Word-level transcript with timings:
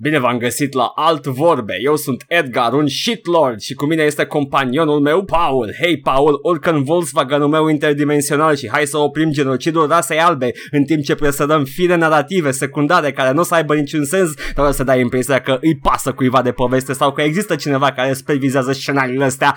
Bine 0.00 0.18
v-am 0.18 0.38
găsit 0.38 0.72
la 0.72 0.92
Alt 0.94 1.26
Vorbe. 1.26 1.76
Eu 1.82 1.96
sunt 1.96 2.24
Edgar, 2.28 2.72
un 2.72 2.86
shitlord 2.88 3.60
și 3.60 3.74
cu 3.74 3.86
mine 3.86 4.02
este 4.02 4.24
companionul 4.24 5.00
meu, 5.00 5.24
Paul. 5.24 5.74
Hei, 5.82 5.98
Paul, 6.00 6.38
urcă 6.42 6.70
în 6.70 6.82
Volkswagenul 6.82 7.48
meu 7.48 7.68
interdimensional 7.68 8.56
și 8.56 8.68
hai 8.70 8.86
să 8.86 8.96
oprim 8.98 9.30
genocidul 9.30 9.86
rasei 9.88 10.18
albe 10.18 10.50
în 10.70 10.84
timp 10.84 11.02
ce 11.04 11.14
presărăm 11.14 11.64
fire 11.64 11.94
narrative 11.96 12.50
secundare 12.50 13.12
care 13.12 13.32
nu 13.32 13.40
o 13.40 13.42
să 13.42 13.54
aibă 13.54 13.74
niciun 13.74 14.04
sens, 14.04 14.30
dar 14.54 14.66
o 14.68 14.70
să 14.70 14.84
dai 14.84 15.00
impresia 15.00 15.40
că 15.40 15.58
îi 15.60 15.76
pasă 15.76 16.12
cuiva 16.12 16.42
de 16.42 16.52
poveste 16.52 16.92
sau 16.92 17.12
că 17.12 17.22
există 17.22 17.54
cineva 17.56 17.92
care 17.92 18.12
supervizează 18.12 18.72
scenariile 18.72 19.24
astea. 19.24 19.54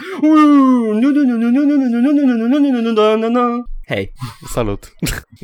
Hei, 3.88 4.12
Salut! 4.54 4.94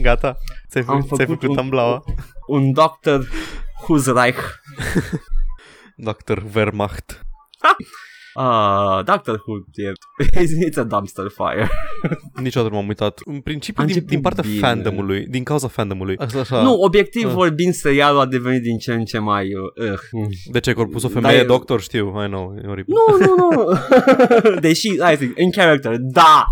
Gata? 0.02 0.36
Ți-ai, 0.70 0.84
Am 0.88 1.02
făcut, 1.02 1.16
ți-ai 1.16 1.28
făcut 1.28 1.42
făcut 1.42 1.56
un- 1.58 1.64
amblaua? 1.64 2.04
un 2.48 2.72
doctor 2.72 3.28
Huzreich. 3.88 4.40
Dr. 6.10 6.44
Wehrmacht. 6.56 7.22
Ah, 8.40 9.02
Doctor 9.06 9.42
Who, 9.48 9.54
e, 9.76 9.92
it's 10.70 10.78
a 10.78 10.84
dumpster 10.84 11.28
fire. 11.30 11.70
Niciodată 12.44 12.72
nu 12.74 12.80
m-am 12.80 12.88
uitat. 12.88 13.20
În 13.26 13.40
principiu, 13.42 13.84
A 13.84 13.86
din, 13.86 13.94
început 13.96 14.14
din 14.14 14.22
partea 14.22 14.44
bine. 14.48 14.60
fandomului, 14.60 15.26
din 15.26 15.44
cauza 15.44 15.68
fandomului. 15.68 16.18
Așa, 16.18 16.40
așa. 16.40 16.62
Nu, 16.62 16.74
obiectiv 16.74 17.26
Ah. 17.28 17.34
vorbind, 17.34 17.74
serialul 17.74 18.20
a 18.20 18.26
devenit 18.26 18.62
din 18.62 18.78
ce 18.78 18.94
în 18.94 19.06
ce 19.06 19.18
mai... 19.18 19.48
Uh, 19.54 19.92
uh. 20.22 20.28
De 20.52 20.60
ce? 20.60 20.74
Că 20.74 20.80
au 20.80 20.88
pus 20.88 21.04
o 21.04 21.08
Da, 21.08 21.14
femeie 21.14 21.40
e- 21.40 21.44
doctor? 21.46 21.82
Știu, 21.82 22.24
I 22.24 22.28
know, 22.28 22.56
e 22.64 22.68
oribil. 22.68 22.94
Nu, 22.94 23.26
nu, 23.26 23.36
nu. 23.52 24.60
Deși, 24.60 25.02
hai 25.02 25.16
zic, 25.16 25.38
în 25.40 25.52
character, 25.52 25.96
da. 26.00 26.46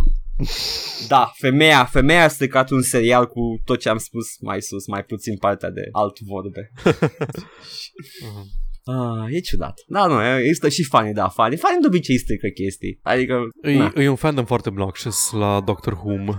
Da, 1.07 1.31
femeia, 1.37 1.85
femeia 1.85 2.23
a 2.23 2.27
stricat 2.27 2.69
un 2.69 2.81
serial 2.81 3.27
cu 3.27 3.61
tot 3.65 3.79
ce 3.79 3.89
am 3.89 3.97
spus 3.97 4.25
mai 4.41 4.61
sus, 4.61 4.87
mai 4.87 5.03
puțin 5.03 5.37
partea 5.37 5.69
de 5.69 5.81
alt 5.91 6.19
vorbe. 6.19 6.71
Mhm. 6.83 8.45
Ah, 8.87 9.25
e 9.29 9.39
ciudat. 9.39 9.73
Da, 9.87 10.05
nu, 10.05 10.37
există 10.37 10.69
și 10.69 10.83
fanii 10.83 11.13
de 11.13 11.19
afari. 11.19 11.55
Fanii 11.55 11.81
de 11.81 11.87
obicei 11.87 12.17
strică 12.17 12.47
chestii. 12.47 12.99
Adică, 13.03 13.33
na. 13.61 13.93
E, 13.95 14.03
e 14.03 14.09
un 14.09 14.15
fandom 14.15 14.45
foarte 14.45 14.69
obnoxious 14.69 15.31
la 15.31 15.61
Doctor 15.65 15.93
Who. 15.93 16.33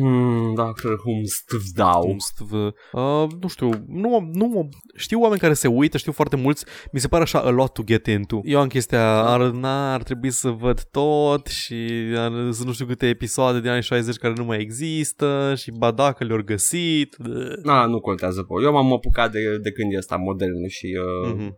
Hmm, 0.00 0.54
Doctor 0.54 0.92
Who 0.92 1.12
stâvdau. 1.24 2.00
Cum 2.00 2.18
stv... 2.18 2.52
uh, 2.52 3.26
nu 3.40 3.48
știu, 3.48 3.70
nu, 3.88 4.14
am- 4.14 4.30
nu 4.32 4.58
am- 4.58 4.68
știu 4.96 5.20
oameni 5.20 5.40
care 5.40 5.52
se 5.54 5.68
uită, 5.68 5.96
știu 5.98 6.12
foarte 6.12 6.36
mulți, 6.36 6.64
mi 6.92 7.00
se 7.00 7.08
pare 7.08 7.22
așa 7.22 7.38
a 7.40 7.50
lot 7.50 7.72
to 7.72 7.82
get 7.82 8.06
into. 8.06 8.40
Eu 8.44 8.60
am 8.60 8.68
chestia, 8.68 9.18
ar, 9.22 9.40
na, 9.40 9.92
ar 9.94 10.02
trebui 10.02 10.30
să 10.30 10.48
văd 10.48 10.82
tot 10.90 11.46
și 11.46 11.74
ar, 12.16 12.30
sunt 12.52 12.66
nu 12.66 12.72
știu 12.72 12.86
câte 12.86 13.06
episoade 13.08 13.60
din 13.60 13.68
anii 13.70 13.82
60 13.82 14.16
care 14.16 14.34
nu 14.36 14.44
mai 14.44 14.58
există 14.60 15.54
și 15.56 15.70
ba 15.78 15.90
dacă 15.90 16.24
le-au 16.24 16.42
găsit. 16.44 17.16
Na, 17.62 17.86
nu 17.86 18.00
contează, 18.00 18.42
Paul. 18.42 18.62
Eu 18.64 18.72
m-am 18.72 18.92
apucat 18.92 19.32
de, 19.32 19.38
de 19.62 19.72
când 19.72 19.92
e 19.92 19.96
ăsta 19.98 20.16
modernul 20.16 20.68
și 20.68 20.86
uh, 21.26 21.34
Mhm. 21.34 21.56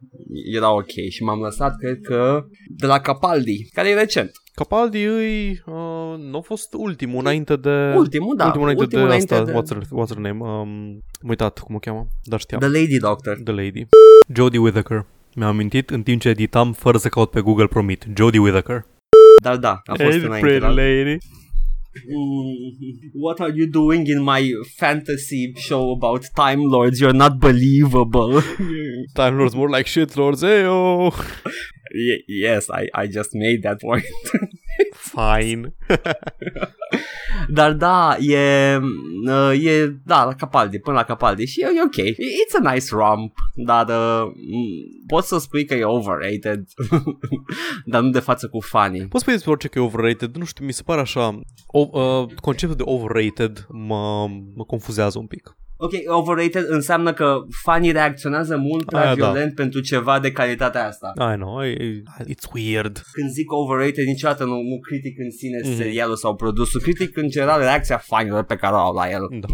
era 0.55 0.75
ok 0.75 0.91
și 1.11 1.23
m-am 1.23 1.41
lăsat, 1.41 1.77
cred 1.79 1.99
că, 2.03 2.41
de 2.77 2.87
la 2.87 2.99
Capaldi, 3.01 3.69
care 3.73 3.89
e 3.89 3.95
recent. 3.95 4.31
Capaldi 4.59 5.03
îi, 5.05 5.51
uh, 5.67 6.19
nu 6.19 6.37
a 6.37 6.41
fost 6.41 6.75
ultimul 6.77 7.19
înainte 7.19 7.57
de... 7.57 7.93
Ultimul, 7.97 8.37
da. 8.37 8.45
ultimul 8.45 8.63
înainte 8.69 8.83
ultimul 8.83 9.05
de 9.05 9.11
înainte 9.11 9.35
asta, 9.35 9.45
de- 9.45 9.53
What's, 9.53 9.69
her, 9.79 9.83
what's 9.99 10.09
her 10.09 10.17
name? 10.33 10.39
Um, 10.45 10.69
am 11.23 11.29
uitat 11.29 11.59
cum 11.59 11.75
o 11.75 11.79
cheamă, 11.79 12.07
dar 12.25 12.41
știam. 12.41 12.61
The 12.61 12.69
Lady 12.69 12.99
Doctor. 12.99 13.39
The 13.45 13.53
Lady. 13.53 13.87
Jodie 14.35 14.59
Whittaker. 14.59 15.07
Mi-am 15.35 15.49
amintit 15.49 15.91
în 15.91 16.03
timp 16.03 16.21
ce 16.21 16.29
editam 16.29 16.73
fără 16.73 16.99
să 16.99 17.09
caut 17.09 17.31
pe 17.31 17.41
Google 17.41 17.67
Promit. 17.67 18.07
Jodie 18.17 18.41
Whittaker. 18.41 18.87
Dar 19.43 19.57
da, 19.57 19.81
a 19.87 19.95
fost 20.03 20.19
înainte. 20.25 20.59
Da? 20.59 20.69
lady. 20.69 21.17
Mm, 22.09 23.21
What 23.23 23.41
are 23.41 23.53
you 23.57 23.67
doing 23.67 24.07
in 24.09 24.23
my 24.23 24.51
fantasy 24.77 25.53
show 25.57 25.93
about 25.93 26.23
Time 26.35 26.63
Lords? 26.65 27.01
You're 27.01 27.17
not 27.17 27.39
believable. 27.39 28.41
Time 29.21 29.37
Lords 29.37 29.55
more 29.55 29.77
like 29.77 29.89
shit 29.89 30.15
lords, 30.15 30.43
eyo. 30.43 31.11
Ye- 31.93 32.25
yes, 32.27 32.67
I, 32.67 33.03
I 33.03 33.07
just 33.07 33.33
made 33.33 33.61
that 33.63 33.79
point. 33.79 34.05
Fine. 34.95 35.75
Dar 37.49 37.73
da, 37.73 38.17
e, 38.21 38.77
uh, 39.27 39.65
e, 39.65 39.87
da, 40.05 40.25
la 40.25 40.35
Capaldi, 40.35 40.79
până 40.79 40.97
la 40.97 41.05
Capaldi 41.05 41.45
și 41.45 41.61
e, 41.61 41.65
e 41.65 41.83
ok. 41.83 41.97
It's 41.97 42.67
a 42.67 42.73
nice 42.73 42.87
romp, 42.91 43.35
dar 43.55 43.89
uh, 43.89 44.27
m, 44.27 45.07
poți 45.07 45.29
să 45.29 45.39
spui 45.39 45.65
că 45.65 45.75
e 45.75 45.85
overrated, 45.85 46.65
dar 47.85 48.03
nu 48.03 48.11
de 48.11 48.19
față 48.19 48.49
cu 48.49 48.61
fanii. 48.61 49.07
Poți 49.07 49.21
spune 49.21 49.37
despre 49.37 49.51
orice 49.51 49.69
că 49.69 49.79
e 49.79 49.83
overrated, 49.83 50.37
nu 50.37 50.45
știu, 50.45 50.65
mi 50.65 50.73
se 50.73 50.83
pare 50.83 51.01
așa, 51.01 51.41
o, 51.67 51.89
uh, 51.93 52.29
conceptul 52.41 52.77
de 52.77 52.83
overrated 52.87 53.67
mă, 53.69 54.27
mă 54.55 54.65
confuzează 54.65 55.19
un 55.19 55.27
pic. 55.27 55.57
Ok, 55.81 55.93
overrated 56.07 56.65
înseamnă 56.69 57.13
că 57.13 57.39
fanii 57.63 57.93
reacționează 57.93 58.57
mult 58.57 58.85
prea 58.85 59.01
Aia, 59.01 59.15
da. 59.15 59.31
violent 59.31 59.55
pentru 59.55 59.81
ceva 59.81 60.19
de 60.21 60.33
calitatea 60.33 60.87
asta. 60.87 61.13
I 61.33 61.35
know, 61.37 61.61
I, 61.63 61.71
I- 61.71 62.35
it's 62.35 62.53
weird. 62.55 63.03
Când 63.13 63.31
zic 63.31 63.53
overrated, 63.53 64.05
niciodată 64.07 64.45
nu, 64.45 64.55
nu 64.55 64.79
critic 64.81 65.19
în 65.19 65.31
sine 65.31 65.61
Mhm. 65.65 65.77
serialul 65.77 66.17
sau 66.17 66.35
produsul, 66.37 66.81
critic 66.81 67.17
în 67.17 67.29
general 67.29 67.61
reacția 67.61 67.97
fanilor 67.99 68.45
pe 68.45 68.57
care 68.57 68.75
o 68.75 68.79
au 68.79 68.95
la 68.95 69.11
el. 69.11 69.27
Da. 69.41 69.47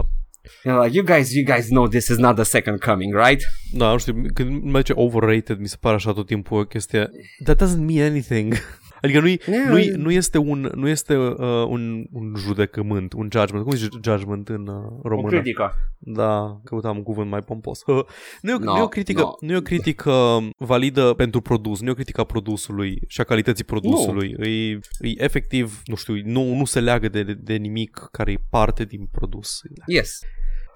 You're 0.65 0.85
like, 0.85 0.97
you 0.97 1.05
guys, 1.05 1.33
you 1.35 1.45
guys 1.45 1.67
know 1.67 1.87
this 1.89 2.09
is 2.09 2.17
not 2.17 2.35
the 2.35 2.45
second 2.45 2.79
coming, 2.79 3.15
right? 3.27 3.43
Da, 3.73 3.91
nu 3.91 3.99
știu, 3.99 4.15
când 4.35 4.63
mă 4.63 4.79
zice 4.79 4.93
overrated, 4.97 5.59
mi 5.59 5.69
se 5.69 5.77
pare 5.81 5.95
așa 5.95 6.13
tot 6.13 6.27
timpul 6.27 6.59
o 6.59 6.65
chestie. 6.65 7.11
That 7.45 7.63
doesn't 7.65 7.79
mean 7.93 8.11
anything. 8.11 8.55
Adică 9.05 9.21
nu, 9.21 9.27
Yeah. 9.27 9.69
nu, 9.69 10.03
nu 10.03 10.11
este 10.11 10.39
un, 10.39 10.71
nu 10.75 10.89
este 10.89 11.17
uh, 11.17 11.37
un, 11.69 12.07
un 12.13 12.35
judecământ, 12.37 13.13
un 13.13 13.29
judgment. 13.33 13.65
Cum 13.65 13.75
zice 13.75 13.99
judgment 14.05 14.49
în 14.49 14.67
uh, 14.67 14.75
O 15.03 15.09
română? 15.09 15.29
critică. 15.29 15.73
Da, 15.99 16.61
căutam 16.65 16.97
un 16.97 17.03
cuvânt 17.03 17.31
mai 17.31 17.41
pompos. 17.41 17.83
Uh, 17.95 18.05
nu, 18.43 18.51
e 18.51 18.55
o, 18.55 18.59
No, 18.59 18.73
nu, 18.73 18.79
e 18.79 18.83
o 18.83 18.89
critică, 18.89 19.21
no. 19.21 19.35
nu 19.41 19.53
e 19.53 19.57
o 19.57 19.61
critică 19.61 20.13
validă 20.59 21.13
pentru 21.13 21.41
produs, 21.41 21.81
nu 21.81 21.89
e 21.89 21.91
o 21.91 21.95
critică 21.95 22.21
a 22.21 22.25
produsului 22.25 23.01
și 23.09 23.21
a 23.21 23.25
calității 23.25 23.65
produsului. 23.65 24.35
E, 24.39 24.49
e 24.49 24.79
efectiv, 25.17 25.83
nu 25.85 25.95
știu, 25.95 26.15
nu, 26.25 26.55
nu 26.55 26.65
se 26.65 26.81
leagă 26.81 27.09
de, 27.09 27.23
de, 27.23 27.35
de 27.35 27.55
nimic 27.55 28.09
care 28.13 28.33
e 28.33 28.37
parte 28.51 28.85
din 28.85 29.09
produs. 29.13 29.61
Yes. 29.87 30.21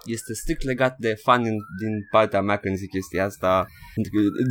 Este 0.05 0.33
strict 0.35 0.63
legat 0.65 0.97
de 0.99 1.15
fani 1.25 1.43
din, 1.45 1.57
din 1.79 2.07
partea 2.11 2.41
mea 2.41 2.57
când 2.57 2.77
zic 2.77 2.91
chestia 2.91 3.25
asta. 3.25 3.67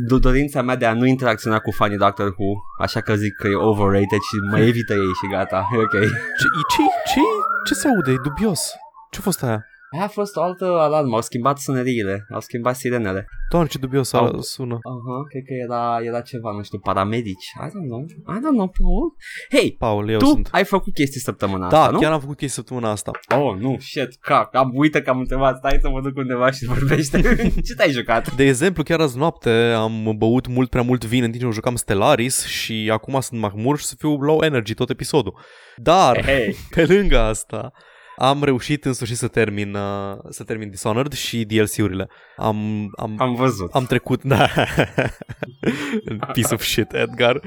Do- 0.06 0.20
Dorința 0.20 0.62
mea 0.62 0.76
de 0.76 0.86
a 0.86 0.92
nu 0.94 1.06
interacționa 1.06 1.58
cu 1.58 1.70
fanii 1.70 1.96
Doctor 1.96 2.26
Who, 2.26 2.50
așa 2.78 3.00
că 3.00 3.14
zic 3.14 3.34
că 3.36 3.48
e 3.48 3.54
overrated 3.54 4.18
și 4.28 4.36
mă 4.50 4.58
evită 4.58 4.92
ei 4.92 5.12
și 5.22 5.30
gata, 5.30 5.68
e 5.72 5.76
ok. 5.86 5.90
Ce, 5.90 6.46
ce, 6.72 6.82
ce, 7.12 7.20
ce 7.66 7.74
se 7.74 7.88
aude? 7.88 8.10
E 8.12 8.16
dubios. 8.22 8.74
Ce 9.10 9.18
a 9.20 9.22
fost 9.22 9.42
aia? 9.42 9.64
Aia 9.94 10.04
a 10.04 10.08
fost 10.08 10.36
o 10.36 10.42
altă 10.42 10.64
alarmă, 10.64 11.14
au 11.14 11.20
schimbat 11.22 11.58
suneriile, 11.58 12.26
au 12.34 12.40
schimbat 12.40 12.76
sirenele. 12.76 13.26
Doamne, 13.50 13.68
ce 13.68 13.78
dubios 13.78 14.12
Au- 14.12 14.24
au... 14.24 14.40
sună. 14.40 14.72
Aha, 14.82 15.22
cred 15.28 15.42
că 15.42 15.52
era, 15.64 15.98
era 16.02 16.20
ceva, 16.20 16.52
nu 16.52 16.62
știu, 16.62 16.78
paramedici. 16.78 17.46
I 17.64 17.68
don't 17.68 17.88
know, 17.88 18.04
I 18.36 18.38
don't 18.38 18.56
know, 18.60 18.68
Paul. 18.80 19.16
Hei, 19.50 19.72
Paul, 19.78 20.08
eu 20.10 20.18
tu 20.18 20.24
sunt. 20.26 20.48
ai 20.52 20.64
făcut 20.64 20.92
chestii 20.94 21.20
săptămâna 21.20 21.68
Da, 21.68 21.78
asta, 21.80 21.90
nu? 21.92 21.98
chiar 21.98 22.12
am 22.12 22.20
făcut 22.20 22.36
chestii 22.36 22.56
săptămâna 22.62 22.90
asta. 22.90 23.10
Oh, 23.36 23.56
nu, 23.58 23.76
shit, 23.78 24.16
cac, 24.20 24.54
am 24.54 24.70
uitat 24.74 25.02
că 25.02 25.10
am 25.10 25.18
întrebat, 25.18 25.56
stai 25.56 25.78
să 25.82 25.88
mă 25.88 26.00
duc 26.00 26.16
undeva 26.16 26.50
și 26.50 26.64
vorbește. 26.64 27.20
Ce 27.66 27.74
te-ai 27.76 27.90
jucat? 27.90 28.34
De 28.34 28.44
exemplu, 28.44 28.82
chiar 28.82 29.00
azi 29.00 29.18
noapte 29.18 29.50
am 29.76 30.14
băut 30.18 30.46
mult 30.46 30.70
prea 30.70 30.82
mult 30.82 31.04
vin 31.04 31.22
în 31.22 31.30
timp 31.30 31.42
ce 31.44 31.50
jucam 31.50 31.74
Stellaris 31.76 32.46
și 32.46 32.88
acum 32.92 33.20
sunt 33.20 33.40
mahmur 33.40 33.78
și 33.78 33.84
să 33.84 33.94
fiu 33.98 34.16
low 34.20 34.42
energy 34.42 34.74
tot 34.74 34.90
episodul. 34.90 35.38
Dar, 35.76 36.24
Hei, 36.24 36.54
pe 36.74 36.84
lângă 36.86 37.18
asta, 37.18 37.72
am 38.18 38.44
reușit 38.44 38.84
în 38.84 38.92
sfârșit 38.92 39.16
să 39.16 39.28
termin, 39.28 39.74
uh, 39.74 40.18
să 40.28 40.44
termin 40.44 40.70
Dishonored 40.70 41.12
și 41.12 41.44
DLC-urile. 41.44 42.08
Am, 42.36 42.88
am, 42.96 43.14
am 43.18 43.34
văzut. 43.34 43.70
am 43.72 43.84
trecut, 43.84 44.22
da, 44.22 44.48
piece 46.32 46.54
of 46.54 46.62
shit, 46.62 46.92
Edgar. 46.92 47.40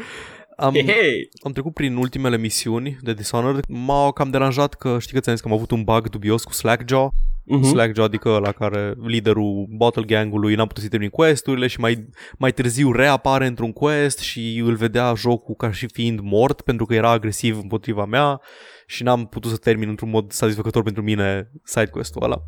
Am, 0.58 0.74
Hei, 0.74 0.84
hei. 0.86 1.30
am 1.44 1.52
trecut 1.52 1.74
prin 1.74 1.96
ultimele 1.96 2.38
misiuni 2.38 2.98
de 3.02 3.14
Dishonored. 3.14 3.64
M-au 3.68 4.12
cam 4.12 4.30
deranjat 4.30 4.74
că 4.74 5.00
știi 5.00 5.14
că 5.14 5.20
ți-am 5.20 5.36
zis 5.36 5.44
că 5.44 5.50
am 5.52 5.58
avut 5.58 5.72
un 5.72 5.84
bug 5.84 6.10
dubios 6.10 6.44
cu 6.44 6.54
Slackjaw. 6.54 7.12
Mhm. 7.56 7.64
Slackjaw, 7.64 8.06
adică 8.06 8.38
la 8.38 8.52
care 8.52 8.94
liderul 9.06 9.66
Bottle 9.70 10.04
Gang-ului 10.04 10.56
n-a 10.56 10.66
putut 10.66 10.84
să 10.84 10.90
termin 10.90 11.10
quest-urile 11.10 11.68
și 11.68 11.80
mai, 11.80 12.10
mai 12.38 12.52
târziu 12.52 12.92
reapare 12.92 13.46
într-un 13.46 13.72
quest 13.72 14.20
și 14.20 14.62
îl 14.66 14.76
vedea 14.76 15.14
jocul 15.14 15.56
ca 15.56 15.72
și 15.72 15.88
fiind 15.88 16.20
mort 16.20 16.62
pentru 16.62 16.86
că 16.86 16.94
era 16.94 17.10
agresiv 17.10 17.58
împotriva 17.58 18.06
mea 18.06 18.42
și 18.86 19.04
n-am 19.04 19.26
putut 19.26 19.52
să 19.52 19.58
termin 19.58 19.90
într-un 19.90 20.10
mod 20.10 20.32
satisfăcător 20.32 20.84
pentru 20.84 21.02
mine 21.02 21.52
side 21.64 21.90
quest-ul 21.90 22.24
ăla. 22.24 22.42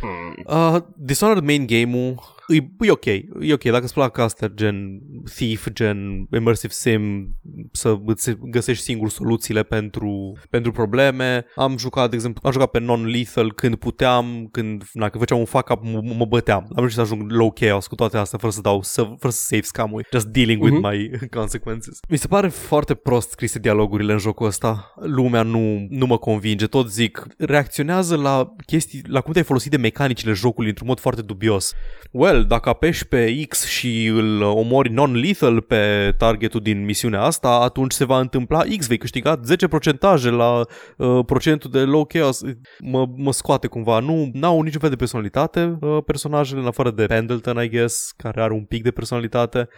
Hmm. 0.00 0.74
Uh, 0.74 0.82
Dishonored 0.96 1.44
main 1.44 1.66
game-ul 1.66 2.36
e, 2.48 2.86
e 2.86 2.90
ok, 2.90 3.04
e 3.04 3.52
ok, 3.52 3.62
dacă 3.62 3.84
îți 3.84 3.92
plac 3.92 4.18
astea 4.18 4.48
gen 4.48 5.00
Thief, 5.34 5.66
gen 5.72 6.26
Immersive 6.36 6.72
Sim, 6.72 7.28
să 7.72 7.96
îți 8.06 8.36
găsești 8.50 8.82
singur 8.84 9.08
soluțiile 9.10 9.62
pentru, 9.62 10.38
pentru 10.50 10.72
probleme. 10.72 11.44
Am 11.54 11.76
jucat, 11.78 12.10
de 12.10 12.16
exemplu, 12.16 12.40
am 12.44 12.52
jucat 12.52 12.70
pe 12.70 12.78
non-lethal 12.78 13.52
când 13.52 13.74
puteam, 13.74 14.48
când, 14.50 14.84
na, 14.92 15.08
când 15.08 15.22
făceam 15.22 15.38
un 15.38 15.44
fuck 15.44 15.68
up, 15.70 15.82
mă, 15.84 16.14
mă 16.16 16.24
băteam. 16.24 16.62
Am 16.62 16.76
reușit 16.76 16.94
să 16.96 17.00
ajung 17.00 17.30
low 17.30 17.50
chaos 17.52 17.86
cu 17.86 17.94
toate 17.94 18.16
astea, 18.16 18.38
fără 18.38 18.52
să 18.52 18.60
dau, 18.60 18.82
să, 18.82 19.02
fără 19.02 19.32
să 19.32 19.42
save 19.42 19.62
scam 19.62 20.00
just 20.12 20.26
dealing 20.26 20.62
with 20.62 20.76
Mhm. 20.78 20.86
my 20.88 21.10
consequences. 21.40 21.98
Mi 22.08 22.18
se 22.18 22.26
pare 22.26 22.48
foarte 22.48 22.94
prost 22.94 23.30
scrise 23.30 23.58
dialogurile 23.58 24.12
în 24.12 24.18
jocul 24.18 24.46
ăsta. 24.46 24.92
Lumea 25.00 25.42
nu, 25.42 25.86
nu 25.88 26.06
mă 26.06 26.18
convinge, 26.18 26.66
tot 26.66 26.90
zic, 26.90 27.26
reacționează 27.38 28.16
la 28.16 28.54
chestii, 28.66 29.00
la 29.06 29.20
cum 29.20 29.32
te-ai 29.32 29.44
folosit 29.44 29.70
de 29.70 29.76
mecanicile 29.76 30.32
jocului 30.32 30.68
într-un 30.68 30.86
mod 30.86 31.00
foarte 31.00 31.22
dubios. 31.22 31.72
Well, 32.12 32.37
fel, 32.38 32.46
dacă 32.46 32.68
apeși 32.68 33.06
pe 33.06 33.44
X 33.48 33.66
și 33.66 34.06
îl 34.06 34.42
omori 34.42 34.90
non-lethal 34.90 35.60
pe 35.60 36.14
targetul 36.18 36.60
din 36.60 36.84
misiunea 36.84 37.22
asta, 37.22 37.48
atunci 37.48 37.92
se 37.92 38.04
va 38.04 38.20
întâmpla 38.20 38.62
X, 38.78 38.86
vei 38.86 38.98
câștiga 38.98 39.40
10% 39.40 40.30
la 40.30 40.64
uh, 40.96 41.24
procentul 41.26 41.70
de 41.70 41.78
low 41.78 42.04
chaos. 42.04 42.42
Mă, 42.78 43.06
mă 43.16 43.32
scoate 43.32 43.66
cumva. 43.66 43.98
Nu 43.98 44.30
au 44.40 44.62
niciun 44.62 44.80
fel 44.80 44.90
de 44.90 44.96
personalitate 44.96 45.78
uh, 45.80 45.98
personajele, 46.06 46.60
în 46.60 46.66
afară 46.66 46.90
de 46.90 47.06
Pendleton, 47.06 47.62
I 47.62 47.68
guess, 47.68 48.12
care 48.16 48.42
are 48.42 48.52
un 48.52 48.64
pic 48.64 48.82
de 48.82 48.90
personalitate. 48.90 49.68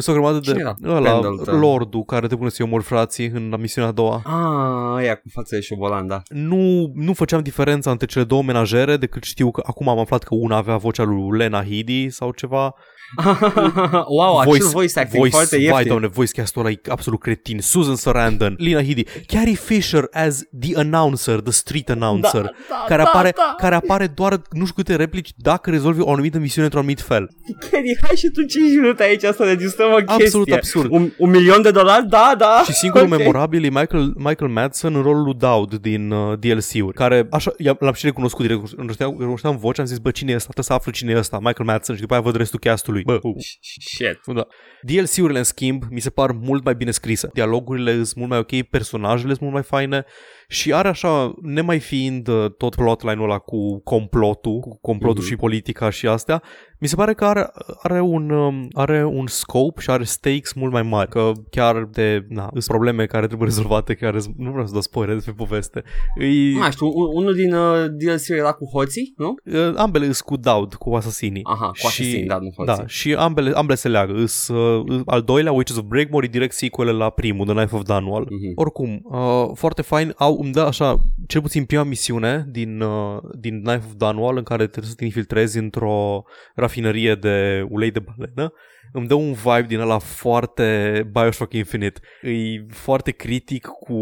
Sunt 0.00 0.16
o 0.16 0.20
grămadă 0.20 0.40
Cine 0.40 0.54
de 0.54 0.60
era 0.60 0.96
ăla, 0.96 1.18
Pendleton? 1.18 1.60
lordul 1.60 2.04
care 2.04 2.26
te 2.26 2.36
pune 2.36 2.48
să-i 2.48 2.64
omori 2.64 2.84
frații 2.84 3.26
în 3.26 3.48
la 3.50 3.56
misiunea 3.56 3.90
a 3.90 3.92
doua. 3.92 4.22
Ah, 4.24 4.96
aia 4.96 5.14
cu 5.14 5.28
fața 5.32 5.56
de 5.56 5.62
șobolan, 5.62 6.06
da. 6.06 6.22
Nu, 6.28 6.92
nu 6.94 7.12
făceam 7.12 7.42
diferența 7.42 7.90
între 7.90 8.06
cele 8.06 8.24
două 8.24 8.42
menajere 8.42 8.96
decât 8.96 9.22
știu 9.22 9.50
că 9.50 9.62
acum 9.66 9.88
am 9.88 9.98
aflat 9.98 10.22
că 10.22 10.34
una 10.34 10.56
avea 10.56 10.76
vocea 10.76 11.02
lui 11.02 11.38
Lena 11.38 11.64
Headey 11.64 12.10
sau 12.10 12.32
ceva. 12.32 12.74
wow, 14.18 14.38
acel 14.38 14.66
voice 14.72 14.98
acting 14.98 15.18
voice, 15.20 15.34
foarte 15.34 15.56
vai, 15.56 15.64
ieftin. 15.64 15.88
doamne, 15.88 16.06
voice 16.06 16.32
castul 16.32 16.60
ăla 16.60 16.70
e 16.70 16.80
absolut 16.88 17.20
cretin. 17.20 17.60
Susan 17.60 17.94
Sarandon, 17.96 18.54
Lena 18.58 18.82
Headey, 18.82 19.06
Carrie 19.26 19.54
Fisher 19.54 20.04
as 20.12 20.42
the 20.60 20.78
announcer, 20.78 21.40
the 21.40 21.52
street 21.52 21.90
announcer, 21.90 22.40
Da, 22.42 22.50
da, 22.68 22.84
care, 22.88 23.02
da, 23.02 23.08
apare, 23.08 23.32
da. 23.36 23.54
care 23.56 23.74
apare 23.74 24.06
doar 24.06 24.42
nu 24.50 24.64
știu 24.66 24.74
câte 24.82 24.96
replici 24.96 25.30
dacă 25.36 25.70
rezolvi 25.70 26.00
o 26.00 26.10
anumită 26.12 26.38
misiune 26.38 26.64
într-un 26.64 26.82
anumit 26.82 27.00
fel. 27.00 27.30
Kenny, 27.70 27.96
hai 28.06 28.16
și 28.16 28.28
tu 28.30 28.42
5 28.42 28.70
minute 28.80 29.02
aici 29.02 29.20
să 29.20 29.42
registrăm 29.44 29.90
o 29.92 29.94
chestie. 29.96 30.24
Absolut 30.24 30.50
absurd. 30.52 30.90
Un, 30.90 31.10
un 31.18 31.30
milion 31.30 31.62
de 31.62 31.70
dolari? 31.70 32.08
Da, 32.08 32.34
da. 32.38 32.62
Și 32.64 32.72
singurul 32.72 33.12
Ok. 33.12 33.18
memorabil 33.18 33.64
e 33.64 33.68
Michael, 33.68 34.12
Michael 34.16 34.50
Madsen 34.50 34.94
în 34.94 35.02
rolul 35.02 35.22
lui 35.22 35.34
Dowd 35.34 35.74
din 35.74 36.10
uh, 36.10 36.38
DLC-uri, 36.38 36.94
care 36.94 37.26
așa, 37.30 37.52
i-am- 37.58 37.76
l-am 37.80 37.92
și 37.92 38.04
recunoscut 38.04 38.46
direct, 38.46 38.68
recunoșteam, 38.70 39.10
recunoșteam 39.18 39.56
vocea, 39.56 39.82
am 39.82 39.88
zis, 39.88 39.98
bă, 39.98 40.10
cine 40.10 40.32
e 40.32 40.34
ăsta? 40.34 40.48
Trebuie 40.52 40.64
să 40.64 40.72
aflu 40.72 40.92
cine 40.92 41.12
e 41.12 41.18
ăsta, 41.18 41.36
Michael 41.36 41.68
Madsen 41.68 41.94
și 41.94 42.00
după 42.00 42.12
aia 42.14 42.22
văd 42.22 42.36
restul 42.36 42.58
castului. 42.58 42.95
Bă, 43.04 43.18
uh, 43.22 43.34
Shit. 43.80 44.20
da. 44.34 44.46
DLC-urile, 44.82 45.38
în 45.38 45.44
schimb, 45.44 45.82
mi 45.90 46.00
se 46.00 46.10
par 46.10 46.32
mult 46.32 46.64
mai 46.64 46.74
bine 46.74 46.90
scrise. 46.90 47.28
Dialogurile 47.32 47.92
sunt 47.94 48.14
mult 48.14 48.28
mai 48.30 48.38
ok, 48.38 48.62
personajele 48.62 49.28
sunt 49.28 49.40
mult 49.40 49.52
mai 49.52 49.62
faine 49.62 50.04
și 50.48 50.72
are 50.72 50.88
așa, 50.88 51.34
nemai 51.42 51.78
fiind 51.78 52.28
uh, 52.28 52.50
tot 52.58 52.74
plotline-ul 52.74 53.24
ăla 53.30 53.38
cu 53.38 53.80
complotul, 53.82 54.58
cu 54.60 54.78
complotul 54.80 55.20
Mhm. 55.22 55.26
și 55.30 55.36
politica 55.36 55.90
și 55.90 56.06
astea, 56.06 56.42
mi 56.80 56.88
se 56.88 56.94
pare 56.96 57.14
că 57.14 57.24
are, 57.24 57.50
are, 57.82 58.00
un, 58.00 58.30
um, 58.30 58.68
are 58.72 59.04
un 59.04 59.26
scope 59.26 59.80
și 59.80 59.90
are 59.90 60.04
stakes 60.04 60.52
mult 60.52 60.72
mai 60.72 60.82
mari, 60.82 61.08
că 61.10 61.32
chiar 61.50 61.84
de, 61.84 62.26
na, 62.28 62.48
sunt 62.52 62.64
probleme 62.64 63.06
care 63.06 63.26
trebuie 63.26 63.48
rezolvate, 63.48 63.94
care 63.94 64.18
sunt- 64.20 64.34
nu 64.38 64.50
vreau 64.50 64.66
să 64.66 64.72
dau 64.72 64.80
spoiler 64.80 65.14
despre 65.14 65.32
poveste. 65.36 65.82
Îi, 66.18 66.52
Nu 66.52 66.58
mai 66.58 66.70
știu, 66.70 66.86
un- 66.86 67.10
unul 67.12 67.34
din 67.34 67.54
uh, 67.54 67.84
DLC 67.90 68.28
era 68.28 68.52
cu 68.52 68.64
hoții, 68.72 69.14
nu? 69.16 69.34
uh, 69.44 69.72
ambele 69.76 70.04
sunt 70.04 70.16
cu 70.18 70.36
Dowd, 70.36 70.74
cu 70.74 70.94
asasinii. 70.94 71.40
Aha, 71.44 71.66
cu 71.66 71.86
asasinii, 71.86 72.26
da, 72.26 72.38
nu 72.38 72.50
hoții. 72.56 72.74
Da, 72.76 72.86
și 72.86 73.14
ambele, 73.14 73.50
ambele 73.54 73.76
se 73.76 73.88
leagă. 73.88 74.12
Îs, 74.12 74.48
uh, 74.48 75.00
al 75.06 75.22
doilea, 75.22 75.52
Witches 75.52 75.76
of 75.76 75.84
Breakmore, 75.84 76.26
e 76.26 76.30
direct 76.30 76.52
sequel 76.54 76.96
la 76.96 77.10
primul, 77.10 77.46
The 77.46 77.54
Knife 77.54 77.76
of 77.76 77.82
Dunwall. 77.82 78.22
Mhm. 78.30 78.52
Oricum, 78.54 79.00
uh, 79.04 79.50
foarte 79.54 79.82
fain, 79.82 80.12
au, 80.16 80.38
îmi 80.42 80.52
dă 80.52 80.60
așa, 80.60 80.94
cel 81.26 81.40
puțin 81.40 81.64
prima 81.64 81.82
misiune 81.82 82.46
din, 82.50 82.80
uh, 82.80 83.18
din 83.38 83.62
Knife 83.62 83.82
of 83.86 83.92
Dunwall 83.96 84.36
în 84.36 84.42
care 84.42 84.66
trebuie 84.66 84.90
să 84.90 84.96
te 84.96 85.04
infiltrezi 85.04 85.58
într-o 85.58 86.22
rafinărie 86.66 87.14
de 87.14 87.66
ulei 87.68 87.90
de 87.90 87.98
balenă, 87.98 88.52
îmi 88.92 89.06
dă 89.06 89.14
un 89.14 89.32
vibe 89.32 89.66
din 89.68 89.78
ăla 89.78 89.98
foarte 89.98 91.08
Bioshock 91.12 91.52
Infinite. 91.52 92.00
E 92.22 92.66
foarte 92.68 93.10
critic 93.10 93.66
cu 93.66 93.94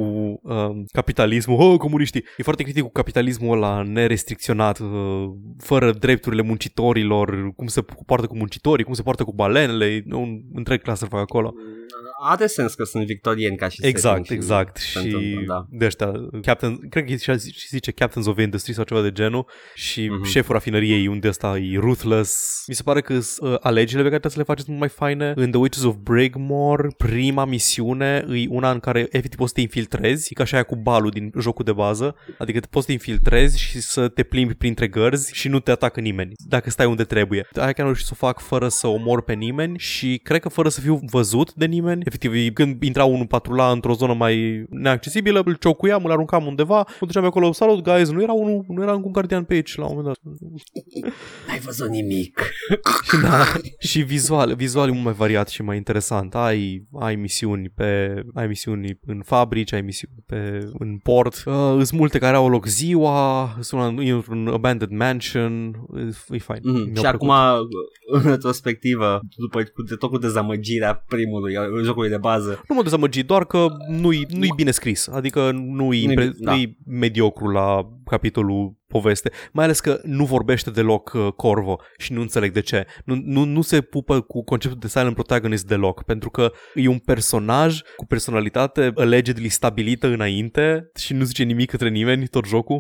uh, 0.43 0.71
capitalismul, 0.93 1.61
oh, 1.61 1.79
comuniștii, 1.79 2.25
e 2.37 2.43
foarte 2.43 2.63
critic 2.63 2.83
cu 2.83 2.91
capitalismul 2.91 3.57
ăla 3.57 3.83
nerestricționat, 3.83 4.79
uh, 4.79 4.89
fără 5.59 5.93
drepturile 5.93 6.43
muncitorilor, 6.43 7.53
cum 7.57 7.67
se 7.67 7.85
poartă 8.07 8.27
cu 8.27 8.37
muncitorii, 8.37 8.85
cum 8.85 8.95
se 8.95 9.03
poartă 9.03 9.25
cu 9.25 9.33
balenele, 9.33 9.85
e 9.85 10.03
un 10.15 10.41
întreg 10.53 10.83
clasă 10.83 11.07
fac 11.07 11.21
acolo. 11.21 11.55
Are 12.27 12.47
sens 12.47 12.75
că 12.75 12.85
sunt 12.85 13.05
victorieni 13.07 13.57
ca 13.57 13.69
și 13.69 13.87
Exact, 13.87 14.17
setting 14.17 14.39
exact. 14.43 14.77
se 14.77 14.99
Și 14.99 15.07
întâmplă, 15.07 15.41
da. 15.47 15.67
de 15.79 15.85
ăștia, 15.85 16.13
Captain, 16.43 16.89
cred 16.89 17.05
că 17.05 17.15
și 17.15 17.51
și 17.51 17.69
zice 17.69 17.91
Captains 17.91 18.29
of 18.29 18.39
Industry 18.39 18.73
sau 18.73 18.85
ceva 18.85 19.03
de 19.03 19.13
genul 19.13 19.47
și 19.75 20.09
Mhm. 20.09 20.25
șeful 20.25 20.53
rafinăriei 20.53 21.07
unde 21.07 21.29
ăsta 21.29 21.59
e 21.59 21.79
ruthless. 21.79 22.65
Mi 22.67 22.75
se 22.75 22.83
pare 22.83 23.01
că 23.01 23.13
uh, 23.15 23.55
alegerile 23.61 24.03
pe 24.03 24.09
care 24.09 24.19
trebuie 24.21 24.31
să 24.33 24.39
le 24.39 24.45
faceți 24.45 24.67
mult 24.69 24.81
mai 24.81 24.89
faine. 24.89 25.33
În 25.37 25.51
The 25.51 25.61
Witches 25.61 25.83
of 25.85 25.95
Breakmore, 26.03 26.89
prima 26.97 27.45
misiune 27.45 28.25
e 28.31 28.47
una 28.49 28.71
în 28.71 28.81
care 28.81 29.01
efectiv 29.11 29.39
poți 29.39 29.49
să 29.49 29.55
te 29.55 29.61
infiltrezi, 29.61 30.29
e 30.31 30.35
ca 30.35 30.45
și 30.45 30.55
aia 30.55 30.63
cu 30.63 30.77
balul 30.77 31.11
din 31.11 31.33
jocul 31.41 31.65
de 31.65 31.73
bază, 31.73 32.17
adică 32.39 32.61
te 32.61 32.67
poți 32.71 32.85
să 32.87 32.91
te 32.91 32.93
infiltrezi 32.93 33.59
și 33.61 33.81
să 33.81 34.09
te 34.09 34.23
plimbi 34.23 34.55
printre 34.55 34.89
gărzi 34.89 35.31
și 35.35 35.49
nu 35.49 35.61
te 35.61 35.71
atacă 35.71 36.01
nimeni, 36.01 36.33
dacă 36.37 36.71
stai 36.71 36.87
unde 36.87 37.05
trebuie. 37.05 37.47
Aia 37.55 37.73
chiar 37.73 37.79
am 37.79 37.85
reușit 37.85 38.07
să 38.07 38.13
o 38.15 38.27
fac 38.27 38.41
fără 38.41 38.69
să 38.69 38.87
omor 38.87 39.23
pe 39.23 39.33
nimeni 39.33 39.79
și 39.79 40.21
cred 40.23 40.41
că 40.41 40.49
fără 40.49 40.69
să 40.69 40.81
fiu 40.81 41.01
văzut 41.11 41.53
de 41.55 41.67
nimeni. 41.67 42.03
Efectiv, 42.15 42.53
când 42.53 42.83
intra 42.83 43.05
unul 43.05 43.27
patrula 43.27 43.71
într-o 43.71 43.93
zonă 43.93 44.15
mai 44.15 44.65
neaccesibilă, 44.71 45.43
îl 45.45 45.55
ciocuiam, 45.55 46.05
îl 46.05 46.11
aruncam 46.11 46.47
undeva, 46.47 46.77
mă 46.77 47.07
duceam 47.07 47.25
acolo, 47.25 47.53
salut 47.53 47.83
guys, 47.83 48.11
nu 48.11 48.23
era 48.23 48.33
unul, 48.33 48.65
nu 48.69 48.83
era 48.83 48.95
un 48.95 49.13
guardian 49.13 49.45
pe 49.45 49.55
aici 49.55 49.77
la 49.77 49.85
un 49.87 49.95
moment 49.97 50.07
dat. 50.23 50.33
N-ai 51.49 51.59
văzut 51.59 51.89
nimic. 51.89 52.41
Da. 53.23 53.45
și 53.79 54.03
vizual, 54.03 54.55
vizual 54.55 54.89
e 54.89 54.93
mult 54.93 55.05
mai 55.05 55.13
variat 55.13 55.49
și 55.49 55.63
mai 55.63 55.77
interesant. 55.77 56.35
Ai, 56.35 56.87
ai 57.01 57.15
misiuni 57.17 57.69
pe, 57.75 58.23
ai 58.35 58.47
misiuni 58.47 58.99
în 59.07 59.23
fabrici, 59.25 59.73
ai 59.73 59.81
misiuni 59.81 60.15
pe, 60.27 60.69
în 60.79 60.99
port. 61.03 61.35
Uh, 61.47 61.53
sunt 61.83 61.91
multe 61.93 62.19
care 62.19 62.37
au 62.37 62.49
loc 62.49 62.67
ziua, 62.67 63.49
sunt 63.61 63.81
una- 63.81 64.03
e 64.05 64.11
într-un 64.11 64.49
abandoned 64.49 64.99
mansion, 64.99 65.67
e, 65.97 66.35
e 66.35 66.39
fain. 66.39 66.61
Mm. 66.63 66.73
Mi-a 66.73 66.83
Și 66.85 66.91
plăcut. 66.93 67.29
acum, 67.29 67.31
în 68.13 68.31
retrospectivă, 68.31 69.21
după 69.37 69.63
cu, 69.63 69.83
de, 69.83 69.95
tot 69.95 70.11
cu 70.11 70.19
dezamăgirea 70.19 71.05
primului, 71.09 71.57
al 71.57 71.71
jocului 72.05 72.11
de 72.11 72.17
bază, 72.29 72.63
Nu 72.69 72.75
mă 72.75 72.83
dezamăgi, 72.83 73.23
doar 73.23 73.45
că 73.47 73.67
nu-i, 73.89 74.27
nu-i 74.31 74.53
bine 74.57 74.71
scris, 74.71 75.09
adică 75.09 75.51
nu-i, 75.53 76.05
Nu-i- 76.05 76.15
nu-i, 76.15 76.33
da. 76.39 76.53
nu-i 76.55 76.79
mediocru 76.87 77.49
la 77.49 77.89
capitolul 78.05 78.75
poveste, 78.87 79.31
mai 79.53 79.65
ales 79.65 79.81
că 79.81 80.01
nu 80.05 80.25
vorbește 80.25 80.71
deloc 80.71 81.13
uh, 81.15 81.33
Corvo 81.37 81.77
și 81.99 82.13
nu 82.13 82.21
înțeleg 82.21 82.53
de 82.53 82.61
ce. 82.61 82.87
Nu, 83.05 83.15
nu, 83.25 83.45
nu 83.45 83.63
se 83.63 83.81
pupă 83.81 84.21
cu 84.21 84.45
conceptul 84.45 84.81
de 84.81 84.89
silent 84.89 85.15
protagonist 85.15 85.67
deloc, 85.67 86.03
pentru 86.03 86.31
că 86.31 86.51
e 86.75 86.89
un 86.89 86.99
personaj 86.99 87.81
cu 87.97 88.07
personalitate 88.07 88.93
allegedly 88.95 89.49
stabilită 89.49 90.07
înainte 90.07 90.91
și 90.95 91.13
nu 91.13 91.25
zice 91.25 91.43
nimic 91.43 91.71
către 91.71 91.89
nimeni 91.89 92.27
tot 92.27 92.47
jocul. 92.47 92.79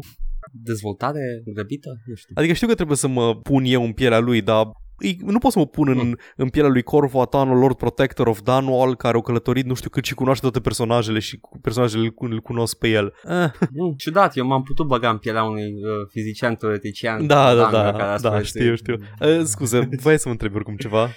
dezvoltare 0.53 1.21
grăbită, 1.55 1.91
nu 2.06 2.15
știu. 2.15 2.35
Adică 2.35 2.53
știu 2.55 2.67
că 2.67 2.75
trebuie 2.75 2.97
să 2.97 3.09
mă 3.09 3.37
pun 3.37 3.65
eu 3.67 3.85
în 3.85 3.93
pielea 3.93 4.19
lui, 4.19 4.43
dar 4.43 4.62
îi- 4.65 4.73
nu 5.19 5.38
pot 5.38 5.52
să 5.52 5.58
mă 5.58 5.67
pun 5.67 5.88
în, 5.88 6.17
în 6.37 6.49
pielea 6.49 6.70
lui 6.70 6.82
Corvo 6.82 7.20
Atano, 7.20 7.55
Lord 7.55 7.76
Protector 7.76 8.26
of 8.26 8.41
Dunwall, 8.41 8.96
care 8.96 9.14
au 9.14 9.21
călătorit 9.23 9.66
nu 9.66 9.75
știu 9.75 9.90
cât 9.90 10.04
și 10.04 10.14
cunoaște 10.14 10.42
toate 10.42 10.61
personajele 10.61 11.18
și 11.18 11.38
cu- 11.38 11.59
personajele 11.61 12.02
îl, 12.18 12.30
îl 12.30 12.40
cunosc 12.40 12.78
pe 12.78 12.88
el. 12.88 13.12
Eh, 13.28 13.50
Mm, 13.73 13.95
ciudat, 13.97 14.37
eu 14.37 14.47
m-am 14.47 14.62
putut 14.62 14.87
băga 14.87 15.09
în 15.11 15.18
pielea 15.18 15.42
unui 15.45 15.62
uh, 15.62 16.09
fizician 16.11 16.54
teoretician. 16.54 17.26
da, 17.26 17.54
da, 17.54 17.61
Dan, 17.61 17.71
da, 17.73 17.90
care 17.90 18.02
a 18.02 18.18
da, 18.18 18.30
spus- 18.37 18.47
știu, 18.47 18.75
știu. 18.75 18.97
Eh, 19.21 19.40
scuze, 19.45 19.88
voiai 20.00 20.18
să 20.18 20.25
mă 20.26 20.33
întrebi 20.33 20.54
oricum 20.54 20.76
ceva? 20.76 21.09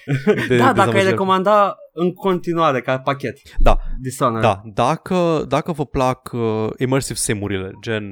De 0.48 0.58
Da, 0.58 0.64
dacă 0.64 0.68
ai 0.68 0.74
dezamăgire? 0.74 1.10
recomanda 1.10 1.76
în 1.94 2.14
continuare 2.14 2.82
ca 2.82 3.00
pachet 3.00 3.38
Da, 3.58 3.78
Dishonored. 4.02 4.42
da, 4.42 4.62
dacă, 4.74 5.46
dacă 5.48 5.72
vă 5.72 5.86
plac 5.86 6.30
uh, 6.34 6.68
immersive 6.78 7.18
simurile, 7.20 7.72
gen 7.82 8.04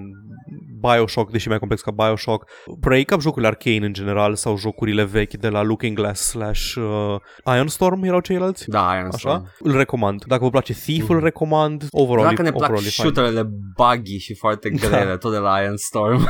Bioshock, 0.91 1.31
deși 1.31 1.47
mai 1.47 1.57
complex 1.59 1.81
ca 1.81 1.91
Bioshock, 1.91 2.49
break-up 2.79 3.21
jocurile 3.21 3.47
arcane 3.47 3.85
în 3.85 3.93
general 3.93 4.35
sau 4.35 4.57
jocurile 4.57 5.03
vechi 5.03 5.33
de 5.33 5.49
la 5.49 5.61
Looking 5.63 5.95
Glass 5.97 6.21
slash 6.21 6.73
uh, 6.75 7.15
Iron 7.55 7.67
Storm 7.67 8.03
erau 8.03 8.19
ceilalți? 8.19 8.69
Da, 8.69 8.93
Iron 8.97 9.09
Așa? 9.13 9.17
Storm. 9.17 9.49
Îl 9.59 9.77
recomand. 9.77 10.23
Dacă 10.25 10.43
vă 10.43 10.49
place 10.49 10.73
Thief, 10.73 11.09
îl 11.09 11.19
recomand. 11.19 11.87
Overall, 11.91 12.27
Dacă 12.27 12.41
ne 12.41 12.49
plac 12.51 12.61
overall 12.63 12.85
e 12.85 12.89
fain. 12.89 13.11
shooterele 13.13 13.49
buggy 13.75 14.17
și 14.17 14.33
foarte 14.35 14.69
grele, 14.89 15.17
tot 15.17 15.31
de 15.31 15.37
la 15.37 15.61
Iron 15.61 15.77
Storm. 15.77 16.29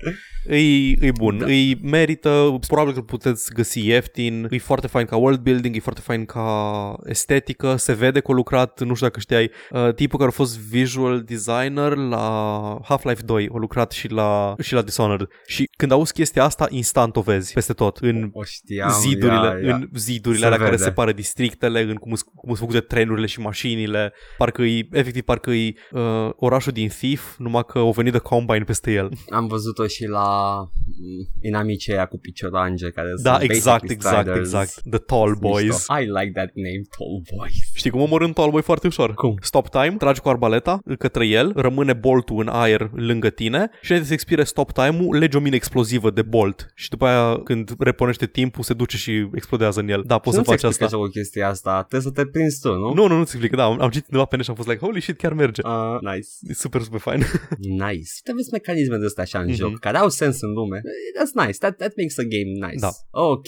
E, 0.48 0.58
e 1.06 1.10
bun, 1.18 1.38
Da. 1.38 1.44
îi 1.44 1.78
merită, 1.82 2.58
probabil 2.66 2.92
că 2.92 2.98
îl 2.98 3.04
puteți 3.04 3.52
găsi 3.54 3.86
ieftin, 3.86 4.46
e 4.50 4.58
foarte 4.58 4.86
fain 4.86 5.06
ca 5.06 5.16
world 5.16 5.38
building, 5.40 5.76
e 5.76 5.80
foarte 5.80 6.00
fain 6.00 6.24
ca 6.24 6.96
estetică, 7.04 7.76
se 7.76 7.92
vede 7.92 8.20
că 8.20 8.30
a 8.30 8.34
lucrat, 8.34 8.80
nu 8.80 8.94
știu 8.94 9.06
dacă 9.06 9.20
știai, 9.20 9.50
uh, 9.70 9.94
tipul 9.94 10.18
care 10.18 10.30
a 10.30 10.34
fost 10.34 10.58
visual 10.58 11.22
designer 11.22 11.94
la 11.96 12.78
Half-Life 12.84 13.22
2, 13.22 13.48
a 13.52 13.56
lucrat 13.58 13.92
și 13.92 14.08
la, 14.10 14.54
și 14.62 14.72
la 14.74 14.82
Dishonored. 14.82 15.28
Și 15.46 15.68
când 15.76 15.92
auzi 15.92 16.12
chestia 16.12 16.44
asta, 16.44 16.66
instant 16.70 17.16
o 17.16 17.20
vezi 17.20 17.52
peste 17.52 17.72
tot, 17.72 17.96
în 17.96 18.28
o 18.32 18.42
știam. 18.44 18.90
zidurile, 19.00 19.60
ia, 19.62 19.66
ia. 19.68 19.74
în 19.74 19.88
zidurile 19.94 20.40
Se 20.40 20.46
alea 20.46 20.58
care 20.58 20.70
vede. 20.70 20.82
separă 20.82 21.12
districtele, 21.12 21.80
în 21.80 21.94
cum 21.94 22.14
sunt 22.14 22.30
cum 22.34 22.54
sunt 22.54 22.58
făcute 22.58 22.80
trenurile 22.80 23.26
și 23.26 23.40
mașinile. 23.40 24.12
Parcă 24.38 24.62
e, 24.62 24.86
efectiv, 24.92 25.22
parcă 25.22 25.50
e 25.50 25.72
uh, 25.90 26.30
orașul 26.36 26.72
din 26.72 26.88
Thief, 26.88 27.34
numai 27.38 27.64
că 27.66 27.78
au 27.78 27.92
venit 27.92 28.12
de 28.12 28.18
Combine 28.18 28.64
peste 28.64 28.92
el. 28.92 29.10
Am 29.28 29.46
văzut-o 29.46 29.86
și 29.86 29.95
la 30.04 30.58
mm, 30.60 31.28
inamicii 31.40 31.92
aia 31.92 32.06
cu 32.06 32.18
piciorange 32.18 32.90
care 32.90 33.08
Da, 33.22 33.30
sunt 33.38 33.50
exact, 33.50 33.80
basically 33.80 33.94
exact, 33.94 34.16
striders. 34.16 34.46
exact. 34.52 34.80
The 34.90 34.98
Tall 34.98 35.34
Boys. 35.40 35.62
Mișto. 35.64 35.98
I 35.98 36.04
like 36.04 36.30
that 36.34 36.50
name, 36.54 36.82
Tall 36.98 37.22
Boys. 37.36 37.52
Știi 37.74 37.90
cum 37.90 38.00
omorâm 38.00 38.32
Tall 38.32 38.50
Boy 38.50 38.62
foarte 38.62 38.86
ușor? 38.86 39.14
Cum? 39.14 39.34
Stop 39.40 39.68
time, 39.68 39.94
tragi 39.98 40.20
cu 40.20 40.28
arbaleta 40.28 40.80
către 40.98 41.26
el, 41.26 41.52
rămâne 41.56 41.92
boltul 41.92 42.40
în 42.40 42.48
aer 42.48 42.90
lângă 42.94 43.28
tine 43.30 43.70
și 43.80 43.88
înainte 43.90 44.08
să 44.08 44.14
expire 44.14 44.44
stop 44.44 44.72
time-ul, 44.72 45.16
legi 45.18 45.36
o 45.36 45.40
mină 45.40 45.54
explozivă 45.54 46.10
de 46.10 46.22
bolt 46.22 46.72
și 46.74 46.88
după 46.88 47.06
aia 47.06 47.40
când 47.44 47.70
repornește 47.78 48.26
timpul 48.26 48.62
se 48.62 48.74
duce 48.74 48.96
și 48.96 49.28
explodează 49.34 49.80
în 49.80 49.88
el. 49.88 50.02
Da, 50.06 50.18
poți 50.18 50.34
să 50.36 50.42
nu 50.46 50.46
faci 50.46 50.62
asta. 50.62 50.98
o 50.98 51.06
chestia 51.06 51.48
asta, 51.48 51.78
trebuie 51.88 52.00
să 52.12 52.22
te 52.22 52.26
prinzi 52.30 52.60
tu, 52.60 52.72
nu? 52.74 52.92
Nu, 52.92 53.06
nu, 53.06 53.16
nu-ți 53.16 53.30
explic, 53.36 53.56
da, 53.56 53.64
am, 53.64 53.80
am 53.80 53.90
citit 53.90 54.06
undeva 54.08 54.24
pe 54.24 54.36
net 54.36 54.44
și 54.44 54.50
am 54.50 54.56
fost 54.56 54.68
like, 54.68 54.80
holy 54.84 55.00
shit, 55.00 55.16
chiar 55.16 55.32
merge. 55.32 55.60
Uh, 55.64 56.00
nice. 56.14 56.28
E 56.40 56.52
super, 56.54 56.80
super 56.80 57.00
fain. 57.00 57.18
Nice. 57.58 58.10
Te 58.24 58.32
vezi 58.34 58.48
mecanisme 58.52 58.96
de 58.96 59.04
astea 59.04 59.22
așa 59.22 59.38
în 59.38 59.44
Mhm. 59.46 59.54
joc, 59.54 59.75
care 59.78 59.96
au 59.98 60.08
sens 60.08 60.40
în 60.40 60.52
lume. 60.52 60.80
That's 61.18 61.46
nice. 61.46 61.58
That, 61.58 61.76
that 61.76 61.92
makes 61.96 62.18
a 62.18 62.22
game 62.22 62.66
nice. 62.66 62.80
Da. 62.80 62.90
Ok. 63.10 63.46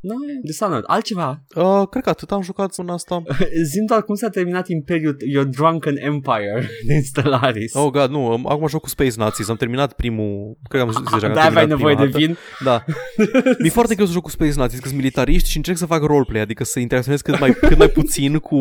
No, 0.00 0.14
Dishonored. 0.42 0.84
Altceva? 0.86 1.42
Uh, 1.54 1.82
cred 1.90 2.02
că 2.02 2.08
atât 2.08 2.30
am 2.30 2.42
jucat 2.42 2.74
în 2.76 2.88
asta. 2.88 3.22
Zim 3.72 3.84
doar 3.86 4.02
cum 4.02 4.14
s-a 4.14 4.28
terminat 4.28 4.68
Imperiul, 4.68 5.16
your 5.32 5.44
drunken 5.46 5.96
empire 5.96 6.68
din 6.88 7.02
Stellaris. 7.02 7.74
Oh, 7.74 7.90
god, 7.90 8.10
nu, 8.10 8.26
am- 8.30 8.46
acum 8.48 8.66
joc 8.66 8.80
cu 8.80 8.88
Space 8.88 9.12
Nazis, 9.16 9.48
am 9.48 9.56
terminat 9.56 9.92
primul, 9.92 10.56
cred 10.68 10.80
că 10.82 10.86
am 10.88 10.92
zis 10.92 11.10
deja 11.10 11.18
că 11.20 11.26
am 11.26 11.32
de 11.32 11.38
aveai 11.40 11.66
terminat 11.66 11.68
nevoie 11.78 11.94
de 11.94 12.04
prima 12.12 12.18
vin. 12.26 12.36
dată. 12.64 12.84
Da. 12.86 12.92
Mi-e 13.58 13.70
foarte 13.70 13.94
greu 13.94 14.06
să 14.06 14.12
joc 14.12 14.22
cu 14.22 14.30
Space 14.30 14.52
Nazis, 14.56 14.78
că 14.78 14.84
sunt 14.86 14.98
militariști 14.98 15.50
și 15.50 15.56
încerc 15.56 15.76
să 15.76 15.86
fac 15.86 16.02
roleplay, 16.02 16.40
adică 16.40 16.64
să 16.64 16.78
interacționez 16.80 17.20
cât 17.20 17.38
mai, 17.40 17.52
cât 17.52 17.76
mai 17.78 17.88
puțin 17.88 18.38
cu 18.38 18.58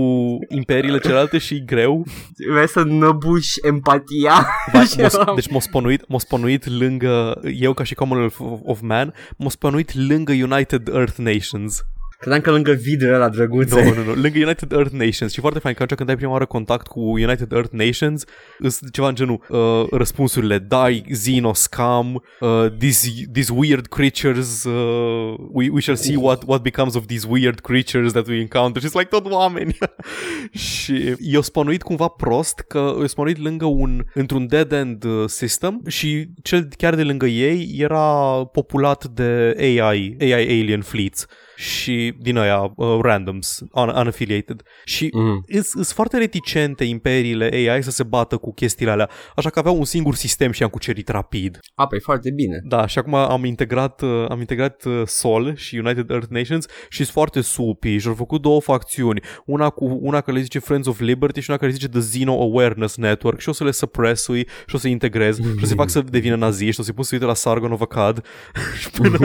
imperiile 0.50 1.00
celelalte 1.00 1.38
și 1.38 1.54
e 1.56 1.60
greu. 1.60 2.06
Vrei 2.54 2.68
să 2.68 2.84
năbuși 2.84 3.60
empatia. 3.68 4.48
Va- 4.72 4.84
Și 4.84 5.00
m-o 5.00 5.08
s- 5.08 5.14
eram- 5.14 5.36
deci 5.36 5.50
m-a 5.52 5.60
spănuit, 5.60 6.08
m-a 6.08 6.20
spănuit 6.20 6.66
lângă, 6.80 7.42
eu 7.60 7.74
ca 7.74 7.84
și 7.84 7.94
Commonwealth 7.96 8.36
of, 8.40 8.60
of 8.64 8.80
Man, 8.82 9.14
m-a 9.38 9.50
spănuit 9.50 9.94
lângă 9.96 10.32
United 10.32 10.88
Earth 10.88 11.16
Nations. 11.30 11.84
Credeam 12.20 12.42
că 12.42 12.52
lângă 12.52 12.72
videle 12.72 13.18
la 13.18 13.30
drăguțe. 13.30 13.84
Nu, 13.84 13.94
nu, 13.94 14.04
nu, 14.04 14.14
lângă 14.14 14.40
United 14.40 14.72
Earth 14.72 14.92
Nations. 14.92 15.32
Și 15.32 15.40
foarte 15.40 15.60
fain 15.60 15.76
că 15.76 15.84
atunci 15.84 15.98
când 15.98 16.10
ai 16.10 16.16
prima 16.16 16.32
oară 16.32 16.46
contact 16.46 16.88
cu 16.88 17.00
United 17.00 17.52
Earth 17.52 17.72
Nations 17.72 18.24
sunt 18.68 18.92
ceva 18.92 19.08
în 19.08 19.16
genul 19.16 19.46
uh, 19.48 19.88
răspunsurile. 19.92 20.68
Die, 20.68 21.02
Xeno, 21.02 21.54
scam 21.54 22.24
uh, 22.40 22.66
these, 22.78 23.10
these 23.34 23.54
weird 23.54 23.88
creatures 23.88 24.64
uh, 24.64 25.34
we, 25.52 25.70
we 25.70 25.82
shall 25.82 25.98
see 25.98 26.16
what, 26.16 26.44
what 26.46 26.62
becomes 26.62 26.96
of 26.96 27.06
these 27.06 27.28
weird 27.30 27.60
creatures 27.60 28.12
that 28.12 28.28
we 28.28 28.36
encounter. 28.40 28.82
Și 28.82 28.88
it's 28.88 28.94
like 28.94 29.10
tot 29.10 29.32
oameni. 29.32 29.78
Și 30.52 31.16
eu 31.20 31.42
spănuit 31.42 31.82
cumva 31.82 32.08
prost 32.08 32.60
că 32.68 32.96
eu 33.00 33.08
spănuit 33.08 33.38
lângă 33.38 33.66
un 33.66 34.06
într-un 34.14 34.48
dead 34.48 34.72
end 34.72 35.04
uh, 35.04 35.24
system 35.28 35.82
și 35.88 36.28
cel 36.42 36.68
chiar 36.78 36.96
de 36.96 37.04
lângă 37.04 37.26
ei 37.26 37.76
era 37.78 38.44
populat 38.52 39.06
de 39.06 39.56
AI 39.60 40.16
AI 40.20 40.62
alien 40.62 40.82
fleets 40.82 41.26
și 41.60 42.14
din 42.20 42.38
aia 42.38 42.72
uh, 42.76 43.00
randoms, 43.02 43.60
un- 43.72 43.88
unaffiliated. 43.96 44.62
Și 44.86 45.10
Mm. 45.14 45.46
sunt 45.62 45.86
foarte 45.86 46.18
reticente 46.18 46.84
imperiile 46.84 47.50
AI 47.70 47.84
să 47.84 47.92
se 47.92 48.04
bată 48.04 48.38
cu 48.38 48.54
chestiile 48.54 48.92
alea, 48.92 49.10
așa 49.36 49.50
că 49.50 49.60
aveau 49.60 49.78
un 49.78 49.86
singur 49.86 50.16
sistem 50.16 50.52
și 50.52 50.64
am 50.64 50.70
cucerit 50.70 51.10
rapid. 51.10 51.60
A, 51.76 51.88
păi 51.88 52.00
foarte 52.00 52.32
bine. 52.32 52.60
Da, 52.64 52.88
și 52.88 52.98
acum 53.00 53.14
am 53.14 53.46
integrat, 53.46 54.02
uh, 54.02 54.26
am 54.30 54.40
integrat 54.40 54.84
uh, 54.86 55.02
Sol 55.06 55.56
și 55.56 55.76
United 55.78 56.10
Earth 56.10 56.28
Nations 56.30 56.66
și 56.90 56.98
sunt 56.98 57.08
foarte 57.08 57.42
supi 57.42 57.98
și 57.98 58.08
au 58.08 58.14
făcut 58.14 58.42
două 58.42 58.62
facțiuni, 58.62 59.22
una 59.46 59.70
cu 59.70 59.98
una 60.02 60.22
care 60.22 60.38
le 60.38 60.44
zice 60.44 60.60
Friends 60.60 60.88
of 60.88 61.00
Liberty 61.00 61.40
și 61.40 61.50
una 61.50 61.60
care 61.60 61.72
le 61.72 61.78
zice 61.78 61.88
The 61.92 62.00
Xeno 62.00 62.42
Awareness 62.42 62.96
Network 62.98 63.40
și 63.40 63.50
o 63.50 63.52
să 63.52 63.64
le 63.64 63.72
suppressui 63.72 64.48
și 64.68 64.76
o 64.76 64.78
să 64.78 64.88
integrez 64.88 65.38
și 65.40 65.64
o 65.64 65.66
să 65.66 65.74
fac 65.74 65.90
să 65.90 66.02
devină 66.02 66.36
naziști, 66.36 66.80
o 66.80 66.84
să-i 66.84 66.94
pun 66.94 67.04
să 67.04 67.10
uite 67.14 67.26
la 67.26 67.34
Sargon 67.34 67.72
of 67.72 67.82
Akkad 67.82 68.26
și 68.80 68.90
până, 68.90 69.18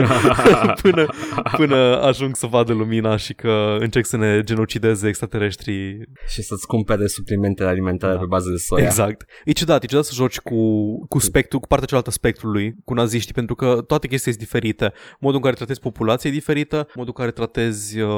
până, 0.81 1.05
până 1.57 2.01
ajung 2.01 2.24
să 2.33 2.45
vadă 2.47 2.73
lumina 2.73 3.15
și 3.17 3.33
că 3.33 3.77
încerc 3.79 4.05
să 4.05 4.17
ne 4.17 4.41
genocideze 4.43 5.07
extraterestrii 5.07 5.97
Și 6.27 6.41
să-ți 6.41 6.67
cumpere 6.67 7.07
suplimentele 7.07 7.69
alimentare 7.69 8.13
Da. 8.13 8.19
pe 8.19 8.25
bază 8.25 8.49
de 8.49 8.57
soia. 8.57 8.85
Exact. 8.85 9.25
E 9.45 9.51
ciudat, 9.51 9.83
e 9.83 9.85
ciudat 9.85 10.03
să 10.03 10.11
joci 10.13 10.39
cu, 10.39 10.59
cu 11.07 11.19
spectru, 11.19 11.59
cu 11.59 11.67
partea 11.67 11.87
cealaltă 11.87 12.09
a 12.09 12.13
spectrului, 12.13 12.75
cu 12.85 12.93
naziștii, 12.93 13.33
pentru 13.33 13.55
că 13.55 13.65
toate 13.87 14.07
chestiile 14.07 14.37
sunt 14.37 14.47
diferite. 14.51 14.93
Modul 15.19 15.35
în 15.35 15.41
care 15.41 15.55
tratezi 15.55 15.79
populația 15.79 16.29
e 16.29 16.33
diferită, 16.33 16.77
modul 16.95 17.13
în 17.17 17.23
care 17.23 17.31
tratezi 17.31 17.99
uh, 17.99 18.11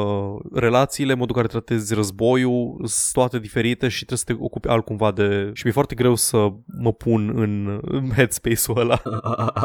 relațiile, 0.54 1.14
modul 1.14 1.36
în 1.36 1.42
care 1.42 1.48
tratezi 1.62 1.94
războiul, 1.94 2.76
sunt 2.86 3.14
toate 3.14 3.40
diferite 3.40 3.88
și 3.88 4.06
trebuie 4.06 4.18
să 4.18 4.24
te 4.34 4.36
ocupi 4.40 4.68
altcumva 4.68 5.12
de... 5.12 5.50
Și 5.54 5.62
mi-e 5.64 5.74
foarte 5.74 5.96
greu 5.96 6.16
să 6.16 6.48
mă 6.66 6.94
pun 6.94 7.32
în, 7.36 7.80
în 7.82 8.10
headspace-ul 8.16 8.78
ăla. 8.78 9.02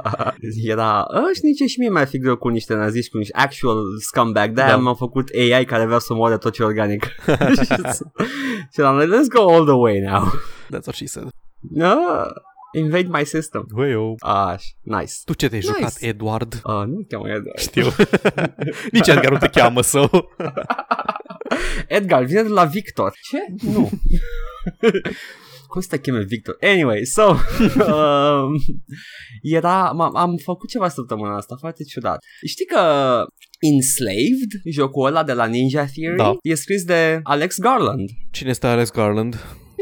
Era, 0.65 1.01
"A, 1.03 1.21
și 1.35 1.41
nici 1.43 1.71
și 1.71 1.79
mie 1.79 1.89
mai 1.89 2.07
fi 2.07 2.19
greu 2.19 2.37
cu 2.37 2.49
niște 2.49 2.75
naziști, 2.75 3.11
cu 3.11 3.19
niște 3.19 3.37
actual 3.37 3.77
scumbag, 4.33 4.55
de-aia 4.55 4.71
Da. 4.71 4.77
m-am 4.77 4.95
făcut 4.97 5.29
AI 5.39 5.65
care 5.65 5.85
vrea 5.85 5.99
să 5.99 6.15
moare 6.15 6.39
tot 6.39 6.53
ce 6.53 6.63
e 6.63 6.65
organic. 6.65 7.05
și 8.73 8.81
am 8.81 8.99
like, 8.99 9.11
let's 9.17 9.29
go 9.35 9.55
all 9.55 9.65
the 9.65 9.75
way 9.75 10.01
now. 10.01 10.25
That's 10.67 10.85
what 10.87 10.95
she 10.95 11.07
said. 11.07 11.29
No, 11.71 11.95
invade 12.73 13.09
my 13.11 13.25
system. 13.25 13.67
Well, 13.75 14.15
Ah, 14.19 14.55
nice. 14.81 15.13
tu 15.25 15.35
ce 15.35 15.49
te-ai 15.49 15.61
Nice. 15.61 15.73
jucat, 15.73 15.97
Edward? 16.01 16.53
Uh, 16.65 16.83
nu 16.87 17.05
cheamă 17.09 17.29
Edgar. 17.29 17.59
Știu. 17.59 17.87
Nici 18.93 19.07
Edgar 19.09 19.31
nu 19.31 19.39
te 19.39 19.49
cheamă 19.49 19.83
să... 19.83 20.09
Edgar, 21.87 22.25
vine 22.25 22.43
de 22.43 22.49
la 22.49 22.65
Victor. 22.65 23.13
Ce? 23.31 23.67
Nu. 23.73 23.91
Cum 25.67 25.81
să 25.81 25.87
te 25.91 25.99
cheme 26.01 26.23
Victor? 26.25 26.57
Anyway, 26.61 27.05
so 27.05 27.23
um, 27.87 28.53
era, 29.43 29.91
m- 29.95 30.15
am 30.15 30.37
făcut 30.45 30.69
ceva 30.69 30.89
săptămâna 30.89 31.37
asta, 31.37 31.57
foarte 31.61 31.85
ciudat. 31.85 32.19
Știi 32.47 32.65
că 32.67 32.81
Enslaved, 33.71 34.51
jocul 34.65 35.07
ăla 35.07 35.25
de 35.25 35.33
la 35.33 35.47
Ninja 35.47 35.85
Theory, 35.95 36.17
Da. 36.17 36.33
e 36.43 36.55
scris 36.55 36.85
de 36.85 37.21
Alex 37.23 37.59
Garland. 37.59 38.11
Cine 38.31 38.51
este 38.51 38.67
Alex 38.67 38.91
Garland? 38.91 39.35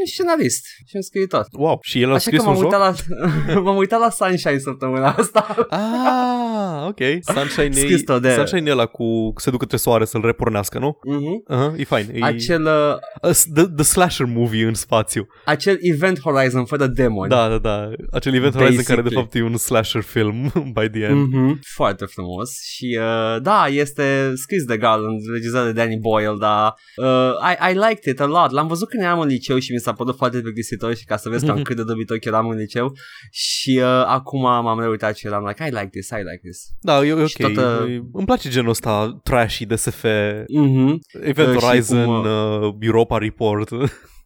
E 0.03 0.07
scenarist 0.09 0.65
și 0.87 0.95
un 0.95 1.01
scriitor. 1.01 1.45
Wow. 1.51 1.77
Și 1.81 2.01
el 2.01 2.09
a 2.09 2.11
Așa 2.13 2.19
scris 2.19 2.39
că 2.39 2.45
m-am 2.45 2.55
un 2.55 2.61
joc? 2.61 2.71
uitat, 2.71 3.05
la, 3.53 3.59
m-am 3.65 3.75
uitat 3.75 3.99
la 3.99 4.09
Sunshine 4.09 4.57
săptămâna 4.57 5.07
asta. 5.17 5.55
Ah, 5.69 6.87
ok. 6.87 6.99
Sunshine 7.35 7.71
Scris-o 7.71 8.13
e, 8.15 8.19
de- 8.19 8.31
Sunshine 8.33 8.69
e 8.69 8.71
ăla 8.71 8.85
cu 8.85 9.33
se 9.37 9.49
duc 9.49 9.59
către 9.59 9.77
soare 9.77 10.05
să-l 10.05 10.21
repornească, 10.25 10.79
nu? 10.79 10.97
Mhm. 11.05 11.43
Uh-huh, 11.49 11.79
e 11.79 11.83
fain. 11.83 12.09
E, 12.13 12.23
Acel, 12.23 12.63
uh, 12.63 13.29
uh, 13.29 13.35
the, 13.53 13.63
the 13.75 13.83
slasher 13.83 14.25
movie 14.25 14.65
în 14.65 14.73
spațiu. 14.73 15.27
acel 15.45 15.77
Event 15.81 16.19
Horizon 16.19 16.65
fără 16.65 16.87
demoni. 16.87 17.29
Da, 17.29 17.47
da, 17.49 17.57
da. 17.57 17.89
Acel 18.11 18.33
event 18.33 18.53
Horizon 18.55 18.83
care 18.83 19.01
de 19.01 19.09
Basically. 19.09 19.15
fapt 19.31 19.35
e 19.35 19.41
un 19.51 19.57
slasher 19.57 20.01
film 20.01 20.51
by 20.79 20.89
the 20.89 21.03
end. 21.03 21.27
Mm-hmm. 21.27 21.59
Foarte 21.75 22.05
frumos 22.05 22.49
și 22.63 22.97
uh, 22.99 23.41
da, 23.41 23.65
este 23.69 24.33
scris 24.35 24.63
de 24.63 24.77
Garland, 24.77 25.19
regizat 25.33 25.65
de 25.65 25.71
Danny 25.71 25.97
Boyle, 25.97 26.35
dar 26.39 26.73
uh, 26.95 27.31
I, 27.51 27.71
I 27.71 27.73
liked 27.73 28.13
it 28.13 28.19
a 28.19 28.25
lot. 28.25 28.51
L-am 28.51 28.67
văzut 28.67 28.89
când 28.89 29.03
eram 29.03 29.19
în 29.19 29.27
liceu 29.27 29.57
și 29.59 29.71
mi 29.73 29.79
s-a 29.79 29.90
părut 29.93 30.15
foarte 30.15 30.41
plictisitor 30.41 30.95
și 30.95 31.05
ca 31.05 31.17
să 31.17 31.29
vezi 31.29 31.45
cam 31.45 31.61
cât 31.61 31.75
de 31.75 31.83
dobitoc 31.83 32.25
eram 32.25 32.47
în 32.49 32.57
liceu 32.57 32.91
și 33.31 33.79
uh, 33.83 34.03
acum 34.05 34.41
m-am 34.41 34.79
reuitat 34.79 35.15
și 35.15 35.25
eram 35.27 35.45
like 35.45 35.63
I 35.63 35.69
like 35.69 35.89
this, 35.91 36.09
I 36.09 36.15
like 36.15 36.39
this. 36.43 36.59
Da, 36.81 37.03
e, 37.03 37.07
e 37.07 37.13
ok. 37.13 37.27
Și 37.27 37.37
toată- 37.37 37.85
E- 37.89 38.01
Îmi 38.13 38.25
place 38.25 38.49
genul 38.49 38.69
ăsta 38.69 39.19
trashy 39.23 39.65
de 39.65 39.75
SF. 39.75 40.03
Mm-hmm. 40.03 40.95
Event 41.21 41.47
Uh, 41.55 41.59
și 41.59 41.65
Horizon, 41.65 42.05
cum, 42.05 42.19
uh, 42.25 42.73
Europa 42.79 43.17
Report. 43.17 43.69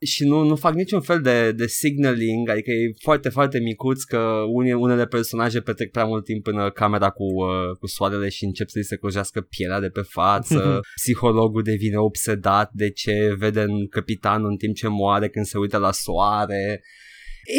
Și 0.05 0.23
nu, 0.23 0.43
nu 0.43 0.55
fac 0.55 0.73
niciun 0.73 1.01
fel 1.01 1.21
de, 1.21 1.51
de 1.51 1.67
signaling, 1.67 2.49
adică 2.49 2.71
e 2.71 2.93
foarte, 3.01 3.29
foarte 3.29 3.59
micuț 3.59 4.03
că 4.03 4.17
une, 4.53 4.73
unele 4.73 5.05
personaje 5.05 5.61
petrec 5.61 5.91
prea 5.91 6.05
mult 6.05 6.23
timp 6.25 6.47
în 6.47 6.57
uh, 6.57 6.71
camera 6.71 7.09
cu, 7.09 7.23
uh, 7.23 7.77
cu 7.79 7.87
soarele 7.87 8.29
și 8.29 8.43
încep 8.43 8.69
să-i 8.69 8.83
se 8.83 8.95
cojească 8.95 9.41
pielea 9.41 9.79
de 9.79 9.89
pe 9.89 10.01
față. 10.01 10.79
Psihologul 11.01 11.63
devine 11.63 11.97
obsedat 11.97 12.69
de 12.73 12.89
ce 12.89 13.35
vede 13.37 13.61
în 13.61 13.87
capitanul 13.87 14.49
în 14.49 14.57
timp 14.57 14.75
ce 14.75 14.87
moare 14.87 15.29
când 15.29 15.45
se 15.45 15.57
uită 15.57 15.77
la 15.77 15.91
soare. 15.91 16.83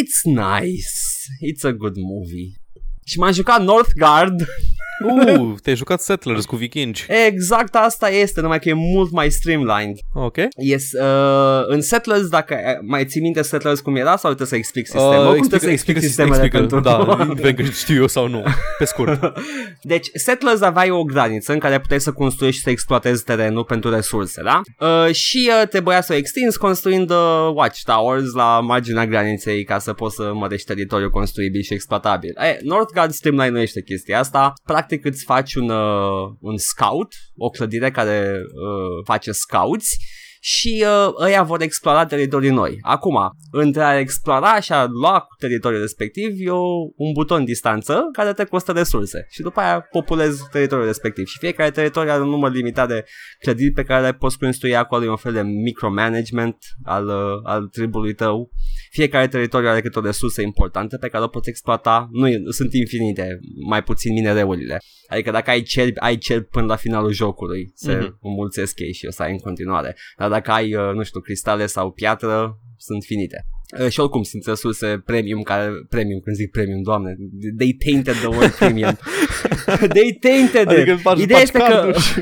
It's 0.01 0.23
nice. 0.25 0.97
It's 1.51 1.63
a 1.63 1.73
good 1.73 1.97
movie. 1.97 2.51
Și 3.05 3.19
m-am 3.19 3.33
jucat 3.33 3.63
Northgard. 3.63 4.41
Uh, 5.05 5.55
te-ai 5.63 5.77
jucat 5.77 6.01
Settlers 6.01 6.45
cu 6.45 6.57
vikingi. 6.57 7.07
Exact 7.27 7.75
asta 7.75 8.11
este, 8.11 8.41
numai 8.41 8.59
că 8.59 8.69
e 8.69 8.73
mult 8.73 9.11
mai 9.11 9.31
streamlined. 9.31 9.97
Ok. 10.15 10.37
Yes, 10.57 10.93
uh, 10.93 11.65
în 11.67 11.81
Settlers, 11.81 12.29
dacă 12.29 12.55
uh, 12.55 12.87
mai 12.87 13.05
ții 13.05 13.21
minte 13.21 13.43
Settlers 13.43 13.81
cum 13.81 13.97
era 13.97 14.17
sau 14.17 14.35
trebuie 14.35 14.47
să 14.47 14.57
explic 14.57 14.87
sistemul? 14.87 15.27
Uh, 15.27 15.35
cum 15.35 15.49
trebuie 15.49 15.61
să 15.61 15.71
explic 15.71 16.01
sistemele 16.01 16.45
explică, 16.45 16.59
pentru... 16.59 16.81
Da, 16.81 17.17
indiferent 17.21 17.57
că 17.57 17.63
știu 17.63 17.95
eu 17.95 18.07
sau 18.07 18.29
nu. 18.29 18.45
Pe 18.79 18.85
scurt. 18.85 19.33
Deci, 19.83 20.09
Settlers 20.15 20.61
aveai 20.61 20.91
o 20.91 21.03
graniță 21.03 21.53
în 21.53 21.59
care 21.59 21.81
puteai 21.81 22.01
să 22.01 22.13
construiești 22.13 22.59
și 22.59 22.65
să 22.65 22.71
exploatezi 22.71 23.25
terenul 23.25 23.65
pentru 23.65 23.91
resurse, 23.91 24.43
da? 24.43 24.61
Uh, 24.79 25.15
și 25.15 25.51
uh, 25.61 25.69
trebuia 25.69 26.01
să 26.01 26.13
o 26.13 26.17
extinzi 26.17 26.59
construind 26.59 27.11
uh, 27.11 27.51
watchtowers 27.55 28.33
la 28.33 28.61
marginea 28.61 29.07
graniței 29.07 29.65
ca 29.65 29.79
să 29.79 29.93
poți 29.93 30.15
să 30.15 30.31
mărești 30.35 30.67
teritoriul 30.67 31.11
construibil 31.11 31.63
și 31.63 31.73
exploatabil. 31.73 32.35
E, 32.37 32.59
Northgard 32.63 33.13
streamline-uiește 33.13 33.83
chestia 33.83 34.19
asta. 34.19 34.53
Practic 34.65 34.86
îți 34.91 35.25
faci 35.25 35.55
un, 35.55 35.69
uh, 35.69 36.33
un 36.41 36.57
scout, 36.57 37.15
o 37.37 37.51
clădire 37.51 37.91
care 37.91 38.31
uh, 38.31 39.05
face 39.05 39.33
scouts 39.33 39.89
și 40.49 40.85
uh, 40.87 41.25
ăia 41.25 41.43
vor 41.43 41.63
explora 41.63 42.07
teritorii 42.07 42.51
noi. 42.51 42.79
Acum, 42.81 43.15
între 43.51 43.83
a 43.83 43.99
explora 43.99 44.61
și 44.61 44.73
a 44.73 44.85
lua 44.85 45.27
teritoriul 45.39 45.81
respectiv 45.81 46.31
e 46.37 46.51
o, 46.51 46.67
un 46.97 47.13
buton 47.13 47.45
distanță 47.45 48.09
care 48.13 48.33
te 48.33 48.45
costă 48.45 48.73
resurse 48.73 49.27
și 49.31 49.41
după 49.41 49.61
aia 49.61 49.81
populezi 49.81 50.43
teritoriul 50.51 50.87
respectiv 50.87 51.27
și 51.27 51.39
fiecare 51.39 51.71
teritoriu 51.71 52.11
are 52.11 52.23
un 52.23 52.29
număr 52.29 52.53
limitat 52.53 52.89
de 52.89 53.05
clădiri 53.39 53.73
pe 53.73 53.83
care 53.83 54.05
le 54.05 54.13
poți 54.13 54.39
construi 54.39 54.77
acolo, 54.77 55.05
e 55.05 55.09
un 55.09 55.17
fel 55.17 55.33
de 55.33 55.43
micromanagement 55.43 56.57
al, 56.85 57.07
uh, 57.07 57.41
al 57.43 57.67
tribului 57.67 58.15
tău. 58.15 58.51
Fiecare 58.91 59.29
teritoriu 59.29 59.69
are 59.69 59.81
câte 59.81 59.99
o 59.99 60.03
resursă 60.03 60.43
importantă 60.43 60.97
pe 60.97 61.09
care 61.09 61.25
o 61.25 61.29
poți 61.29 61.49
exploata. 61.49 62.09
Nu 62.13 62.51
sunt 62.51 62.73
infinite, 62.73 63.39
mai 63.69 63.83
puțin 63.83 64.13
minereurile. 64.13 64.79
Adică 65.09 65.31
dacă 65.31 65.51
ai 65.51 65.63
cerbi, 65.63 65.99
ai 65.99 66.17
cerbi 66.17 66.47
până 66.47 66.67
la 66.67 66.77
finalul 66.77 67.13
jocului, 67.13 67.71
se 67.75 67.99
mm-hmm. 67.99 68.21
înmulțesc 68.21 68.79
ei 68.79 68.93
și 68.93 69.07
o 69.07 69.11
să 69.11 69.23
ai 69.23 69.31
în 69.31 69.39
continuare. 69.39 69.97
Dar 70.19 70.29
dacă 70.37 70.51
ai, 70.51 70.75
uh, 70.75 70.93
nu 70.95 71.03
știu, 71.03 71.21
cristale 71.21 71.67
sau 71.67 71.91
piatră, 71.91 72.59
sunt 72.77 73.03
finite. 73.05 73.47
Uh, 73.81 73.89
și 73.89 74.01
oricum 74.01 74.23
sunt 74.23 74.47
resurse 74.47 75.03
premium 75.05 75.43
care, 75.43 75.71
premium, 75.89 76.21
când 76.21 76.37
zic 76.37 76.51
premium, 76.51 76.83
doamne, 76.83 77.17
they 77.59 77.77
tainted 77.85 78.15
the 78.15 78.27
word 78.27 78.53
premium. 78.55 78.99
they 79.97 80.13
tainted 80.21 80.69
Adică 80.69 80.91
it. 80.91 81.01
faci, 81.01 81.21
Ideea 81.21 81.39
faci 81.39 81.49
este 81.49 81.59
că 81.59 81.65
carduri 81.65 82.01
și... 82.01 82.21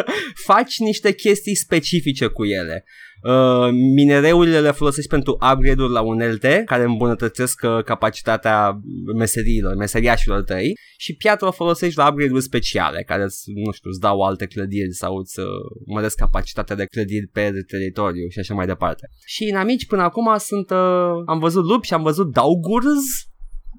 faci 0.50 0.78
niște 0.78 1.12
chestii 1.12 1.54
specifice 1.54 2.26
cu 2.26 2.44
ele. 2.44 2.84
Uh, 3.22 3.68
minereurile 3.94 4.60
le 4.60 4.70
folosești 4.70 5.10
pentru 5.10 5.32
upgrade-uri 5.32 5.92
la 5.92 6.00
unelte 6.00 6.62
care 6.66 6.82
îmbunătățesc 6.82 7.60
uh, 7.62 7.84
capacitatea 7.84 8.80
meseriilor, 9.16 9.74
meseriașilor 9.74 10.42
tăi 10.42 10.72
și 10.96 11.14
piatra 11.14 11.46
o 11.46 11.50
folosești 11.50 11.98
la 11.98 12.08
upgrade-uri 12.08 12.42
speciale 12.42 13.02
care, 13.02 13.22
nu 13.64 13.72
știu, 13.72 13.90
îți 13.90 14.00
dau 14.00 14.20
alte 14.20 14.46
clădiri 14.46 14.92
sau 14.92 15.16
îți 15.16 15.40
uh, 15.40 15.46
măresc 15.86 16.16
capacitatea 16.16 16.76
de 16.76 16.84
clădiri 16.84 17.26
pe 17.32 17.52
teritoriu 17.66 18.28
și 18.28 18.38
așa 18.38 18.54
mai 18.54 18.66
departe. 18.66 19.08
Și 19.26 19.44
în 19.52 19.56
amici 19.56 19.86
până 19.86 20.02
acum 20.02 20.34
sunt, 20.38 20.70
uh, 20.70 21.22
am 21.26 21.38
văzut 21.38 21.64
lupi 21.64 21.86
și 21.86 21.94
am 21.94 22.02
văzut 22.02 22.32
daugurs 22.32 23.30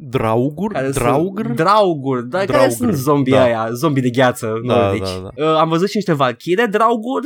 Draugur? 0.09 0.71
care 0.71 0.89
Draugr? 0.89 1.43
Sunt, 1.43 1.55
draugur, 1.55 2.21
da, 2.21 2.37
care 2.37 2.51
Draugr, 2.51 2.73
sunt 2.73 2.93
zombie 2.93 3.33
da. 3.33 3.43
aia, 3.43 3.69
zombie 3.71 4.01
de 4.01 4.09
gheață 4.09 4.53
Da, 4.65 4.75
nordici. 4.75 5.03
da, 5.03 5.31
da. 5.35 5.51
Uh, 5.51 5.57
am 5.57 5.69
văzut 5.69 5.89
și 5.89 5.95
niște 5.95 6.13
valchire 6.13 6.65
draugur. 6.65 7.21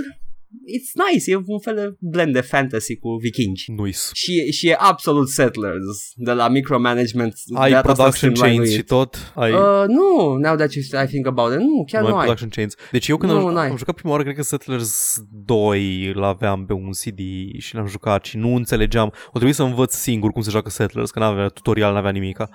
It's 0.75 1.11
nice, 1.11 1.31
e 1.31 1.35
un 1.45 1.59
fel 1.59 1.75
de 1.75 1.95
blend 1.99 2.33
de 2.33 2.41
fantasy 2.41 2.95
cu 2.95 3.09
vikingi. 3.21 3.71
Nuis. 3.71 4.09
Și, 4.13 4.51
și 4.51 4.67
e 4.67 4.75
absolut 4.79 5.29
Settlers 5.29 6.11
de 6.15 6.31
la 6.31 6.47
micromanagement. 6.47 7.33
Ai 7.53 7.71
data 7.71 7.91
asta 7.91 8.03
production 8.03 8.33
chains 8.33 8.37
streamline-uit. 8.39 8.77
și 8.77 8.83
tot? 8.83 9.31
Ai... 9.35 9.51
Uh, 9.51 9.83
nu, 9.87 10.33
now 10.35 10.55
that 10.55 10.73
you, 10.73 11.03
I 11.03 11.07
think 11.07 11.27
about 11.27 11.53
it, 11.53 11.59
nu, 11.59 11.83
chiar 11.91 12.01
nu 12.01 12.07
nu 12.07 12.13
ai 12.13 12.19
ai. 12.19 12.25
production 12.25 12.49
chains. 12.49 12.75
Deci 12.91 13.07
eu 13.07 13.17
când 13.17 13.31
Nu, 13.31 13.47
am, 13.47 13.53
n-ai. 13.53 13.69
am 13.69 13.77
jucat 13.77 13.95
prima 13.95 14.11
oară, 14.11 14.23
cred 14.23 14.35
că 14.35 14.43
Settlers 14.43 15.15
2 15.45 16.11
l-aveam 16.13 16.65
pe 16.65 16.73
un 16.73 16.89
CD 16.91 17.19
și 17.57 17.75
l-am 17.75 17.87
jucat 17.87 18.25
și 18.25 18.37
nu 18.37 18.55
înțelegeam. 18.55 19.07
O 19.27 19.31
trebuie 19.31 19.53
să 19.53 19.63
învăț 19.63 19.93
singur 19.95 20.31
cum 20.31 20.41
se 20.41 20.49
joacă 20.49 20.69
Settlers, 20.69 21.11
că 21.11 21.19
n-avea 21.19 21.47
tutorial, 21.47 21.93
n-avea 21.93 22.11
nimica. 22.11 22.49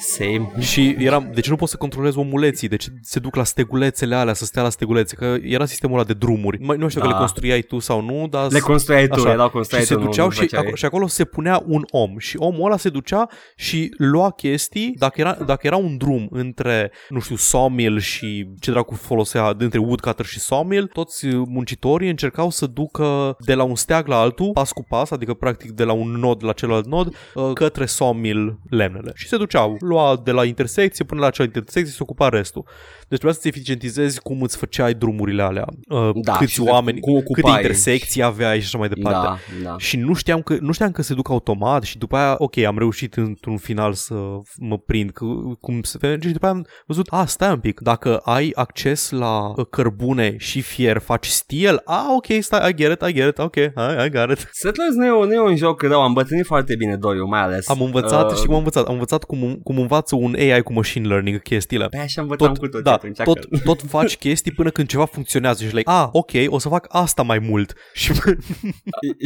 Same. 0.00 0.50
Și 0.60 0.96
eram, 0.98 1.30
de 1.34 1.40
ce 1.40 1.50
nu 1.50 1.56
pot 1.56 1.68
să 1.68 1.76
controlez 1.76 2.14
omuleții? 2.16 2.68
De 2.68 2.76
ce 2.76 2.88
se 3.02 3.18
duc 3.18 3.34
la 3.34 3.44
stegulețele 3.44 4.14
alea, 4.14 4.32
să 4.34 4.44
stea 4.44 4.62
la 4.62 4.68
stegulețe? 4.70 5.14
Că 5.16 5.36
era 5.42 5.64
sistemul 5.64 5.96
ăla 5.96 6.06
de 6.06 6.12
drumuri. 6.12 6.58
Mai, 6.62 6.76
nu 6.76 6.88
știu 6.88 7.00
Da. 7.00 7.06
că 7.06 7.12
le 7.12 7.18
construiai 7.18 7.60
tu 7.62 7.78
sau 7.78 8.00
nu, 8.02 8.28
dar... 8.30 8.50
Le 8.50 8.58
construiai 8.58 9.06
tu, 9.06 9.14
Așa. 9.20 9.30
erau 9.30 9.46
și 9.46 9.52
construiai 9.52 9.86
se 9.86 9.94
tu, 9.94 10.00
nu- 10.00 10.06
duceau 10.06 10.26
nu 10.26 10.32
și, 10.32 10.38
făceai. 10.38 10.60
acolo, 10.60 10.74
și 10.76 10.84
acolo 10.84 11.06
se 11.06 11.24
punea 11.24 11.62
un 11.66 11.82
om 11.90 12.18
și 12.18 12.36
omul 12.36 12.64
ăla 12.66 12.76
se 12.76 12.88
ducea 12.88 13.28
și 13.56 13.94
lua 13.96 14.30
chestii, 14.30 14.94
dacă 14.98 15.20
era, 15.20 15.32
dacă 15.46 15.66
era 15.66 15.76
un 15.76 15.96
drum 15.96 16.28
între, 16.30 16.92
nu 17.08 17.20
știu, 17.20 17.36
sawmill 17.36 17.98
și 17.98 18.48
ce 18.60 18.70
dracu 18.70 18.94
folosea, 18.94 19.54
între 19.58 19.78
woodcutter 19.78 20.24
și 20.24 20.40
sawmill, 20.40 20.86
toți 20.86 21.26
uh, 21.26 21.42
muncitorii 21.48 22.10
încercau 22.10 22.50
să 22.50 22.66
ducă 22.66 23.36
de 23.44 23.54
la 23.54 23.62
un 23.62 23.74
steag 23.76 24.06
la 24.06 24.16
altul, 24.20 24.50
pas 24.52 24.72
cu 24.72 24.84
pas, 24.88 25.10
adică 25.10 25.34
practic 25.34 25.70
de 25.70 25.84
la 25.84 25.92
un 25.92 26.10
nod 26.10 26.44
la 26.44 26.52
celălalt 26.52 26.86
nod, 26.86 27.14
uh, 27.34 27.50
către 27.54 27.86
sawmill 27.86 28.58
lemnele. 28.70 29.12
Și 29.14 29.28
se 29.28 29.36
duceau, 29.36 29.76
lua 29.88 30.20
de 30.24 30.30
la 30.30 30.44
intersecție 30.44 31.04
până 31.04 31.20
la 31.20 31.26
acea 31.26 31.42
intersecție 31.42 31.90
și 31.90 31.96
se 31.96 32.02
ocupa 32.02 32.28
restul. 32.28 32.64
Deci 33.08 33.18
trebuia 33.18 33.32
să-ți 33.32 33.48
eficientizezi 33.48 34.20
cum 34.20 34.42
îți 34.42 34.56
făceai 34.56 34.94
drumurile 34.94 35.42
alea, 35.42 35.64
uh, 35.88 36.10
Da, 36.22 36.32
câți 36.36 36.52
și 36.52 36.60
de- 36.62 36.70
oameni, 36.70 37.00
cum 37.00 37.12
câte 37.14 37.26
ocupai. 37.30 37.56
intersecții 37.56 38.22
aveai 38.22 38.58
și 38.58 38.64
așa 38.64 38.78
mai 38.78 38.88
departe. 38.88 39.18
Da, 39.62 39.68
da. 39.70 39.74
Și 39.78 39.96
nu 39.96 40.12
știam, 40.14 40.40
că, 40.42 40.56
nu 40.60 40.72
știam 40.72 40.90
că 40.90 41.02
se 41.02 41.14
duc 41.14 41.28
automat 41.30 41.82
și 41.82 41.98
după 41.98 42.16
aia, 42.16 42.34
ok, 42.38 42.56
am 42.58 42.78
reușit 42.78 43.14
într-un 43.14 43.56
final 43.56 43.92
să 43.92 44.14
mă 44.58 44.78
prind 44.78 45.10
că, 45.10 45.24
cum 45.60 45.82
se 45.82 45.98
merge 46.00 46.26
și 46.26 46.32
după 46.32 46.46
aia 46.46 46.54
am 46.54 46.66
văzut, 46.86 47.06
a, 47.10 47.24
stai 47.26 47.50
un 47.50 47.58
pic, 47.60 47.80
dacă 47.80 48.16
ai 48.16 48.52
acces 48.54 49.10
la 49.10 49.48
uh, 49.56 49.66
cărbune 49.70 50.34
și 50.38 50.60
fier, 50.60 50.98
faci 50.98 51.26
steel, 51.26 51.80
a, 51.84 52.06
ok, 52.16 52.26
stai, 52.42 52.70
I 52.70 52.74
get 52.74 52.92
it, 52.92 53.08
I 53.08 53.12
get 53.12 53.28
it, 53.28 53.38
ok, 53.38 53.56
I, 53.56 53.70
I 54.06 54.10
got 54.10 54.30
it. 54.30 54.48
Settlers 54.52 54.94
nu 54.94 55.06
e, 55.06 55.12
un- 55.12 55.26
nu 55.26 55.34
e 55.34 55.40
un 55.40 55.56
joc 55.56 55.82
rău, 55.82 56.00
am 56.02 56.12
bătrânit 56.12 56.46
foarte 56.46 56.74
bine 56.76 56.96
Doriu, 56.96 57.26
mai 57.26 57.40
ales. 57.40 57.68
Am 57.68 57.80
învățat 57.82 58.30
Uh, 58.30 58.36
și 58.36 58.42
cum 58.44 58.52
am 58.52 58.58
învățat? 58.58 58.86
Am 58.86 58.92
învățat 58.92 59.24
cum, 59.24 59.60
cum 59.62 59.78
învață 59.78 60.16
un 60.16 60.34
AI 60.38 60.62
cu 60.62 60.72
machine 60.72 61.06
learning 61.06 61.42
chestiile. 61.42 61.86
Pe 61.86 61.98
așa 61.98 62.22
învățam 62.22 62.52
cu 62.52 62.58
Tot, 62.60 62.70
toți 62.70 62.82
da, 62.84 62.90
atunci. 62.92 62.97
Tot, 63.24 63.44
că- 63.44 63.58
tot 63.64 63.82
faci 63.82 64.16
chestii 64.16 64.52
până 64.52 64.70
când 64.70 64.88
ceva 64.88 65.04
funcționează 65.04 65.64
și 65.64 65.74
like, 65.74 65.90
ah, 65.90 66.08
ok, 66.12 66.30
o 66.46 66.58
să 66.58 66.68
fac 66.68 66.86
asta 66.88 67.22
mai 67.22 67.38
mult. 67.38 67.74
Și 67.94 68.12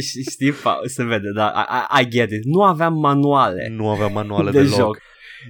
Și 0.01 0.23
știi, 0.31 0.51
fa- 0.51 0.79
se 0.85 1.03
vede, 1.03 1.31
da, 1.35 1.53
I, 1.69 2.01
I, 2.01 2.05
I 2.05 2.09
get 2.09 2.31
it. 2.31 2.43
Nu 2.43 2.63
aveam 2.63 2.93
manuale 2.93 3.67
nu 3.75 3.89
aveam 3.89 4.11
manuale 4.13 4.51
de 4.51 4.57
deloc. 4.61 4.75
joc. 4.77 4.97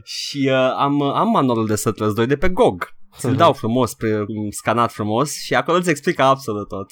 Și 0.04 0.48
uh, 0.52 0.74
am, 0.78 1.02
am 1.02 1.30
manualul 1.30 1.68
de 1.68 1.76
Settlers 1.76 2.14
2 2.14 2.26
de 2.28 2.36
pe 2.36 2.50
GOG. 2.50 2.94
Ți-l 3.18 3.30
Mhm. 3.30 3.38
dau 3.38 3.54
frumos, 3.54 3.94
pre, 3.94 4.26
scanat 4.50 4.92
frumos 4.92 5.34
și 5.44 5.54
acolo 5.56 5.78
îți 5.78 5.90
explică 5.90 6.24
absolut 6.24 6.68
tot. 6.68 6.90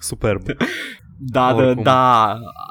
Superb. 0.00 0.42
Da, 1.24 1.52
da, 1.52 1.54
Oricum. 1.64 1.82
da, 1.82 2.22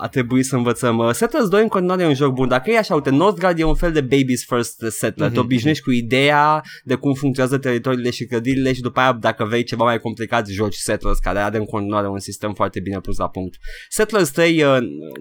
a 0.01 0.07
trebuit 0.07 0.45
să 0.45 0.55
învățăm. 0.55 0.97
Uh, 0.97 1.09
Settlers 1.11 1.47
2 1.47 1.61
în 1.61 1.67
continuare 1.67 2.03
e 2.03 2.05
un 2.07 2.13
joc 2.13 2.33
bun. 2.33 2.47
Dacă 2.47 2.71
e 2.71 2.77
așa, 2.77 2.95
uite, 2.95 3.09
Northgard 3.09 3.59
e 3.59 3.63
un 3.63 3.75
fel 3.75 3.91
de 3.91 4.01
baby's 4.05 4.45
first 4.47 4.83
settler. 4.89 5.25
Mhm, 5.27 5.33
Te 5.35 5.39
obișnuiești 5.41 5.83
cu 5.83 5.91
ideea 5.91 6.61
de 6.83 6.95
cum 6.95 7.13
funcționează 7.13 7.57
teritoriile 7.57 8.09
și 8.09 8.25
clădirile 8.25 8.73
și 8.73 8.81
după 8.81 8.99
aia, 8.99 9.11
dacă 9.19 9.43
vrei 9.45 9.63
ceva 9.63 9.83
mai 9.83 9.99
complicat, 9.99 10.47
joci 10.47 10.75
Settlers, 10.75 11.17
care 11.19 11.39
are 11.39 11.57
în 11.57 11.65
continuare 11.65 12.07
un 12.07 12.19
sistem 12.19 12.53
foarte 12.53 12.79
bine 12.79 12.99
pus 12.99 13.17
la 13.17 13.29
punct. 13.29 13.55
Settlers 13.89 14.29
3 14.29 14.63
uh, 14.63 14.77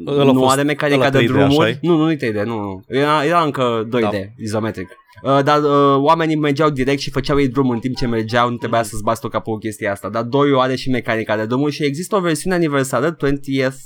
Ăla 0.06 0.20
a 0.20 0.24
nu 0.24 0.32
fost- 0.40 0.52
are 0.52 0.62
mecanica 0.62 1.00
ăla 1.00 1.10
de 1.10 1.18
3D, 1.18 1.26
drumuri. 1.26 1.68
așa-i? 1.68 1.78
Nu, 1.82 1.96
nu, 1.96 2.04
nu 2.04 2.14
3D, 2.14 2.44
nu, 2.44 2.60
nu. 2.60 2.82
Era, 2.88 3.24
era 3.24 3.42
încă 3.42 3.84
2D, 3.88 4.00
Da. 4.00 4.10
izometric. 4.38 4.88
Uh, 5.22 5.40
dar 5.44 5.62
uh, 5.62 5.96
oamenii 5.96 6.36
mergeau 6.36 6.70
direct 6.70 7.00
și 7.00 7.10
făceau 7.10 7.40
ei 7.40 7.48
drum 7.48 7.70
în 7.70 7.78
timp 7.78 7.96
ce 7.96 8.06
mergeau, 8.06 8.50
nu 8.50 8.56
trebuia 8.56 8.80
Mhm. 8.80 8.88
să-ți 8.88 9.02
bați 9.02 9.20
tot 9.20 9.30
capul 9.30 9.52
cu 9.52 9.58
chestia 9.58 9.92
asta. 9.92 10.08
Dar 10.08 10.22
2 10.22 10.50
are 10.58 10.74
și 10.76 10.90
mecanica 10.90 11.36
de 11.36 11.46
drumuri 11.46 11.72
și 11.72 11.84
există 11.84 12.16
o 12.16 12.20
versiune 12.20 12.54
aniversară, 12.56 13.10
20th 13.16 13.76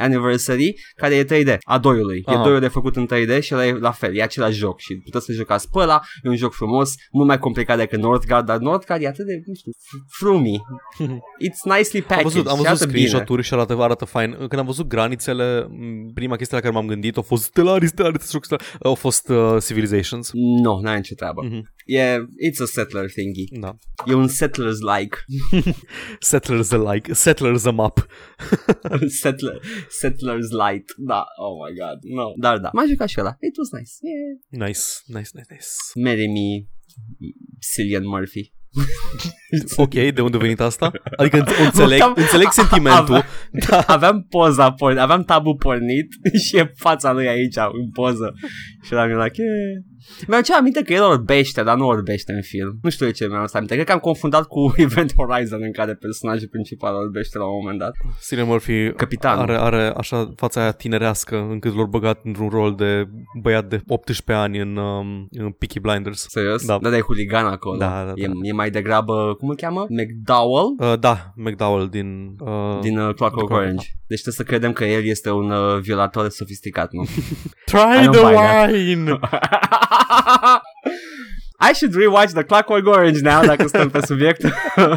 Anniversary, 0.00 0.74
care 0.96 1.14
e 1.14 1.24
3D, 1.24 1.56
a 1.64 1.78
2-ului. 1.80 2.18
E 2.24 2.32
Aha. 2.32 2.48
2 2.48 2.60
de 2.60 2.68
făcut 2.68 2.96
în 2.96 3.06
3D 3.14 3.40
și 3.40 3.54
ăla 3.54 3.66
e 3.66 3.72
la 3.72 3.90
fel, 3.90 4.16
e 4.16 4.22
același 4.22 4.58
joc 4.58 4.80
și 4.80 4.94
puteți 5.04 5.24
să 5.24 5.32
jucați 5.32 5.70
pe 5.70 5.78
ăla, 5.78 6.00
e 6.22 6.28
un 6.28 6.36
joc 6.36 6.52
frumos, 6.52 6.94
mult 7.12 7.26
mai 7.26 7.38
complicat 7.38 7.76
decât 7.76 7.98
Northgard, 7.98 8.46
dar 8.46 8.58
Northgard 8.58 9.02
e 9.02 9.06
atât 9.06 9.26
de, 9.26 9.32
nu 9.46 9.54
știu, 9.54 9.70
fr- 9.72 10.04
frumy. 10.18 10.60
It's 11.46 11.62
nicely 11.76 12.00
Am 12.00 12.04
packaged 12.08 12.22
văzut, 12.32 12.46
am 12.46 12.56
și 12.56 12.62
văzut 12.62 12.66
arată 12.66 12.86
bine. 12.86 12.98
screenshot-uri 12.98 13.42
și 13.42 13.54
arată, 13.54 13.76
arată 13.78 14.04
fain. 14.04 14.32
Când 14.36 14.58
am 14.58 14.66
văzut 14.66 14.86
granițele, 14.86 15.66
m, 15.68 16.12
prima 16.14 16.36
chestie 16.36 16.56
la 16.56 16.62
care 16.62 16.74
m-am 16.74 16.86
gândit 16.86 17.16
a 17.16 17.20
fost 17.20 17.42
Stellaris, 17.42 17.88
Stellaris, 17.88 18.22
Stellaris, 18.26 18.66
au 18.82 18.94
fost 18.94 19.28
uh, 19.28 19.56
Civilizations. 19.66 20.30
Nu, 20.32 20.78
n-ai 20.80 20.96
nicio 20.96 21.14
treabă. 21.14 21.42
Mhm. 21.50 21.72
E, 21.84 22.16
it's 22.18 22.60
a 22.62 22.64
settler 22.66 23.10
thingy. 23.10 23.44
Da. 23.60 23.76
E 24.06 24.14
un 24.14 24.28
settlers-like. 24.28 25.16
Settlers 26.18 26.72
alike, 26.72 27.12
Settlers 27.24 27.64
a 27.64 27.70
map. 27.70 28.06
Settler, 29.22 29.60
settlers 29.90 30.48
light. 30.50 30.88
Da, 30.96 31.24
oh 31.38 31.54
my 31.64 31.72
god. 31.80 31.98
No. 32.02 32.32
Dar 32.36 32.58
da, 32.58 32.70
m-am 32.72 32.88
jucat 32.88 33.08
și 33.08 33.20
ăla. 33.20 33.36
It 33.40 33.56
was 33.56 33.70
nice. 33.78 33.92
Yeah. 34.00 34.66
Nice, 34.68 34.84
nice, 35.06 35.30
nice, 35.36 35.48
nice. 35.50 35.70
Marry 35.94 36.26
me, 36.26 36.48
Cillian 37.72 38.06
Murphy. 38.06 38.52
Ok, 39.76 39.90
de 39.94 40.20
unde 40.20 40.36
a 40.36 40.40
venit 40.40 40.60
asta? 40.60 40.90
Adică 41.16 41.36
înț- 41.44 41.58
înțeleg, 41.66 42.00
Am- 42.00 42.14
înțeleg 42.16 42.50
sentimentul. 42.50 43.14
Aveam, 43.24 43.26
da. 43.68 43.84
aveam 43.86 44.26
poza 44.28 44.72
pornit, 44.72 45.00
aveam 45.00 45.22
tabul 45.24 45.56
pornit 45.56 46.08
și 46.46 46.56
e 46.56 46.72
fața 46.76 47.12
lui 47.12 47.28
aici 47.28 47.56
în 47.56 47.90
poză. 47.92 48.32
Și 48.82 48.92
eram 48.92 49.10
eu 49.10 49.22
like, 49.22 49.42
yeah. 49.42 49.84
Mi-am 50.26 50.42
ce 50.42 50.54
aminte 50.54 50.82
că 50.82 50.92
el 50.92 51.02
orbește, 51.02 51.62
dar 51.62 51.76
nu 51.76 51.86
orbește 51.86 52.32
în 52.32 52.42
film. 52.42 52.78
Nu 52.82 52.90
știu 52.90 53.06
de 53.06 53.12
ce 53.12 53.26
mi-am 53.26 53.42
asta 53.42 53.56
aminte. 53.56 53.74
Cred 53.74 53.86
că 53.86 53.92
am 53.92 53.98
confundat 53.98 54.46
cu 54.46 54.72
Event 54.76 55.12
Horizon 55.14 55.60
în 55.62 55.72
care 55.72 55.94
personajul 55.94 56.48
principal 56.48 56.94
orbește 56.94 57.38
la 57.38 57.44
un 57.44 57.56
moment 57.60 57.78
dat. 57.78 57.92
Cillian 58.26 58.48
Murphy 58.48 58.92
Capitanul. 58.92 59.42
are, 59.42 59.56
are 59.56 59.92
așa 59.96 60.32
fața 60.36 60.60
aia 60.60 60.70
tinerească 60.72 61.36
încât 61.50 61.74
l-au 61.74 61.86
băgat 61.86 62.20
într-un 62.24 62.48
rol 62.48 62.74
de 62.74 63.08
băiat 63.42 63.68
de 63.68 63.80
18 63.86 64.44
ani 64.44 64.58
în, 64.60 64.76
um, 64.76 65.26
în 65.30 65.50
Peaky 65.50 65.80
Blinders. 65.80 66.26
Serios? 66.28 66.66
Da. 66.66 66.78
Da, 66.82 66.90
de 66.90 67.00
huligan 67.00 67.46
acolo. 67.46 67.78
Da, 67.78 67.86
da, 67.86 68.04
da. 68.04 68.12
E, 68.16 68.30
e 68.42 68.52
mai 68.60 68.70
degrabă, 68.70 69.34
cum 69.38 69.48
îl 69.48 69.54
cheamă? 69.56 69.86
McDowell? 69.88 70.74
Uh, 70.78 70.98
da, 70.98 71.32
McDowell 71.36 71.88
din... 71.88 72.36
Uh, 72.40 72.78
Din 72.80 72.98
uh, 72.98 73.14
Clockwork 73.14 73.16
Clockwork, 73.34 73.62
Orange. 73.62 73.86
Deci 74.06 74.20
trebuie 74.20 74.34
să 74.34 74.42
credem 74.42 74.72
că 74.72 74.84
el 74.84 75.04
este 75.04 75.30
un 75.30 75.50
uh, 75.50 75.78
violator 75.80 76.28
sofisticat, 76.28 76.92
nu? 76.92 77.02
I 77.08 77.08
Try 77.64 78.06
don't 78.06 78.10
the 78.10 78.20
buy 78.20 78.32
that. 78.34 78.70
wine! 78.70 79.18
I 81.70 81.74
should 81.74 81.94
rewatch 81.94 82.32
The 82.32 82.42
Clockwork 82.42 82.86
Orange 82.86 83.20
now 83.22 83.44
dacă 83.44 83.66
stăm 83.66 83.90
pe 83.90 84.00
subiect. 84.06 84.44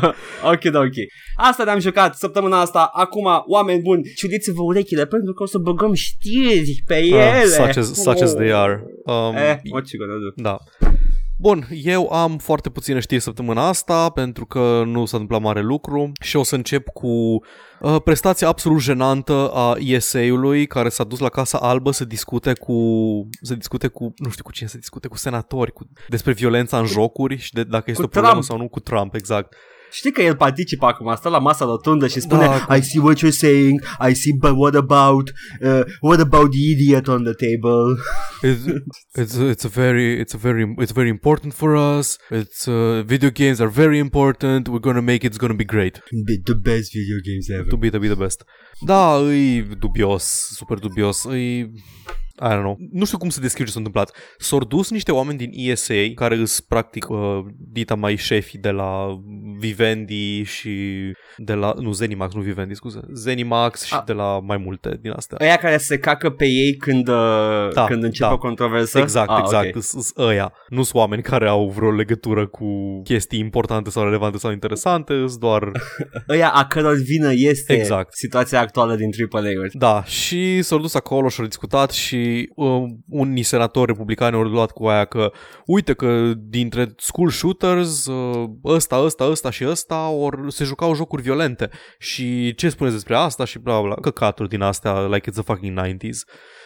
ok, 0.54 0.63
ok. 0.73 0.97
Asta 1.36 1.63
ne-am 1.63 1.80
jucat 1.80 2.15
săptămâna 2.15 2.60
asta. 2.60 2.89
Acum, 2.93 3.43
oameni 3.47 3.82
buni, 3.82 4.02
ciudiți-vă 4.15 4.62
urechile 4.62 5.06
pentru 5.06 5.34
că 5.34 5.43
o 5.43 5.45
să 5.45 5.58
băgăm 5.58 5.93
știri 5.93 6.84
pe 6.86 6.97
ele. 6.97 7.41
Uh, 7.43 7.65
such, 7.65 7.78
as, 7.78 7.93
such 7.93 8.21
as 8.21 8.34
they 8.34 8.54
are. 8.54 8.84
Um, 9.06 9.36
Eh, 9.36 9.58
what 9.71 9.89
you 9.89 10.08
gonna 10.08 10.19
do? 10.19 10.41
Da. 10.41 10.58
Bun, 11.43 11.67
eu 11.71 12.12
am 12.12 12.38
foarte 12.38 12.69
puține 12.69 12.99
știri 12.99 13.21
săptămâna 13.21 13.67
asta 13.67 14.10
pentru 14.10 14.45
că 14.45 14.84
nu 14.86 15.06
s-a 15.06 15.17
întâmplat 15.17 15.41
mare 15.41 15.62
lucru 15.62 16.12
și 16.21 16.36
o 16.36 16.43
să 16.43 16.56
încep 16.56 16.88
cu 16.88 17.08
uh, 17.08 17.95
prestația 18.03 18.47
absolut 18.47 18.79
jenantă 18.79 19.51
a 19.53 19.75
ESA-ului 19.79 20.67
care 20.67 20.89
s-a 20.89 21.03
dus 21.03 21.19
la 21.19 21.29
Casa 21.29 21.58
Albă 21.58 21.91
să 21.91 22.06
discute 22.06 22.53
cu 22.53 22.77
să 23.41 23.56
discute 23.56 23.88
cu 23.88 24.13
nu 24.17 24.29
știu 24.29 24.43
cu 24.43 24.51
cine 24.51 24.67
să 24.67 24.77
discute 24.77 25.08
cu 25.08 25.17
senatori 25.17 25.71
cu, 25.71 25.89
despre 26.08 26.34
violența 26.34 26.79
în 26.79 26.86
jocuri 26.86 27.38
și 27.38 27.53
de, 27.53 27.63
dacă 27.63 27.89
este 27.89 28.01
Cu 28.01 28.08
o 28.08 28.12
problemă 28.12 28.39
Trump. 28.39 28.49
sau 28.49 28.58
nu 28.58 28.69
cu 28.69 28.79
Trump, 28.79 29.13
exact. 29.13 29.56
Știi 29.93 30.12
că 30.12 30.21
el 30.21 30.36
participă 30.36 30.86
acum, 30.86 31.15
stă 31.15 31.29
la 31.29 31.39
masa 31.39 31.65
rotundă 31.65 32.08
și 32.08 32.19
spune 32.19 32.45
Da. 32.45 32.75
I 32.75 32.82
see 32.82 33.01
what 33.01 33.17
you're 33.17 33.38
saying, 33.45 33.82
I 34.10 34.13
see, 34.13 34.34
but 34.38 34.51
what 34.56 34.75
about, 34.75 35.34
uh, 35.62 35.82
what 36.01 36.19
about 36.19 36.51
the 36.51 36.71
idiot 36.71 37.08
on 37.08 37.23
the 37.23 37.34
table? 37.34 37.82
It's, 38.49 38.65
it's, 39.21 39.36
it's 39.53 39.65
a 39.65 39.69
very 39.69 40.19
it's 40.21 40.34
a 40.34 40.38
very 40.38 40.63
it's 40.84 40.91
very 40.91 41.10
important 41.17 41.53
for 41.53 41.75
us. 41.75 42.17
It's 42.29 42.67
uh, 42.67 43.01
video 43.13 43.29
games 43.29 43.62
are 43.62 43.71
very 43.84 43.97
important. 44.08 44.67
We're 44.67 44.86
gonna 44.88 45.08
make 45.12 45.21
it. 45.23 45.29
It's 45.32 45.41
gonna 45.43 45.62
be 45.63 45.69
great. 45.75 45.95
The, 46.27 46.36
the 46.51 46.58
best 46.69 46.88
video 46.99 47.17
games 47.27 47.45
ever. 47.58 47.69
To 47.69 47.77
be 47.77 47.89
to 47.89 47.99
be 47.99 48.10
the 48.10 48.21
best. 48.25 48.39
Da, 48.89 49.19
e 49.32 49.62
dubios, 49.84 50.23
super 50.58 50.77
dubios. 50.79 51.25
E 51.25 51.69
I 52.41 52.46
don't 52.48 52.60
know. 52.60 52.78
Nu 52.91 53.06
știu 53.06 53.17
cum 53.17 53.30
să 53.30 53.39
descriu 53.39 53.65
ce 53.65 53.72
s-a 53.72 53.78
întâmplat. 53.78 54.12
S-au 54.38 54.60
dus 54.60 54.89
niște 54.89 55.12
oameni 55.12 55.38
din 55.38 55.50
ESA 55.54 55.93
care 56.15 56.36
îs 56.36 56.60
practic 56.60 57.10
uh, 57.10 57.17
dita 57.72 57.96
mai 57.96 58.15
șefii 58.15 58.60
de 58.60 58.69
la 58.69 59.19
Vivendi 59.58 60.43
și 60.43 60.72
de 61.38 61.54
la 61.54 61.74
nu 61.80 61.91
Zenimax, 61.91 62.34
nu 62.34 62.41
Vivendi, 62.41 62.74
scuze. 62.76 63.00
Zenimax 63.13 63.84
și 63.84 63.93
A. 63.93 64.04
de 64.06 64.13
la 64.13 64.39
mai 64.39 64.58
multe 64.58 64.98
din 65.02 65.12
astea. 65.12 65.38
Aia 65.41 65.56
care 65.56 65.78
se 65.78 65.98
cacă 65.98 66.30
pe 66.30 66.46
ei 66.46 66.76
când, 66.76 67.08
uh, 67.08 67.69
Da, 67.74 67.86
când 67.86 68.04
începe 68.04 68.28
da. 68.28 68.34
o 68.34 68.38
controversă? 68.38 69.00
Exact, 69.00 69.30
Ah, 69.30 69.38
exact. 69.39 69.63
ok. 69.63 69.69
Okay. 69.69 69.82
Sunt 69.82 70.06
ăia. 70.17 70.54
Nu 70.67 70.84
sunt 70.84 70.96
oameni 70.96 71.22
care 71.22 71.48
au 71.48 71.69
vreo 71.69 71.91
legătură 71.91 72.48
cu 72.48 73.02
chestii 73.04 73.39
importante 73.39 73.89
sau 73.89 74.04
relevante 74.04 74.38
sau 74.38 74.52
interesante, 74.52 75.13
sunt 75.13 75.39
doar... 75.39 75.72
Ăia 76.30 76.50
a 76.50 76.65
căror 76.65 76.96
vină 76.96 77.32
este 77.34 77.74
Exact. 77.74 78.13
situația 78.13 78.60
actuală 78.60 78.96
din 78.96 79.10
AAA-uri. 79.32 79.78
Da, 79.78 80.04
și 80.04 80.62
s-au 80.62 80.80
dus 80.80 80.93
acolo 80.96 81.28
și 81.30 81.39
au 81.39 81.46
discutat 81.46 81.91
și 81.91 82.22
uh, 82.55 82.83
unii 83.09 83.43
senatori 83.43 83.91
republicani 83.91 84.36
au 84.36 84.41
luat 84.41 84.71
cu 84.71 84.86
aia 84.86 85.05
că 85.05 85.31
uite 85.65 85.93
că 85.93 86.31
dintre 86.36 86.93
school 86.97 87.29
shooters 87.29 88.05
uh, 88.05 88.49
ăsta, 88.65 88.97
ăsta, 88.97 89.23
ăsta 89.23 89.49
și 89.49 89.65
ăsta 89.67 90.07
or, 90.07 90.39
se 90.47 90.63
jucau 90.63 90.95
jocuri 90.95 91.21
violente 91.21 91.69
și 91.99 92.55
ce 92.55 92.69
spuneți 92.69 92.95
despre 92.95 93.15
asta 93.15 93.45
și 93.45 93.59
bla 93.59 93.81
bla, 93.81 93.95
căcaturi 93.95 94.49
din 94.49 94.62
astea 94.62 95.05
like 95.05 95.29
it's 95.29 95.33
the 95.33 95.43
fucking 95.43 95.79
90s. 95.79 96.17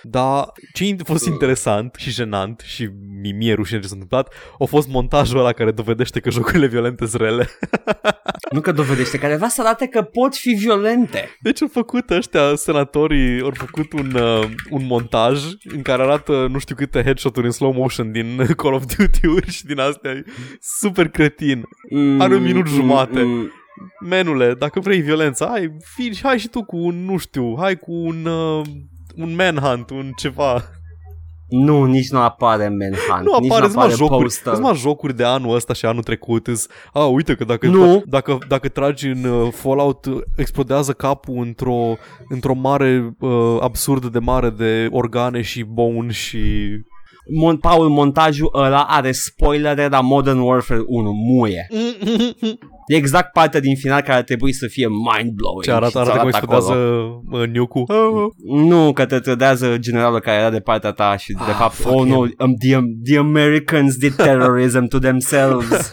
Dar 0.04 0.52
ce 0.74 0.96
a 1.00 1.04
fost 1.04 1.26
interesant 1.26 1.96
și 1.98 2.10
jenant 2.10 2.60
și 2.65 2.89
mi- 3.22 3.32
mie 3.32 3.54
rușine 3.54 3.80
ce 3.80 3.88
s-a 3.88 3.93
întâmplat 3.93 4.34
a 4.60 4.63
fost 4.63 4.88
montajul 4.88 5.39
ăla 5.39 5.52
care 5.52 5.72
dovedește 5.72 6.20
că 6.20 6.30
jocurile 6.30 6.67
violente 6.67 7.06
sunt 7.06 7.22
rele. 7.22 7.50
Nu 8.52 8.62
că 8.62 8.72
dovedește, 8.72 9.18
care 9.20 9.36
vrea 9.36 9.48
să 9.48 9.62
arate 9.62 9.88
că 9.88 10.02
pot 10.02 10.36
fi 10.36 10.50
violente. 10.50 11.38
Deci 11.42 11.62
au 11.62 11.68
făcut 11.72 12.10
ăștia, 12.10 12.56
senatorii, 12.56 13.42
au 13.42 13.52
făcut 13.54 13.94
un, 13.94 14.14
uh, 14.14 14.44
un 14.70 14.86
montaj 14.86 15.44
în 15.64 15.82
care 15.82 16.02
arată 16.02 16.48
nu 16.52 16.60
știu 16.60 16.76
câte 16.76 17.04
headshot-uri 17.04 17.46
în 17.46 17.52
slow 17.52 17.72
motion 17.72 18.12
din 18.12 18.46
Call 18.62 18.74
of 18.74 18.84
Duty-uri 18.98 19.52
și 19.52 19.66
din 19.66 19.80
astea. 19.80 20.24
Super 20.80 21.08
cretin. 21.08 21.64
Mm, 21.90 22.22
Are 22.22 22.36
un 22.36 22.44
minut 22.44 22.68
jumate. 22.68 23.22
mm. 23.22 23.52
Menule, 24.10 24.54
dacă 24.54 24.80
vrei 24.80 25.02
violență, 25.02 25.48
hai, 25.50 25.78
fi, 25.96 26.20
hai 26.22 26.40
și 26.40 26.48
tu 26.48 26.64
cu 26.64 26.78
un, 26.78 27.06
nu 27.06 27.18
știu, 27.18 27.56
hai 27.60 27.76
cu 27.76 27.92
un, 27.92 28.26
uh, 28.26 28.66
un 29.16 29.36
manhunt, 29.36 29.90
un 29.90 30.12
ceva. 30.16 30.64
Nu, 31.48 31.84
nici 31.84 32.10
nu 32.10 32.20
apare 32.20 32.68
Manhunt. 32.70 33.26
Nu 33.26 33.38
nici 33.40 33.52
apare, 33.52 33.66
nu 33.66 33.72
sunt 33.72 33.76
mai 33.86 33.90
jocuri, 33.90 34.24
poster. 34.24 34.54
sunt 34.54 34.66
mai 34.66 34.76
jocuri 34.76 35.16
de 35.16 35.24
anul 35.24 35.56
ăsta 35.56 35.74
și 35.74 35.86
anul 35.86 36.04
trecut. 36.04 36.48
Îs, 36.48 36.68
a, 36.94 37.06
uite 37.06 37.36
că 37.36 37.44
dacă, 37.44 37.68
Nu. 37.68 38.04
dacă, 38.06 38.38
dacă 38.48 38.68
tragi 38.68 39.08
în 39.08 39.24
uh, 39.24 39.52
Fallout, 39.52 40.06
uh, 40.06 40.18
explodează 40.36 40.92
capul 40.92 41.38
într-o, 41.38 41.96
într-o 42.30 42.54
mare, 42.54 43.16
uh, 43.20 43.58
absurd 43.60 44.06
de 44.06 44.20
mare 44.20 44.50
de 44.50 44.88
organe 44.92 45.42
și 45.42 45.64
bone 45.64 46.12
și... 46.12 46.40
Mon- 47.44 47.60
Paul, 47.62 47.90
montajul 47.90 48.50
ăla 48.54 48.84
are 48.84 49.12
spoilere 49.12 49.88
la 49.88 50.02
Modern 50.02 50.40
Warfare 50.40 50.82
1, 50.86 51.12
muie. 51.12 51.68
E 52.88 52.95
exact 52.95 53.32
partea 53.32 53.60
din 53.60 53.76
final 53.76 54.02
care 54.02 54.17
ar 54.17 54.23
trebui 54.23 54.54
să 54.54 54.67
fie 54.67 54.88
mind-blowing. 54.88 55.63
Ce 55.63 55.71
arată, 55.71 55.89
și 55.89 55.97
arată 55.97 56.12
ți 56.13 56.19
cum 56.19 56.54
acolo. 56.54 56.58
explodează 56.58 56.73
uh, 57.32 57.47
nuke 57.47 57.84
Nu, 58.45 58.93
că 58.93 59.06
te 59.06 59.19
trădează 59.19 59.78
generalul 59.78 60.19
care 60.19 60.38
era 60.39 60.50
de 60.50 60.60
partea 60.60 60.91
ta 60.91 61.17
și 61.17 61.32
de 61.32 61.38
Ah, 61.47 61.56
fapt, 61.60 61.73
fuck 61.73 61.95
oh 61.95 62.02
him. 62.02 62.08
no, 62.10 62.17
um, 62.17 62.54
the, 62.56 62.80
the 63.04 63.17
Americans 63.17 63.95
did 63.97 64.15
terrorism 64.28 64.86
to 64.86 65.00
themselves. 65.00 65.91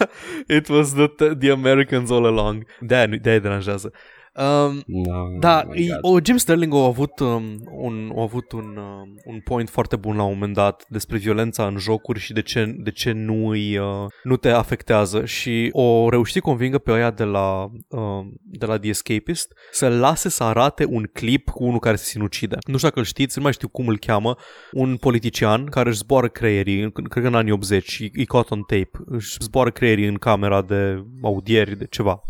It 0.49 0.69
was 0.69 0.93
the, 0.93 1.07
the 1.39 1.51
Americans 1.51 2.11
all 2.11 2.25
along. 2.27 2.65
De-aia, 2.81 3.07
nu- 3.07 3.17
de-aia 3.17 3.39
deranjează. 3.39 3.93
Um, 4.37 4.83
no, 4.87 5.39
Da, 5.41 5.63
oh 5.67 5.73
my 5.75 5.83
e, 5.83 5.87
God. 5.87 5.99
o, 6.03 6.19
Jim 6.25 6.37
Sterling 6.37 6.75
a 6.75 6.85
avut, 6.85 7.19
um, 7.21 7.45
un, 7.77 8.13
a 8.17 8.23
avut 8.23 8.53
un, 8.53 8.77
um, 8.77 9.15
un 9.25 9.41
point 9.45 9.69
foarte 9.69 9.97
bun 9.97 10.17
la 10.17 10.23
un 10.23 10.33
moment 10.33 10.55
dat 10.55 10.85
despre 10.89 11.17
violența 11.19 11.67
în 11.67 11.77
jocuri 11.79 12.19
și 12.21 12.33
de 12.33 12.43
ce, 12.43 12.75
de 12.79 12.91
ce 12.91 13.13
nu, 13.13 13.49
îi, 13.49 13.79
uh, 13.79 13.87
nu 14.23 14.37
te 14.37 14.49
afectează 14.49 15.25
și 15.25 15.69
o 15.73 16.09
reușit 16.09 16.43
convingă 16.43 16.79
pe 16.79 16.93
aia 16.93 17.11
de 17.11 17.25
la, 17.25 17.71
um, 17.89 18.33
de 18.43 18.67
la 18.67 18.79
The 18.79 18.89
Escapist 18.89 19.53
să 19.73 19.89
lase 19.89 20.29
să 20.29 20.45
arate 20.45 20.85
un 20.89 21.09
clip 21.13 21.49
cu 21.51 21.65
unul 21.65 21.79
care 21.79 21.97
se 21.97 22.05
sinucide. 22.05 22.57
Nu 22.67 22.77
știu 22.77 22.89
dacă 22.89 22.99
îl 23.01 23.05
știți, 23.07 23.37
nu 23.39 23.43
mai 23.45 23.53
știu 23.53 23.69
cum 23.69 23.89
îl 23.89 23.99
cheamă, 23.99 24.37
un 24.73 24.97
politician 24.97 25.65
care 25.65 25.89
își 25.89 25.99
zboară 25.99 26.29
creierii, 26.29 26.81
în- 26.83 26.91
cred 26.91 27.23
că 27.23 27.29
în 27.29 27.35
anii 27.35 27.53
80, 27.53 27.99
e, 28.01 28.09
e 28.13 28.25
caught 28.25 28.51
on 28.51 28.61
tape, 28.61 28.91
își 29.07 29.37
zboară 29.41 29.71
creierii 29.71 30.07
în 30.07 30.17
camera 30.17 30.63
de 30.63 31.05
audieri, 31.23 31.79
de 31.79 31.87
ceva. 31.91 32.23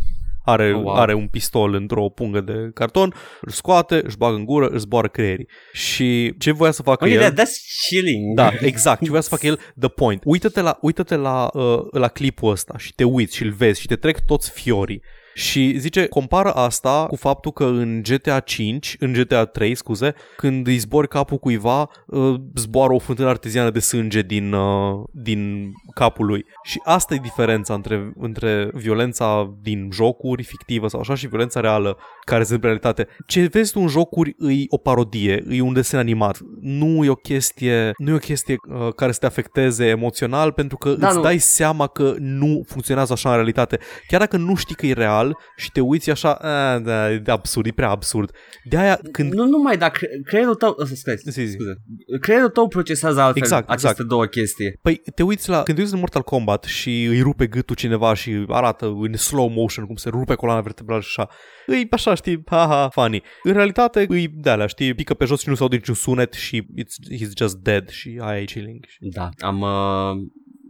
Are, 0.47 0.73
Oh, 0.75 0.83
wow. 0.83 0.95
are 0.95 1.15
un 1.15 1.27
pistol 1.29 1.75
într-o 1.75 2.09
pungă 2.09 2.41
de 2.41 2.71
carton, 2.75 3.15
îl 3.41 3.51
scoate, 3.53 4.01
își 4.05 4.17
bagă 4.17 4.37
în 4.37 4.45
gură, 4.45 4.67
își 4.67 4.81
zboară 4.81 5.09
creierii. 5.09 5.49
Și 5.73 6.35
ce 6.39 6.53
voia 6.53 6.71
să 6.71 6.83
facă 6.83 7.05
Okay, 7.05 7.17
el... 7.17 7.21
that, 7.23 7.33
that's 7.47 7.53
chilling. 7.89 8.35
Da, 8.35 8.51
exact. 8.61 9.03
Ce 9.03 9.09
voia 9.09 9.21
să 9.21 9.29
facă 9.29 9.47
el, 9.47 9.61
the 9.81 9.89
point. 9.89 10.23
Uită-te 10.25 10.61
la, 10.61 10.79
uită-te 10.81 11.15
la, 11.17 11.51
uh, 11.53 11.79
la 11.91 12.09
clipul 12.09 12.51
ăsta 12.51 12.75
și 12.79 12.95
te 12.95 13.05
uiți 13.05 13.37
și 13.37 13.43
îl 13.43 13.51
vezi 13.51 13.81
și 13.81 13.87
te 13.87 13.97
trec 13.97 14.19
toți 14.27 14.51
fiorii. 14.51 15.03
Și 15.35 15.79
zice, 15.79 16.07
compară 16.07 16.53
asta 16.53 17.07
cu 17.09 17.17
faptul 17.17 17.53
că 17.53 17.65
în 17.65 18.03
GTA 18.03 18.41
5, 18.41 18.97
în 18.99 19.13
GTA 19.13 19.45
3, 19.45 19.75
scuze, 19.75 20.15
când 20.37 20.67
îi 20.67 20.77
zbori 20.77 21.09
capul 21.09 21.39
cuiva, 21.39 21.91
uh, 22.07 22.35
zboară 22.55 22.93
o 22.93 22.99
fântână 22.99 23.29
arteziană 23.29 23.71
de 23.71 23.79
sânge 23.79 24.23
din, 24.23 24.53
uh, 24.53 25.03
din 25.13 25.73
capul 25.95 26.27
lui. 26.27 26.45
Și 26.63 26.81
asta 26.85 27.15
e 27.15 27.19
diferența 27.23 27.75
între, 27.75 28.13
între 28.19 28.71
violența 28.73 29.55
din 29.63 29.89
jocuri 29.93 30.43
fictivă 30.43 30.89
sau 30.89 31.01
așa 31.01 31.15
și 31.15 31.27
violența 31.27 31.61
reală 31.61 31.99
care 32.25 32.43
se 32.45 32.55
întâmplă 32.55 32.69
în 32.69 32.81
realitate. 32.83 33.17
Ce 33.27 33.47
vezi 33.47 33.73
tu 33.73 33.81
în 33.81 33.89
jocuri 33.89 34.35
îi 34.39 34.67
o 34.69 34.77
parodie, 34.77 35.43
îi 35.47 35.61
un 35.61 35.73
desen 35.73 35.99
animat. 35.99 36.39
Nu 36.61 37.05
e 37.05 37.09
o 37.09 37.15
chestie, 37.15 37.93
nu 37.99 38.11
e 38.11 38.15
o 38.15 38.19
chestie 38.19 38.57
uh, 38.69 38.93
care 38.97 39.13
să 39.13 39.19
te 39.19 39.27
afecteze 39.27 39.87
emoțional 39.87 40.53
pentru 40.53 40.77
că 40.77 40.93
Da, 40.93 41.07
îți 41.07 41.17
nu. 41.17 41.23
dai 41.23 41.39
seama 41.39 41.87
că 41.87 42.15
nu 42.19 42.63
funcționează 42.67 43.13
așa 43.13 43.29
în 43.29 43.35
realitate. 43.35 43.79
Chiar 44.07 44.21
dacă 44.21 44.37
nu 44.37 44.55
știi 44.55 44.75
că 44.75 44.87
e 44.87 44.93
real 44.93 45.24
și 45.57 45.71
te 45.73 45.81
uiți 45.81 46.11
așa, 46.11 46.33
a, 46.33 46.79
da, 46.79 47.13
e 47.13 47.23
absurd, 47.27 47.67
e 47.67 47.71
prea 47.71 47.89
absurd. 47.91 48.31
De 48.65 48.77
aia 48.77 49.01
când 49.13 49.33
Nu 49.33 49.45
numai, 49.45 49.77
dar 49.79 49.91
cre- 49.91 50.21
creierul 50.25 50.55
tău, 50.55 50.77
uh, 50.79 50.87
scuze, 50.87 51.17
Zi, 51.17 51.31
zi. 51.45 51.53
scuze, 51.53 51.75
creierul 52.21 52.49
tău 52.49 52.69
procesează 52.69 53.21
altfel 53.21 53.43
Exact, 53.43 53.69
aceste 53.69 53.89
exact. 53.89 54.09
două 54.09 54.25
chestii. 54.25 54.73
Păi 54.83 55.03
te 55.15 55.23
uiți 55.23 55.49
la, 55.49 55.63
când 55.63 55.77
te 55.77 55.83
uiți 55.83 55.95
în 55.95 56.01
Mortal 56.01 56.23
Kombat 56.23 56.65
și 56.65 57.05
îi 57.05 57.21
rupe 57.21 57.47
gâtul 57.47 57.77
cineva 57.77 58.15
și 58.15 58.45
arată 58.49 58.87
în 58.87 59.17
slow 59.17 59.49
motion 59.49 59.87
cum 59.87 59.97
se 59.97 60.09
rupe 60.09 60.35
coloana 60.35 60.61
vertebrală 60.61 61.01
și 61.01 61.15
așa, 61.17 61.31
îi 61.67 61.87
așa, 61.91 62.15
știi, 62.15 62.43
haha, 62.47 62.89
funny. 62.89 63.23
În 63.43 63.53
realitate 63.53 64.05
îi 64.09 64.29
de 64.35 64.51
alea, 64.51 64.67
știi, 64.67 64.95
pică 64.95 65.15
pe 65.15 65.25
jos 65.25 65.41
și 65.41 65.49
nu 65.49 65.55
se 65.55 65.63
aude 65.63 65.77
niciun 65.77 65.95
sunet 65.95 66.33
și 66.33 66.63
it's, 66.63 67.17
he's 67.17 67.31
just 67.37 67.57
dead 67.57 67.89
și 67.89 68.19
aia 68.23 68.41
e 68.41 68.45
chilling. 68.45 68.85
Da, 68.99 69.29
am... 69.39 69.61
Uh, 69.61 70.27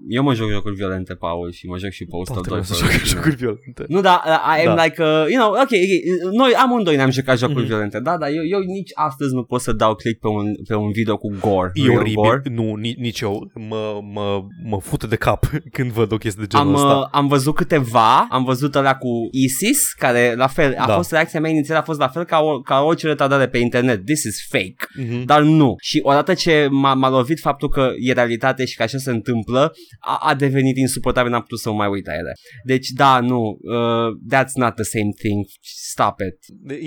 eu 0.09 0.23
mă 0.23 0.35
joc 0.35 0.51
jocuri 0.51 0.75
violente, 0.75 1.15
Paul, 1.15 1.53
și 1.53 1.67
mă 1.67 1.79
joc 1.79 1.91
și 1.91 2.05
Postal 2.05 2.35
Toată 2.35 2.49
lumea 2.51 2.65
Dog. 2.69 2.77
să 2.77 2.85
joacă 2.85 3.05
jocuri 3.05 3.35
violente. 3.37 3.85
Nu, 3.89 4.01
da, 4.01 4.23
uh, 4.27 4.61
I 4.63 4.67
am 4.67 4.77
Da. 4.77 4.85
like, 4.85 5.03
uh, 5.03 5.25
you 5.33 5.41
know, 5.43 5.51
ok, 5.51 5.61
ok, 5.61 6.33
noi 6.33 6.53
amândoi 6.55 6.97
ne-am 6.97 7.11
jucat 7.11 7.39
jocuri 7.39 7.59
Mhm. 7.59 7.67
violente, 7.69 8.01
da, 8.01 8.17
dar 8.19 8.29
eu, 8.29 8.45
eu 8.51 8.59
nici 8.61 8.91
astăzi 8.95 9.35
nu 9.35 9.43
pot 9.43 9.61
să 9.61 9.73
dau 9.73 9.95
click 9.95 10.21
pe 10.21 10.27
un, 10.29 10.47
pe 10.69 10.75
un 10.75 10.91
video 10.91 11.17
cu 11.17 11.37
gore. 11.41 11.71
E 11.75 11.87
real 11.87 11.97
oribil. 11.99 12.15
Gore. 12.23 12.43
Nu, 12.51 12.75
ni- 12.75 12.97
nici 12.99 13.21
eu. 13.21 13.51
Mă, 13.69 14.01
mă, 14.13 14.43
mă 14.65 14.79
fute 14.81 15.07
de 15.07 15.17
cap 15.17 15.47
când 15.77 15.91
văd 15.91 16.13
o 16.13 16.17
chestie 16.17 16.45
de 16.49 16.57
Am, 16.57 16.65
genul 16.67 16.81
ăsta. 16.81 16.97
uh, 16.99 17.09
am 17.11 17.27
văzut 17.27 17.55
câteva, 17.55 18.27
am 18.31 18.45
văzut 18.45 18.75
ăla 18.75 18.95
cu 18.97 19.09
ISIS, 19.31 19.93
care 19.93 20.35
la 20.37 20.47
fel, 20.47 20.75
a 20.79 20.87
Da. 20.87 20.95
fost 20.95 21.11
reacția 21.11 21.41
mea 21.41 21.51
inițială 21.51 21.81
a 21.81 21.83
fost 21.85 21.99
la 21.99 22.09
fel 22.09 22.25
ca, 22.25 22.39
o, 22.41 22.61
ca 22.61 22.81
orice 22.81 23.07
retardare 23.07 23.49
pe 23.49 23.59
internet, 23.59 24.05
this 24.05 24.23
is 24.25 24.47
fake. 24.51 24.75
Mhm. 25.09 25.25
Dar 25.25 25.43
nu. 25.43 25.75
Și 25.81 26.01
odată 26.03 26.35
ce 26.35 26.69
m-a, 26.71 26.95
m-a 26.95 27.09
lovit 27.11 27.41
faptul 27.41 27.69
că 27.69 27.91
e 27.99 28.13
realitate 28.13 28.65
și 28.65 28.77
că 28.77 28.83
așa 28.83 28.99
se 28.99 29.11
întâmplă, 29.11 29.73
a, 29.99 30.19
a 30.21 30.35
devenit 30.35 30.77
insuportabil, 30.77 31.31
n-am 31.31 31.41
putut 31.41 31.59
să 31.59 31.69
mă 31.71 31.75
mai 31.75 31.89
uit 31.89 32.07
la 32.07 32.13
ele. 32.13 32.33
Deci 32.65 32.89
da, 32.89 33.21
nu, 33.21 33.59
uh, 33.61 34.35
that's 34.35 34.55
not 34.55 34.75
the 34.75 34.85
same 34.85 35.11
thing, 35.19 35.45
stop 35.91 36.15
it. 36.21 36.39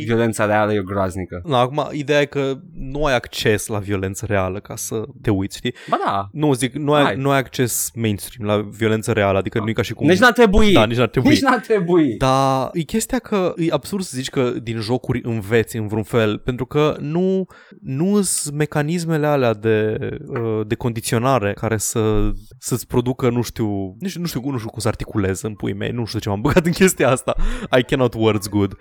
Violența 0.06 0.46
reală 0.46 0.74
e 0.74 0.82
groaznică. 0.86 1.42
Na, 1.46 1.60
acum, 1.60 1.90
ideea 1.92 2.22
e 2.22 2.26
că 2.26 2.54
nu 2.74 3.06
ai 3.06 3.16
acces 3.16 3.68
la 3.68 3.80
violență 3.80 4.26
reală 4.26 4.60
ca 4.60 4.76
să 4.76 5.04
te 5.22 5.30
uiți, 5.30 5.58
știi? 5.58 5.74
Ba 5.90 5.98
da. 6.06 6.28
Nu, 6.32 6.54
zic, 6.54 6.74
nu 6.74 6.94
ai, 6.94 7.16
nu 7.16 7.30
ai 7.30 7.38
acces 7.38 7.92
mainstream 7.96 8.48
la 8.48 8.68
violență 8.70 9.12
reală, 9.12 9.38
adică 9.38 9.60
nu 9.60 9.70
e 9.70 9.74
ca 9.74 9.82
și 9.82 9.94
cum... 9.94 10.08
Nici 10.08 10.20
n-ar 10.20 10.32
trebui. 10.32 10.72
Da, 10.72 10.86
nici 10.86 10.98
n-ar 10.98 11.08
trebui. 11.08 11.30
Nici 11.30 11.42
n-ar 11.42 11.60
trebui. 11.60 12.18
Dar 12.18 12.70
e 12.74 12.82
chestia 12.82 13.20
că 13.20 13.54
e 13.58 13.68
absurd 13.70 14.04
să 14.04 14.12
zici 14.16 14.30
că 14.30 14.50
din 14.50 14.80
jocuri 14.80 15.22
înveți 15.24 15.78
în 15.78 15.88
vreun 15.88 16.04
fel, 16.04 16.38
pentru 16.38 16.66
că 16.66 16.96
nu, 17.00 17.46
nu 17.82 18.22
sunt 18.22 18.56
mecanismele 18.56 19.28
alea 19.28 19.54
de, 19.54 19.98
uh, 20.28 20.68
de 20.68 20.76
condiționare 20.76 21.54
care 21.54 21.78
să, 21.78 22.32
să-ți 22.60 22.88
producă, 22.98 23.30
nu 23.30 23.42
știu, 23.42 23.96
nici, 24.00 24.18
nu 24.18 24.26
știu, 24.26 24.50
nu 24.50 24.58
știu 24.58 24.70
cum 24.70 24.80
să 24.80 24.88
articulez 24.88 25.42
în 25.42 25.54
pui 25.54 25.74
mei, 25.74 25.92
nu 25.92 26.06
știu 26.06 26.20
ce 26.20 26.30
m-am 26.30 26.42
băgat 26.42 26.66
în 26.66 26.72
chestia 26.72 27.10
asta. 27.10 27.36
I 27.80 27.84
cannot 27.84 28.14
words 28.14 28.50
good 28.50 28.78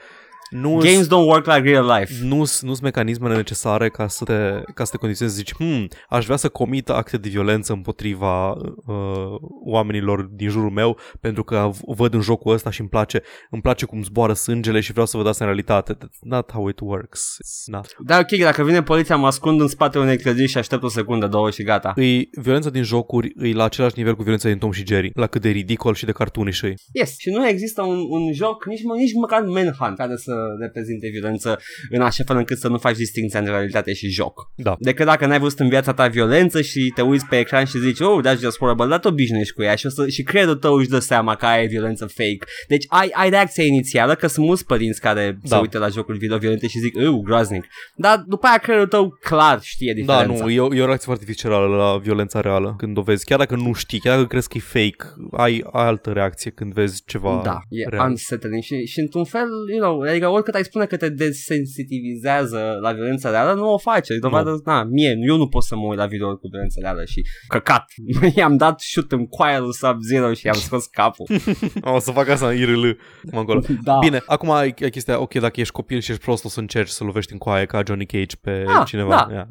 nu 0.51 0.77
Games 0.77 1.07
don't 1.07 1.27
work 1.27 1.47
like 1.47 1.71
real 1.71 1.99
life. 1.99 2.15
Nu 2.23 2.45
sunt 2.45 2.81
mecanismele 2.81 3.37
necesare 3.37 3.89
ca 3.89 4.09
să 4.09 4.25
te, 4.25 4.73
ca 4.75 4.85
să 4.85 4.91
te 4.91 4.97
condiționezi 4.97 5.37
să 5.37 5.43
zici, 5.43 5.55
hmm, 5.55 5.89
aș 6.09 6.25
vrea 6.25 6.37
să 6.37 6.49
comit 6.49 6.89
acte 6.89 7.17
de 7.17 7.29
violență 7.29 7.73
împotriva 7.73 8.51
uh, 8.51 9.35
oamenilor 9.65 10.23
din 10.23 10.49
jurul 10.49 10.71
meu 10.71 10.99
pentru 11.21 11.45
că 11.45 11.71
văd 11.87 12.15
în 12.15 12.21
jocul 12.21 12.53
ăsta 12.53 12.71
și 12.71 12.81
îmi 12.81 12.89
place, 12.89 13.23
îmi 13.51 13.63
place 13.63 13.87
cum 13.87 14.03
zboară 14.03 14.33
sângele 14.33 14.81
și 14.81 14.93
vreau 14.93 15.07
să 15.07 15.17
văd 15.17 15.27
asta 15.27 15.45
în 15.45 15.51
realitate. 15.51 15.95
That's 15.95 16.19
not 16.21 16.53
how 16.53 16.69
it 16.69 16.81
works. 16.81 17.37
It's 17.45 17.65
not. 17.67 17.97
Da, 18.05 18.19
ok, 18.19 18.39
dacă 18.39 18.63
vine 18.63 18.83
poliția, 18.83 19.17
mă 19.17 19.27
ascund 19.27 19.61
în 19.61 19.69
spatele 19.69 20.05
unei 20.05 20.19
clădiri 20.19 20.49
și 20.49 20.59
aștept 20.59 20.83
o 20.83 20.89
secundă, 20.89 21.27
două 21.27 21.51
și 21.51 21.63
gata. 21.63 21.93
Îi, 21.97 22.29
violența 22.33 22.71
din 22.71 22.83
jocuri 22.83 23.33
e 23.37 23.53
la 23.53 23.65
același 23.65 23.95
nivel 23.97 24.15
cu 24.15 24.23
violența 24.23 24.49
din 24.49 24.59
Tom 24.59 24.71
și 24.71 24.87
Jerry, 24.87 25.11
la 25.15 25.27
cât 25.27 25.43
de 25.43 25.49
ridicol 25.49 25.95
și 25.95 26.05
de 26.05 26.13
cartuniș 26.13 26.61
Yes, 26.93 27.19
și 27.19 27.31
nu 27.31 27.49
există 27.49 27.83
un, 27.83 27.99
un 28.09 28.33
joc, 28.33 28.67
nici, 28.67 28.83
nici 28.97 29.15
măcar 29.15 29.41
Manhunt, 29.43 29.97
care 29.97 30.17
să 30.17 30.36
reprezinte 30.61 31.09
violență 31.09 31.59
în 31.91 32.01
așa 32.01 32.25
fel 32.27 32.37
încât 32.37 32.59
să 32.59 32.69
nu 32.69 32.79
faci 32.79 32.97
distinția 32.97 33.39
între 33.39 33.55
realitate 33.55 33.93
și 33.93 34.09
joc. 34.09 34.51
Da. 34.57 34.77
Decât 34.79 35.07
dacă 35.07 35.27
n-ai 35.27 35.39
văzut 35.39 35.59
în 35.59 35.69
viața 35.69 35.93
ta 35.93 36.07
violență 36.07 36.63
și 36.63 36.93
te 36.95 37.03
uiți 37.03 37.27
pe 37.27 37.39
ecran 37.39 37.65
și 37.65 37.79
zici, 37.79 38.01
oh, 38.01 38.21
that's 38.27 38.41
just 38.41 38.59
horrible, 38.59 38.87
dar 38.87 38.99
te 38.99 39.09
obișnuiești 39.09 39.55
cu 39.55 39.63
ea 39.63 39.75
și, 39.75 39.87
o 39.87 39.89
să, 39.89 40.09
și 40.09 40.23
creierul 40.23 40.55
tău 40.55 40.75
își 40.75 40.89
dă 40.89 40.99
seama 40.99 41.35
că 41.35 41.47
ai 41.47 41.67
violență 41.67 42.07
fake. 42.07 42.45
Deci 42.69 42.85
ai, 42.89 43.11
ai 43.13 43.31
reacția 43.31 43.65
inițială, 43.65 44.15
că 44.15 44.27
sunt 44.27 44.47
mulți 44.47 44.65
părinți 44.65 45.01
care 45.01 45.39
da. 45.43 45.57
se 45.57 45.61
uită 45.63 45.79
la 45.79 45.89
jocuri 45.89 46.19
video 46.19 46.39
violente 46.39 46.67
și 46.67 46.79
zic, 46.79 46.97
oh, 46.97 47.21
groaznic. 47.25 47.65
Dar 47.97 48.25
după 48.27 48.47
aia 48.47 48.59
creierul 48.59 48.87
tău 48.89 49.19
clar 49.21 49.59
știe 49.63 49.93
diferența. 49.93 50.37
Da, 50.37 50.45
nu, 50.45 50.51
e 50.51 50.61
o, 50.61 50.75
e 50.75 50.83
o 50.83 50.87
reacție 50.87 51.07
foarte 51.07 51.25
viscerală 51.27 51.77
la 51.77 51.99
violența 51.99 52.41
reală 52.41 52.75
când 52.79 52.97
o 52.99 53.01
vezi. 53.01 53.25
Chiar 53.25 53.39
dacă 53.39 53.57
nu 53.57 53.73
știi, 53.73 53.99
chiar 53.99 54.15
dacă 54.15 54.27
crezi 54.27 54.49
că 54.49 54.57
e 54.57 54.61
fake, 54.61 55.05
ai, 55.31 55.65
ai 55.73 55.87
altă 55.87 56.11
reacție 56.11 56.51
când 56.51 56.73
vezi 56.73 57.03
ceva 57.07 57.41
Da, 57.45 57.61
e 57.69 57.89
real. 57.89 58.09
unsettling 58.09 58.63
și, 58.63 58.87
și 58.87 59.01
într-un 59.01 59.25
fel, 59.25 59.49
you 59.73 59.81
know, 59.81 60.01
adică 60.01 60.26
oricât 60.27 60.55
ai 60.55 60.65
spune 60.65 60.87
că 60.87 60.97
te 60.97 61.09
desensitivizează 61.09 62.79
la 62.81 62.93
violența 62.93 63.31
reală, 63.31 63.53
nu 63.53 63.73
o 63.73 63.79
face. 63.79 64.13
E 64.13 64.19
dovadă, 64.19 64.51
no. 64.51 64.73
na, 64.73 64.85
mie, 64.85 65.19
eu 65.27 65.37
nu 65.37 65.49
pot 65.49 65.63
să 65.63 65.77
mă 65.77 65.87
uit 65.87 65.99
la 65.99 66.07
video 66.07 66.37
cu 66.37 66.49
violența 66.49 66.81
reală 66.81 67.05
și 67.05 67.23
căcat. 67.49 67.85
I-am 68.37 68.57
dat 68.57 68.81
shoot 68.81 69.13
în 69.13 69.27
coaia 69.27 69.59
lui 69.59 69.75
Sub-Zero 69.75 70.33
și 70.33 70.47
i-am 70.47 70.55
scos 70.55 70.87
capul. 70.87 71.27
o 71.97 71.99
să 71.99 72.11
fac 72.11 72.29
asta 72.29 72.49
în 72.49 72.57
IRL. 72.57 72.89
Acolo. 73.33 73.61
Da. 73.83 73.99
Bine, 73.99 74.23
acum 74.27 74.51
ai 74.51 74.73
chestia, 74.73 75.21
ok, 75.21 75.35
dacă 75.35 75.61
ești 75.61 75.73
copil 75.73 76.01
și 76.01 76.11
ești 76.11 76.23
prost, 76.25 76.45
o 76.45 76.49
să 76.49 76.61
încerci 76.61 76.89
să 76.89 77.05
lovești 77.05 77.33
în 77.33 77.39
coaie 77.39 77.67
ca 77.67 77.83
Johnny 77.87 78.07
Cage 78.07 78.37
pe 78.41 78.65
ah, 78.67 78.87
cineva. 78.87 79.27
Da. 79.29 79.35
Yeah, 79.35 79.47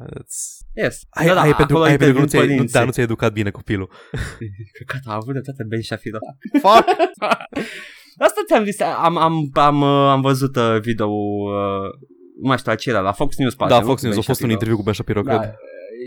yes. 0.74 1.00
Ai, 1.10 1.26
da, 1.26 1.34
da, 1.34 1.40
ai 1.40 1.54
pentru, 1.54 1.82
ai 1.82 1.96
pentru 1.96 2.14
că 2.14 2.20
nu 2.20 2.26
ți-ai, 2.26 2.56
nu, 2.56 2.64
da, 2.64 2.84
nu 2.84 2.90
ți-ai 2.90 3.04
educat 3.04 3.32
bine 3.32 3.50
copilul. 3.50 3.90
Căcat, 4.78 5.00
a 5.04 5.14
avut 5.14 5.34
de 5.34 5.40
toate 5.40 5.64
Ben 5.68 5.82
Shafiro. 5.82 6.18
Fuck! 6.60 6.84
Asta 8.18 8.40
ți-am 8.46 8.64
zis, 8.64 8.80
am, 8.80 9.16
am, 9.16 9.50
am, 9.54 9.82
am 9.82 10.20
văzut 10.20 10.56
uh, 10.56 10.78
video 10.80 11.06
uh, 11.06 11.90
nu 12.40 12.48
mai 12.48 12.58
știu 12.58 12.72
acela, 12.72 13.00
la 13.00 13.12
Fox 13.12 13.36
News 13.36 13.54
Da, 13.68 13.80
Fox 13.80 14.02
News, 14.02 14.16
a 14.16 14.20
fost 14.20 14.42
un 14.42 14.50
interviu 14.50 14.76
cu 14.76 14.82
Ben 14.82 14.94
Shapiro, 14.94 15.22
da, 15.22 15.38
cred 15.38 15.54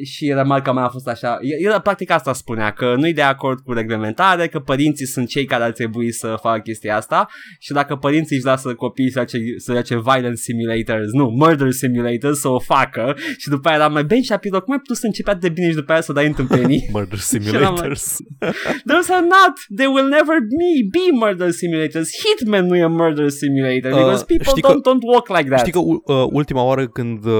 și 0.03 0.33
remarca 0.33 0.73
mea 0.73 0.83
a 0.83 0.89
fost 0.89 1.07
așa, 1.07 1.37
el 1.61 1.79
practic 1.79 2.11
asta 2.11 2.33
spunea, 2.33 2.71
că 2.71 2.95
nu-i 2.97 3.13
de 3.13 3.21
acord 3.21 3.59
cu 3.59 3.73
reglementare, 3.73 4.47
că 4.47 4.59
părinții 4.59 5.05
sunt 5.05 5.27
cei 5.27 5.45
care 5.45 5.63
ar 5.63 5.71
trebui 5.71 6.11
să 6.11 6.37
facă 6.41 6.59
chestia 6.59 6.95
asta 6.95 7.27
și 7.59 7.71
dacă 7.71 7.95
părinții 7.95 8.35
își 8.35 8.45
lasă 8.45 8.73
copiii 8.73 9.11
să 9.11 9.25
să 9.57 9.81
ce 9.81 9.99
violent 9.99 10.37
simulators, 10.37 11.11
nu, 11.11 11.25
murder 11.25 11.71
simulators, 11.71 12.39
să 12.39 12.47
o 12.47 12.59
facă 12.59 13.15
și 13.37 13.49
după 13.49 13.67
aia 13.67 13.77
era 13.77 13.87
mai 13.87 14.03
Ben 14.03 14.23
Shapiro, 14.23 14.61
cum 14.61 14.73
ai 14.73 14.79
putut 14.79 14.97
să 14.97 15.05
începi 15.05 15.29
atât 15.29 15.41
de 15.41 15.49
bine 15.49 15.69
și 15.69 15.75
după 15.75 15.91
aia 15.91 16.01
să 16.01 16.13
dai 16.13 16.25
întâmpenii? 16.25 16.89
murder 16.93 17.17
simulators. 17.17 18.17
Those 18.91 19.13
are 19.13 19.25
not, 19.35 19.53
they 19.75 19.87
will 19.87 20.07
never 20.07 20.37
be, 20.39 20.71
be 20.95 21.05
murder 21.25 21.51
simulators. 21.51 22.09
Hitman 22.21 22.65
nu 22.65 22.75
e 22.75 22.85
murder 22.85 23.29
simulator 23.29 23.91
uh, 23.91 23.97
because 23.97 24.25
people 24.25 24.53
don't, 24.61 24.81
că, 24.81 24.89
don't 24.89 25.03
walk 25.11 25.27
like 25.37 25.49
that. 25.49 25.59
Știi 25.59 25.71
că 25.71 25.79
uh, 25.79 26.27
ultima 26.31 26.63
oară 26.63 26.87
când 26.87 27.25
uh, 27.25 27.33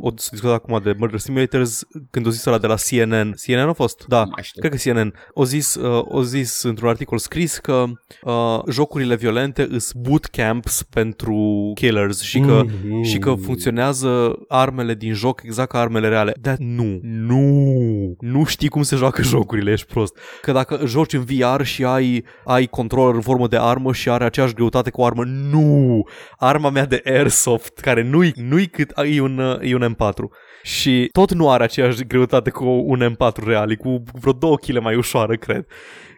o 0.00 0.12
să 0.14 0.28
discut 0.30 0.50
acum 0.50 0.80
de 0.84 0.94
murder 0.98 1.18
simulators, 1.18 1.86
când 2.10 2.26
o 2.26 2.30
zis 2.30 2.44
ăla 2.44 2.58
de 2.58 2.66
la 2.66 2.74
CNN, 2.74 3.34
CNN 3.46 3.68
a 3.68 3.72
fost? 3.72 4.04
Da, 4.08 4.24
cred 4.54 4.70
că 4.70 4.90
CNN. 4.90 5.14
O 5.32 5.44
zis, 5.44 5.74
uh, 5.74 6.04
o 6.04 6.22
zis 6.22 6.62
într-un 6.62 6.88
articol 6.88 7.18
scris 7.18 7.58
că 7.58 7.84
uh, 8.22 8.60
jocurile 8.70 9.16
violente 9.16 9.68
sunt 9.78 10.02
bootcamps 10.02 10.82
pentru 10.82 11.70
killers 11.74 12.20
și 12.20 12.40
că, 12.40 12.62
mm-hmm. 12.64 13.08
și 13.08 13.18
că 13.18 13.34
funcționează 13.34 14.38
armele 14.48 14.94
din 14.94 15.12
joc 15.12 15.42
exact 15.44 15.70
ca 15.70 15.78
armele 15.78 16.08
reale. 16.08 16.34
Dar 16.40 16.56
nu, 16.58 16.98
nu, 17.02 18.16
nu 18.20 18.44
știi 18.44 18.68
cum 18.68 18.82
se 18.82 18.96
joacă 18.96 19.22
jocurile, 19.22 19.72
ești 19.72 19.86
prost. 19.86 20.18
Că 20.42 20.52
dacă 20.52 20.80
joci 20.84 21.12
în 21.12 21.24
VR 21.24 21.62
și 21.62 21.84
ai, 21.84 22.24
ai 22.44 22.66
controller 22.66 23.14
în 23.14 23.20
formă 23.20 23.48
de 23.48 23.56
armă 23.56 23.92
și 23.92 24.10
are 24.10 24.24
aceeași 24.24 24.54
greutate 24.54 24.90
cu 24.90 25.00
o 25.00 25.04
armă, 25.04 25.24
nu! 25.24 26.02
Arma 26.36 26.70
mea 26.70 26.86
de 26.86 27.02
Airsoft, 27.04 27.78
care 27.78 28.02
nu-i, 28.02 28.32
nu-i 28.34 28.66
cât 28.66 28.92
e 29.14 29.20
un, 29.20 29.58
e 29.62 29.74
un 29.74 29.94
M4 29.94 30.44
și 30.66 31.08
tot 31.12 31.32
nu 31.32 31.50
are 31.50 31.64
aceeași 31.64 32.04
greutate 32.04 32.50
cu 32.50 32.64
un 32.64 33.14
M4 33.14 33.44
real, 33.44 33.76
cu 33.76 34.02
vreo 34.20 34.32
2 34.32 34.56
kg 34.56 34.78
mai 34.80 34.96
ușoară, 34.96 35.36
cred. 35.36 35.66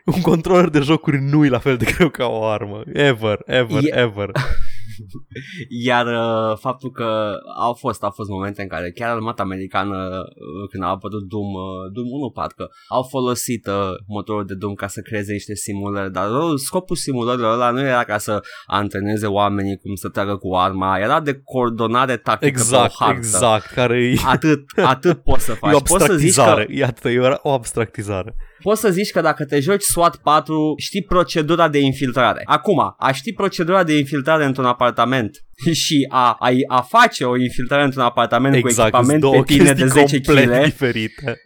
Un 0.04 0.20
controller 0.20 0.68
de 0.68 0.80
jocuri 0.80 1.20
nu 1.20 1.44
e 1.44 1.48
la 1.48 1.58
fel 1.58 1.76
de 1.76 1.92
greu 1.94 2.08
ca 2.08 2.26
o 2.26 2.44
armă. 2.44 2.82
Ever, 2.92 3.38
ever, 3.46 3.82
e... 3.84 3.98
ever. 3.98 4.30
Iar 5.86 6.06
uh, 6.06 6.56
faptul 6.58 6.90
că 6.90 7.32
au 7.60 7.72
fost, 7.74 8.02
au 8.02 8.10
fost 8.10 8.28
momente 8.28 8.62
în 8.62 8.68
care 8.68 8.90
chiar 8.90 9.14
armata 9.14 9.42
americană, 9.42 9.96
uh, 9.96 10.68
când 10.70 10.82
a 10.82 10.86
apărut 10.86 11.28
Doom, 11.28 11.52
uh, 11.52 11.92
Doom 11.92 12.06
1, 12.10 12.30
parcă, 12.30 12.70
au 12.88 13.02
folosit 13.02 13.66
uh, 13.66 13.90
motorul 14.06 14.44
de 14.44 14.54
Doom 14.54 14.74
ca 14.74 14.86
să 14.86 15.00
creeze 15.00 15.32
niște 15.32 15.54
simulări, 15.54 16.12
dar 16.12 16.30
uh, 16.30 16.52
scopul 16.56 16.96
simulărilor 16.96 17.52
ăla 17.52 17.70
nu 17.70 17.80
era 17.80 18.04
ca 18.04 18.18
să 18.18 18.42
antreneze 18.66 19.26
oamenii 19.26 19.76
cum 19.76 19.94
să 19.94 20.08
tragă 20.08 20.36
cu 20.36 20.54
arma, 20.54 20.98
era 20.98 21.20
de 21.20 21.40
coordonare 21.44 22.16
tactică 22.16 22.58
exact, 22.58 22.82
pe 22.82 22.94
o 23.00 23.04
hartă. 23.04 23.18
Exact, 23.18 23.66
care 23.66 23.96
e... 23.96 24.16
Atât, 24.26 24.64
atât 24.76 25.22
poți 25.22 25.44
să 25.44 25.52
faci. 25.52 25.70
E 25.72 25.74
o 25.74 25.76
abstractizare, 25.76 26.64
poți 26.64 26.64
să 26.64 26.66
zici 26.66 26.76
că... 26.76 26.78
iată, 26.78 27.08
e 27.08 27.38
o 27.42 27.52
abstractizare 27.52 28.36
poți 28.62 28.80
să 28.80 28.90
zici 28.90 29.10
că 29.10 29.20
dacă 29.20 29.44
te 29.44 29.60
joci 29.60 29.82
SWAT 29.82 30.16
4, 30.16 30.74
știi 30.76 31.02
procedura 31.02 31.68
de 31.68 31.78
infiltrare. 31.78 32.42
Acum, 32.44 32.94
a 32.98 33.12
ști 33.12 33.32
procedura 33.32 33.84
de 33.84 33.98
infiltrare 33.98 34.44
într-un 34.44 34.64
apartament 34.64 35.44
și 35.84 36.06
a, 36.08 36.36
a, 36.38 36.50
a 36.68 36.80
face 36.80 37.24
o 37.24 37.36
infiltrare 37.36 37.84
într-un 37.84 38.02
apartament 38.02 38.54
exact, 38.54 38.90
cu 38.90 38.96
echipament 38.96 39.46
pe 39.46 39.54
tine 39.54 39.72
de 39.72 39.86
10 39.86 40.20
kg 40.20 40.64
diferite. 40.64 41.42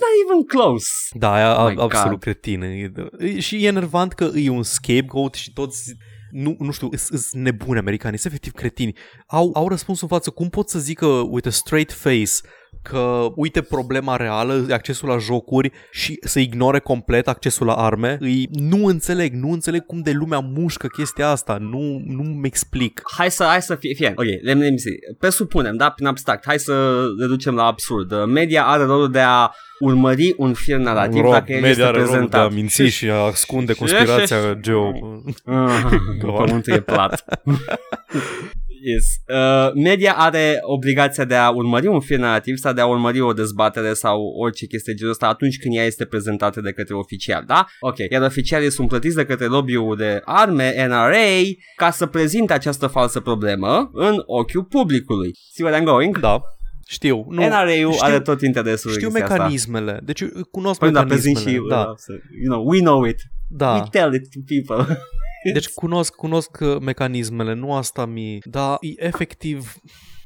not 0.00 0.10
even 0.24 0.44
close. 0.46 0.88
Da, 1.12 1.40
e 1.40 1.44
oh 1.44 1.74
absolut 1.78 2.20
cretin. 2.20 2.92
Și 3.38 3.64
e 3.64 3.66
enervant 3.66 4.12
că 4.12 4.30
e 4.34 4.48
un 4.48 4.62
scapegoat 4.62 5.34
și 5.34 5.52
toți 5.52 5.96
nu, 6.30 6.56
nu 6.58 6.70
știu, 6.70 6.88
sunt 6.94 7.32
nebuni 7.32 7.78
americani, 7.78 8.18
sunt 8.18 8.32
efectiv 8.32 8.52
cretini. 8.52 8.94
Au, 9.26 9.50
au 9.54 9.68
răspuns 9.68 10.00
în 10.00 10.08
față, 10.08 10.30
cum 10.30 10.48
pot 10.48 10.68
să 10.68 10.78
zică 10.78 11.06
with 11.06 11.46
a 11.46 11.50
straight 11.50 11.92
face 11.92 12.40
că 12.90 13.26
uite 13.34 13.60
problema 13.60 14.16
reală, 14.16 14.66
accesul 14.70 15.08
la 15.08 15.18
jocuri 15.18 15.70
și 15.90 16.18
să 16.22 16.38
ignore 16.38 16.78
complet 16.78 17.28
accesul 17.28 17.66
la 17.66 17.72
arme. 17.72 18.16
Îi, 18.20 18.48
nu 18.52 18.84
înțeleg, 18.84 19.32
nu 19.32 19.50
înțeleg 19.50 19.86
cum 19.86 20.00
de 20.00 20.10
lumea 20.10 20.38
mușcă 20.38 20.86
chestia 20.86 21.28
asta, 21.28 21.56
nu, 21.60 22.02
nu-mi 22.06 22.46
explic. 22.46 23.02
Hai 23.16 23.30
să, 23.30 23.44
hai 23.44 23.62
să 23.62 23.74
fie, 23.74 23.94
fie. 23.94 24.12
ok, 24.16 24.24
let 24.24 24.42
me, 24.42 24.62
let 24.62 24.70
me 24.70 24.76
see. 24.76 24.92
Presupunem, 25.18 25.76
da, 25.76 25.90
prin 25.90 26.06
abstract, 26.06 26.44
hai 26.46 26.58
să 26.58 27.06
reducem 27.20 27.54
la 27.54 27.64
absurd. 27.64 28.24
Media 28.24 28.64
are 28.64 28.84
rolul 28.84 29.10
de 29.10 29.20
a 29.20 29.50
urmări 29.78 30.34
un 30.36 30.52
fir 30.52 30.76
narrativ 30.76 31.22
Rob, 31.22 31.32
dacă 31.32 31.52
el 31.52 31.60
media 31.60 31.70
este 31.70 31.82
are 31.82 31.98
prezentat. 31.98 32.30
de 32.30 32.36
a 32.36 32.48
minți 32.48 32.82
și 32.82 33.08
a 33.10 33.14
ascunde 33.14 33.72
conspirația 33.72 34.36
geo... 34.64 34.92
Pământul 36.20 36.72
e 36.72 36.80
plat. 36.80 37.24
Yes. 38.82 39.04
Uh, 39.38 39.72
media 39.74 40.12
are 40.16 40.58
obligația 40.62 41.24
de 41.24 41.34
a 41.34 41.50
urmări 41.50 41.86
un 41.86 42.00
film 42.00 42.20
narrativ 42.20 42.56
sau 42.56 42.72
de 42.72 42.80
a 42.80 42.86
urmări 42.86 43.20
o 43.20 43.32
dezbatere 43.32 43.92
sau 43.92 44.20
orice 44.38 44.66
chestie 44.66 44.94
genul 44.94 45.12
ăsta 45.12 45.26
atunci 45.26 45.58
când 45.58 45.76
ea 45.76 45.84
este 45.84 46.04
prezentată 46.04 46.60
de 46.60 46.72
către 46.72 46.94
oficial, 46.94 47.44
da? 47.46 47.66
Ok. 47.80 47.96
Iar 48.10 48.22
oficialii 48.22 48.70
sunt 48.70 48.88
plătiți 48.88 49.14
de 49.16 49.24
către 49.24 49.46
lobby-ul 49.46 49.96
de 49.96 50.20
arme, 50.24 50.86
NRA, 50.86 51.38
ca 51.76 51.90
să 51.90 52.06
prezinte 52.06 52.52
această 52.52 52.86
falsă 52.86 53.20
problemă 53.20 53.90
în 53.92 54.22
ochiul 54.26 54.64
publicului. 54.64 55.30
See 55.52 55.64
where 55.64 55.80
I'm 55.82 55.84
going? 55.84 56.18
Da. 56.18 56.40
știu. 56.86 57.26
Nu, 57.28 57.42
NRA-ul 57.46 57.92
știu- 57.92 58.04
are 58.06 58.20
tot 58.20 58.40
interesul 58.42 58.90
știu 58.90 59.06
în 59.06 59.12
chestia 59.12 59.24
asta. 59.24 59.36
mecanismele. 59.42 60.00
Deci 60.04 60.20
eu 60.20 60.28
cunosc 60.50 60.78
Păi 60.78 60.90
da, 60.90 61.04
pe 61.04 61.16
zi 61.16 61.26
mecanismele. 61.26 61.56
și, 61.64 61.68
da, 61.68 61.80
uh, 61.80 61.94
să- 61.96 62.12
you 62.44 62.54
know, 62.54 62.68
we 62.70 62.78
know 62.80 63.04
it. 63.04 63.18
da. 63.48 63.72
We 63.72 63.82
tell 63.90 64.12
it 64.14 64.22
to 64.30 64.38
people. 64.66 64.96
Deci 65.52 65.68
cunosc, 65.68 66.14
cunosc 66.14 66.58
uh, 66.60 66.76
mecanismele, 66.80 67.54
nu 67.54 67.74
asta 67.74 68.04
mi... 68.06 68.38
Dar 68.44 68.76
e 68.80 69.06
efectiv... 69.06 69.74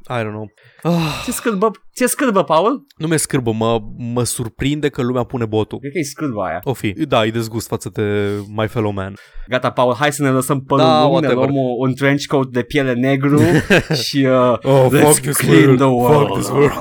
I 0.09 0.21
don't 0.23 0.31
know. 0.31 0.51
Ah, 0.83 1.23
Ce 1.25 1.31
scârbă, 1.33 1.71
ce 1.95 2.07
scârbă, 2.07 2.45
Paul? 2.45 2.87
nu 2.97 3.07
mi-e 3.07 3.17
scârbă, 3.17 3.53
mă, 3.53 3.81
mă 3.97 4.25
surprinde 4.25 4.89
că 4.89 5.03
lumea 5.03 5.23
pune 5.23 5.45
botul. 5.45 5.79
Cred 5.79 5.93
că 5.93 5.99
e 5.99 6.03
scârbă 6.03 6.43
aia. 6.43 6.61
O 6.65 6.73
fi. 6.73 6.91
Da, 6.93 7.25
e 7.27 7.31
dezgust 7.31 7.67
față 7.67 7.89
de 7.93 8.31
My 8.57 8.69
Fellow 8.69 8.91
Man. 8.91 9.15
Gata, 9.49 9.71
Paul, 9.71 9.95
hai 9.95 10.13
să 10.13 10.23
ne 10.23 10.31
lăsăm 10.31 10.61
părul 10.61 10.85
Da, 10.85 10.91
lung, 11.03 11.05
ne 11.05 11.11
whatever. 11.27 11.37
luăm 11.49 11.57
o- 11.57 11.75
un 11.79 11.95
trench 11.95 12.25
coat 12.25 12.47
de 12.47 12.63
piele 12.63 12.93
negru 12.93 13.41
și 14.05 14.25
uh, 14.25 14.59
Oh, 14.63 14.87
let's 14.93 15.01
fuck 15.03 15.19
this 15.21 15.37
clean 15.37 15.63
world. 15.63 15.77
the 15.79 15.87
world. 15.87 16.27
Fuck 16.27 16.39
this 16.39 16.49
world. 16.51 16.73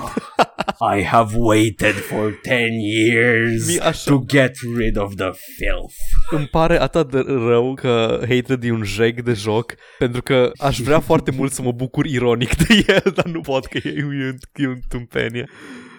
I 0.98 1.04
have 1.04 1.32
waited 1.38 1.94
for 1.94 2.39
10 2.41 2.58
years 2.82 3.67
Mi- 3.67 3.80
așa- 3.80 4.12
to 4.12 4.24
get 4.28 4.52
rid 4.78 4.98
of 4.98 5.13
the 5.15 5.30
filth. 5.32 5.96
Îmi 6.30 6.48
pare 6.48 6.82
atât 6.82 7.12
de 7.12 7.24
rău 7.28 7.74
că 7.74 8.20
Hatred 8.30 8.63
e 8.63 8.72
un 8.72 8.84
jeg 8.84 9.13
de 9.24 9.34
joc, 9.34 9.74
pentru 9.98 10.22
că 10.22 10.52
aș 10.58 10.80
vrea 10.80 11.00
foarte 11.00 11.32
mult 11.32 11.52
să 11.52 11.62
mă 11.62 11.72
bucur 11.72 12.06
ironic 12.06 12.56
de 12.56 12.84
el, 12.88 13.12
dar 13.15 13.26
nu 13.26 13.41
pot 13.41 13.65
că 13.65 13.78
e, 13.84 13.94
e, 13.98 14.04
un- 14.04 14.38
e 14.56 14.67
un 14.67 14.80
tâmpenie. 14.88 15.50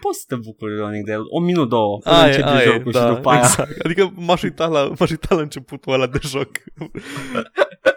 Poți 0.00 0.18
să 0.18 0.24
te 0.28 0.34
bucuri 0.34 0.72
ironic 0.74 1.04
de 1.04 1.12
el. 1.12 1.22
O 1.30 1.40
minut, 1.40 1.68
două, 1.68 1.98
până 1.98 2.14
Aia, 2.16 2.26
începi 2.26 2.48
aia, 2.48 2.62
jocul 2.62 2.92
da, 2.92 3.00
și 3.08 3.14
după 3.14 3.28
aia. 3.30 3.38
exact. 3.40 3.80
Adică 3.84 4.12
m-aș 4.14 4.42
uita 4.42 4.66
la, 4.66 4.92
m-aș 4.98 5.10
uita 5.10 5.34
la 5.34 5.40
începutul 5.40 5.92
ăla 5.92 6.06
de 6.06 6.18
joc. 6.22 6.50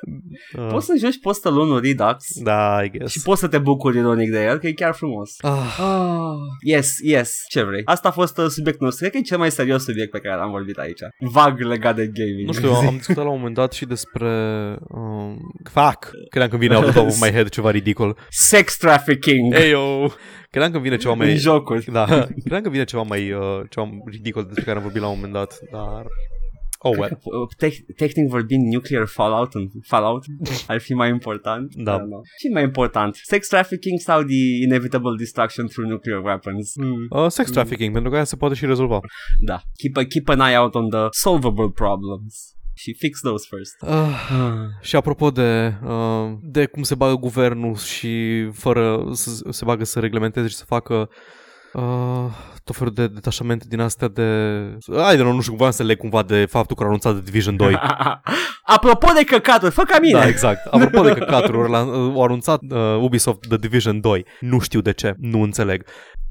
Ah, 0.58 0.68
Poți 0.72 0.86
să 0.86 0.96
joci 1.00 1.20
postalonul 1.22 1.82
Redux 1.82 2.26
Da, 2.44 2.84
I 2.84 2.90
guess. 2.90 3.12
și 3.12 3.22
poți 3.22 3.40
să 3.40 3.48
te 3.48 3.58
bucuri 3.58 3.98
ironic 3.98 4.32
de 4.32 4.44
el, 4.44 4.58
că 4.58 4.68
e 4.68 4.72
chiar 4.74 4.94
frumos. 4.94 5.36
Ah, 5.42 5.78
Ah, 5.80 6.38
yes, 6.66 6.96
yes, 7.04 7.44
ce 7.50 7.64
vrei. 7.64 7.82
Asta 7.86 8.08
a 8.08 8.12
fost 8.12 8.38
uh, 8.38 8.46
subiectul 8.48 8.86
nostru. 8.86 9.02
Cred 9.02 9.12
că 9.12 9.18
e 9.18 9.30
cel 9.30 9.38
mai 9.38 9.52
serios 9.52 9.84
subiect 9.84 10.12
pe 10.12 10.20
care 10.20 10.36
l-am 10.36 10.52
vorbit 10.52 10.78
aici. 10.78 11.00
Vag 11.20 11.60
legat 11.60 11.96
de 11.96 12.08
gaming. 12.14 12.46
nu 12.48 12.54
știu, 12.54 12.72
am 12.88 12.96
discutat 12.98 13.24
la 13.24 13.30
un 13.30 13.38
moment 13.38 13.56
dat 13.56 13.74
și 13.74 13.86
despre... 13.86 14.30
Um, 14.88 15.38
fuck! 15.72 16.10
Credeam 16.30 16.50
că 16.50 16.58
vine 16.58 16.76
out 16.76 16.84
of 16.86 16.90
the 16.92 17.00
top 17.00 17.10
of 17.10 17.22
my 17.22 17.32
head 17.32 17.50
ceva 17.50 17.72
ridicol. 17.72 18.18
Sex 18.30 18.78
trafficking 18.78 19.54
Hey, 19.54 19.70
yo! 19.70 20.08
Credeam 20.50 20.72
că 20.74 20.80
vine 20.80 20.98
ceva 20.98 21.14
în 21.14 21.20
mai... 21.20 21.36
jocuri. 21.36 21.92
Da, 21.92 22.06
credeam 22.44 22.62
că 22.62 22.70
vine 22.70 22.84
ceva 22.84 23.02
mai 23.02 23.32
uh, 23.32 23.42
ceva 23.70 23.90
ridicol 24.06 24.44
despre 24.44 24.64
care 24.64 24.78
am 24.78 24.84
vorbit 24.84 25.02
la 25.02 25.08
un 25.08 25.14
moment 25.16 25.34
dat, 25.34 25.60
dar... 25.72 26.06
Oh, 26.88 26.98
well. 26.98 27.20
Uh, 27.24 27.48
Tec- 27.58 27.86
tehnic 27.96 28.30
vorbind, 28.30 28.74
nuclear 28.74 29.06
fallout 29.06 29.54
în 29.54 29.70
Fallout 29.82 30.24
ar 30.68 30.80
fi 30.80 30.94
mai 30.94 31.10
important. 31.10 31.76
Da. 31.76 31.94
I 31.94 31.98
don't 31.98 32.10
know. 32.10 32.22
Și 32.40 32.48
mai 32.54 32.64
important, 32.64 33.16
sex 33.24 33.48
trafficking 33.48 34.00
sau 34.00 34.24
the 34.24 34.64
inevitable 34.64 35.16
destruction 35.18 35.68
through 35.68 35.90
nuclear 35.90 36.24
weapons? 36.24 36.72
Hmm. 36.76 37.24
Uh, 37.24 37.30
sex 37.30 37.52
trafficking, 37.52 37.92
pentru 37.94 38.10
că 38.10 38.16
aia 38.16 38.26
se 38.26 38.36
poate 38.36 38.56
și 38.56 38.66
rezolva. 38.66 39.00
Da. 39.40 39.62
Keep, 39.78 39.98
a, 39.98 40.04
keep 40.10 40.30
an 40.30 40.48
eye 40.50 40.58
out 40.58 40.76
on 40.76 40.90
the 40.90 41.08
solvable 41.10 41.70
problems. 41.74 42.56
Și 42.74 42.96
fix 42.98 43.20
those 43.20 43.46
first. 43.50 43.82
Uh, 43.82 44.66
și 44.82 44.96
apropo 44.96 45.32
de, 45.32 45.74
uh, 45.84 46.34
de 46.42 46.66
cum 46.66 46.84
se 46.84 46.96
bagă 46.96 47.16
guvernul 47.16 47.76
și 47.76 48.46
fără 48.54 49.10
să 49.12 49.48
se 49.50 49.66
bagă 49.66 49.84
să 49.84 50.00
reglementeze 50.00 50.48
și 50.48 50.56
să 50.56 50.66
facă 50.66 51.10
uh, 51.76 52.32
tot 52.64 52.76
felul 52.76 52.94
de 52.94 53.08
detașamente 53.08 53.66
din 53.70 53.80
astea 53.80 54.08
de... 54.08 54.22
Ai 54.98 55.18
de 55.18 55.24
nu 55.24 55.42
știu, 55.42 55.54
cumva 55.54 55.72
să 55.72 55.84
le 55.84 55.96
cumva 55.96 56.24
de 56.24 56.46
faptul 56.46 56.76
că 56.76 56.82
au 56.82 56.88
anunțat 56.88 57.14
de 57.14 57.22
Division 57.24 57.56
2. 57.56 57.80
Apropo 58.76 59.08
de 59.18 59.24
căcaturi, 59.24 59.72
fă 59.72 59.82
ca 59.84 60.00
mine! 60.00 60.20
Da, 60.20 60.28
exact. 60.28 60.66
Apropo 60.66 61.02
de 61.08 61.14
căcaturi, 61.14 61.58
au 61.58 61.64
lan- 61.64 62.14
au 62.16 62.24
anunțat 62.24 62.60
uh, 62.70 62.80
Ubisoft 63.02 63.48
The 63.48 63.58
Division 63.58 64.00
2. 64.00 64.26
Nu 64.40 64.60
știu 64.60 64.82
de 64.82 64.92
ce, 64.94 65.14
nu 65.20 65.42
înțeleg. 65.42 65.86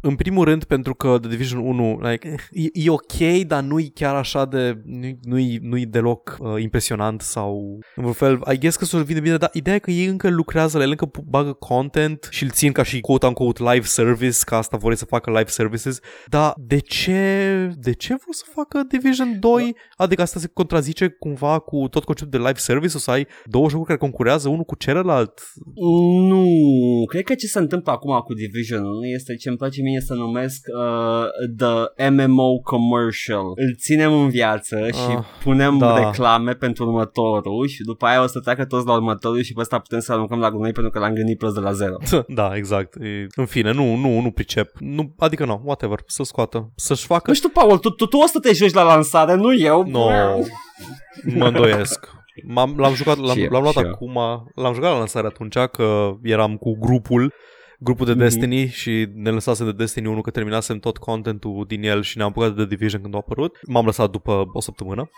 În 0.06 0.14
primul 0.14 0.44
rând 0.44 0.64
pentru 0.64 0.94
că 0.94 1.18
The 1.20 1.28
Division 1.28 1.60
1 1.60 1.98
like, 2.02 2.34
e, 2.52 2.68
e 2.72 2.90
ok, 2.90 3.46
dar 3.46 3.62
nu-i 3.62 3.90
chiar 3.94 4.14
așa 4.14 4.44
de... 4.44 4.80
nu-i, 4.84 5.18
nu-i, 5.22 5.58
nu-i 5.62 5.86
deloc 5.86 6.36
uh, 6.40 6.62
impresionant 6.62 7.20
sau... 7.20 7.78
În 7.96 8.02
vreun 8.02 8.12
fel, 8.12 8.54
I 8.54 8.58
guess 8.58 8.76
că 8.76 8.84
s-o 8.84 9.02
vine 9.02 9.20
bine, 9.20 9.36
dar 9.36 9.50
ideea 9.52 9.76
e 9.76 9.78
că 9.78 9.90
ei 9.90 10.06
încă 10.06 10.28
lucrează 10.28 10.78
la 10.78 10.84
el, 10.84 10.90
încă 10.90 11.06
pu- 11.06 11.24
bagă 11.28 11.52
content 11.52 12.28
și 12.30 12.42
îl 12.42 12.50
țin 12.50 12.72
ca 12.72 12.82
și 12.82 13.00
quote-unquote 13.00 13.62
live 13.62 13.86
service, 13.86 14.38
ca 14.44 14.56
asta 14.56 14.76
vor 14.76 14.90
ei 14.90 14.96
să 14.96 15.04
facă 15.04 15.30
live 15.30 15.46
services, 15.46 15.98
dar 16.26 16.52
de 16.56 16.78
ce... 16.78 17.70
de 17.78 17.92
ce 17.92 18.08
vor 18.08 18.34
să 18.34 18.44
facă 18.54 18.82
Division 18.88 19.36
2? 19.40 19.76
Adică 19.96 20.22
asta 20.22 20.40
se 20.40 20.50
contrazice 20.52 21.08
cumva 21.08 21.58
cu 21.58 21.88
tot 21.88 22.04
conceptul 22.04 22.40
de 22.40 22.46
live 22.46 22.58
service, 22.58 22.96
o 22.96 22.98
să 22.98 23.10
ai 23.10 23.26
două 23.44 23.68
jocuri 23.68 23.86
care 23.86 23.98
concurează 23.98 24.48
unul 24.48 24.64
cu 24.64 24.76
celălalt? 24.76 25.40
Nu, 26.28 26.44
cred 27.08 27.22
că 27.22 27.34
ce 27.34 27.46
se 27.46 27.58
întâmplă 27.58 27.92
acum 27.92 28.18
cu 28.24 28.34
Division 28.34 28.84
1 28.84 29.04
este 29.04 29.34
ce 29.34 29.48
îmi 29.48 29.58
place 29.58 29.82
mie 29.82 29.93
să 30.00 30.14
numesc 30.14 30.66
uh, 30.78 31.24
The 31.56 32.10
MMO 32.10 32.58
Commercial. 32.62 33.44
Îl 33.54 33.74
ținem 33.78 34.12
în 34.12 34.28
viață 34.28 34.76
și 34.86 35.16
Ah, 35.16 35.24
punem 35.42 35.78
da. 35.78 35.98
reclame 35.98 36.52
pentru 36.52 36.84
următorul 36.86 37.66
și 37.66 37.82
după 37.82 38.06
aia 38.06 38.22
o 38.22 38.26
să 38.26 38.40
treacă 38.40 38.64
toți 38.64 38.86
la 38.86 38.92
următorul 38.92 39.42
și 39.42 39.52
pe 39.52 39.60
ăsta 39.60 39.78
putem 39.78 40.00
să 40.00 40.12
aruncăm 40.12 40.38
la 40.38 40.50
gunoi 40.50 40.72
pentru 40.72 40.92
că 40.92 40.98
l-am 40.98 41.14
gândit 41.14 41.38
plus 41.38 41.52
de 41.52 41.60
la 41.60 41.72
zero. 41.72 41.96
Da, 42.28 42.50
exact. 42.56 42.94
E, 42.94 43.26
în 43.34 43.46
fine, 43.46 43.72
nu, 43.72 43.94
nu, 43.94 44.20
nu 44.20 44.30
pricep. 44.30 44.70
Nu, 44.78 45.14
adică 45.18 45.44
nu, 45.44 45.60
whatever, 45.64 45.98
să 46.06 46.22
scoată. 46.22 46.72
Să-și 46.76 47.06
facă... 47.06 47.22
Nu 47.26 47.34
știu, 47.34 47.48
Paul, 47.48 47.78
tu, 47.78 47.90
tu, 47.90 48.06
tu 48.06 48.16
o 48.16 48.26
să 48.26 48.38
te 48.38 48.52
joci 48.52 48.72
la 48.72 48.82
lansare, 48.82 49.34
nu 49.34 49.54
eu. 49.54 49.84
No, 49.88 50.06
mă 51.36 51.46
îndoiesc. 51.46 52.08
M-am, 52.46 52.74
l-am 52.76 52.94
jucat, 52.94 53.16
l-am, 53.18 53.36
Și 53.36 53.42
eu, 53.42 53.48
l-am 53.50 53.62
luat 53.62 53.74
și 53.74 53.80
eu. 53.80 53.88
acum, 53.90 54.14
l-am 54.54 54.74
jucat 54.74 54.90
la 54.90 54.98
lansare 54.98 55.26
atunci 55.26 55.56
că 55.58 56.10
eram 56.22 56.56
cu 56.56 56.76
grupul 56.80 57.32
grupul 57.84 58.06
de 58.06 58.12
Mhm. 58.12 58.20
Destiny 58.20 58.66
și 58.68 59.08
ne 59.14 59.30
lăsasem 59.30 59.66
de 59.66 59.72
Destiny 59.72 60.06
1 60.06 60.20
că 60.20 60.30
terminasem 60.30 60.78
tot 60.78 60.96
contentul 60.96 61.64
din 61.68 61.82
el 61.82 62.02
și 62.02 62.16
ne-am 62.16 62.28
apucat 62.28 62.48
de 62.48 62.54
The 62.54 62.66
Division 62.66 63.00
când 63.00 63.14
a 63.14 63.16
apărut. 63.16 63.58
M-am 63.66 63.84
lăsat 63.84 64.10
după 64.10 64.44
o 64.52 64.60
săptămână. 64.60 65.10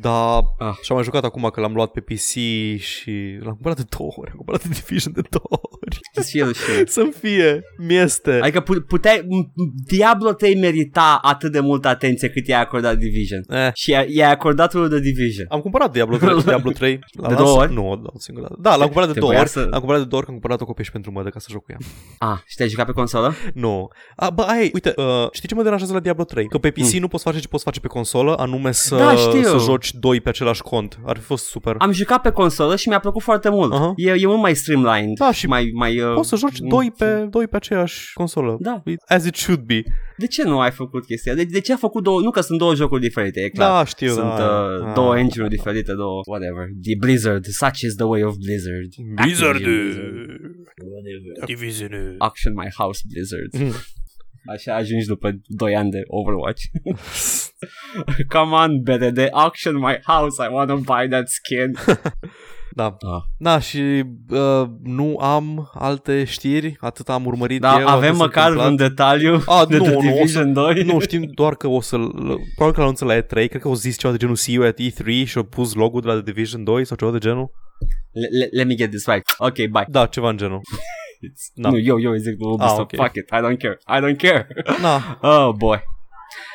Dar 0.00 0.42
Ah. 0.58 0.74
și-am 0.82 0.96
mai 0.96 1.02
jucat 1.04 1.24
acum 1.24 1.42
că 1.52 1.60
l-am 1.60 1.74
luat 1.74 1.90
pe 1.90 2.00
PC 2.00 2.32
și 2.80 3.38
l-am 3.42 3.52
cumpărat 3.52 3.76
de 3.76 3.84
două 3.98 4.10
ori. 4.16 4.30
Am 4.30 4.36
cumpărat 4.36 4.60
The 4.60 4.68
Division 4.80 5.12
de 5.12 5.20
două 5.30 5.60
ori. 5.80 5.98
Să 6.12 6.20
fie 6.22 6.42
rușine. 6.44 6.82
Să-mi 6.86 7.12
fie, 7.12 7.62
mi-este. 7.78 8.38
Adică 8.42 8.60
pu- 8.60 8.80
puteai, 8.80 9.18
m- 9.20 9.46
m- 9.48 9.72
Diablo 9.86 10.32
3 10.32 10.56
merita 10.56 11.18
atât 11.22 11.52
de 11.52 11.60
multă 11.60 11.88
atenție 11.88 12.28
cât 12.30 12.46
i-ai 12.46 12.60
acordat 12.60 12.96
Division. 12.98 13.40
Eh. 13.48 13.70
Și 13.74 13.90
i-ai 13.90 14.06
i-ai 14.14 14.30
acordat 14.30 14.72
lui 14.72 14.88
de 14.88 15.00
Division. 15.00 15.46
Am 15.48 15.60
cumpărat 15.60 15.92
Diablo 15.92 16.16
3, 16.16 16.42
Diablo 16.42 16.70
3 16.70 16.98
la 17.12 17.28
De 17.28 17.34
lans- 17.34 17.44
două 17.46 17.58
ori? 17.60 17.72
Nu, 17.72 17.88
o 17.90 17.96
o 18.04 18.18
singură 18.18 18.46
dată. 18.48 18.60
Da, 18.62 18.70
l-am 18.76 18.84
cumpărat 18.86 19.08
de 19.12 19.18
două 19.18 19.32
Trebuia 19.32 19.40
ori. 19.40 19.48
să- 19.50 19.60
L-am 19.70 19.78
cumpărat 19.78 20.00
de 20.02 20.06
două 20.08 20.16
ori, 20.22 20.24
că 20.26 20.30
am 20.34 20.38
cumpărat 20.40 20.60
o 20.60 20.64
copie 20.64 20.84
și 20.84 20.90
pentru 20.90 21.12
mădă 21.12 21.28
ca 21.28 21.38
să 21.38 21.48
joc 21.50 21.64
cu 21.64 21.70
ea. 21.72 21.78
Ah, 22.18 22.38
și 22.46 22.56
te-ai 22.56 22.68
jucat 22.68 22.86
pe 22.86 22.92
consolă? 22.92 23.34
Nu. 23.54 23.88
A, 24.16 24.30
bă, 24.30 24.42
ai, 24.42 24.70
uite, 24.74 24.92
uh, 24.96 25.28
știi 25.32 25.48
ce 25.48 25.54
mă 25.54 25.62
deranjează 25.62 25.92
la 25.92 26.00
Diablo 26.00 26.24
3? 26.24 26.46
Că 26.48 26.58
pe 26.58 26.70
PC 26.70 26.92
nu 26.92 27.08
poți 27.08 27.22
face 27.24 27.38
ce 27.40 27.48
poți 27.48 27.64
face 27.64 27.80
pe 27.80 27.86
consolă, 27.88 28.36
anume 28.36 28.72
să, 28.72 28.94
Mm. 28.94 29.00
Da, 29.00 29.14
știu. 29.16 29.42
să 29.42 29.56
joci 29.58 29.83
doi 29.92 30.20
pe 30.20 30.28
același 30.28 30.62
cont. 30.62 30.98
Ar 31.04 31.16
fi 31.16 31.22
fost 31.22 31.44
super. 31.46 31.74
Am 31.78 31.92
jucat 31.92 32.20
pe 32.22 32.30
consolă 32.30 32.76
și 32.76 32.88
mi-a 32.88 32.98
plăcut 32.98 33.22
foarte 33.22 33.48
mult. 33.48 33.72
Aha. 33.72 33.92
E, 33.96 34.10
e 34.10 34.26
mult 34.26 34.40
mai 34.40 34.54
streamlined. 34.54 35.16
Da, 35.18 35.32
și 35.32 35.46
mai, 35.46 35.70
mai, 35.74 36.00
uh, 36.00 36.12
Poți 36.14 36.28
să 36.28 36.36
joci 36.36 36.60
mm, 36.60 36.68
doi 36.68 36.92
pe, 36.98 37.26
doi 37.30 37.46
pe 37.46 37.56
aceeași 37.56 38.12
consolă. 38.12 38.56
Da. 38.60 38.82
As 39.06 39.24
it 39.26 39.34
should 39.34 39.60
be. 39.60 39.82
De 40.18 40.26
ce 40.26 40.42
nu 40.44 40.60
ai 40.60 40.70
făcut 40.70 41.04
chestia? 41.04 41.34
De, 41.34 41.44
de 41.44 41.60
ce 41.60 41.72
a 41.72 41.76
făcut 41.76 42.02
două? 42.02 42.20
Nu 42.20 42.30
că 42.30 42.40
sunt 42.40 42.58
două 42.58 42.74
jocuri 42.74 43.00
diferite, 43.00 43.40
e 43.40 43.48
clar. 43.48 43.70
Da, 43.70 43.84
știu. 43.84 44.08
Sunt 44.12 44.36
da. 44.36 44.66
uh, 44.80 44.86
Ah. 44.86 44.94
două 44.94 45.18
engine-uri 45.18 45.54
diferite, 45.54 45.92
două 45.92 46.20
whatever. 46.26 46.66
The 46.82 46.96
Blizzard, 46.98 47.44
such 47.44 47.80
is 47.80 47.94
the 47.94 48.04
way 48.04 48.22
of 48.22 48.34
Blizzard. 48.44 48.90
Blizzard. 49.22 49.54
Activision 49.54 50.64
Whatever. 50.94 51.44
Division. 51.46 52.14
Auction 52.18 52.52
my 52.54 52.68
house 52.76 53.00
Blizzard. 53.12 53.52
Mm. 53.68 53.74
Așa 54.54 54.74
ajungi 54.74 55.06
după 55.06 55.40
2 55.46 55.76
ani 55.76 55.90
de 55.90 56.02
Overwatch. 56.06 56.62
Come 58.34 58.54
on, 58.54 58.82
BDD, 58.82 59.18
auction 59.32 59.76
my 59.78 59.98
house, 60.06 60.36
I 60.44 60.52
want 60.52 60.68
to 60.68 60.76
buy 60.76 61.08
that 61.08 61.28
skin. 61.28 61.74
Da. 62.76 62.84
Ah. 62.84 63.22
Da, 63.38 63.58
și 63.58 64.02
uh, 64.30 64.64
nu 64.82 65.16
am 65.16 65.70
alte 65.74 66.24
știri, 66.24 66.76
atât 66.80 67.08
am 67.08 67.26
urmărit 67.26 67.60
Da, 67.60 67.80
eu. 67.80 67.86
avem 67.88 68.08
atât 68.08 68.16
s-a 68.18 68.24
măcar 68.24 68.42
întâmplat. 68.50 68.70
un 68.70 68.76
detaliu 68.76 69.42
A, 69.46 69.64
de 69.68 69.76
nu, 69.76 69.82
The 69.84 69.92
nu, 69.92 69.98
o 69.98 70.00
să- 70.02 70.08
Division 70.12 70.52
2. 70.52 70.82
Nu, 70.82 71.00
știm 71.00 71.30
doar 71.34 71.54
că 71.56 71.66
o 71.68 71.80
să 71.80 71.96
Probabil 71.96 72.72
că 72.74 72.80
l 72.80 72.82
anunță 72.82 73.04
la 73.04 73.16
E3 73.20 73.28
Cred 73.28 73.60
că 73.60 73.68
o 73.68 73.74
zis 73.74 73.98
ceva 73.98 74.12
de 74.12 74.18
genul 74.18 74.34
See 74.36 74.54
you 74.54 74.66
at 74.66 74.78
E3 74.80 75.06
Și 75.26 75.36
au 75.36 75.42
pus 75.42 75.74
logo 75.74 76.00
de 76.00 76.06
la 76.06 76.12
The 76.12 76.22
Division 76.22 76.64
2 76.64 76.84
Sau 76.84 76.96
ceva 76.96 77.10
de 77.10 77.18
genul 77.18 77.50
Le- 78.12 78.38
le- 78.38 78.48
let 78.52 78.66
me 78.66 78.74
get 78.74 78.90
this 78.90 79.06
right. 79.06 79.24
Ok, 79.38 79.54
bye. 79.56 79.84
Da, 79.88 80.06
ceva 80.06 80.28
în 80.28 80.36
genul 80.36 80.60
Da. 81.54 81.68
Nu, 81.70 81.78
eu, 81.78 82.00
eu 82.00 82.14
zic 82.14 82.34
lui 82.38 82.52
Ubisoft, 82.52 82.74
Ah, 82.78 82.80
ok. 82.80 82.94
fuck 82.94 83.14
it, 83.16 83.28
I 83.30 83.36
don't 83.36 83.58
care, 83.58 83.78
I 83.88 84.00
don't 84.12 84.16
care. 84.16 84.46
Da, 84.82 85.18
Oh, 85.22 85.54
boy. 85.54 85.80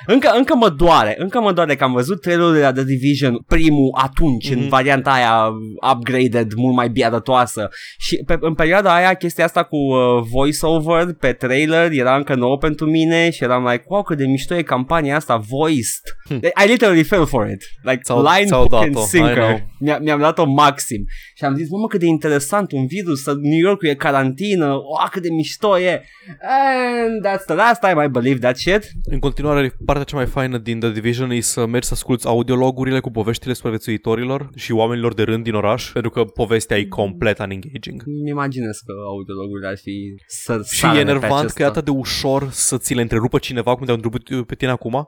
Încă, 0.06 0.32
încă 0.36 0.56
mă 0.56 0.70
doare, 0.70 1.15
încă 1.18 1.42
mă 1.42 1.52
doare 1.52 1.76
că 1.76 1.84
am 1.84 1.94
văzut 1.94 2.22
trailerul 2.22 2.54
de 2.54 2.62
la 2.62 2.72
The 2.72 2.84
Division 2.84 3.39
primul 3.48 3.98
atunci, 4.04 4.50
mm-hmm. 4.50 4.54
în 4.54 4.60
Mhm. 4.60 4.70
varianta 4.70 5.12
aia 5.12 5.50
upgraded, 5.94 6.54
mult 6.54 6.76
mai 6.76 6.89
biadătoasă 6.89 7.70
și 7.98 8.24
pe, 8.26 8.38
în 8.39 8.54
perioada 8.54 8.96
aia 8.96 9.13
chestia 9.13 9.44
asta 9.44 9.63
cu 9.63 9.76
uh, 9.76 10.24
voiceover 10.32 11.13
pe 11.13 11.34
trailer 11.34 11.92
era 11.92 12.15
încă 12.15 12.36
nouă 12.36 12.58
pentru 12.58 12.86
mine 12.86 13.30
și 13.30 13.44
eram 13.44 13.68
like, 13.68 13.84
wow 13.88 14.04
cât 14.04 14.18
de 14.18 14.26
mișto 14.26 14.56
e 14.56 14.62
campania 14.62 15.15
asta 15.15 15.36
voiced 15.36 16.18
I 16.63 16.67
literally 16.67 17.03
fell 17.03 17.25
for 17.25 17.49
it. 17.49 17.61
Like 17.84 18.01
Ți-au- 18.03 18.21
line, 18.21 18.45
ți-au 18.45 18.59
hook 18.59 18.69
dat-o, 18.69 18.84
and 18.84 18.91
I 18.91 18.93
know. 18.93 19.05
sinker. 19.05 19.63
Mi- 19.80 19.97
mi-am 20.01 20.19
dat-o 20.19 20.45
maxim. 20.45 21.05
Și 21.36 21.43
am 21.43 21.55
zis, 21.55 21.69
mamă 21.69 21.88
cât 21.88 21.99
de 21.99 22.05
interesant 22.05 22.71
un 22.71 22.86
virus, 22.88 23.21
să 23.21 23.34
New 23.34 23.59
York 23.59 23.82
e 23.84 23.93
carantină, 23.95 24.73
o, 24.73 25.07
cât 25.11 25.21
de 25.21 25.30
mișto 25.32 25.80
e. 25.80 26.03
And 26.41 27.27
that's 27.27 27.45
the 27.45 27.55
last 27.55 27.80
time 27.80 28.03
I 28.03 28.07
believe 28.07 28.39
that 28.39 28.57
shit. 28.57 28.84
În 29.03 29.19
continuare, 29.19 29.73
partea 29.86 30.03
cea 30.03 30.15
mai 30.15 30.25
faină 30.25 30.57
din 30.57 30.80
The 30.80 30.91
Division 30.91 31.30
e 31.32 31.39
să 31.39 31.65
mergi 31.65 31.88
să 31.88 31.93
asculti 31.93 32.27
audiologurile 32.27 32.99
cu 32.99 33.11
poveștile 33.11 33.53
supraviețuitorilor 33.53 34.49
și 34.55 34.71
oamenilor 34.71 35.13
de 35.13 35.23
rând 35.23 35.43
din 35.43 35.53
oraș, 35.53 35.89
pentru 35.91 36.11
că 36.11 36.23
povestea 36.23 36.77
e 36.77 36.86
complet 36.86 37.39
unengaging. 37.39 38.03
Îmi 38.05 38.30
imaginez 38.30 38.77
că 38.86 38.93
audiologurile 39.07 39.67
ar 39.67 39.77
fi 39.77 40.15
să 40.27 40.61
Și 40.71 40.86
e 40.86 40.99
enervant 40.99 41.51
că 41.51 41.61
e 41.61 41.65
atât 41.65 41.86
de 41.86 41.91
ușor 41.91 42.47
să 42.51 42.77
ți 42.77 42.93
le 42.93 43.01
întrerupă 43.01 43.38
cineva 43.38 43.75
cum 43.75 43.86
te-au 43.86 43.99
întrerupt 44.03 44.47
pe 44.47 44.55
tine 44.55 44.71
acum. 44.71 45.07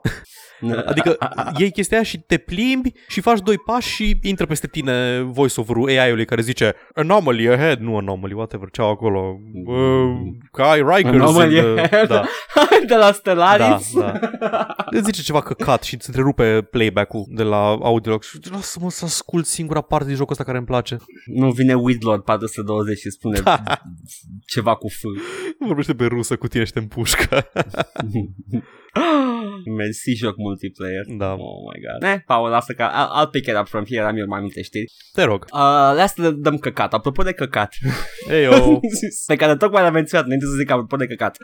Adică 0.84 1.11
iei 1.58 1.70
chestia 1.70 1.96
aia 1.96 2.06
și 2.06 2.18
te 2.18 2.36
plimbi 2.36 2.92
și 3.08 3.20
faci 3.20 3.40
doi 3.40 3.58
pași 3.58 3.88
și 3.88 4.18
intră 4.22 4.46
peste 4.46 4.66
tine 4.66 5.20
voice-over-ul 5.20 5.88
AI-ului 5.88 6.24
care 6.24 6.42
zice 6.42 6.74
Anomaly 6.94 7.48
ahead, 7.48 7.78
nu 7.78 7.96
anomaly, 7.96 8.32
whatever, 8.32 8.68
ce 8.70 8.80
au 8.80 8.90
acolo. 8.90 9.38
Uh, 9.64 10.10
că 10.52 10.62
ai 10.62 10.82
Rikers 10.82 11.16
Anomaly 11.16 11.56
in 11.56 11.62
the... 11.62 11.80
ahead. 11.80 12.08
Da, 12.08 12.24
de 12.86 12.94
la 12.94 13.00
da, 13.00 13.12
Stellaris. 13.12 13.92
da. 13.94 14.12
Îți 14.90 15.04
zice 15.04 15.22
ceva 15.22 15.40
căcat 15.40 15.82
și 15.82 15.94
îți 15.94 16.08
întrerupe 16.08 16.62
playback-ul 16.70 17.24
de 17.28 17.42
la 17.42 17.66
audiolog 17.66 18.22
și 18.22 18.38
lasă-mă 18.50 18.90
să 18.90 19.04
ascult 19.04 19.46
singura 19.46 19.80
parte 19.80 20.06
din 20.06 20.16
jocul 20.16 20.32
ăsta 20.32 20.44
care 20.44 20.56
îmi 20.56 20.66
place. 20.66 20.96
Nu 21.26 21.50
vine 21.50 21.74
Widlord 21.74 22.22
420 22.22 22.98
și 22.98 23.10
spune 23.10 23.42
ceva 24.46 24.74
cu 24.74 24.88
F. 24.88 25.00
Vorbește 25.58 25.94
pe 25.94 26.04
rusă 26.04 26.36
cu 26.36 26.46
tine 26.46 26.64
și 26.64 26.72
te 26.72 26.78
împușcă. 26.78 27.46
Mersi 29.78 30.14
joc 30.14 30.36
multiplayer. 30.36 31.04
Da. 31.18 31.32
Oh 31.32 31.72
my 31.72 31.78
god. 31.86 32.10
Eh, 32.10 32.20
Paul, 32.26 32.50
lasă 32.50 32.72
că 32.72 32.82
I'll, 32.82 33.10
I'll 33.18 33.30
pick 33.30 33.46
it 33.46 33.56
up 33.56 33.68
from 33.68 33.84
here, 33.88 34.02
am 34.02 34.16
eu 34.16 34.26
mai 34.26 34.40
multe 34.40 34.62
știri. 34.62 34.92
Te 35.12 35.22
rog. 35.22 35.44
Uh, 35.52 35.58
lasă 35.96 36.14
să 36.16 36.30
dăm 36.30 36.58
căcat. 36.58 36.94
Apropo 36.94 37.22
de 37.22 37.32
căcat. 37.32 37.74
Ei, 38.30 38.44
eu... 38.44 38.80
pe 39.30 39.36
care 39.36 39.56
tocmai 39.56 39.82
l-am 39.82 39.92
menționat 39.92 40.24
înainte 40.24 40.46
să 40.46 40.56
zic 40.58 40.70
apropo 40.70 40.96
de 40.96 41.06
căcat. 41.06 41.36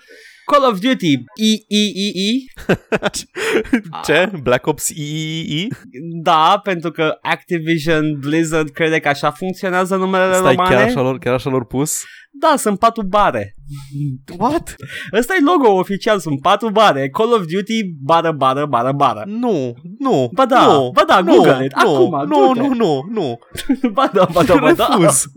Call 0.50 0.64
of 0.70 0.78
Duty 0.78 1.24
EEEE 1.36 2.44
Ce? 4.04 4.30
Black 4.42 4.66
Ops 4.66 4.90
EEE? 4.96 5.66
Da, 6.22 6.60
pentru 6.62 6.90
că 6.90 7.18
Activision 7.22 8.18
Blizzard 8.20 8.68
crede 8.68 8.98
că 8.98 9.08
așa 9.08 9.30
funcționează 9.30 9.96
numerele 9.96 10.34
Stai, 10.34 10.54
romane. 10.54 10.74
chiar 10.74 10.84
așa, 10.84 11.00
lor, 11.00 11.18
chiar 11.18 11.34
așa 11.34 11.50
lor 11.50 11.66
pus? 11.66 12.02
Da, 12.30 12.54
sunt 12.56 12.78
patru 12.78 13.02
bare. 13.02 13.54
What? 14.38 14.74
Ăsta 15.12 15.34
e 15.34 15.44
logo 15.44 15.78
oficial, 15.78 16.18
sunt 16.18 16.40
patru 16.40 16.70
bare. 16.70 17.08
Call 17.08 17.32
of 17.32 17.44
Duty, 17.46 17.80
bară, 18.02 18.32
bară, 18.32 18.66
bară, 18.66 18.92
bară. 18.92 19.22
Nu, 19.26 19.74
nu. 19.98 20.30
Ba 20.32 20.46
da, 20.46 20.66
nu, 20.66 20.90
ba 20.94 21.04
da, 21.06 21.20
nu, 21.20 21.34
Google 21.34 21.64
it, 21.64 21.72
nu, 21.84 21.94
acum, 21.94 22.26
nu, 22.28 22.46
du-te. 22.46 22.60
nu, 22.60 22.74
nu, 22.74 23.04
nu. 23.10 23.38
ba 23.96 24.10
da, 24.12 24.28
ba 24.32 24.42
da, 24.42 24.56
ba 24.56 24.72
da. 24.72 24.88
Refuz. 24.98 25.24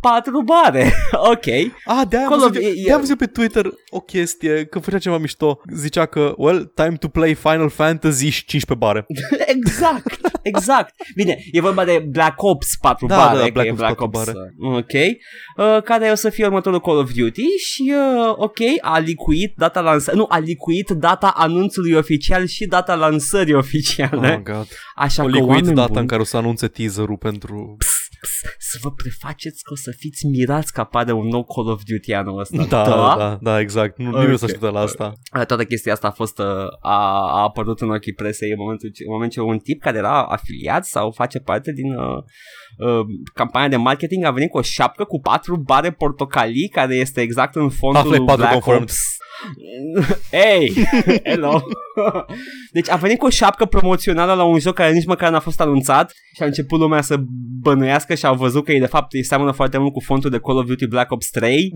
Patru 0.00 0.42
bare. 0.42 0.92
ok. 1.32 1.46
Ah, 1.84 2.02
de-aia 2.08 2.24
am, 2.24 2.30
Call 2.30 2.38
văzut, 2.40 2.56
of- 2.56 2.62
e- 2.62 2.72
de-aia 2.72 2.94
am 2.94 3.00
văzut 3.00 3.18
pe 3.18 3.26
Twitter 3.26 3.70
o 3.90 4.00
chestie, 4.00 4.64
că 4.64 4.78
făcea 4.78 4.98
ceva 4.98 5.18
mișto. 5.18 5.60
Zicea 5.74 6.06
că, 6.06 6.34
well, 6.36 6.72
time 6.74 6.96
to 7.00 7.08
play 7.08 7.34
Final 7.34 7.68
Fantasy 7.68 8.28
și 8.28 8.44
15 8.44 8.86
bare. 8.86 9.06
exact, 9.56 10.20
exact. 10.42 10.94
Bine, 11.14 11.36
e 11.52 11.60
vorba 11.60 11.84
de 11.84 12.04
Black 12.10 12.42
Ops 12.42 12.76
4 12.80 13.06
Da, 13.06 13.16
bare, 13.16 13.38
da, 13.38 13.44
că 13.44 13.50
Black 13.52 13.66
e 13.68 13.70
Ops 13.70 13.78
Black 13.80 13.96
4 13.96 14.20
Ops. 14.20 14.26
uh, 14.28 14.76
Ok. 14.76 14.92
Uh, 15.56 15.82
care 15.82 16.10
o 16.10 16.14
să 16.14 16.30
fie 16.30 16.44
următorul 16.46 16.80
Call 16.80 16.98
of 16.98 17.10
Duty 17.12 17.42
și 17.42 17.92
uh, 17.94 18.32
ok, 18.36 18.58
a 18.80 18.98
licuit 18.98 19.52
data 19.56 19.80
lansării, 19.80 20.18
nu, 20.18 20.26
a 20.28 20.38
licuit 20.38 20.88
data 20.90 21.32
anunțului 21.36 21.92
oficial 21.92 22.46
și 22.46 22.66
data 22.66 22.94
lansării 22.94 23.54
oficiale. 23.54 24.42
Oh, 24.46 24.54
God. 24.54 24.66
Așa 24.94 25.22
O 25.22 25.26
că 25.26 25.32
licuit 25.32 25.48
oameni 25.50 25.74
data 25.74 25.86
buni, 25.86 26.00
în 26.00 26.06
care 26.06 26.20
o 26.20 26.24
să 26.24 26.36
anunțe 26.36 26.68
teaser-ul 26.68 27.16
pentru... 27.16 27.74
pss, 27.78 27.90
pss, 27.90 27.97
să 28.58 28.78
vă 28.82 28.90
prefaceți 28.92 29.62
că 29.62 29.72
o 29.72 29.76
să 29.76 29.90
fiți 29.98 30.26
mirați 30.26 30.72
că 30.72 30.80
apare 30.80 31.12
un 31.12 31.26
nou 31.26 31.44
Call 31.44 31.68
of 31.68 31.82
Duty 31.86 32.12
anul 32.12 32.38
ăsta. 32.40 32.64
Da, 32.64 32.84
da, 32.84 33.14
da, 33.18 33.38
da 33.40 33.60
exact. 33.60 33.98
Nu, 33.98 34.08
okay. 34.08 34.26
nu 34.26 34.32
Ok. 34.32 34.38
să 34.38 34.44
așteptă 34.44 34.68
la 34.70 34.80
asta. 34.80 35.12
Uh, 35.38 35.46
Toată 35.46 35.64
chestia 35.64 35.92
asta 35.92 36.06
a 36.06 36.10
fost 36.10 36.38
uh, 36.38 36.46
a, 36.80 36.98
a 37.38 37.42
apărut 37.42 37.80
în 37.80 37.90
ochii 37.90 38.12
presei 38.14 38.50
în 38.50 38.56
momentul, 38.58 38.90
ce- 38.90 39.04
în 39.06 39.12
moment 39.12 39.32
ce 39.32 39.40
un 39.40 39.58
tip 39.58 39.80
care 39.80 39.96
era 39.98 40.22
afiliat 40.22 40.84
sau 40.84 41.10
face 41.10 41.38
parte 41.38 41.72
din 41.72 41.94
uh, 41.94 42.22
uh, 42.78 43.06
campania 43.34 43.68
de 43.68 43.76
marketing 43.76 44.24
a 44.24 44.30
venit 44.30 44.50
cu 44.50 44.58
o 44.58 44.62
șapcă 44.62 45.04
cu 45.04 45.20
patru 45.20 45.56
bare 45.56 45.90
portocalii 45.92 46.68
care 46.68 46.94
este 46.94 47.20
exact 47.20 47.54
în 47.54 47.68
fondul 47.70 48.00
Half-Life 48.02 48.24
4 48.24 48.36
Black 48.40 48.52
confirmed. 48.52 48.82
Ops. 48.82 48.98
Hey, 50.30 50.72
hello. 51.24 51.62
Deci 52.72 52.90
a 52.90 52.96
venit 52.96 53.18
cu 53.18 53.26
o 53.26 53.28
șapcă 53.28 53.64
promoțională 53.64 54.32
la 54.34 54.44
un 54.44 54.58
joc 54.58 54.74
care 54.74 54.92
nici 54.92 55.06
măcar 55.06 55.30
n-a 55.30 55.40
fost 55.40 55.60
anunțat 55.60 56.12
și 56.34 56.42
a 56.42 56.46
început 56.46 56.78
lumea 56.80 57.00
să 57.00 57.16
bănuiască 57.60 58.14
și 58.14 58.26
au 58.26 58.34
văzut 58.34 58.64
că 58.64 58.72
e 58.72 58.78
de 58.78 58.86
fapt 58.86 59.12
îi 59.12 59.24
seamănă 59.24 59.50
foarte 59.50 59.78
mult 59.78 59.92
cu 59.92 60.00
fontul 60.00 60.30
de 60.30 60.38
Call 60.38 60.58
of 60.58 60.66
Duty 60.66 60.86
Black 60.86 61.10
Ops 61.12 61.30
3 61.30 61.72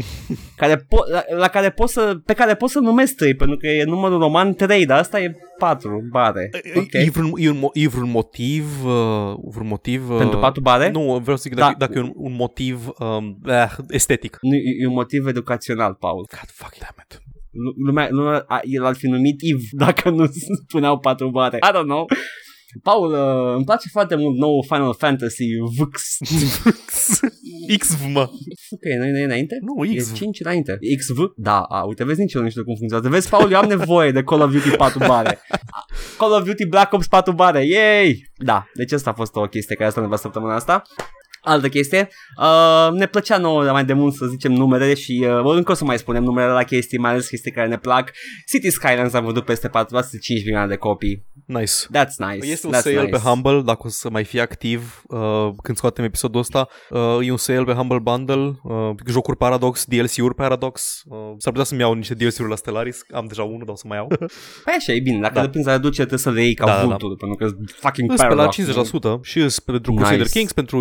care 0.56 0.76
po- 0.76 1.10
la, 1.12 1.22
la 1.36 1.48
care 1.48 1.70
poți 1.70 1.92
să, 1.92 2.20
pe 2.24 2.32
care 2.34 2.54
poți 2.54 2.72
să 2.72 2.78
numesc 2.78 3.14
3 3.14 3.34
pentru 3.34 3.56
că 3.56 3.66
e 3.66 3.84
numărul 3.84 4.18
roman 4.18 4.54
3, 4.54 4.86
dar 4.86 4.98
asta 4.98 5.20
e 5.20 5.34
4 5.58 6.08
bare. 6.10 6.50
Okay. 6.76 7.04
E, 7.06 7.10
vreun, 7.10 7.32
e, 7.36 7.50
un, 7.50 7.56
mo- 7.58 7.72
e 7.72 7.88
vreun 7.88 8.10
motiv 8.10 8.84
uh, 8.84 9.34
vreun 9.44 9.66
motiv 9.66 10.10
uh, 10.10 10.16
Pentru 10.16 10.38
patru 10.38 10.60
bare? 10.60 10.90
Nu, 10.90 11.18
vreau 11.22 11.36
să 11.36 11.42
zic 11.42 11.54
Da. 11.54 11.60
dacă, 11.60 11.76
dacă 11.78 11.98
e 11.98 12.00
un, 12.00 12.12
un 12.14 12.34
motiv 12.34 12.88
um, 12.98 13.38
eh, 13.46 13.70
estetic 13.88 14.38
Nu, 14.40 14.54
e 14.54 14.60
e 14.82 14.86
un 14.86 14.92
motiv 14.92 15.26
educațional, 15.26 15.94
Paul. 16.00 16.26
God 16.30 16.50
fucking 16.52 16.82
damn 16.82 16.94
it 17.10 17.21
Lu- 17.21 17.21
Lumea, 17.86 18.08
lumea 18.10 18.44
a, 18.48 18.60
el 18.64 18.84
ar 18.84 18.94
fi 18.94 19.06
numit 19.06 19.40
Eve 19.40 19.62
dacă 19.86 20.10
nu 20.10 20.26
spuneau 20.68 20.98
patru 20.98 21.30
bare. 21.30 21.56
I 21.56 21.70
don't 21.74 21.84
know. 21.84 22.06
Paul, 22.82 23.12
uh, 23.12 23.54
îmi 23.54 23.64
place 23.64 23.88
foarte 23.88 24.14
mult 24.14 24.36
nou 24.36 24.64
Final 24.68 24.94
Fantasy 24.94 25.44
VX. 25.78 26.18
XV 27.78 28.06
mă 28.12 28.20
Ok, 28.70 28.84
nu 28.98 29.18
e 29.18 29.24
înainte? 29.24 29.58
Nu, 29.60 29.84
E 29.84 29.96
XV 29.96 30.14
5 30.14 30.40
înainte. 30.40 30.78
XV? 30.98 31.18
Da, 31.36 31.60
a, 31.60 31.82
uite, 31.82 32.04
vezi, 32.04 32.20
nici 32.20 32.32
eu 32.32 32.42
nu 32.42 32.48
știu 32.48 32.64
cum 32.64 32.74
funcționează. 32.74 33.14
Vezi, 33.14 33.28
Paul, 33.28 33.50
eu 33.50 33.58
am 33.58 33.68
nevoie 33.68 34.10
de 34.10 34.22
Call 34.22 34.40
of 34.40 34.52
Duty 34.52 34.70
4 34.76 34.98
bare. 35.06 35.38
Call 36.18 36.32
of 36.32 36.44
Duty 36.44 36.66
Black 36.66 36.92
Ops 36.92 37.06
4 37.06 37.32
bare, 37.32 37.64
yay! 37.66 38.30
Da, 38.36 38.66
deci 38.74 38.92
asta 38.92 39.10
a 39.10 39.12
fost 39.12 39.36
o 39.36 39.40
chestie 39.40 39.76
care 39.76 39.88
a 39.88 39.90
stat 39.92 40.18
săptămâna 40.18 40.54
asta. 40.54 40.82
Altă 41.44 41.68
chestie, 41.68 42.08
uh, 42.38 42.88
ne 42.92 43.06
plăcea 43.06 43.38
nouă 43.38 43.62
mai 43.72 43.84
de 43.84 43.92
mult 43.92 44.14
să 44.14 44.26
zicem 44.26 44.52
numerele 44.52 44.94
și 44.94 45.26
uh, 45.44 45.54
încă 45.54 45.72
o 45.72 45.74
să 45.74 45.84
mai 45.84 45.98
spunem 45.98 46.22
numerele 46.22 46.52
la 46.52 46.62
chestii, 46.62 46.98
mai 46.98 47.10
ales 47.10 47.28
chestii 47.28 47.50
care 47.50 47.68
ne 47.68 47.78
plac. 47.78 48.10
City 48.52 48.70
Skylines 48.70 49.12
am 49.12 49.24
văzut 49.24 49.44
peste 49.44 49.68
405 49.68 50.44
milioane 50.44 50.66
de 50.68 50.76
copii. 50.76 51.26
Nice 51.46 51.72
That's 51.72 52.32
nice. 52.32 52.50
Este 52.50 52.66
un 52.66 52.72
That's 52.72 52.80
sale 52.80 53.00
nice. 53.00 53.10
pe 53.10 53.16
Humble, 53.16 53.62
dacă 53.62 53.80
o 53.84 53.88
să 53.88 54.10
mai 54.10 54.24
fie 54.24 54.40
activ 54.40 55.02
uh, 55.06 55.48
când 55.62 55.76
scoatem 55.76 56.04
episodul 56.04 56.40
ăsta. 56.40 56.68
Uh, 56.90 57.26
e 57.26 57.30
un 57.30 57.36
sale 57.36 57.64
pe 57.64 57.72
Humble 57.72 57.98
Bundle, 57.98 58.60
uh, 58.62 58.90
jocuri 59.06 59.36
Paradox, 59.36 59.84
DLC-uri 59.84 60.34
Paradox. 60.34 61.02
Uh, 61.06 61.16
s-ar 61.38 61.52
putea 61.52 61.64
să-mi 61.64 61.80
iau 61.80 61.92
niște 61.92 62.14
DLC-uri 62.14 62.48
la 62.48 62.56
Stellaris, 62.56 63.00
am 63.12 63.26
deja 63.26 63.42
unul, 63.42 63.62
dar 63.64 63.74
o 63.74 63.76
să 63.76 63.84
mai 63.86 63.96
iau. 63.96 64.06
Păi 64.64 64.74
așa, 64.78 64.92
e 64.92 65.00
bine, 65.00 65.20
dacă 65.20 65.34
Da. 65.34 65.40
da. 65.40 65.46
depinzi 65.46 65.66
la 65.66 65.72
reducere 65.72 66.06
trebuie 66.06 66.18
să 66.18 66.30
le 66.30 66.42
iei 66.44 66.54
ca 66.54 66.64
Da, 66.64 66.70
da, 66.70 66.76
da, 66.76 66.82
da. 66.82 66.88
vultul, 66.88 67.16
pentru 67.16 67.36
că 67.36 67.72
fucking 67.80 68.10
Îs 68.10 68.16
pe 68.16 68.22
la 68.22 68.28
paradox. 68.28 68.56
50% 68.56 69.20
și 69.22 69.38
îs 69.38 69.58
pentru 69.60 69.92
Nice. 69.92 70.02
Crusader 70.04 70.26
Kings, 70.26 70.52
pentru 70.52 70.78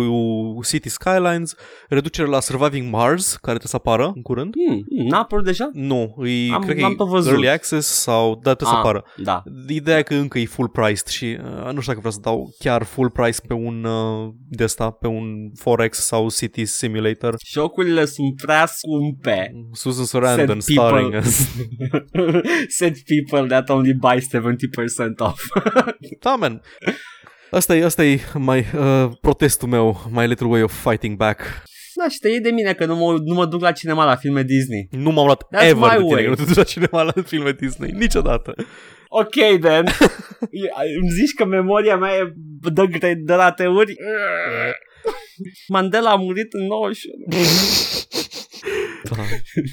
City 0.64 0.88
Skylines, 0.88 1.54
reducere 1.88 2.28
la 2.28 2.40
Surviving 2.40 2.92
Mars, 2.92 3.26
care 3.30 3.58
trebuie 3.58 3.66
să 3.66 3.76
apară 3.76 4.12
în 4.14 4.22
curând. 4.22 4.54
Hmm, 4.66 4.84
hmm, 4.88 5.06
n-a 5.06 5.18
apărut 5.18 5.44
deja? 5.44 5.70
Nu, 5.72 6.14
e, 6.26 6.52
Am- 6.52 6.62
cred 6.62 6.74
că 6.76 6.80
l-am 6.82 6.92
e 6.92 6.94
tot 6.94 7.08
văzut. 7.08 7.30
Early 7.30 7.48
Access 7.48 7.88
sau, 7.88 8.40
da, 8.42 8.54
trebuie 8.54 8.68
să 8.68 8.74
Ah, 8.74 8.78
apară. 8.78 9.04
Da. 9.16 9.42
Ideea 9.68 9.98
e 9.98 10.02
că 10.02 10.14
încă 10.14 10.38
e 10.38 10.44
full 10.46 10.68
priced 10.68 11.06
și 11.06 11.24
uh, 11.24 11.72
nu 11.72 11.80
știu 11.80 11.92
dacă 11.94 11.98
vreau 11.98 12.12
să 12.12 12.20
dau 12.22 12.54
chiar 12.58 12.82
full 12.82 13.10
price 13.10 13.38
pe 13.46 13.54
un 13.54 13.84
uh, 13.84 14.32
de 14.48 14.64
ăsta, 14.64 14.90
pe 14.90 15.06
un 15.06 15.50
Forex 15.54 15.98
sau 15.98 16.30
City 16.30 16.64
Simulator. 16.64 17.34
Jocurile 17.46 18.04
sunt 18.04 18.36
prea 18.36 18.66
scumpe. 18.66 19.52
Susan 19.72 20.04
Sarandon 20.04 20.60
Said 20.60 20.78
starring 20.78 21.10
people. 21.10 21.18
as. 21.18 21.48
Said 22.76 22.96
people 23.06 23.48
that 23.48 23.68
only 23.68 23.92
buy 23.94 24.18
70% 24.20 25.18
off. 25.18 25.40
Da, 26.20 26.34
man. 26.36 26.60
Asta 27.52 27.76
e, 27.76 27.84
asta 27.84 28.04
e 28.04 28.20
my, 28.34 28.58
uh, 28.78 29.10
protestul 29.20 29.68
meu, 29.68 30.00
my 30.10 30.26
little 30.26 30.46
way 30.46 30.62
of 30.62 30.88
fighting 30.88 31.16
back. 31.16 31.40
da, 31.94 32.08
și 32.08 32.18
te 32.18 32.28
iei 32.28 32.40
de 32.40 32.50
mine 32.50 32.72
că 32.72 32.84
nu 32.84 32.96
mă, 32.96 33.16
nu 33.24 33.34
mă 33.34 33.46
duc 33.46 33.60
la 33.60 33.72
cinema 33.72 34.04
la 34.04 34.16
filme 34.16 34.42
Disney. 34.42 34.88
Nu 34.90 35.10
m-am 35.10 35.24
luat 35.24 35.42
That's 35.56 35.68
ever 35.68 35.76
my 35.76 35.88
de 35.88 35.96
tine, 35.96 36.12
way. 36.14 36.22
că 36.22 36.28
nu 36.28 36.34
te 36.34 36.42
duci 36.44 36.56
la 36.56 36.62
cinema 36.64 37.02
la 37.02 37.12
filme 37.26 37.52
Disney, 37.60 37.90
niciodată. 37.90 38.54
Ok, 39.08 39.34
then. 39.60 39.84
Îmi 41.00 41.10
zici 41.10 41.34
că 41.36 41.44
memoria 41.44 41.96
mea 41.96 42.14
e 42.14 42.32
dă, 42.72 42.84
gre- 42.84 43.20
de 43.24 43.34
la 43.34 43.50
teori. 43.52 43.94
Mandela 45.68 46.10
a 46.10 46.14
murit 46.14 46.52
în 46.52 46.66
91. 46.66 47.26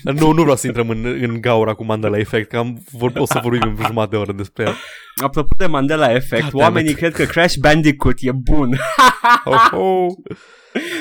Da. 0.03 0.11
Nu, 0.11 0.31
nu 0.31 0.41
vreau 0.41 0.55
să 0.55 0.67
intrăm 0.67 0.89
în, 0.89 1.05
în 1.05 1.41
gaura 1.41 1.73
cu 1.73 1.85
Mandela 1.85 2.17
Effect, 2.17 2.49
că 2.49 2.57
am, 2.57 2.83
vor, 2.91 3.11
o 3.15 3.25
să 3.25 3.39
vorbim 3.43 3.61
în 3.77 3.85
jumătate 3.85 4.09
de 4.09 4.15
oră 4.15 4.33
despre 4.33 4.63
el. 4.63 4.75
Apropo 5.15 5.55
de 5.57 5.65
Mandela 5.65 6.13
Effect, 6.13 6.49
God 6.49 6.61
oamenii 6.61 6.93
damn 6.93 7.05
it. 7.05 7.13
cred 7.13 7.13
că 7.13 7.31
Crash 7.31 7.55
Bandicoot 7.55 8.17
e 8.19 8.31
bun. 8.31 8.77
Oh, 9.43 9.67
oh. 9.71 10.07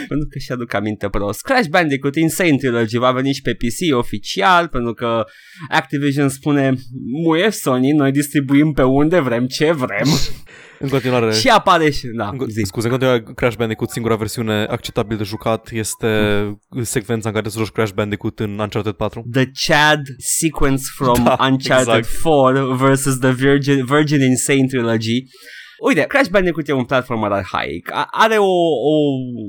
pentru 0.08 0.28
că 0.30 0.38
și-aduc 0.38 0.74
aminte 0.74 1.08
prost. 1.08 1.42
Crash 1.42 1.68
Bandicoot 1.68 2.16
Insane 2.16 2.56
Trilogy 2.56 2.98
va 2.98 3.12
veni 3.12 3.32
și 3.32 3.42
pe 3.42 3.54
PC 3.54 3.96
oficial, 3.96 4.68
pentru 4.68 4.94
că 4.94 5.24
Activision 5.68 6.28
spune 6.28 6.74
muie 7.24 7.50
Sony, 7.50 7.92
noi 7.92 8.12
distribuim 8.12 8.72
pe 8.72 8.82
unde 8.82 9.20
vrem, 9.20 9.46
ce 9.46 9.72
vrem. 9.72 10.06
În 10.78 10.88
continuare, 10.88 11.32
și 11.32 11.48
apare 11.48 11.90
și... 11.90 12.06
Da, 12.16 12.28
în, 12.28 12.48
zi. 12.48 12.62
scuze, 12.64 12.86
în 12.86 12.92
continuare 12.92 13.24
Crash 13.34 13.56
Bandicoot, 13.56 13.90
singura 13.90 14.16
versiune 14.16 14.64
acceptabil 14.64 15.16
de 15.16 15.24
jucat 15.24 15.68
este 15.72 16.08
secvența 16.82 17.28
în 17.28 17.34
care 17.34 17.48
să 17.48 17.58
joci 17.58 17.68
Crash 17.68 17.92
Bandicoot 17.92 18.38
în 18.38 18.58
Uncharted 18.58 18.92
4. 18.92 19.24
The 19.32 19.50
Chad 19.66 20.00
sequence 20.18 20.82
from 20.96 21.24
Da, 21.28 21.36
Uncharted 21.50 21.94
exact. 21.94 22.20
4 22.22 22.74
versus 22.74 23.18
the 23.18 23.30
Virgin, 23.32 23.84
Virgin 23.84 24.20
Insane 24.20 24.66
Trilogy. 24.66 25.24
Uite, 25.80 26.00
Crash 26.00 26.28
Bandicoot 26.28 26.68
e 26.68 26.72
un 26.72 26.84
platformer 26.84 27.30
arhaic. 27.30 27.90
A- 27.92 28.08
Are 28.10 28.36
o, 28.36 28.44
o, 28.92 28.94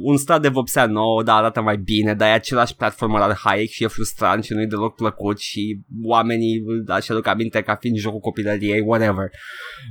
un 0.03 0.17
strat 0.17 0.41
de 0.41 0.47
vopsea 0.47 0.85
nou, 0.85 1.23
dar 1.23 1.37
arată 1.37 1.61
mai 1.61 1.77
bine, 1.77 2.13
dar 2.13 2.27
e 2.29 2.31
același 2.31 2.75
platformer 2.75 3.21
arhaic 3.21 3.69
și 3.69 3.83
e 3.83 3.87
frustrant 3.87 4.43
și 4.43 4.53
nu-i 4.53 4.67
deloc 4.67 4.95
plăcut 4.95 5.39
și 5.39 5.79
oamenii 6.03 6.61
își 6.99 7.11
aduc 7.11 7.27
aminte 7.27 7.61
ca 7.61 7.75
fiind 7.75 7.97
jocul 7.97 8.19
copilăriei, 8.19 8.81
whatever. 8.85 9.25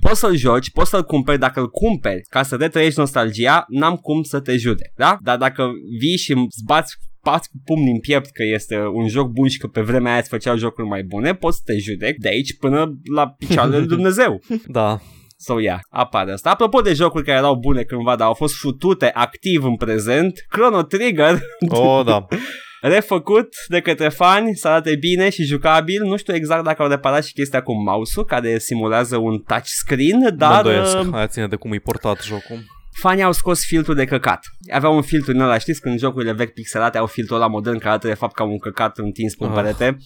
Poți 0.00 0.20
să-l 0.20 0.36
joci, 0.36 0.70
poți 0.70 0.90
să-l 0.90 1.02
cumperi, 1.04 1.38
dacă 1.38 1.60
îl 1.60 1.68
cumperi 1.70 2.22
ca 2.30 2.42
să 2.42 2.56
retrăiești 2.56 2.98
nostalgia, 2.98 3.64
n-am 3.68 3.96
cum 3.96 4.22
să 4.22 4.40
te 4.40 4.56
judec, 4.56 4.92
da? 4.96 5.18
Dar 5.22 5.36
dacă 5.36 5.70
vii 5.98 6.16
și 6.16 6.32
îți 6.32 6.64
bați 6.66 6.96
bați 7.22 7.48
cu 7.50 7.56
pumni 7.64 7.90
în 7.90 8.00
piept 8.00 8.30
că 8.30 8.42
este 8.54 8.76
un 8.92 9.08
joc 9.08 9.28
bun 9.30 9.48
și 9.48 9.58
că 9.58 9.66
pe 9.66 9.80
vremea 9.80 10.10
aia 10.10 10.20
îți 10.20 10.28
făceau 10.28 10.56
jocuri 10.56 10.86
mai 10.88 11.02
bune, 11.02 11.34
poți 11.34 11.56
să 11.56 11.62
te 11.64 11.78
judec 11.78 12.16
de 12.16 12.28
aici 12.28 12.56
până 12.58 12.98
la 13.14 13.28
picioarele 13.28 13.78
lui 13.82 13.86
Dumnezeu. 13.86 14.40
Da, 14.66 15.00
So, 15.40 15.60
yeah, 15.60 15.78
apare 15.90 16.32
asta. 16.32 16.50
Apropo 16.50 16.80
de 16.80 16.92
jocuri 16.92 17.24
care 17.24 17.38
erau 17.38 17.54
bune 17.56 17.82
cândva, 17.82 18.16
dar 18.16 18.26
au 18.26 18.34
fost 18.34 18.54
futute 18.54 19.10
activ 19.14 19.64
în 19.64 19.76
prezent, 19.76 20.44
Chrono 20.48 20.82
Trigger, 20.82 21.38
oh, 21.68 22.04
da. 22.04 22.26
refăcut 22.80 23.48
de 23.68 23.80
către 23.80 24.08
fani, 24.08 24.54
să 24.56 24.68
arate 24.68 24.96
bine 24.96 25.30
și 25.30 25.42
jucabil. 25.44 26.02
Nu 26.04 26.16
știu 26.16 26.34
exact 26.34 26.64
dacă 26.64 26.82
au 26.82 26.88
reparat 26.88 27.24
și 27.24 27.32
chestia 27.32 27.62
cu 27.62 27.82
mouse-ul, 27.82 28.24
care 28.26 28.58
simulează 28.58 29.16
un 29.16 29.38
touchscreen, 29.38 30.18
Mă 30.18 30.30
dar 30.30 30.56
îndoiesc. 30.64 30.98
uh, 31.00 31.08
Aia 31.12 31.26
ține 31.26 31.46
de 31.46 31.56
cum 31.56 31.72
e 31.72 31.78
portat 31.78 32.22
jocul. 32.22 32.58
fanii 33.00 33.22
au 33.22 33.32
scos 33.32 33.64
filtrul 33.64 33.94
de 33.94 34.04
căcat. 34.04 34.40
Aveau 34.72 34.94
un 34.94 35.02
filtru 35.02 35.32
din 35.32 35.40
ăla, 35.40 35.58
știți, 35.58 35.80
când 35.80 35.98
jocurile 35.98 36.32
vechi 36.32 36.52
pixelate 36.54 36.98
au 36.98 37.06
filtrul 37.06 37.36
ăla 37.36 37.46
modern 37.46 37.76
care 37.78 37.88
arată 37.88 38.06
de 38.06 38.14
fapt 38.14 38.34
ca 38.34 38.44
un 38.44 38.58
căcat 38.58 38.98
întins 38.98 39.34
pe 39.34 39.44
un 39.44 39.50
Ah. 39.50 39.56
perete. 39.62 39.96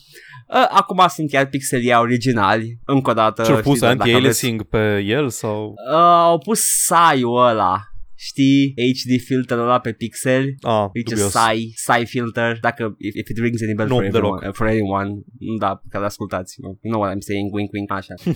Uh, 0.54 0.66
Acum 0.68 1.04
sunt 1.08 1.32
iar 1.32 1.46
pixelii 1.46 1.94
originali, 1.94 2.78
încă 2.84 3.10
o 3.10 3.12
dată. 3.12 3.42
Ce-au 3.42 3.54
pus 3.56 3.64
știți, 3.64 3.80
dacă 3.80 3.92
aveți- 3.92 4.10
anti-aliasing 4.14 4.62
pe 4.62 4.98
el 5.06 5.28
sau... 5.28 5.74
Uh, 5.92 5.96
au 5.98 6.38
pus 6.38 6.60
SAI-ul 6.84 7.46
ăla. 7.46 7.80
Știi? 8.28 8.74
HD 8.76 9.20
filterul 9.24 9.62
ăla 9.62 9.78
pe 9.78 9.92
pixel. 9.92 10.44
Ah, 10.60 10.84
Which 10.94 11.10
is 11.10 11.16
dubios. 11.16 11.30
SAI, 11.30 11.72
SAI 11.74 12.06
filter, 12.06 12.58
dacă, 12.60 12.94
if, 12.98 13.14
if 13.14 13.28
it 13.28 13.38
rings 13.38 13.62
any 13.62 13.74
bell 13.74 13.88
Nu, 13.88 13.94
for, 13.94 14.04
deloc. 14.04 14.14
everyone, 14.14 14.46
uh, 14.48 14.54
for 14.54 14.66
anyone, 14.66 15.10
da, 15.58 15.80
care 15.88 16.04
ascultați, 16.04 16.54
you 16.60 16.76
know 16.82 17.00
what 17.02 17.14
I'm 17.14 17.20
saying, 17.28 17.52
wink, 17.54 17.72
wink, 17.72 17.90
așa. 17.92 18.14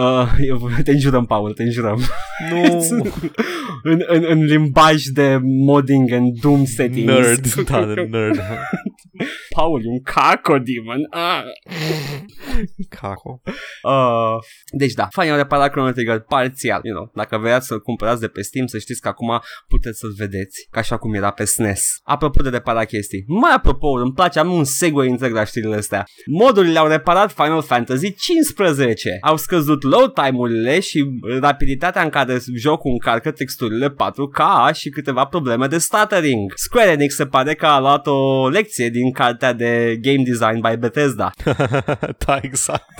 uh, 0.00 0.28
eu- 0.48 0.70
te 0.84 0.90
înjurăm, 0.90 1.24
Paul, 1.26 1.52
te 1.52 1.62
înjurăm. 1.62 2.00
Nu, 2.50 2.62
în, 3.92 4.02
în, 4.06 4.24
în 4.28 4.44
limbaj 4.44 5.02
de 5.04 5.38
modding 5.42 6.12
and 6.12 6.40
doom 6.40 6.64
settings. 6.64 7.12
nerd, 7.12 7.54
da, 7.54 7.84
de 7.94 8.00
nerd. 8.10 8.40
Paul, 9.54 9.80
e 9.84 9.88
un 9.88 10.00
caco 10.02 10.58
demon. 10.58 11.06
Ah. 11.10 11.42
Caco. 12.88 13.40
Uh, 13.82 14.36
deci 14.72 14.92
da, 14.92 15.06
fanii 15.10 15.30
au 15.30 15.36
reparat 15.36 15.70
Chrono 15.70 15.90
Trigger 15.90 16.18
parțial, 16.20 16.80
you 16.84 16.94
know, 16.96 17.10
dacă 17.14 17.38
vreați 17.38 17.66
să-l 17.66 17.80
cumpărați 17.80 18.20
de 18.20 18.28
pe 18.28 18.42
Steam, 18.42 18.66
să 18.66 18.78
știți 18.78 19.00
că 19.00 19.08
acum 19.08 19.23
puteți 19.68 19.98
să-l 19.98 20.14
vedeți, 20.16 20.66
ca 20.70 20.80
așa 20.80 20.96
cum 20.96 21.14
era 21.14 21.30
pe 21.30 21.44
SNES. 21.44 22.00
Apropo 22.02 22.42
de 22.42 22.48
reparat 22.48 22.86
chestii, 22.86 23.24
mai 23.26 23.52
apropo, 23.54 23.88
îmi 23.88 24.12
place, 24.12 24.38
am 24.38 24.52
un 24.52 24.64
segue 24.64 25.08
întreg 25.08 25.32
la 25.32 25.44
știrile 25.44 25.76
astea. 25.76 26.04
Modurile 26.26 26.78
au 26.78 26.86
reparat 26.86 27.32
Final 27.32 27.62
Fantasy 27.62 28.14
15, 28.14 29.18
au 29.20 29.36
scăzut 29.36 29.82
load 29.82 30.12
time-urile 30.12 30.80
și 30.80 31.04
rapiditatea 31.40 32.02
în 32.02 32.08
care 32.08 32.38
jocul 32.56 32.90
încarcă 32.90 33.30
texturile 33.30 33.88
4K 33.88 34.74
și 34.74 34.88
câteva 34.88 35.24
probleme 35.24 35.66
de 35.66 35.78
stuttering. 35.78 36.52
Square 36.54 36.90
Enix 36.90 37.14
se 37.14 37.26
pare 37.26 37.54
că 37.54 37.66
a 37.66 37.80
luat 37.80 38.06
o 38.06 38.48
lecție 38.48 38.88
din 38.88 39.12
cartea 39.12 39.52
de 39.52 39.98
Game 40.00 40.22
Design 40.24 40.60
by 40.68 40.76
Bethesda. 40.76 41.30
da, 42.26 42.38
exact. 42.42 42.92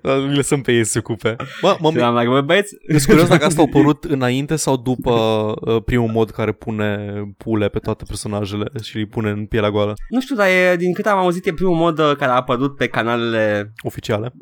Îi 0.00 0.34
lăsăm 0.34 0.60
pe 0.60 0.72
ei 0.72 0.84
să 0.84 0.90
se 0.90 0.98
ocupe. 0.98 1.36
Mă, 1.62 1.76
mă, 1.80 1.90
Și 1.90 1.98
am 1.98 2.14
like, 2.14 2.28
bă, 2.28 2.40
băieți, 2.40 2.74
Sunt 2.88 3.02
curios 3.02 3.28
dacă 3.28 3.44
asta 3.44 3.60
a 3.60 3.64
apărut 3.64 4.04
înainte 4.04 4.56
sau 4.56 4.76
după 4.76 5.12
uh, 5.60 5.69
primul 5.84 6.08
mod 6.08 6.30
care 6.30 6.52
pune 6.52 7.12
pule 7.36 7.68
pe 7.68 7.78
toate 7.78 8.04
personajele 8.06 8.70
și 8.82 8.96
îi 8.96 9.06
pune 9.06 9.30
în 9.30 9.46
pielea 9.46 9.70
goală 9.70 9.94
Nu 10.08 10.20
știu, 10.20 10.36
dar 10.36 10.46
e, 10.46 10.76
din 10.76 10.92
câte 10.92 11.08
am 11.08 11.18
auzit 11.18 11.46
e 11.46 11.52
primul 11.52 11.76
mod 11.76 11.98
uh, 11.98 12.12
care 12.16 12.30
a 12.30 12.34
apărut 12.34 12.76
pe 12.76 12.86
canalele 12.86 13.72
oficiale. 13.82 14.32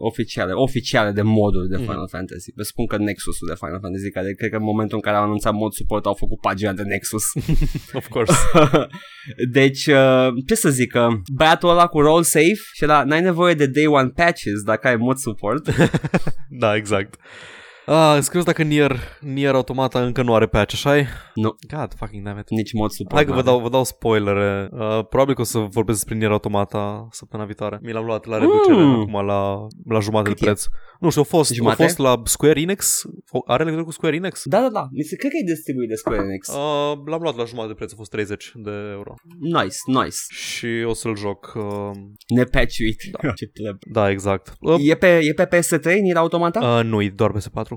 oficiale, 0.00 0.52
oficiale 0.52 1.10
de 1.10 1.22
moduri 1.22 1.68
de 1.68 1.76
Mhm. 1.76 1.84
Final 1.84 2.08
Fantasy. 2.08 2.52
Vă 2.56 2.62
spun 2.62 2.86
că 2.86 2.96
Nexus-ul 2.96 3.48
de 3.48 3.54
Final 3.58 3.78
Fantasy, 3.80 4.10
care 4.10 4.32
cred 4.32 4.50
că 4.50 4.56
în 4.56 4.62
momentul 4.62 4.96
în 4.96 5.02
care 5.02 5.16
au 5.16 5.22
anunțat 5.22 5.52
mod 5.52 5.72
suport 5.72 6.04
au 6.06 6.14
făcut 6.14 6.40
pagina 6.40 6.72
de 6.72 6.82
Nexus. 6.82 7.24
Of 7.98 8.08
course. 8.08 8.34
deci, 9.58 9.86
uh, 9.86 10.28
ce 10.46 10.54
să 10.54 10.68
zic, 10.70 10.94
uh, 10.94 11.14
băiatul 11.34 11.68
ăla 11.68 11.86
cu 11.86 12.00
roll 12.00 12.22
safe 12.22 12.62
și 12.72 12.84
ăla, 12.84 13.04
n-ai 13.04 13.20
nevoie 13.20 13.54
de 13.54 13.66
day 13.66 13.86
one 13.86 14.08
patches 14.08 14.62
dacă 14.62 14.88
ai 14.88 14.96
mod 14.96 15.16
suport. 15.16 15.68
da, 16.62 16.76
exact. 16.76 17.14
Ah, 17.90 18.14
îți 18.16 18.26
curios 18.26 18.44
dacă 18.44 18.62
Nier, 18.62 18.96
Nier 19.20 19.54
Automata 19.54 20.04
încă 20.04 20.22
nu 20.22 20.34
are 20.34 20.46
patch, 20.46 20.74
așa 20.74 20.96
Nu. 21.34 21.54
God 21.76 21.92
fucking 21.96 22.24
damn 22.24 22.38
it. 22.38 22.50
Nici 22.50 22.72
mod 22.72 22.90
suport. 22.90 23.14
Hai 23.14 23.24
că 23.24 23.30
vă 23.30 23.36
n-are. 23.36 23.50
dau, 23.50 23.60
vă 23.60 23.68
dau 23.68 23.84
spoilere. 23.84 24.68
Uh, 24.72 24.78
probabil 25.08 25.34
că 25.34 25.40
o 25.40 25.44
să 25.44 25.58
vorbesc 25.58 25.98
despre 25.98 26.14
Nier 26.18 26.30
Automata 26.30 27.08
săptămâna 27.10 27.46
viitoare. 27.48 27.78
Mi 27.82 27.92
l-am 27.92 28.04
luat 28.04 28.24
la 28.26 28.38
reducere 28.38 28.76
Mm. 28.76 29.00
acum 29.00 29.26
la, 29.26 29.66
la 29.88 30.00
jumătate 30.00 30.28
Cât 30.28 30.38
de 30.40 30.44
e? 30.46 30.48
preț. 30.52 30.64
Nu 31.00 31.08
știu, 31.10 31.22
a 31.22 31.24
fost, 31.24 31.50
a 31.50 31.54
Jumate? 31.54 31.82
fost 31.82 31.98
la 31.98 32.20
Square 32.24 32.60
Enix? 32.60 33.02
Are 33.46 33.62
legătură 33.62 33.84
cu 33.86 33.92
Square 33.92 34.16
Enix? 34.16 34.42
Da, 34.44 34.60
da, 34.60 34.68
da. 34.68 34.86
Mi 34.92 35.02
se 35.02 35.16
cred 35.16 35.30
că 35.30 35.36
e 35.42 35.52
distribuit 35.54 35.88
de 35.88 35.94
Square 35.94 36.22
Enix. 36.22 36.48
Uh, 36.48 36.98
l-am 37.06 37.20
luat 37.20 37.36
la 37.36 37.44
jumătate 37.44 37.72
de 37.72 37.78
preț, 37.78 37.92
a 37.92 37.96
fost 37.96 38.10
30 38.10 38.52
de 38.54 38.70
euro. 38.92 39.14
Nice, 39.40 39.76
nice. 39.86 40.16
Și 40.30 40.66
o 40.86 40.92
să-l 40.92 41.16
joc. 41.16 41.52
Uh, 41.56 41.90
Nepatchuit. 42.36 43.00
Da. 43.22 43.30
Ce 43.32 43.46
pleb. 43.46 43.76
da, 43.92 44.10
exact. 44.10 44.52
Uh, 44.60 44.76
E 44.78 44.94
pe, 44.94 45.18
e 45.22 45.32
pe 45.32 45.46
PS3, 45.56 45.84
Nier 46.00 46.16
Automata? 46.16 46.60
uh, 46.78 46.84
nu, 46.84 47.02
e 47.02 47.12
doar 47.16 47.32
PS4. 47.32 47.76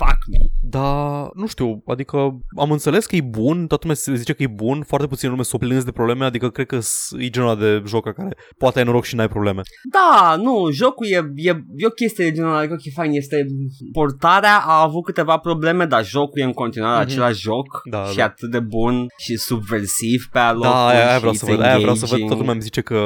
Fuck 0.00 0.18
me. 0.30 0.38
Da, 0.62 1.28
nu 1.34 1.46
știu, 1.46 1.82
adică 1.86 2.16
am 2.56 2.70
înțeles 2.70 3.06
că 3.06 3.16
e 3.16 3.20
bun, 3.20 3.56
toată 3.66 3.78
lumea 3.82 3.94
se 3.96 4.14
zice 4.14 4.32
că 4.32 4.42
e 4.42 4.46
bun, 4.46 4.82
foarte 4.86 5.06
puțin 5.06 5.30
lume 5.30 5.42
s-o 5.42 5.58
plâns 5.58 5.84
de 5.84 5.90
probleme, 5.92 6.24
adică 6.24 6.48
cred 6.50 6.66
că 6.66 6.80
s- 6.80 7.10
e 7.18 7.28
genul 7.28 7.48
ăla 7.48 7.58
de 7.60 7.82
joc 7.86 8.04
la 8.06 8.12
care 8.12 8.36
poate 8.58 8.78
ai 8.78 8.84
noroc 8.84 9.04
și 9.04 9.14
n-ai 9.14 9.28
probleme. 9.28 9.60
Da, 9.92 10.36
nu, 10.36 10.70
jocul 10.70 11.06
e, 11.06 11.32
e, 11.36 11.48
e 11.76 11.86
o 11.86 11.90
chestie 11.90 12.24
de 12.24 12.32
genul, 12.32 12.54
adică 12.56 12.72
ok, 12.72 12.92
fain, 12.94 13.10
este 13.12 13.46
portarea 13.92 14.56
a 14.66 14.82
avut 14.82 15.04
câteva 15.04 15.36
probleme, 15.36 15.84
dar 15.84 16.04
jocul 16.04 16.40
e 16.40 16.44
în 16.44 16.52
continuare 16.52 16.94
Mhm. 16.98 17.04
mm-hmm. 17.08 17.10
același 17.12 17.40
joc 17.40 17.66
Da, 17.90 18.04
și 18.04 18.16
da. 18.16 18.24
atât 18.24 18.50
de 18.50 18.60
bun 18.60 19.06
și 19.18 19.36
subversiv 19.36 20.28
pe 20.32 20.38
alocuri 20.38 20.70
Da, 20.72 20.86
aia, 20.86 20.98
aia 21.06 21.12
și 21.14 21.18
vreau 21.18 21.32
să 21.34 21.44
it's 21.44 21.48
văd, 21.48 21.60
aia 21.60 21.78
vreau 21.78 21.94
să 21.94 22.06
văd, 22.06 22.18
engaging. 22.18 22.26
toată 22.28 22.38
lumea 22.40 22.52
îmi 22.52 22.62
zice 22.62 22.80
că 22.80 22.98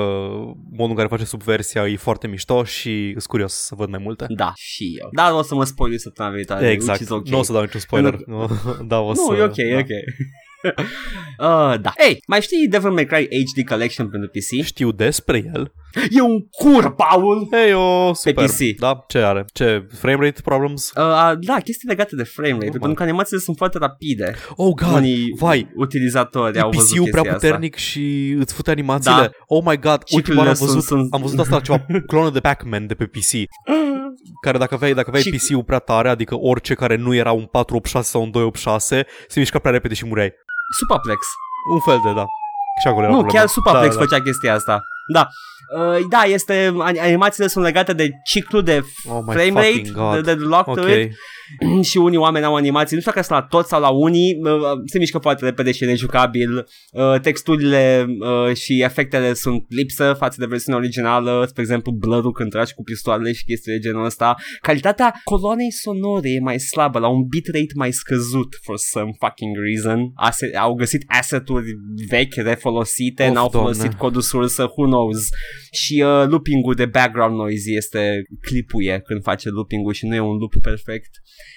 modul 0.70 0.90
în 0.90 0.94
care 0.96 1.08
face 1.08 1.24
subversia 1.24 1.86
e 1.86 1.96
foarte 1.96 2.26
mișto 2.26 2.64
și 2.64 3.10
sunt 3.10 3.26
curios 3.26 3.52
să 3.52 3.74
văd 3.74 3.88
mai 3.88 4.00
multe. 4.02 4.24
Da, 4.28 4.52
și 4.54 4.96
eu. 5.00 5.08
Dar 5.12 5.32
o 5.32 5.42
să 5.42 5.54
mă 5.54 5.64
spoilui 5.64 5.98
săptămâna 6.00 6.34
viitoare, 6.34 6.70
exact, 6.70 6.82
which 6.86 7.00
is 7.00 7.08
ok. 7.08 7.28
nu 7.28 7.38
o 7.38 7.42
să 7.42 7.52
dau 7.52 7.62
niciun 7.62 7.80
spoiler. 7.80 8.18
Nu, 8.26 8.50
da, 8.90 9.00
o 9.00 9.08
Nu, 9.08 9.14
să... 9.14 9.36
e 9.36 9.42
ok, 9.42 9.54
da. 9.54 9.62
e 9.62 9.76
ok. 9.76 9.88
uh, 11.38 11.80
da. 11.80 11.92
Ei, 12.06 12.22
mai 12.26 12.40
știi 12.42 12.68
Devil 12.68 12.90
May 12.90 13.04
Cry 13.06 13.28
HD 13.28 13.68
Collection 13.68 14.08
pentru 14.08 14.28
PC? 14.28 14.64
Știu 14.64 14.92
despre 14.92 15.50
el. 15.54 15.72
E 16.10 16.20
un 16.20 16.40
cur, 16.50 16.94
Paul! 16.94 17.48
Hei, 17.50 17.72
o 17.74 18.12
super. 18.14 18.44
PC. 18.44 18.78
Da, 18.78 19.04
ce 19.08 19.18
are? 19.18 19.44
Ce, 19.52 19.86
frame 20.00 20.24
rate 20.24 20.40
problems? 20.44 20.90
Uh, 20.96 21.02
da, 21.40 21.54
chestii 21.64 21.88
legate 21.88 22.16
de 22.16 22.22
frame 22.24 22.48
rate, 22.50 22.64
Normal. 22.64 22.78
pentru 22.80 22.94
că 22.94 23.02
animațiile 23.02 23.40
sunt 23.40 23.56
foarte 23.56 23.78
rapide. 23.78 24.34
Oh, 24.56 24.72
God, 24.74 24.92
Unii 24.94 25.34
vai, 25.38 25.68
utilizatori 25.76 26.56
e 26.56 26.60
au 26.60 26.70
văzut 26.70 26.88
PC-ul 26.96 27.08
prea 27.10 27.22
chestia 27.22 27.34
asta. 27.36 27.46
puternic 27.46 27.74
și 27.76 28.34
îți 28.38 28.54
fute 28.54 28.70
animațiile. 28.70 29.16
Da. 29.20 29.30
Oh 29.46 29.62
my 29.64 29.78
god, 29.78 29.92
ultima 29.92 30.04
Chipurile 30.04 30.36
oară 30.38 30.48
am 30.48 30.54
sunt- 30.54 30.68
văzut, 30.68 30.82
sunt- 30.84 31.14
am 31.14 31.20
văzut 31.20 31.38
asta 31.38 31.54
la 31.54 31.60
ceva 31.60 31.86
clonă 32.10 32.30
de 32.30 32.40
Pac-Man 32.40 32.86
de 32.86 32.94
pe 32.94 33.04
PC. 33.06 33.30
Care 34.44 34.58
dacă 34.58 34.74
aveai, 34.74 34.94
dacă 34.94 35.08
aveai 35.08 35.22
Și- 35.22 35.30
PC-ul 35.30 35.64
prea 35.64 35.78
tare, 35.78 36.08
adică 36.08 36.34
orice 36.38 36.74
care 36.74 36.96
nu 36.96 37.14
era 37.14 37.32
un 37.32 37.44
486 37.44 38.10
sau 38.10 38.22
un 38.22 38.30
286, 38.30 39.06
se 39.28 39.38
mișca 39.38 39.58
prea 39.58 39.72
repede 39.72 39.94
și 39.94 40.06
mureai. 40.06 40.32
Supaplex. 40.78 41.18
Un 41.72 41.80
fel 41.80 42.00
de, 42.04 42.12
da. 42.12 42.24
Și 42.82 42.86
acolo 42.88 43.02
era 43.04 43.12
Nu, 43.12 43.18
problema. 43.18 43.38
chiar 43.38 43.48
Supaplex 43.48 43.94
da, 43.94 44.00
da. 44.00 44.06
făcea 44.06 44.22
chestia 44.22 44.54
asta. 44.54 44.86
Da. 45.12 45.28
Uh, 45.78 45.98
da, 46.10 46.22
este, 46.26 46.74
animațiile 47.00 47.48
sunt 47.48 47.64
legate 47.64 47.92
de 47.92 48.10
ciclu 48.24 48.60
de 48.60 48.82
Oh 49.08 49.20
my 49.26 49.32
frame 49.32 49.50
rate, 49.60 49.66
fucking 49.72 49.92
God. 49.96 50.24
de, 50.24 50.34
de 50.34 50.42
lock 50.42 50.64
to 50.64 50.70
Ok. 50.70 50.88
it. 50.88 51.12
și 51.88 51.96
unii 51.96 52.18
oameni 52.18 52.44
au 52.44 52.54
animații, 52.54 52.94
nu 52.94 53.00
știu 53.00 53.12
dacă 53.14 53.26
sunt 53.26 53.38
la 53.40 53.46
toți 53.46 53.68
sau 53.68 53.80
la 53.80 53.88
unii, 53.88 54.38
uh, 54.44 54.60
se 54.84 54.98
mișcă 54.98 55.18
foarte 55.18 55.44
repede 55.44 55.72
și 55.72 55.82
e 55.84 55.86
nejucabil, 55.86 56.66
uh, 56.92 57.20
texturile 57.20 58.06
uh, 58.48 58.56
și 58.56 58.82
efectele 58.82 59.34
sunt 59.34 59.64
lipsă 59.68 60.14
față 60.18 60.36
de 60.40 60.46
versiunea 60.46 60.78
originală, 60.80 61.44
spre 61.48 61.62
exemplu 61.62 61.92
blur 61.92 62.32
când 62.32 62.50
tragi 62.50 62.74
cu 62.74 62.82
pistoarele 62.82 63.32
și 63.32 63.44
chestii 63.44 63.72
de 63.72 63.78
genul 63.78 64.04
ăsta. 64.04 64.34
Calitatea 64.60 65.20
coloanei 65.24 65.70
sonore 65.72 66.28
e 66.30 66.40
mai 66.40 66.58
slabă, 66.60 66.98
la 66.98 67.08
un 67.08 67.22
bitrate 67.26 67.72
mai 67.74 67.92
scăzut 67.92 68.58
for 68.62 68.76
some 68.76 69.10
fucking 69.18 69.56
reason. 69.66 70.10
Ase- 70.14 70.56
au 70.56 70.74
găsit 70.74 71.04
asset-uri 71.06 71.66
vechi, 72.08 72.34
refolosite, 72.34 73.26
Of, 73.28 73.34
n-au 73.34 73.48
Doamne. 73.48 73.70
folosit 73.72 73.98
codul 73.98 74.20
sursă, 74.20 74.62
who 74.62 74.84
knows. 74.86 75.18
Și 75.70 76.02
uh, 76.06 76.24
looping-ul 76.28 76.74
de 76.74 76.86
background 76.86 77.36
noise 77.36 77.70
este 77.70 78.22
clipuie 78.40 79.02
când 79.06 79.22
face 79.22 79.48
looping-ul 79.48 79.92
și 79.92 80.06
nu 80.06 80.14
e 80.14 80.20
un 80.20 80.36
loop 80.36 80.54
perfect. 80.62 81.10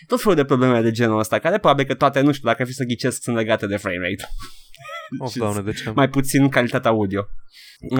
Tot 0.07 0.21
felul 0.21 0.35
de 0.35 0.45
probleme 0.45 0.81
de 0.81 0.91
genul 0.91 1.19
ăsta, 1.19 1.39
care 1.39 1.57
probabil 1.57 1.85
că 1.85 1.93
toate, 1.93 2.21
nu 2.21 2.31
știu, 2.31 2.47
dacă 2.47 2.61
ar 2.61 2.67
fi 2.67 2.73
să 2.73 2.83
ghicesc, 2.83 3.21
sunt 3.21 3.35
legate 3.35 3.67
de 3.67 3.77
frame 3.77 3.97
rate. 3.97 4.29
Of, 5.19 5.31
Și 5.31 5.37
doamne, 5.37 5.61
de 5.61 5.71
ce? 5.71 5.91
Mai 5.95 6.09
puțin 6.09 6.49
calitatea 6.49 6.91
audio. 6.91 7.27
Uh, 7.89 7.99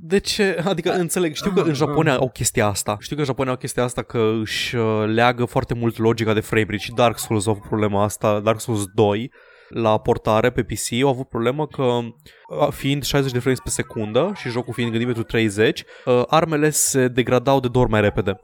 De 0.00 0.18
ce? 0.18 0.62
Adică 0.64 0.92
înțeleg, 0.92 1.34
știu 1.34 1.50
că 1.50 1.60
în 1.60 1.74
Japonia 1.74 2.16
au 2.16 2.30
chestia 2.30 2.66
asta. 2.66 2.96
Știu 3.00 3.14
că 3.14 3.20
în 3.20 3.26
Japonia 3.26 3.52
au 3.52 3.58
chestia 3.58 3.82
asta 3.82 4.02
că 4.02 4.32
își 4.40 4.76
uh, 4.76 5.04
leagă 5.06 5.44
foarte 5.44 5.74
mult 5.74 5.98
logica 5.98 6.32
de 6.32 6.40
frame 6.40 6.66
rate 6.68 6.76
și 6.76 6.92
Dark 6.92 7.18
Souls 7.18 7.46
au 7.46 7.52
avut 7.52 7.68
problema 7.68 8.02
asta, 8.02 8.40
Dark 8.40 8.60
Souls 8.60 8.84
2 8.94 9.30
la 9.74 9.98
portare 9.98 10.50
pe 10.50 10.62
PC 10.62 11.02
au 11.02 11.08
avut 11.08 11.28
problemă 11.28 11.66
că 11.66 11.82
uh, 11.82 12.68
fiind 12.70 13.02
60 13.02 13.32
de 13.32 13.38
frames 13.38 13.58
pe 13.60 13.70
secundă 13.70 14.32
și 14.36 14.48
jocul 14.48 14.72
fiind 14.72 14.90
gândit 14.90 15.08
pentru 15.08 15.24
30, 15.26 15.82
uh, 16.04 16.22
armele 16.26 16.70
se 16.70 17.08
degradau 17.08 17.60
de 17.60 17.68
dor 17.68 17.86
mai 17.86 18.00
repede. 18.00 18.40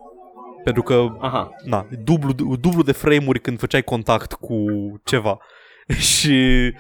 Pentru 0.65 0.83
că, 0.83 1.07
aha. 1.21 1.51
na, 1.65 1.87
dublu, 2.05 2.33
dublu 2.61 2.83
de 2.83 2.93
frame-uri 2.93 3.41
când 3.41 3.59
făceai 3.59 3.83
contact 3.83 4.33
cu 4.33 4.57
ceva. 5.05 5.39
și 6.13 6.73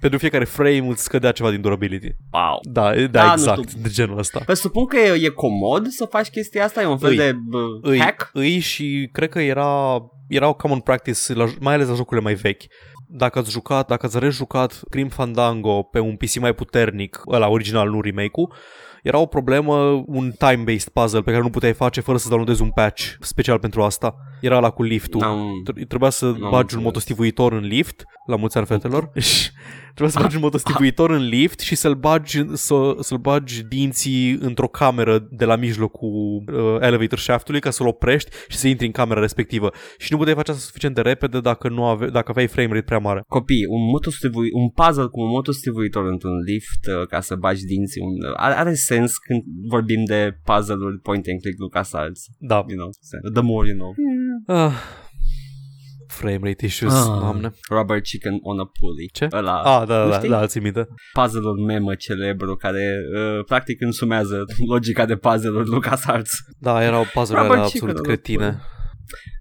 pentru 0.00 0.18
fiecare 0.18 0.44
frame 0.44 0.86
îți 0.88 1.02
scădea 1.02 1.32
ceva 1.32 1.50
din 1.50 1.60
durability. 1.60 2.10
Wow. 2.32 2.58
Da, 2.62 2.94
e- 2.94 3.06
Da, 3.06 3.20
da, 3.20 3.26
nu 3.26 3.32
exact, 3.32 3.68
știu. 3.68 3.80
de 3.82 3.88
genul 3.88 4.18
ăsta. 4.18 4.40
Presupun 4.44 4.86
că 4.86 4.96
e, 4.96 5.24
e 5.24 5.28
comod 5.28 5.86
să 5.86 6.04
faci 6.04 6.28
chestia 6.28 6.64
asta, 6.64 6.82
e 6.82 6.86
un 6.86 6.98
fel 6.98 7.10
Îi. 7.10 7.16
de 7.16 7.36
uh, 7.52 7.60
îi, 7.82 8.00
hack. 8.00 8.30
îi 8.32 8.58
și 8.58 9.08
cred 9.12 9.28
că 9.28 9.40
era, 9.40 9.98
era 10.28 10.48
o 10.48 10.54
common 10.54 10.80
practice, 10.80 11.34
la, 11.34 11.46
mai 11.60 11.74
ales 11.74 11.88
la 11.88 11.94
jocurile 11.94 12.24
mai 12.24 12.34
vechi. 12.34 12.62
Dacă 13.08 13.38
ați 13.38 13.50
jucat, 13.50 13.86
dacă 13.86 14.06
ați 14.06 14.18
rejucat 14.18 14.80
Grim 14.90 15.08
Fandango 15.08 15.82
pe 15.82 15.98
un 15.98 16.16
PC 16.16 16.38
mai 16.38 16.52
puternic, 16.54 17.22
ăla 17.28 17.48
original, 17.48 17.90
nu 17.90 18.00
remake-ul, 18.00 18.52
era 19.02 19.18
o 19.18 19.26
problemă, 19.26 19.74
un 20.06 20.32
time-based 20.38 20.88
puzzle 20.88 21.20
pe 21.22 21.30
care 21.30 21.42
nu 21.42 21.50
puteai 21.50 21.72
face 21.72 22.00
fără 22.00 22.18
să 22.18 22.28
downloadezi 22.28 22.62
un 22.62 22.70
patch 22.70 23.02
special 23.20 23.58
pentru 23.58 23.82
asta. 23.82 24.14
Era 24.40 24.58
la 24.60 24.70
cu 24.70 24.82
liftul. 24.82 25.20
N-am- 25.20 25.60
Tre- 25.64 25.84
Trebuia 25.84 26.10
să 26.10 26.26
bagi 26.26 26.40
un 26.50 26.58
înțeles. 26.60 26.84
motostivuitor 26.84 27.52
în 27.52 27.64
lift, 27.66 28.04
la 28.26 28.36
mulți 28.36 28.56
ani 28.56 28.66
fetelor, 28.66 29.10
și 29.96 30.02
trebuia 30.02 30.16
să 30.16 30.22
bagi 30.22 30.36
un 30.36 30.42
motostivuitor 30.42 31.10
în 31.10 31.28
lift 31.28 31.60
și 31.60 31.74
să-l 31.74 31.94
bagi, 31.94 32.44
să, 32.52 32.96
să-l 33.00 33.18
bagi 33.18 33.64
dinții 33.64 34.38
într-o 34.40 34.68
cameră 34.68 35.28
de 35.30 35.44
la 35.44 35.56
mijlocul 35.56 36.44
uh, 36.52 36.76
elevator 36.80 37.18
shaftului 37.18 37.60
ca 37.60 37.70
să-l 37.70 37.86
oprești 37.86 38.30
și 38.48 38.56
să 38.56 38.68
intri 38.68 38.86
în 38.86 38.92
camera 38.92 39.20
respectivă. 39.20 39.70
Și 39.98 40.12
nu 40.12 40.18
puteai 40.18 40.36
face 40.36 40.50
asta 40.50 40.62
suficient 40.62 40.94
de 40.94 41.00
repede 41.00 41.40
dacă, 41.40 41.68
nu 41.68 41.84
ave- 41.84 42.10
dacă 42.10 42.30
aveai 42.30 42.46
frame 42.46 42.68
rate 42.68 42.82
prea 42.82 42.98
mare. 42.98 43.22
Copii, 43.28 43.66
un, 43.68 43.82
motostrivui, 43.90 44.48
un 44.52 44.68
puzzle 44.68 45.06
cu 45.06 45.20
un 45.20 45.28
motostrivuitor 45.28 46.04
într-un 46.06 46.36
lift 46.46 46.82
uh, 46.86 47.06
ca 47.06 47.20
să 47.20 47.34
bagi 47.34 47.64
dinții, 47.64 48.00
un, 48.00 48.28
uh, 48.30 48.34
are, 48.36 48.54
are 48.54 48.74
sens 48.74 49.16
când 49.16 49.42
vorbim 49.68 50.04
de 50.04 50.38
puzzle-uri 50.44 50.98
point 50.98 51.26
and 51.30 51.40
click 51.40 51.58
LucasArts. 51.58 52.20
Da. 52.38 52.64
You 52.68 52.78
know, 52.78 52.90
the 53.32 53.42
more 53.42 53.68
you 53.68 53.76
know. 53.76 53.92
Ah. 54.46 55.04
Frame 56.06 56.38
rate 56.42 56.64
issues, 56.66 56.92
Ah. 56.94 57.04
doamne. 57.20 57.52
Rubber 57.70 58.00
chicken 58.00 58.38
on 58.42 58.58
a 58.58 58.70
pulley. 58.80 59.08
Ce? 59.12 59.26
Ăla, 59.32 59.60
Ah, 59.62 59.86
da, 59.86 60.04
nu 60.04 60.10
da, 60.10 60.16
știi? 60.16 60.28
da, 60.28 60.46
țin 60.46 60.62
minte. 60.62 60.88
puzzle-ul 61.12 61.64
memă 61.66 61.94
celebru 61.94 62.56
care 62.56 62.94
uh, 63.16 63.44
practic 63.44 63.80
însumează 63.80 64.44
logica 64.72 65.04
de 65.06 65.16
puzzle-uri 65.16 65.68
LucasArts. 65.68 66.30
Da, 66.58 66.84
erau 66.84 67.02
puzzle-urile 67.12 67.40
Rubber 67.40 67.56
alea 67.56 67.64
chicken 67.70 67.88
absolut 67.88 67.96
on 67.96 68.04
a 68.04 68.06
cretine. 68.14 68.60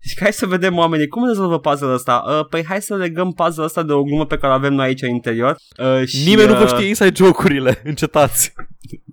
Și 0.01 0.15
hai 0.19 0.33
să 0.33 0.45
vedem 0.45 0.77
oamenii 0.77 1.07
cum 1.07 1.27
rezolvă 1.27 1.59
puzzle-ul 1.59 1.93
ăsta. 1.93 2.23
Uh, 2.27 2.47
păi 2.49 2.65
hai 2.65 2.81
să 2.81 2.95
legăm 2.95 3.31
puzzle-ul 3.31 3.67
ăsta 3.67 3.83
de 3.83 3.93
o 3.93 4.03
glumă 4.03 4.25
pe 4.25 4.37
care 4.37 4.53
o 4.53 4.55
avem 4.55 4.73
noi 4.73 4.85
aici 4.85 5.01
în 5.01 5.09
interior. 5.09 5.55
Uh, 5.79 6.07
și, 6.07 6.27
Nimeni 6.27 6.47
nu 6.49 6.55
vă 6.55 6.63
uh, 6.63 6.67
știe 6.69 6.87
inside 6.87 7.11
jocurile, 7.15 7.81
încetați. 7.91 8.53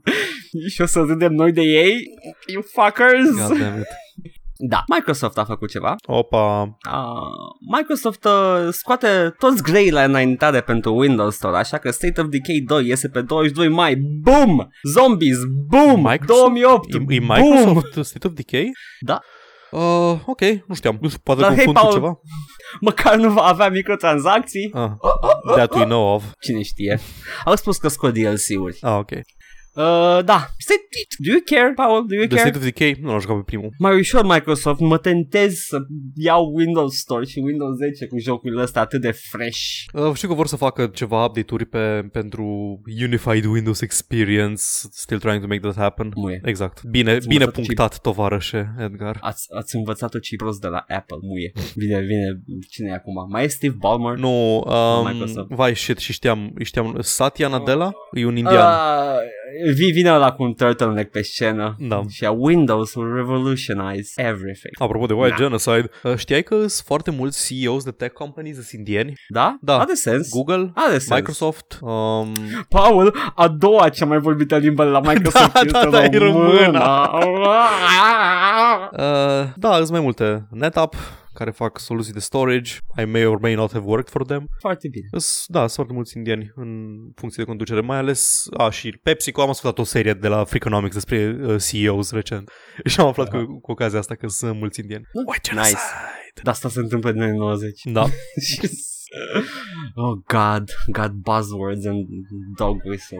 Și 0.72 0.80
o 0.80 0.86
să 0.86 0.98
râdem 1.00 1.32
noi 1.32 1.52
de 1.52 1.60
ei. 1.62 2.04
You 2.52 2.62
fuckers! 2.72 3.48
God 3.48 3.58
damn 3.58 3.78
it. 3.78 3.86
Da, 4.68 4.84
Microsoft 4.94 5.38
a 5.38 5.44
făcut 5.44 5.70
ceva. 5.70 5.94
Opa, 6.06 6.62
Uh, 6.62 7.76
Microsoft 7.76 8.24
uh, 8.24 8.68
scoate 8.70 9.34
toți 9.38 9.62
grei 9.62 9.90
la 9.90 10.02
înaintare 10.04 10.60
pentru 10.60 10.94
Windows 10.94 11.34
Store, 11.34 11.56
așa 11.56 11.78
că 11.78 11.90
State 11.90 12.20
of 12.20 12.26
Decay 12.26 12.62
2 12.66 12.86
iese 12.86 13.08
pe 13.08 13.20
22 13.20 13.68
mai. 13.68 13.96
Boom! 13.96 14.68
Zombies! 14.82 15.38
Boom! 15.68 16.00
Microsoft? 16.00 16.26
2008! 16.26 16.94
E, 16.94 16.96
e 17.14 17.20
Boom! 17.20 17.38
Microsoft 17.38 18.04
State 18.06 18.26
of 18.26 18.32
Decay? 18.32 18.70
Da. 19.00 19.20
Uh, 19.70 20.18
ok, 20.26 20.40
nu 20.66 20.74
știam. 20.74 20.98
Nu 21.00 21.08
știu, 21.08 21.20
Poate 21.24 21.40
Dar, 21.40 21.48
confund 21.54 21.76
hey, 21.76 21.84
cu 21.84 21.88
Paul- 21.88 21.92
ceva. 21.92 22.20
Măcar 22.80 23.16
nu 23.16 23.30
va 23.30 23.42
avea 23.42 23.68
microtransacții. 23.68 24.70
Ah, 24.74 24.90
that 25.54 25.74
we 25.74 25.84
know 25.84 26.14
of. 26.14 26.24
Cine 26.40 26.62
știe. 26.62 26.98
Au 27.44 27.54
spus 27.56 27.76
că 27.76 27.88
scot 27.88 28.12
DLC-uri. 28.14 28.78
Ah, 28.80 28.96
ok. 28.98 29.10
Uh, 29.74 30.18
da. 30.24 30.46
State, 30.58 30.86
do 31.24 31.30
you 31.30 31.40
care, 31.44 31.72
Paul? 31.74 32.06
Do 32.06 32.14
you 32.14 32.26
The 32.26 32.36
care? 32.36 32.48
State 32.48 32.56
of 32.58 32.64
Decay 32.64 32.96
nu 33.00 33.08
l-am 33.08 33.20
jucat 33.20 33.36
pe 33.36 33.42
primul. 33.42 33.70
mai 33.78 33.98
ușor 33.98 34.24
Microsoft, 34.26 34.80
mă 34.80 34.98
tentez 34.98 35.54
să 35.54 35.76
iau 36.14 36.52
Windows 36.54 36.94
Store 36.96 37.24
și 37.24 37.38
Windows 37.38 37.76
10 37.76 38.06
cu 38.06 38.18
jocurile 38.18 38.62
astea 38.62 38.80
atât 38.82 39.00
de 39.00 39.10
fresh. 39.10 39.58
Uh, 39.92 40.12
știu 40.14 40.28
că 40.28 40.34
vor 40.34 40.46
să 40.46 40.56
facă 40.56 40.86
ceva 40.86 41.24
update-uri 41.24 41.64
pe, 41.64 42.08
pentru 42.12 42.44
Unified 43.02 43.44
Windows 43.44 43.80
Experience. 43.80 44.62
Still 44.90 45.20
trying 45.20 45.40
to 45.40 45.46
make 45.46 45.60
that 45.60 45.76
happen. 45.76 46.12
Muie. 46.14 46.40
Exact. 46.44 46.82
Bine, 46.84 47.10
Ați 47.10 47.28
bine 47.28 47.44
învățat 47.44 47.64
punctat, 47.64 47.98
tovarășe, 48.00 48.74
Edgar. 48.78 49.18
Ați, 49.20 49.46
ați 49.56 49.76
învățat-o 49.76 50.18
ce 50.18 50.36
prost 50.36 50.60
de 50.60 50.66
la 50.66 50.84
Apple, 50.88 51.16
muie. 51.22 51.52
Vine, 51.74 52.00
vine, 52.00 52.42
cine 52.70 52.88
e 52.88 52.92
acum? 52.94 53.14
Mai 53.30 53.44
e 53.44 53.46
Steve 53.48 53.74
Ballmer? 53.78 54.16
Nu, 54.18 54.56
um, 54.56 55.06
Microsoft. 55.06 55.48
vai 55.48 55.76
shit, 55.76 55.98
și 55.98 56.12
știam, 56.12 56.54
știam 56.62 56.96
Satya 57.00 57.48
Nadella? 57.48 57.92
E 58.12 58.24
un 58.26 58.36
indian. 58.36 58.56
Uh, 58.56 59.14
vi- 59.18 59.41
vine 59.92 60.12
ăla 60.12 60.32
cu 60.32 60.42
un 60.42 60.54
turtleneck 60.54 61.10
pe 61.10 61.22
scenă 61.22 61.76
Da. 61.78 62.02
și 62.08 62.24
a 62.24 62.30
Windows 62.30 62.94
will 62.94 63.14
revolutionize 63.14 64.10
everything. 64.22 64.74
Apropo 64.78 65.06
de 65.06 65.12
white 65.12 65.28
Da. 65.28 65.36
genocide, 65.36 65.90
uh, 66.02 66.16
știai 66.16 66.42
că 66.42 66.54
sunt 66.54 66.70
foarte 66.86 67.10
mulți 67.10 67.46
CEOs 67.46 67.84
de 67.84 67.90
tech 67.90 68.12
companies 68.12 68.56
de 68.56 68.76
indieni? 68.76 69.12
Da? 69.28 69.56
Da. 69.60 69.78
Are 69.78 69.94
sens. 69.94 70.28
Google, 70.30 70.72
Are 70.74 70.98
sens. 70.98 71.08
Microsoft, 71.08 71.78
um, 71.80 72.32
Paul, 72.68 73.16
a 73.34 73.48
doua 73.48 73.88
cea 73.88 74.04
mai 74.06 74.18
vorbită 74.18 74.56
limbă 74.56 74.84
la 74.84 75.00
Microsoft 75.00 75.52
Da, 75.54 75.60
este 75.60 75.78
da, 75.84 75.90
da, 75.90 76.04
e 76.04 76.18
româna. 76.18 77.10
uh, 78.92 79.48
da, 79.56 79.74
sunt 79.76 79.90
mai 79.90 80.00
multe. 80.00 80.46
NetApp, 80.50 80.94
care 81.34 81.50
fac 81.50 81.78
soluții 81.78 82.12
de 82.12 82.18
storage. 82.18 82.72
I 83.00 83.04
may 83.04 83.24
or 83.26 83.38
may 83.40 83.54
not 83.54 83.72
have 83.72 83.84
worked 83.86 84.08
for 84.10 84.24
them. 84.24 84.44
Foarte 84.60 84.88
bine. 84.88 85.06
Îs- 85.10 85.44
Da, 85.48 85.58
sunt 85.58 85.72
foarte 85.72 85.92
mulți 85.92 86.16
indieni 86.16 86.52
în 86.54 86.96
funcție 87.14 87.42
de 87.42 87.48
conducere, 87.48 87.80
mai 87.80 87.96
ales, 87.96 88.46
a, 88.56 88.70
și 88.70 88.98
PepsiCo, 89.02 89.42
am 89.42 89.48
ascultat 89.48 89.78
o 89.78 89.84
serie 89.84 90.14
de 90.14 90.28
la 90.28 90.44
Freakonomics 90.44 90.94
despre 90.94 91.36
uh, 91.42 91.62
CEOs 91.62 92.10
recent 92.12 92.50
și 92.90 93.00
am 93.00 93.06
aflat 93.06 93.30
cu, 93.30 93.58
cu 93.60 93.70
ocazia 93.70 93.98
asta 93.98 94.14
că 94.14 94.28
sunt 94.28 94.58
mulți 94.58 94.80
indieni. 94.80 95.04
White 95.26 95.50
Nice. 95.50 95.50
genocide. 95.50 95.78
Dar 96.42 96.52
asta 96.54 96.68
se 96.68 96.78
întâmplă 96.78 97.12
din 97.12 97.22
anii 97.22 97.38
90. 97.38 97.80
Da. 97.84 98.02
oh 99.94 100.18
god, 100.26 100.70
god 100.92 101.12
buzzwords 101.12 101.84
and 101.86 102.06
dog 102.56 102.80
whistle. 102.84 103.18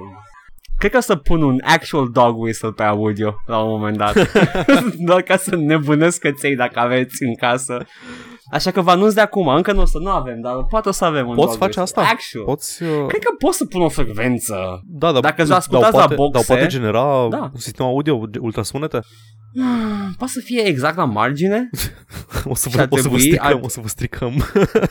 Cred 0.83 0.95
că 0.95 1.01
o 1.01 1.01
să 1.01 1.16
pun 1.16 1.43
un 1.43 1.59
actual 1.64 2.09
dog 2.12 2.39
whistle 2.39 2.70
pe 2.70 2.83
audio 2.83 3.35
la 3.47 3.59
un 3.59 3.70
moment 3.70 3.97
dat. 3.97 4.14
Doar 5.07 5.22
ca 5.22 5.37
să 5.37 5.57
nebunesc 5.57 6.20
căței 6.20 6.57
dacă 6.57 6.78
aveți 6.80 7.22
în 7.22 7.35
casă. 7.35 7.85
Așa 8.53 8.70
că 8.70 8.80
vă 8.80 8.91
anunț 8.91 9.12
de 9.12 9.20
acum, 9.20 9.49
încă 9.49 9.72
nu 9.72 9.80
o 9.80 9.85
să 9.85 9.99
nu 9.99 10.11
avem, 10.11 10.41
dar 10.41 10.64
poate 10.68 10.89
o 10.89 10.93
să 10.93 11.05
avem 11.05 11.28
un 11.28 11.35
Poți 11.35 11.49
dog 11.49 11.57
face 11.59 11.80
whistle. 11.80 12.03
asta? 12.03 12.12
Actual. 12.14 12.45
Poți... 12.45 12.83
Uh... 12.83 12.89
Cred 13.07 13.22
că 13.22 13.30
pot 13.39 13.53
să 13.53 13.64
pun 13.64 13.80
o 13.83 13.89
frecvență. 13.89 14.80
Da, 14.85 15.12
da, 15.12 15.20
Dacă 15.20 15.45
dar 15.45 15.57
ascultați 15.59 15.93
la 15.93 15.99
poate, 15.99 16.14
boxe- 16.14 16.33
Dar 16.39 16.45
poate 16.57 16.66
genera 16.70 17.26
Da. 17.30 17.51
un 17.53 17.59
sistem 17.59 17.87
audio 17.87 18.20
ultrasunete? 18.41 19.01
Hmm, 19.55 20.15
Poate 20.19 20.33
să 20.33 20.41
fie 20.45 20.61
exact 20.67 20.97
la 20.97 21.05
margine? 21.05 21.71
O 22.45 22.55
să 22.55 22.69
Și 22.69 22.75
vă, 22.77 22.81
ar 22.83 22.89
o 22.91 22.97
să 22.97 23.03
vă 23.03 23.09
trebui- 23.09 23.21
stricăm, 23.21 23.47
ar- 23.47 23.61
o 23.63 23.69
să 23.69 23.81
vă 23.81 23.89
stricăm 23.89 24.33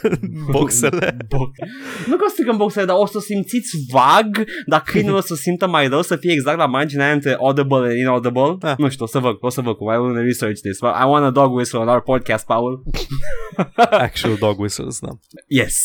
boxele. 0.51 1.17
Bo- 1.35 1.67
nu 2.07 2.15
că 2.15 2.23
o 2.23 2.27
să 2.27 2.31
stricăm 2.33 2.57
boxele, 2.57 2.85
dar 2.85 2.95
o 2.99 3.05
să 3.05 3.19
simțiți 3.19 3.77
vag, 3.91 4.43
dar 4.65 4.81
câinele 4.81 5.15
o 5.15 5.19
să 5.21 5.35
simtă 5.35 5.67
mai 5.67 5.87
rău 5.87 6.01
să 6.01 6.15
fie 6.15 6.31
exact 6.31 6.57
la 6.57 6.65
marginea 6.65 7.05
aia 7.05 7.13
între 7.13 7.33
audible 7.33 7.77
and 7.77 7.97
inaudible. 7.97 8.57
Ah. 8.61 8.77
Nu 8.77 8.89
știu, 8.89 9.05
o 9.05 9.07
să 9.07 9.19
văd, 9.19 9.35
o 9.39 9.49
să 9.49 9.61
văd 9.61 9.75
cum. 9.75 9.93
I 9.93 9.97
will 9.97 10.15
research 10.15 10.59
this. 10.61 10.79
But 10.79 10.89
I 11.01 11.05
want 11.05 11.25
a 11.25 11.29
dog 11.31 11.53
whistle 11.55 11.79
on 11.79 11.87
our 11.87 12.01
podcast, 12.01 12.45
Paul. 12.45 12.83
Actual 13.75 14.35
dog 14.39 14.59
whistles, 14.59 14.99
da. 14.99 15.09
Yes. 15.47 15.75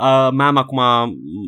Uh, 0.00 0.28
mai 0.32 0.46
am 0.46 0.56
acum 0.56 0.80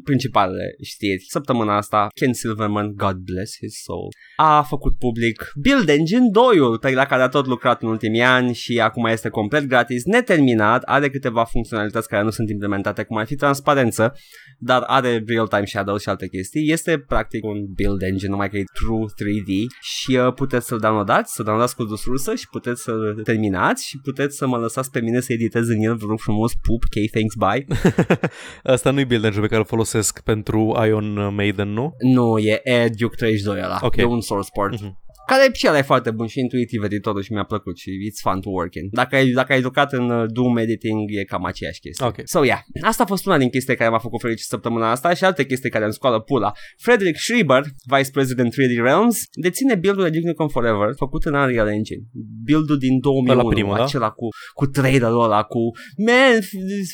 principalele 0.05 0.75
știri. 0.83 1.25
Săptămâna 1.29 1.77
asta, 1.77 2.09
Ken 2.15 2.33
Silverman, 2.33 2.93
God 2.95 3.17
bless 3.17 3.57
his 3.57 3.83
soul, 3.83 4.09
a 4.37 4.63
făcut 4.63 4.99
public 4.99 5.53
Build 5.55 5.89
Engine 5.89 6.27
2-ul 6.31 6.81
pe 6.81 6.91
la 6.91 7.05
care 7.05 7.23
a 7.23 7.29
tot 7.29 7.47
lucrat 7.47 7.83
în 7.83 7.89
ultimii 7.89 8.23
ani 8.23 8.55
și 8.55 8.81
acum 8.81 9.05
este 9.05 9.29
complet 9.29 9.65
gratis, 9.65 10.05
neterminat, 10.05 10.83
are 10.83 11.11
câteva 11.11 11.45
funcționalități 11.45 12.09
care 12.09 12.23
nu 12.23 12.31
sunt 12.31 12.51
implementate, 12.51 13.03
cum 13.03 13.17
ar 13.17 13.27
fi 13.27 13.35
transparență, 13.35 14.15
dar 14.59 14.83
are 14.87 15.25
real-time 15.27 15.65
shadows 15.65 16.03
și 16.03 16.09
alte 16.09 16.29
chestii. 16.29 16.71
Este 16.73 16.99
practic 16.99 17.45
un 17.45 17.67
build 17.75 18.03
engine, 18.03 18.31
numai 18.31 18.51
că 18.51 18.57
e 18.57 18.65
true 18.73 19.05
3D 19.05 19.53
și 19.81 20.17
uh, 20.17 20.33
puteți 20.33 20.67
să-l 20.67 20.79
downloadați, 20.79 21.33
să 21.33 21.43
downloadați 21.43 21.77
cu 21.77 21.95
sursă 21.95 22.35
și 22.35 22.49
puteți 22.51 22.83
să-l 22.83 23.21
terminați 23.25 23.87
și 23.87 23.99
puteți 23.99 24.37
să 24.37 24.47
mă 24.47 24.57
lăsați 24.57 24.91
pe 24.91 25.01
mine 25.01 25.21
să 25.21 25.33
editez 25.33 25.69
în 25.69 25.81
el 25.81 25.95
vreun 25.97 26.17
frumos 26.17 26.53
pup, 26.63 26.83
ok, 26.85 27.11
thanks, 27.11 27.35
bye. 27.35 27.79
Asta 28.75 28.91
nu 28.91 29.01
e 29.01 29.05
build 29.05 29.25
engine 29.25 29.43
pe 29.43 29.49
care 29.49 29.61
îl 29.61 29.67
folosesc 29.67 30.21
pentru 30.21 30.77
Ion 30.87 31.35
Maiden, 31.35 31.69
nu? 31.69 31.95
Nu, 31.99 32.39
e 32.39 32.61
Air 32.65 32.91
Duke 32.99 33.17
32 33.17 33.61
ăla, 33.63 33.79
Ok. 33.83 33.97
e 33.97 34.05
un 34.05 34.21
source 34.21 34.49
port. 34.53 34.81
Mhm. 34.81 34.99
Care 35.31 35.51
și 35.53 35.67
ăla 35.69 35.79
e 35.79 35.83
foarte 35.83 36.11
bun 36.11 36.27
și 36.27 36.39
intuitiv 36.41 36.83
editorul 36.83 37.23
și 37.23 37.33
mi-a 37.33 37.45
plăcut 37.45 37.77
și 37.79 37.91
it's 37.91 38.21
fun 38.23 38.41
to 38.41 38.49
work 38.51 38.75
in. 38.75 38.89
Dacă 38.91 39.17
ai, 39.17 39.31
dacă 39.31 39.53
ai 39.53 39.61
jucat 39.61 39.93
în 39.93 40.11
uh, 40.11 40.25
Doom 40.37 40.57
Editing 40.57 41.01
e 41.21 41.25
cam 41.25 41.45
aceeași 41.45 41.81
chestie. 41.81 42.07
Ok. 42.07 42.17
So 42.25 42.45
yeah, 42.45 42.61
asta 42.83 43.03
a 43.03 43.07
fost 43.07 43.27
una 43.27 43.39
din 43.39 43.49
chestii 43.49 43.77
care 43.77 43.91
m-a 43.91 43.99
făcut 43.99 44.21
fericit 44.21 44.47
săptămâna 44.47 44.91
asta 44.91 45.15
și 45.15 45.25
alte 45.25 45.45
chestii 45.45 45.71
care 45.71 45.85
îmi 45.85 45.93
scoală 45.93 46.21
pula. 46.21 46.53
Frederick 46.79 47.19
Schreiber, 47.19 47.63
Vice 47.97 48.11
President 48.11 48.53
3D 48.53 48.83
Realms, 48.83 49.19
deține 49.41 49.75
build-ul 49.75 50.03
de 50.05 50.11
Duke 50.11 50.27
Nukem 50.27 50.49
Forever 50.49 50.89
făcut 50.97 51.25
în 51.25 51.35
Unreal 51.35 51.69
Engine. 51.69 52.03
Build-ul 52.45 52.79
din 52.79 52.99
2001, 53.01 53.41
Ăla 53.41 53.49
primul, 53.49 53.75
da? 53.77 53.83
acela 53.85 54.11
cu, 54.11 54.27
cu 54.55 54.67
trailerul 54.67 55.23
ăla, 55.23 55.43
cu 55.43 55.59
Man, 56.07 56.39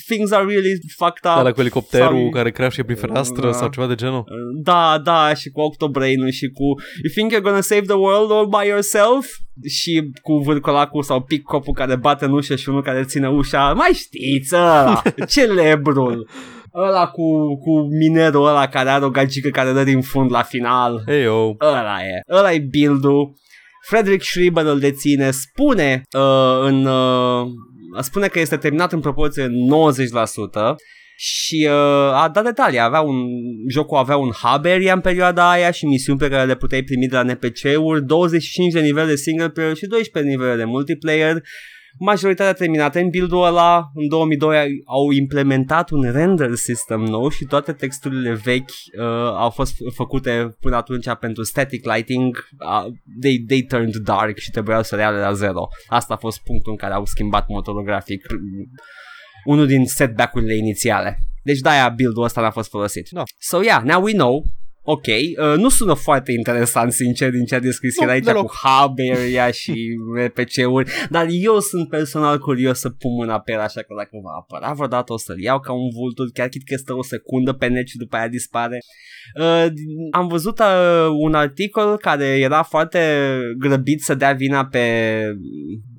things 0.09 0.31
are 0.31 0.45
really 0.45 0.73
fucked 0.97 1.25
up. 1.31 1.39
Ăla 1.39 1.53
cu 1.53 1.61
elicopterul 1.61 2.21
Sau- 2.21 2.31
care 2.31 2.51
crește 2.51 2.83
prin 2.83 2.97
fereastră 2.97 3.47
Da. 3.47 3.53
sau 3.53 3.69
ceva 3.69 3.87
de 3.87 3.95
genul. 3.95 4.25
Da, 4.63 5.01
da, 5.05 5.35
și 5.35 5.49
cu 5.51 5.61
Octobrain 5.61 6.31
și 6.31 6.47
cu 6.49 6.65
You 7.05 7.13
think 7.15 7.33
you're 7.33 7.43
gonna 7.49 7.61
save 7.61 7.81
the 7.81 7.95
world 8.07 8.24
all 8.31 8.47
by 8.47 8.69
yourself? 8.69 9.27
Și 9.69 10.11
cu 10.23 10.39
vârcolacul 10.39 11.03
sau 11.03 11.23
pick 11.23 11.75
care 11.75 11.97
bate 11.97 12.25
în 12.25 12.33
ușă 12.33 12.57
și 12.57 12.69
unul 12.69 12.83
care 12.83 13.05
ține 13.05 13.29
ușa. 13.29 13.73
Mai 13.73 13.91
știți 13.93 14.55
ăla, 14.55 15.03
celebrul. 15.35 16.29
Ăla 16.75 17.07
cu, 17.07 17.57
cu 17.57 17.81
minerul 17.81 18.47
ăla 18.47 18.69
care 18.69 18.89
are 18.89 19.05
o 19.05 19.11
gagică 19.11 19.49
care 19.49 19.73
dă 19.73 19.85
din 19.85 20.01
fund 20.01 20.31
la 20.31 20.43
final. 20.43 21.03
Hey, 21.07 21.23
yo. 21.23 21.55
Ăla 21.61 22.03
e, 22.03 22.37
ăla 22.37 22.53
e 22.53 22.67
build-ul. 22.71 23.35
Frederick 23.89 24.23
Schreiber 24.23 24.65
îl 24.65 24.79
deține, 24.79 25.31
spune 25.31 26.03
uh, 26.17 26.59
în 26.61 26.85
uh, 26.85 27.47
spune 28.01 28.27
că 28.27 28.41
este 28.41 28.57
terminat 28.57 28.93
în 28.93 29.01
proporție 29.01 29.47
de 29.47 29.55
90% 30.73 30.75
și 31.17 31.69
uh, 31.71 32.23
a 32.23 32.31
dat 32.33 32.45
detalii, 32.45 32.81
avea 32.81 33.01
un, 33.01 33.17
jocul 33.69 33.99
avea 33.99 34.17
un 34.17 34.31
hub 34.31 34.65
area 34.65 34.93
în 34.93 35.01
perioada 35.01 35.51
aia 35.51 35.71
și 35.71 35.87
misiuni 35.87 36.19
pe 36.19 36.29
care 36.29 36.47
le 36.47 36.57
puteai 36.57 36.83
primi 36.83 37.07
de 37.07 37.17
la 37.17 37.23
NPC-uri, 37.23 38.05
25 38.05 38.73
de 38.73 38.81
nivele 38.81 39.07
de 39.07 39.17
single 39.17 39.49
player 39.49 39.77
și 39.77 39.87
12 39.87 40.33
nivele 40.33 40.57
de 40.57 40.65
multiplayer, 40.65 41.43
majoritatea 41.99 42.53
terminate 42.53 43.01
în 43.01 43.09
build-ul 43.09 43.45
ăla, 43.45 43.91
în 43.95 44.09
2002 44.09 44.83
au 44.87 45.11
implementat 45.11 45.91
un 45.91 46.13
render 46.13 46.55
system 46.55 47.01
nou 47.01 47.29
și 47.29 47.45
toate 47.45 47.73
texturile 47.73 48.33
vechi 48.33 48.71
uh, 48.99 49.05
au 49.37 49.51
fost 49.51 49.73
f- 49.73 49.95
făcute 49.95 50.57
până 50.61 50.77
atunci 50.77 51.07
pentru 51.21 51.43
static 51.43 51.85
lighting, 51.95 52.49
uh, 52.59 52.93
they, 53.21 53.45
they 53.49 53.63
turned 53.63 53.97
dark 53.97 54.39
și 54.39 54.51
trebuiau 54.51 54.83
să 54.83 54.97
le 54.97 55.03
ia 55.03 55.13
de 55.13 55.19
la 55.19 55.33
zero. 55.33 55.69
Asta 55.87 56.15
a 56.15 56.17
fost 56.17 56.43
punctul 56.43 56.73
în 56.73 56.79
care 56.79 56.95
au 56.95 57.05
schimbat 57.05 57.49
motorul 57.49 57.85
grafic, 57.85 58.27
unul 59.45 59.67
din 59.67 59.87
setback-urile 59.87 60.57
inițiale. 60.57 61.19
Deci 61.43 61.59
de-aia 61.59 61.89
build-ul 61.89 62.25
ăsta 62.25 62.41
n-a 62.41 62.51
fost 62.51 62.69
folosit. 62.69 63.09
Da. 63.11 63.23
So 63.39 63.63
yeah, 63.63 63.83
now 63.83 64.03
we 64.03 64.13
know 64.13 64.45
Ok, 64.87 65.07
uh, 65.07 65.57
nu 65.57 65.69
sună 65.69 65.95
foarte 65.95 66.33
interesant, 66.33 66.93
sincer, 66.93 67.31
din 67.31 67.45
ce 67.45 67.55
a 67.55 67.59
descris 67.59 67.99
Nu, 67.99 68.05
el 68.05 68.11
aici 68.11 68.25
deloc. 68.25 68.47
cu 68.47 68.53
hub 68.63 68.99
area 69.13 69.51
și 69.51 69.75
RPC-uri, 70.25 70.91
dar 71.11 71.27
eu 71.31 71.59
sunt 71.59 71.89
personal 71.89 72.39
curios 72.39 72.79
să 72.79 72.91
pun 72.91 73.15
mâna 73.15 73.41
pe 73.41 73.53
el, 73.53 73.59
așa 73.59 73.81
că 73.81 73.95
dacă 73.97 74.11
va 74.23 74.31
apăra 74.39 74.73
vreodată 74.73 75.13
o 75.13 75.19
să-l 75.19 75.41
iau 75.41 75.61
ca 75.61 75.73
un 75.73 75.89
vultur, 75.95 76.31
chiar 76.33 76.49
chit 76.49 76.65
că 76.65 76.77
stă 76.77 76.95
o 76.95 77.03
secundă 77.03 77.53
pe 77.53 77.67
net 77.67 77.89
și 77.89 77.97
după 77.97 78.17
aia 78.17 78.29
dispare. 78.29 78.79
Uh, 79.41 79.67
am 80.11 80.27
văzut 80.27 80.59
uh, 80.59 81.09
un 81.21 81.35
articol 81.35 81.97
care 81.97 82.25
era 82.25 82.63
foarte 82.63 83.01
grăbit 83.59 84.01
să 84.01 84.15
dea 84.15 84.33
vina 84.33 84.67
pe 84.67 84.81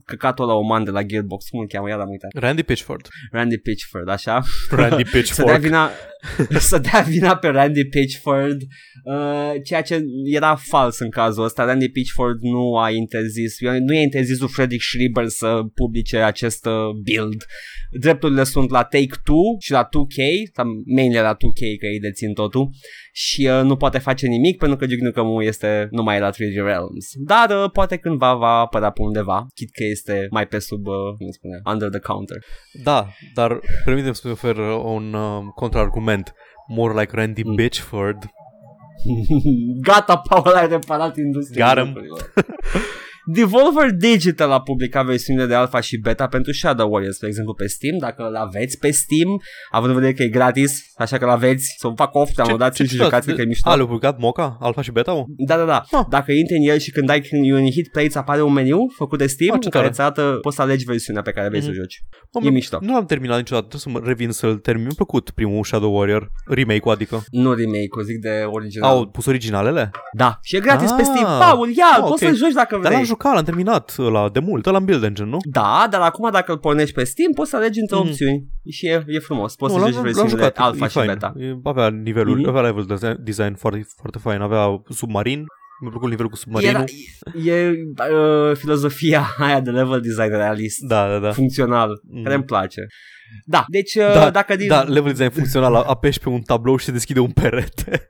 căcatul 0.05 0.43
ăla 0.43 0.53
oman 0.53 0.83
de 0.83 0.91
la 0.91 1.03
Gearbox, 1.03 1.47
cum 1.47 1.59
îl 1.59 1.67
cheamă, 1.67 1.89
iar 1.89 1.99
am 1.99 2.09
uitat. 2.09 2.31
Randy 2.33 2.63
Pitchford. 2.63 3.07
Randy 3.31 3.57
Pitchford, 3.57 4.09
așa? 4.09 4.43
Randy 4.69 5.03
să 5.09 5.11
dea 5.11 5.21
Pitchford. 5.21 5.61
vina 5.61 5.89
să 6.69 6.77
dea 6.77 7.01
vina 7.07 7.37
pe 7.37 7.47
Randy 7.47 7.85
Pitchford 7.85 8.61
uh, 9.03 9.53
ceea 9.63 9.81
ce 9.81 10.03
era 10.23 10.55
fals 10.55 10.99
în 10.99 11.09
cazul 11.09 11.43
ăsta 11.43 11.63
Randy 11.63 11.89
Pitchford 11.89 12.41
nu 12.41 12.77
a 12.77 12.89
interzis 12.89 13.59
nu 13.59 13.93
i-a 13.93 14.01
interzis 14.01 14.39
lui 14.39 14.49
Frederick 14.49 14.83
Schreiber 14.83 15.27
să 15.27 15.61
publice 15.73 16.17
acest 16.17 16.65
uh, 16.65 16.73
build 17.03 17.45
drepturile 17.99 18.43
sunt 18.43 18.69
la 18.69 18.83
Take-Two 18.83 19.55
și 19.59 19.71
la 19.71 19.83
2K 19.87 20.51
sau 20.53 20.65
mainly 20.95 21.15
la 21.15 21.35
2K 21.35 21.61
că 21.79 21.85
ei 21.85 21.99
dețin 21.99 22.33
totul 22.33 22.69
și 23.11 23.49
uh, 23.51 23.61
nu 23.63 23.75
poate 23.75 23.97
face 23.97 24.27
nimic 24.27 24.57
pentru 24.57 24.77
că 24.77 24.85
Duke 24.85 25.03
Nukem 25.03 25.39
este 25.39 25.87
numai 25.91 26.19
la 26.19 26.29
3D 26.31 26.55
Realms 26.63 27.05
dar 27.13 27.63
uh, 27.63 27.71
poate 27.71 27.97
cândva 27.97 28.33
va 28.33 28.59
apărea 28.59 28.89
pe 28.89 29.01
undeva 29.01 29.47
chit 29.55 29.71
că 29.71 29.83
este 29.95 30.27
mai 30.31 30.47
pe 30.47 30.59
sub 30.59 30.87
uh, 30.87 30.93
cum 31.17 31.31
spune, 31.31 31.61
under 31.73 31.89
the 31.89 31.99
counter 31.99 32.37
Da, 32.83 33.07
dar 33.33 33.59
permite-mi 33.85 34.15
să-mi 34.15 34.33
ofer 34.33 34.55
un 34.97 35.13
uh, 35.13 35.43
contraargument. 35.55 36.33
More 36.67 36.99
like 36.99 37.15
Randy 37.15 37.43
Mm. 37.45 37.55
Pitchford. 37.55 38.17
Gata, 39.87 40.17
Paul, 40.29 40.53
ai 40.53 40.67
reparat 40.67 41.17
industria. 41.17 41.67
Got 41.67 41.77
'em. 41.77 41.85
jocurilor. 41.87 42.33
Devolver 43.25 43.91
Digital 43.91 44.51
a 44.51 44.61
publicat 44.61 45.05
versiunile 45.05 45.45
de 45.45 45.53
alpha 45.53 45.79
și 45.79 45.97
beta 45.97 46.27
pentru 46.27 46.53
Shadow 46.53 46.91
Warriors, 46.91 47.17
de 47.17 47.27
exemplu, 47.27 47.53
pe 47.53 47.67
Steam. 47.67 47.97
Dacă 47.97 48.23
îl 48.27 48.35
aveți 48.35 48.77
pe 48.77 48.91
Steam, 48.91 49.41
având 49.71 49.89
în 49.93 49.99
vedere 49.99 50.13
că 50.17 50.23
e 50.23 50.27
gratis, 50.27 50.71
așa 50.97 51.17
că 51.17 51.25
l-aveți, 51.25 51.75
să 51.79 51.87
vă 51.87 51.93
fac 51.95 52.15
off, 52.15 52.31
downloadați 52.35 52.83
și 52.83 52.95
jucați 52.95 53.33
că 53.33 53.41
e 53.41 53.45
mișto. 53.45 53.69
A, 53.69 53.75
le-au 53.75 53.85
publicat 53.87 54.19
Moca? 54.19 54.57
Alpha 54.59 54.81
și 54.81 54.91
beta 54.91 55.23
Da, 55.47 55.57
da, 55.57 55.65
da. 55.65 55.83
Ah. 55.91 56.05
Dacă 56.09 56.31
intri 56.31 56.55
în 56.63 56.69
el 56.69 56.77
și 56.77 56.91
când 56.91 57.09
ai 57.09 57.21
când 57.21 57.51
un 57.51 57.65
hit 57.71 57.87
play, 57.91 58.05
îți 58.05 58.17
apare 58.17 58.41
un 58.41 58.53
menu 58.53 58.77
făcut 58.95 59.17
de 59.17 59.27
Steam 59.27 59.53
Ah, 59.55 59.59
ce 59.59 59.65
în 59.65 59.71
care 59.71 59.89
tare. 59.89 59.89
îți 59.89 60.01
arată, 60.21 60.37
poți 60.41 60.55
să 60.55 60.61
alegi 60.61 60.85
versiunea 60.85 61.21
pe 61.21 61.31
care 61.31 61.47
vrei 61.47 61.61
să 61.61 61.67
o 61.67 61.69
Mhm. 61.71 61.79
joci. 61.79 62.01
Mă, 62.33 62.47
E 62.47 62.49
mișto. 62.49 62.77
Nu 62.81 62.93
l-am 62.93 63.05
terminat 63.05 63.37
niciodată, 63.37 63.67
trebuie 63.67 63.93
să 63.93 63.99
mă 63.99 64.07
revin 64.09 64.31
să-l 64.31 64.55
termin. 64.55 64.83
Mi-a 64.83 64.93
plăcut 64.95 65.29
primul 65.29 65.63
Shadow 65.63 65.95
Warrior, 65.97 66.27
remake-ul 66.47 66.93
adică. 66.93 67.23
Nu 67.31 67.49
remake-ul, 67.53 68.03
zic 68.03 68.17
de 68.21 68.43
original. 68.49 68.89
Au 68.89 69.07
pus 69.07 69.25
originalele? 69.25 69.91
Da, 70.13 70.39
și 70.43 70.55
e 70.55 70.59
gratis 70.59 70.91
pe 70.91 71.01
Ah. 71.01 71.07
Steam. 71.11 71.39
Paul, 71.39 71.69
ia, 71.69 71.85
Ah, 71.93 71.99
poți 72.09 72.23
ok. 72.23 72.29
să 72.29 72.35
joci 72.35 72.53
dacă 72.53 72.67
Dar 72.75 72.79
vrei. 72.81 72.93
l-am 72.95 73.03
jucat, 73.15 73.33
l-am 73.33 73.43
terminat 73.43 73.95
ăla 73.99 74.29
de 74.29 74.39
mult, 74.39 74.65
ăla 74.65 74.77
în 74.77 74.85
Build 74.85 75.03
Engine, 75.03 75.27
nu? 75.29 75.37
Da, 75.43 75.87
dar 75.89 76.01
acum 76.01 76.31
dacă 76.31 76.51
îl 76.51 76.57
pornești 76.57 76.93
pe 76.93 77.03
Steam, 77.03 77.31
poți 77.31 77.49
să 77.49 77.55
alegi 77.55 77.79
între 77.79 77.95
Mhm. 77.97 78.05
opțiuni 78.07 78.45
și 78.69 78.85
e, 78.87 79.03
e 79.07 79.19
frumos. 79.19 79.55
Poți 79.55 79.73
nu, 79.73 79.79
să 79.79 79.83
l-am, 79.85 79.93
joci 79.93 80.03
l-am 80.03 80.13
versiunile 80.13 80.37
jucat, 80.47 80.57
alfa 80.65 80.85
e 80.85 80.87
și 80.87 80.93
fain. 80.93 81.07
beta. 81.07 81.33
E, 81.37 81.55
avea 81.63 81.89
niveluri, 81.89 82.39
Mhm. 82.39 82.49
avea 82.49 82.61
level 82.61 82.83
de 82.99 83.15
design 83.23 83.53
foarte, 83.55 83.87
foarte 83.97 84.17
fain, 84.17 84.41
avea 84.41 84.81
submarin, 84.89 85.43
mi-a 85.81 85.89
plăcut 85.89 86.09
nivelul 86.09 86.31
cu 86.31 86.37
submarinul. 86.37 86.83
Era, 87.35 87.51
e 87.51 87.69
uh, 87.69 88.55
filozofia 88.57 89.25
aia 89.45 89.59
de 89.61 89.69
level 89.71 90.01
design 90.01 90.29
realist, 90.31 90.79
Da, 90.87 91.07
da, 91.07 91.19
da. 91.19 91.31
funcțional, 91.31 91.89
Mhm. 92.09 92.23
care 92.23 92.35
îmi 92.35 92.43
place. 92.43 92.81
Da, 93.45 93.65
deci 93.67 93.95
uh, 93.95 94.13
Da, 94.13 94.29
dacă 94.29 94.55
din... 94.55 94.67
Da, 94.67 94.81
level 94.81 95.11
design 95.13 95.31
funcțional, 95.31 95.75
apeși 95.75 96.19
pe 96.19 96.29
un 96.29 96.41
tablou 96.41 96.77
și 96.77 96.85
se 96.85 96.91
deschide 96.91 97.19
un 97.19 97.31
perete. 97.31 98.09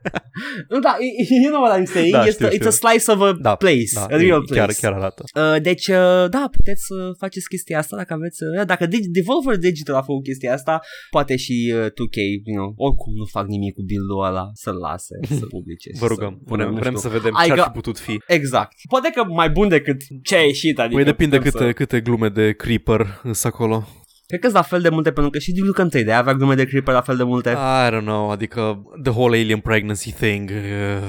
Nu, 0.68 0.78
da, 0.78 0.96
you 1.42 1.50
know 1.52 1.62
what 1.62 1.80
I'm 1.80 1.84
saying, 1.84 2.12
Da, 2.12 2.24
it's, 2.26 2.30
știu, 2.32 2.46
a, 2.46 2.50
știu. 2.50 2.64
it's 2.64 2.66
a 2.68 2.70
slice 2.70 3.10
of 3.10 3.20
a 3.20 3.32
Da, 3.40 3.54
place, 3.54 3.92
da, 3.94 4.00
a 4.04 4.06
real 4.16 4.42
e- 4.42 4.44
place. 4.52 4.54
Chiar, 4.54 4.70
chiar 4.80 4.92
arată. 4.92 5.22
Uh, 5.40 5.62
deci, 5.62 5.86
uh, 5.86 6.26
da, 6.36 6.48
puteți 6.56 6.82
să 6.88 6.94
faceți 7.18 7.48
chestia 7.48 7.78
asta 7.78 7.96
dacă 7.96 8.12
aveți... 8.14 8.38
Uh, 8.58 8.66
dacă 8.66 8.86
Dig- 8.86 9.10
Devolver 9.18 9.56
Digital 9.58 9.96
a 9.96 10.02
făcut 10.02 10.22
chestia 10.24 10.52
asta, 10.52 10.80
poate 11.10 11.36
și 11.36 11.72
uh, 11.74 11.86
2K, 11.86 12.16
you 12.44 12.56
know, 12.56 12.72
oricum 12.76 13.12
nu 13.14 13.24
fac 13.24 13.46
nimic 13.46 13.74
cu 13.74 13.82
build-ul 13.88 14.24
ăla, 14.24 14.44
să-l 14.52 14.74
lase, 14.86 15.14
să 15.38 15.44
publice. 15.54 15.88
și 15.94 15.98
Vă 16.00 16.06
rugăm, 16.06 16.34
să 16.38 16.44
pună, 16.46 16.62
vrem, 16.62 16.74
nu 16.74 16.80
vrem 16.80 16.94
știu. 16.96 17.08
să 17.10 17.16
vedem 17.16 17.34
Ai 17.36 17.46
ce 17.46 17.52
ar 17.52 17.58
că- 17.58 17.64
fi 17.66 17.70
putut 17.80 17.98
fi. 17.98 18.14
Exact. 18.26 18.72
Poate 18.88 19.10
că 19.14 19.24
mai 19.24 19.50
bun 19.50 19.68
decât 19.68 19.96
ce 20.22 20.34
a 20.36 20.40
ieșit, 20.40 20.78
adică... 20.78 20.94
Păi 20.94 21.04
depinde 21.04 21.36
putem 21.36 21.52
câte, 21.52 21.64
Să... 21.64 21.72
câte 21.72 22.00
glume 22.00 22.28
de 22.28 22.52
Creeper 22.52 23.20
sunt 23.22 23.44
acolo. 23.52 23.88
Cred 24.26 24.40
că 24.40 24.46
sunt 24.46 24.58
la 24.58 24.62
fel 24.62 24.80
de 24.80 24.88
multe, 24.88 25.12
pentru 25.12 25.32
că 25.32 25.38
și 25.38 25.52
Duke 25.52 25.66
Nukem 25.66 25.88
3 25.88 26.04
de 26.04 26.12
avea 26.12 26.34
glume 26.34 26.54
de 26.54 26.64
Creeper 26.64 26.94
la 26.94 27.00
fel 27.00 27.16
de 27.16 27.22
multe. 27.22 27.50
I 27.50 27.90
don't 27.90 28.00
know, 28.00 28.30
adică 28.30 28.82
the 29.02 29.12
whole 29.12 29.38
alien 29.38 29.58
pregnancy 29.58 30.12
thing 30.12 30.50
uh, 30.50 31.02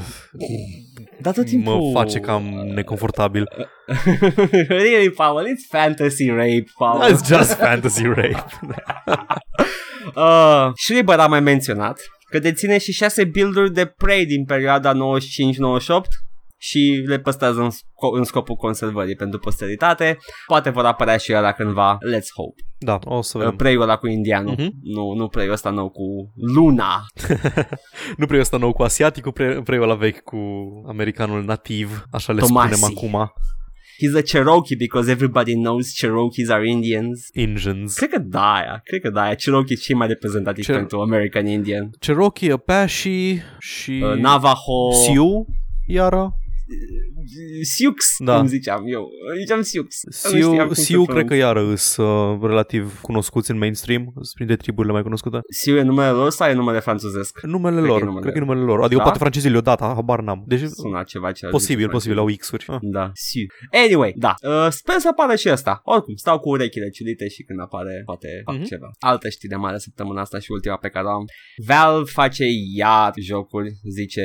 Dar 1.21 1.33
tot 1.33 1.45
timpul... 1.45 1.73
mă 1.73 1.99
face 1.99 2.19
cam 2.19 2.43
neconfortabil. 2.73 3.47
really, 4.67 5.09
Paul, 5.09 5.45
it's 5.45 5.69
fantasy 5.69 6.27
rape, 6.29 6.65
Paul. 6.77 7.11
It's 7.11 7.27
just 7.27 7.53
fantasy 7.53 8.03
rape. 8.03 8.45
Uh, 10.15 10.71
Schreiber 10.75 11.19
a 11.19 11.27
mai 11.27 11.39
menționat 11.39 11.99
că 12.29 12.39
deține 12.39 12.77
și 12.77 12.91
șase 12.91 13.23
build-uri 13.23 13.73
de 13.73 13.85
Prey 13.85 14.25
din 14.25 14.45
perioada 14.45 14.93
95-98 14.93 14.97
și 16.59 17.03
le 17.07 17.19
păstrează 17.19 17.61
în, 17.61 17.69
sco- 17.69 18.17
în 18.17 18.23
scopul 18.23 18.55
conservării 18.55 19.15
pentru 19.15 19.39
posteritate. 19.39 20.17
Poate 20.45 20.69
vor 20.69 20.85
apărea 20.85 21.17
și 21.17 21.33
ăla 21.35 21.51
cândva, 21.51 21.97
let's 21.97 22.27
hope. 22.35 22.61
Da, 22.77 22.99
o 23.05 23.21
să 23.21 23.37
Uh, 23.37 23.43
vedem. 23.43 23.57
Prey-ul 23.57 23.81
ăla 23.81 23.95
cu 23.97 24.07
indianul, 24.07 24.55
Mhm. 24.57 24.69
nu, 24.83 25.13
nu 25.13 25.27
Prey-ul 25.27 25.51
ăsta 25.51 25.69
nou 25.69 25.89
cu 25.89 26.33
Luna. 26.55 27.05
nu 28.17 28.25
preiul 28.25 28.43
ăsta 28.43 28.57
nou 28.57 28.73
cu 28.73 28.81
asiaticul, 28.83 29.31
pre- 29.31 29.61
preiul 29.63 29.83
ăla 29.83 29.95
vechi 29.95 30.19
cu 30.23 30.37
americanul 30.87 31.43
nativ, 31.43 32.05
așa 32.11 32.33
le 32.33 32.39
Tomasi. 32.39 32.73
spunem 32.73 32.97
acum. 32.97 33.31
He's 33.99 34.17
a 34.17 34.21
Cherokee 34.21 34.75
because 34.77 35.11
everybody 35.11 35.53
knows 35.53 35.91
Cherokees 35.99 36.49
are 36.49 36.69
Indians. 36.69 37.27
Indians. 37.33 37.95
Cred 37.95 38.09
că 38.09 38.19
da, 38.19 38.53
aia. 38.53 38.81
Cred 38.83 39.01
că 39.01 39.09
da, 39.09 39.21
aia. 39.21 39.35
Cherokee 39.35 39.75
e 39.79 39.81
cel 39.83 39.95
mai 39.95 40.07
reprezentativ 40.07 40.63
Cher- 40.65 40.73
pentru 40.75 40.99
American 40.99 41.45
Indian. 41.45 41.89
Cherokee, 41.99 42.51
Apache 42.51 43.43
și 43.59 44.03
Uh, 44.11 44.19
Navajo. 44.19 44.91
Sioux, 45.03 45.47
iară. 45.87 46.31
Sioux, 47.61 47.95
Da. 48.17 48.37
cum 48.37 48.47
ziceam 48.47 48.83
eu. 48.87 49.09
Ziceam 49.39 49.61
Sioux. 49.61 49.87
Nu 50.03 50.11
știam 50.29 50.41
Sioux, 50.41 50.65
cum 50.65 50.73
se 50.73 50.81
Sioux 50.81 51.05
cred 51.13 51.25
că 51.25 51.35
pronunță. 51.35 51.45
iară 51.59 51.71
îs 51.71 51.97
uh, 51.97 52.39
relativ 52.41 52.99
cunoscuți 53.01 53.51
în 53.51 53.57
mainstream, 53.57 54.01
sunt 54.13 54.31
printre 54.33 54.55
triburile 54.55 54.93
mai 54.93 55.01
cunoscute. 55.01 55.39
Sioux 55.61 55.79
e 55.81 55.83
numele 55.83 56.09
lor 56.09 56.29
sau 56.31 56.49
e 56.49 56.53
numele 56.53 56.79
franțuzesc? 56.79 57.41
Numele 57.41 57.75
Cred 57.75 57.85
că 57.85 57.91
lor, 57.91 58.01
e 58.01 58.05
numele 58.05 58.21
cred 58.21 58.33
că 58.33 58.37
e 58.39 58.41
lor. 58.41 58.49
numele 58.49 58.71
lor. 58.71 58.83
Adică 58.83 58.97
Da? 58.97 59.03
poate 59.03 59.17
francezii 59.17 59.49
le-o 59.49 59.61
dat, 59.61 59.79
habar 59.81 60.21
n-am. 60.21 60.43
Deci 60.47 60.61
Suna 60.67 61.03
ceva 61.03 61.31
ce 61.31 61.47
posibil, 61.47 61.89
posibil, 61.89 62.17
au 62.17 62.25
X-uri. 62.37 62.65
Ah. 62.67 62.77
Da, 62.81 63.11
Sioux. 63.13 63.53
Anyway, 63.85 64.13
da. 64.17 64.33
Uh, 64.43 64.67
sper 64.69 64.95
să 64.99 65.07
apară 65.07 65.35
și 65.35 65.47
asta. 65.49 65.81
Oricum, 65.83 66.15
stau 66.15 66.39
cu 66.39 66.49
urechile 66.49 66.89
ciudite 66.89 67.27
și 67.27 67.43
când 67.43 67.59
apare, 67.59 68.01
poate 68.05 68.27
fac 68.45 68.55
Mhm. 68.55 68.63
ceva. 68.63 68.89
Altă 68.99 69.29
știre 69.29 69.55
mare 69.55 69.77
săptămâna 69.77 70.21
asta 70.21 70.39
și 70.39 70.51
ultima 70.51 70.77
pe 70.77 70.89
care 70.89 71.05
o 71.05 71.09
am. 71.09 71.25
Valve 71.65 72.09
face 72.11 72.43
iar 72.75 73.13
jocuri, 73.21 73.69
zice 73.91 74.21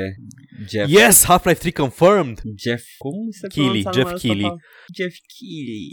Jeff. 0.69 0.91
Yes, 0.91 1.25
Half-Life 1.25 1.59
3 1.59 1.73
confirmed! 1.73 2.32
Jeff, 2.65 2.85
cum 2.99 3.19
se 3.39 3.47
Keighley, 3.47 3.83
pronunța 3.83 3.99
Jeff 3.99 4.11
numele 4.11 4.15
ăsta, 4.15 4.27
Keighley. 4.27 4.49
Paul? 4.49 4.61
Jeff 4.99 5.15
Keighley. 5.35 5.85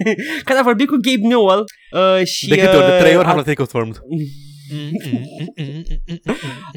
Care 0.48 0.58
a 0.58 0.62
vorbit 0.70 0.88
cu 0.92 0.96
Gabe 1.06 1.26
Newell 1.32 1.62
uh, 2.00 2.26
și... 2.26 2.48
De 2.48 2.56
câte 2.62 2.76
ori? 2.76 2.86
De 2.90 2.92
uh, 2.92 3.00
trei 3.02 3.16
ori 3.16 3.24
a- 3.26 3.28
Half-Life 3.32 3.54
3 3.54 3.54
confirmed. 3.62 3.96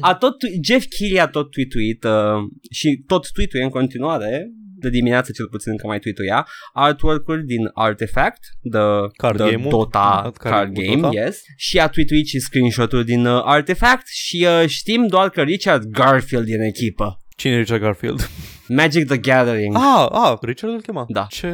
A 0.00 0.14
tot, 0.14 0.36
Jeff 0.68 0.84
Keighley 0.96 1.20
a 1.20 1.28
tot 1.28 1.50
tweetuit 1.50 2.04
uh, 2.04 2.38
și 2.70 2.88
tot 3.06 3.22
tweetuie 3.32 3.62
în 3.62 3.68
continuare 3.70 4.50
de 4.82 4.88
dimineață 4.90 5.32
cel 5.32 5.48
puțin 5.48 5.70
încă 5.70 5.86
mai 5.86 5.98
tweetuia 5.98 6.46
artwork-uri 6.72 7.44
din 7.44 7.70
Artifact 7.74 8.40
the, 8.70 8.80
Card 9.16 9.36
the 9.36 9.50
game-ul? 9.50 9.70
Dota 9.70 10.20
Card 10.22 10.36
card 10.36 10.72
game-ul 10.72 11.00
game, 11.00 11.00
Dota? 11.00 11.24
yes 11.24 11.40
și 11.56 11.78
a 11.78 11.88
tweetuit 11.88 12.26
și 12.26 12.38
screenshot-uri 12.38 13.04
din 13.04 13.26
uh, 13.26 13.42
Artifact 13.44 14.06
și 14.08 14.46
uh, 14.48 14.68
știm 14.68 15.06
doar 15.06 15.30
că 15.30 15.42
Richard 15.42 15.84
Garfield 15.84 16.48
e 16.48 16.54
în 16.54 16.62
echipă 16.62 17.16
Cine 17.36 17.52
e 17.54 17.58
Richard 17.58 17.80
Garfield? 17.80 18.28
Magic 18.76 19.06
the 19.06 19.18
Gathering 19.18 19.76
Ah, 19.76 20.06
ah, 20.10 20.38
Richard 20.40 20.72
îl 20.72 20.80
chema. 20.80 21.04
Da. 21.08 21.26
Ce, 21.28 21.48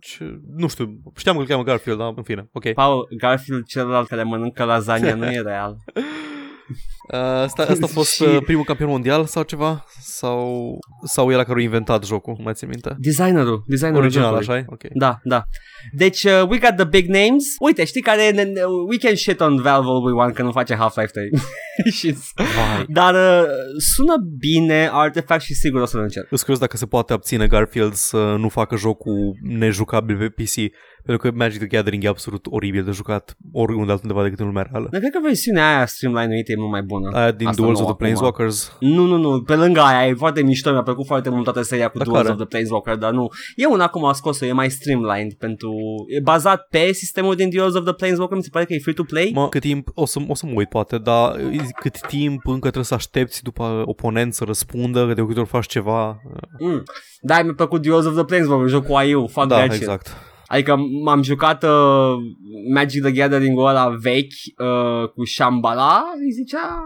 ce, 0.00 0.40
nu 0.56 0.68
știu, 0.68 1.00
știam 1.16 1.34
că 1.34 1.40
îl 1.40 1.46
cheamă 1.46 1.62
Garfield, 1.62 1.98
dar 1.98 2.12
în 2.16 2.22
fine, 2.22 2.48
ok. 2.52 2.72
Paul 2.72 3.08
Garfield 3.18 3.64
celălalt 3.66 4.08
care 4.08 4.22
mănâncă 4.22 4.64
lasagna 4.64 5.14
nu 5.14 5.30
e 5.30 5.40
real 5.40 5.76
Uh, 5.94 6.02
asta, 7.44 7.62
asta 7.62 7.78
a 7.86 7.86
fost 7.98 8.12
Și- 8.14 8.22
uh, 8.22 8.38
primul 8.44 8.64
campion 8.64 8.88
mondial 8.88 9.24
sau 9.24 9.42
ceva? 9.42 9.84
Sau, 10.00 10.68
sau 11.04 11.30
el 11.30 11.42
care 11.44 11.58
a 11.60 11.62
inventat 11.62 12.04
jocul, 12.04 12.34
nu 12.38 12.44
mai 12.44 12.52
țin 12.54 12.68
minte? 12.68 12.94
Designerul, 12.98 13.62
designerul 13.66 14.02
Original, 14.04 14.28
jocului. 14.42 14.48
așa 14.48 14.58
e? 14.58 14.64
Ok. 14.68 14.82
Da, 14.94 15.18
da. 15.22 15.42
Deci, 15.92 16.24
uh, 16.24 16.42
we 16.48 16.58
got 16.58 16.76
the 16.76 16.84
big 16.84 17.06
names. 17.08 17.44
Uite, 17.60 17.84
știi 17.84 18.00
care 18.00 18.30
ne, 18.30 18.42
ne- 18.42 18.62
we 18.88 18.96
can 18.96 19.14
shit 19.16 19.40
on 19.40 19.56
Valve 19.62 19.86
all 19.88 20.04
we 20.06 20.12
want 20.12 20.34
că 20.34 20.42
nu 20.42 20.50
face 20.52 20.74
Half-Life 20.74 21.10
3. 21.12 21.28
Și- 21.98 22.16
Vai. 22.36 22.84
Dar 22.88 23.14
uh, 23.14 23.48
sună 23.94 24.14
bine 24.38 24.88
Artifact 24.92 25.42
și 25.42 25.54
sigur 25.54 25.80
o 25.80 25.84
să-l 25.84 26.00
încerc. 26.00 26.26
Îți 26.30 26.40
curios 26.40 26.58
dacă 26.60 26.76
se 26.76 26.86
poate 26.86 27.12
obține 27.12 27.46
Garfield 27.46 27.92
să 27.92 28.34
nu 28.38 28.48
facă 28.48 28.76
jocul 28.76 29.36
nejucabil 29.42 30.16
pe 30.18 30.42
PC, 30.42 30.54
pentru 31.04 31.30
că 31.30 31.36
Magic 31.36 31.58
the 31.58 31.66
Gathering 31.66 32.04
e 32.04 32.08
absolut 32.08 32.46
oribil 32.50 32.84
de 32.84 32.90
jucat 32.90 33.36
oriunde 33.52 33.92
altundeva 33.92 34.22
decât 34.22 34.38
în 34.38 34.46
lumea 34.46 34.68
reală. 34.70 34.88
Dar 34.90 35.00
cred 35.00 35.12
că 35.12 35.18
versiunea 35.22 35.76
aia 35.76 35.86
streamline-uită 35.86 36.52
e 36.52 36.56
mult 36.56 36.70
mai 36.70 36.82
bună. 36.82 37.10
Aia 37.12 37.30
din 37.30 37.46
Asta 37.46 37.62
Duels 37.62 37.78
nu 37.78 37.84
of 37.84 37.96
the 37.96 38.06
acum. 38.06 38.06
Planeswalkers. 38.06 38.76
Nu, 38.80 39.06
nu, 39.06 39.16
nu, 39.16 39.42
pe 39.42 39.54
lângă 39.54 39.80
aia 39.80 40.08
e 40.08 40.14
foarte 40.14 40.42
mișto, 40.42 40.70
mi-a 40.70 40.82
plăcut 40.82 41.06
foarte 41.06 41.28
mult 41.28 41.44
toată 41.44 41.62
seria 41.62 41.88
cu 41.88 41.98
Dar 41.98 42.06
Duels 42.06 42.22
care? 42.22 42.32
of 42.32 42.38
the 42.40 42.46
Planeswalker, 42.46 42.96
dar 42.96 43.12
nu. 43.12 43.28
E 43.56 43.66
una 43.66 43.84
acum 43.84 44.04
a 44.04 44.12
scos-o, 44.12 44.46
e 44.46 44.52
mai 44.52 44.70
streamlined 44.70 45.32
pentru... 45.32 45.72
E 46.08 46.20
bazat 46.20 46.66
pe 46.70 46.92
sistemul 46.92 47.34
din 47.34 47.50
Duels 47.50 47.74
of 47.74 47.84
the 47.84 47.92
Planeswalker, 47.92 48.36
mi 48.36 48.42
se 48.42 48.48
pare 48.52 48.64
că 48.64 48.72
e 48.72 48.78
free-to-play. 48.78 49.30
Mă, 49.34 49.48
cât 49.48 49.60
timp, 49.60 49.88
o 49.94 50.06
să, 50.06 50.18
o 50.28 50.34
să 50.34 50.46
mă 50.46 50.52
uit 50.54 50.68
poate, 50.68 50.98
dar 50.98 51.36
cât 51.80 52.00
timp 52.00 52.46
încă 52.46 52.60
trebuie 52.60 52.84
să 52.84 52.94
aștepți 52.94 53.42
după 53.42 53.82
oponent 53.84 54.34
să 54.34 54.44
răspundă, 54.44 55.06
că 55.06 55.14
de 55.14 55.22
câte 55.26 55.40
ori 55.40 55.48
faci 55.48 55.66
ceva. 55.66 56.20
Mm. 56.58 56.82
Da, 57.20 57.42
mi-a 57.42 57.54
plăcut 57.56 57.82
Duels 57.82 58.06
of 58.06 58.14
the 58.14 58.24
Planeswalker, 58.24 58.68
jocul 58.68 58.94
AIU, 58.94 59.26
fuck 59.26 59.46
da, 59.46 59.56
that 59.56 59.72
shit. 59.72 60.16
Exact. 60.50 60.68
Adică 60.70 60.76
m-am 61.04 61.22
jucat 61.22 61.62
uh, 61.62 62.14
Magic 62.74 63.02
the 63.02 63.12
Gathering-ul 63.12 63.66
ăla 63.68 63.88
vechi 63.88 64.32
uh, 64.58 65.08
cu 65.08 65.24
Shambhala, 65.24 66.02
îi 66.24 66.30
zicea? 66.30 66.78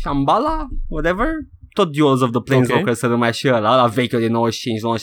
Shambhala? 0.00 0.68
Whatever? 0.88 1.26
Tot 1.74 1.92
Duels 1.92 2.20
of 2.20 2.30
the 2.30 2.40
Planeswalker 2.40 2.88
Ok. 2.88 2.96
se 2.96 3.06
numea 3.06 3.30
și 3.30 3.48
ăla, 3.48 3.72
ăla 3.72 3.86
vechiul 3.86 4.18
din 4.20 4.34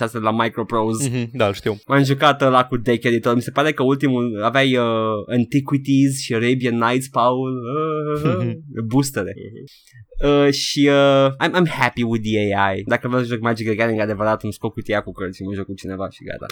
95-96 0.08 0.12
de 0.12 0.18
la 0.18 0.32
Microprose. 0.32 1.10
Mhm, 1.10 1.30
da, 1.34 1.48
îl 1.48 1.54
știu. 1.54 1.78
M-am 1.88 2.04
jucat 2.04 2.42
ăla 2.42 2.66
cu 2.66 2.78
deck 2.78 3.04
editor. 3.04 3.36
Mi 3.36 3.42
se 3.42 3.52
pare 3.52 3.72
că 3.72 3.84
ultimul 3.84 4.44
aveai 4.44 4.76
uh, 4.78 4.86
Antiquities 5.28 6.20
și 6.22 6.34
Arabian 6.34 6.76
Nights, 6.78 7.08
Paul. 7.08 7.58
Uh, 8.26 8.36
uh, 8.42 8.52
boostere. 8.86 9.34
Uh, 10.24 10.52
și 10.54 10.90
uh, 10.90 11.28
I'm, 11.44 11.52
I'm 11.52 11.68
happy 11.68 12.04
with 12.04 12.24
the 12.24 12.56
AI. 12.56 12.84
Dacă 12.86 13.08
vreau 13.08 13.24
să 13.24 13.30
joc 13.30 13.40
Magic 13.40 13.66
the 13.66 13.76
Gathering 13.76 14.02
adevărat, 14.02 14.44
îmi 14.44 14.54
scot 14.54 14.72
cutia 14.74 15.02
cu 15.02 15.12
cărți 15.12 15.38
și 15.38 15.44
mă 15.44 15.54
joc 15.54 15.66
cu 15.66 15.74
cineva 15.74 16.10
și 16.10 16.24
gata. 16.24 16.46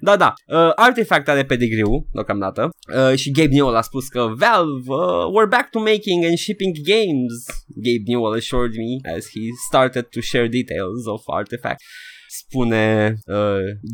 Da, 0.00 0.16
da. 0.16 0.34
Uh, 0.46 0.72
Artifact 0.74 1.28
are 1.28 1.44
pedigree 1.44 1.82
deocamdată 2.12 2.70
uh, 2.94 3.18
și 3.18 3.30
Gabe 3.30 3.54
Newell 3.54 3.76
a 3.76 3.80
spus 3.80 4.08
că 4.08 4.20
Valve, 4.36 4.86
uh, 4.86 5.24
we're 5.34 5.48
back 5.48 5.70
to 5.70 5.78
making 5.78 6.24
and 6.24 6.36
shipping 6.36 6.76
games. 6.92 7.34
Gabe 7.86 8.06
Newell 8.06 8.34
assured 8.34 8.72
me 8.82 9.10
as 9.16 9.24
he 9.34 9.42
started 9.68 10.04
to 10.14 10.20
share 10.20 10.48
details 10.48 11.06
of 11.06 11.22
Artifact 11.26 11.80
spune 12.38 13.14
uh, 13.26 13.36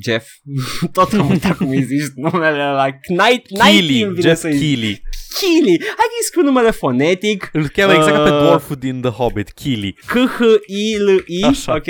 Jeff 0.05 0.27
tot 0.93 1.13
am 1.13 1.31
uitat 1.31 1.57
cum 1.57 1.69
îi 1.69 1.83
zici 1.83 2.13
numele 2.15 2.61
ăla 2.63 2.87
Knight, 2.91 3.47
Knight 3.47 3.87
Keely, 3.87 4.01
îmi 4.03 4.15
vine 4.15 4.29
Jeff 4.29 4.41
să-i 4.41 4.57
zic. 4.57 4.61
Keely. 4.61 5.03
Keely 5.41 5.79
hai 5.87 6.07
că-i 6.11 6.25
scriu 6.27 6.43
numele 6.43 6.71
fonetic 6.71 7.51
Îl 7.53 7.69
cheamă 7.69 7.93
exact 7.93 8.15
ca 8.17 8.23
pe 8.23 8.31
Uh, 8.31 8.41
dwarful 8.41 8.77
din 8.77 9.01
The 9.01 9.11
Hobbit, 9.11 9.51
Keely. 9.51 9.93
K-H-I-L-I 10.07 11.43
Așa. 11.45 11.75
Ok 11.75 11.87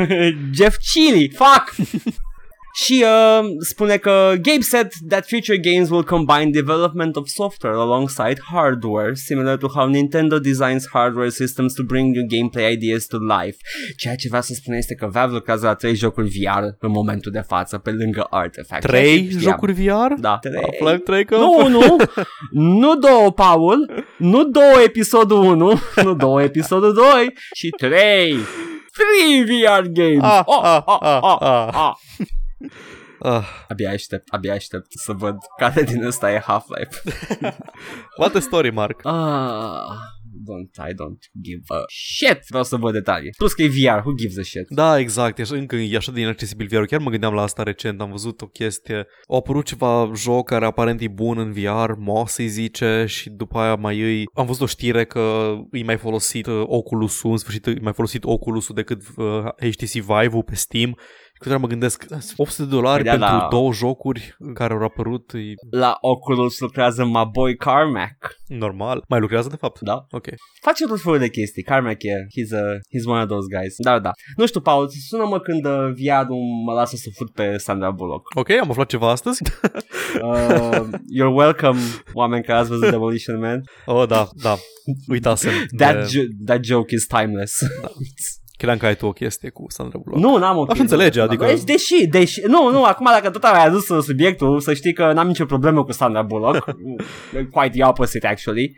Jeff 0.56 0.76
Keely 0.92 1.30
Fuck 1.34 1.74
Și 2.84 3.04
uh, 3.04 3.48
spune 3.58 3.96
că 3.96 4.32
Gabe 4.42 4.60
said 4.60 4.92
that 5.08 5.26
future 5.28 5.58
games 5.58 5.90
will 5.90 6.04
combine 6.04 6.50
development 6.50 7.16
of 7.16 7.26
software 7.26 7.76
alongside 7.76 8.40
hardware, 8.52 9.14
similar 9.14 9.56
to 9.56 9.66
how 9.66 9.88
Nintendo 9.88 10.38
designs 10.38 10.88
hardware 10.92 11.28
systems 11.28 11.74
to 11.74 11.82
bring 11.82 12.14
new 12.14 12.26
gameplay 12.28 12.72
ideas 12.72 13.06
to 13.06 13.16
life. 13.16 13.56
Ceea 13.96 14.14
ce 14.14 14.28
vrea 14.28 14.40
să 14.40 14.52
spune 14.54 14.76
este 14.76 14.94
că 14.94 15.06
Valve 15.06 15.34
lucrează 15.34 15.66
la 15.66 15.74
trei 15.74 15.94
jocuri 15.94 16.28
VR 16.28 16.62
în 16.78 16.90
momentul 16.90 17.32
de 17.32 17.44
față, 17.46 17.78
pe 17.78 17.90
lângă 17.90 18.26
Artifact. 18.30 18.88
Ceea 18.88 19.02
Trei 19.02 19.22
ce 19.22 19.28
știam. 19.28 19.40
jocuri 19.42 19.72
VR? 19.72 20.12
Da, 20.20 20.38
trei. 20.38 20.62
Half-Life 20.62 21.02
3 21.02 21.24
că... 21.24 21.36
Nu, 21.36 21.68
nu, 21.68 21.96
nu 22.80 22.96
două, 22.96 23.32
Paul, 23.32 24.04
nu 24.18 24.44
două 24.44 24.80
episodul 24.84 25.44
1, 25.44 25.72
nu 26.02 26.14
două 26.14 26.42
episodul 26.42 26.92
2, 26.92 27.04
ci 27.54 27.68
trei. 27.76 28.36
Three 28.96 29.44
VR 29.44 29.86
games. 29.86 30.22
Ah, 30.22 30.42
oh, 30.44 30.60
ah, 30.62 30.82
oh, 30.84 30.98
ah, 31.00 31.18
oh, 31.22 31.68
ah. 31.72 31.92
Oh. 33.18 33.32
Ah, 33.32 33.44
Abia 33.68 33.90
aștept, 33.90 34.28
abia 34.28 34.54
aștept 34.54 34.86
să 34.90 35.12
văd 35.12 35.36
care 35.58 35.82
din 35.82 36.02
ăsta 36.04 36.32
e 36.32 36.38
Half-Life. 36.38 37.02
what 38.20 38.34
a 38.34 38.40
story, 38.40 38.70
Mark. 38.70 39.00
Ah, 39.06 39.80
don't, 40.46 40.88
I 40.90 40.92
don't 40.94 41.22
give 41.42 41.62
a 41.68 41.82
shit. 41.88 42.38
Vreau 42.48 42.64
să 42.64 42.76
văd 42.76 42.92
detalii. 42.92 43.30
Plus 43.36 43.52
că 43.52 43.62
e 43.62 43.68
VR, 43.68 43.98
who 43.98 44.14
gives 44.14 44.38
a 44.38 44.42
shit? 44.42 44.66
Da, 44.68 44.98
exact, 44.98 45.38
e 45.38 45.42
așa, 45.42 45.54
încă 45.54 45.76
e 45.76 45.96
așa 45.96 46.12
de 46.12 46.20
inaccesibil 46.20 46.66
VR. 46.66 46.84
Chiar 46.84 47.00
mă 47.00 47.10
gândeam 47.10 47.34
la 47.34 47.42
asta 47.42 47.62
recent, 47.62 48.00
am 48.00 48.10
văzut 48.10 48.40
o 48.40 48.46
chestie. 48.46 49.06
Au 49.28 49.36
apărut 49.36 49.64
ceva 49.64 50.10
joc 50.14 50.48
care 50.48 50.64
aparent 50.64 51.00
e 51.00 51.08
bun 51.08 51.38
în 51.38 51.52
VR, 51.52 51.92
Moss 51.98 52.36
îi 52.36 52.48
zice, 52.48 53.04
și 53.08 53.30
după 53.30 53.58
aia 53.58 53.74
mai 53.74 54.00
îi... 54.00 54.24
Am 54.34 54.46
văzut 54.46 54.62
o 54.62 54.66
știre 54.66 55.04
că 55.04 55.54
e 55.70 55.82
mai 55.82 55.96
folosit 55.96 56.46
uh, 56.46 56.62
Oculus-ul, 56.66 57.30
în 57.30 57.36
sfârșit 57.36 57.66
e 57.66 57.76
mai 57.80 57.92
folosit 57.92 58.24
Oculus-ul 58.24 58.74
decât 58.74 59.02
uh, 59.16 59.70
HTC 59.70 59.92
Vive-ul 59.92 60.42
pe 60.42 60.54
Steam. 60.54 60.96
Câteodată 61.38 61.62
mă 61.62 61.68
gândesc, 61.68 62.04
800 62.36 62.62
de 62.62 62.68
dolari 62.74 63.02
Păi 63.02 63.18
da, 63.18 63.26
pentru 63.26 63.38
da. 63.38 63.46
două 63.50 63.72
jocuri 63.72 64.34
în 64.38 64.54
care 64.54 64.72
au 64.74 64.82
apărut, 64.82 65.32
e 65.34 65.78
La 65.78 65.96
Oculus 66.00 66.58
lucrează 66.60 67.04
my 67.04 67.28
boy 67.32 67.56
Carmack. 67.56 68.34
normal. 68.46 69.04
Mai 69.08 69.20
lucrează 69.20 69.48
de 69.48 69.56
fapt? 69.56 69.80
Da. 69.80 70.06
Ok. 70.10 70.26
Face 70.60 70.86
tot 70.86 71.00
felul 71.00 71.18
de 71.18 71.28
chestii. 71.28 71.62
Carmack 71.62 72.02
e, 72.02 72.08
he's, 72.10 72.52
a, 72.60 72.62
he's 72.72 73.06
one 73.06 73.22
of 73.22 73.28
those 73.28 73.46
guys. 73.58 73.74
Da, 73.78 73.98
da. 73.98 74.10
Nu 74.36 74.46
știu, 74.46 74.60
Paul, 74.60 74.88
sună-mă 75.08 75.40
când 75.40 75.64
uh, 75.66 75.72
VR-ul 75.72 76.38
mă 76.66 76.72
lasă 76.72 76.96
să 76.96 77.08
fut 77.14 77.30
pe 77.32 77.56
Sandra 77.56 77.90
Bullock. 77.90 78.22
Ok, 78.36 78.50
am 78.50 78.70
aflat 78.70 78.88
ceva 78.88 79.10
astăzi. 79.10 79.42
Uh, 80.22 80.86
you're 81.18 81.34
welcome, 81.34 81.78
oameni 82.12 82.44
care 82.44 82.58
ați 82.58 82.68
văzut 82.68 82.90
Demolition 82.90 83.38
Man. 83.38 83.60
oh, 83.86 84.06
da, 84.08 84.28
da. 84.42 84.56
Uitasem. 85.08 85.50
That, 85.78 85.94
de- 85.94 86.18
jo- 86.18 86.44
that 86.46 86.64
joke 86.64 86.94
is 86.94 87.06
timeless. 87.06 87.58
Credeam 88.56 88.78
că 88.78 88.86
ai 88.86 88.96
tu 88.96 89.06
o 89.06 89.12
chestie 89.12 89.50
cu 89.50 89.64
Sandra 89.68 89.98
Bullock. 89.98 90.22
Nu, 90.22 90.36
n-am 90.38 90.56
o 90.56 90.60
Aș 90.60 90.66
chestie 90.66 90.82
înțelege, 90.82 91.08
cu 91.20 91.26
Sandra 91.26 91.32
adică- 91.32 91.44
Bullock. 91.44 91.66
Deși, 91.66 92.06
deși, 92.06 92.40
nu, 92.46 92.70
nu, 92.70 92.84
acum 92.84 93.06
dacă 93.10 93.30
tot 93.30 93.42
ai 93.42 93.64
adus 93.66 93.88
uh, 93.88 94.02
subiectul, 94.02 94.60
să 94.60 94.74
știi 94.74 94.92
că 94.92 95.12
n-am 95.12 95.26
nicio 95.26 95.44
problemă 95.44 95.84
cu 95.84 95.92
Sandra 95.92 96.22
Bullock. 96.22 96.64
Quite 97.54 97.78
the 97.78 97.84
opposite, 97.86 98.26
actually. 98.26 98.76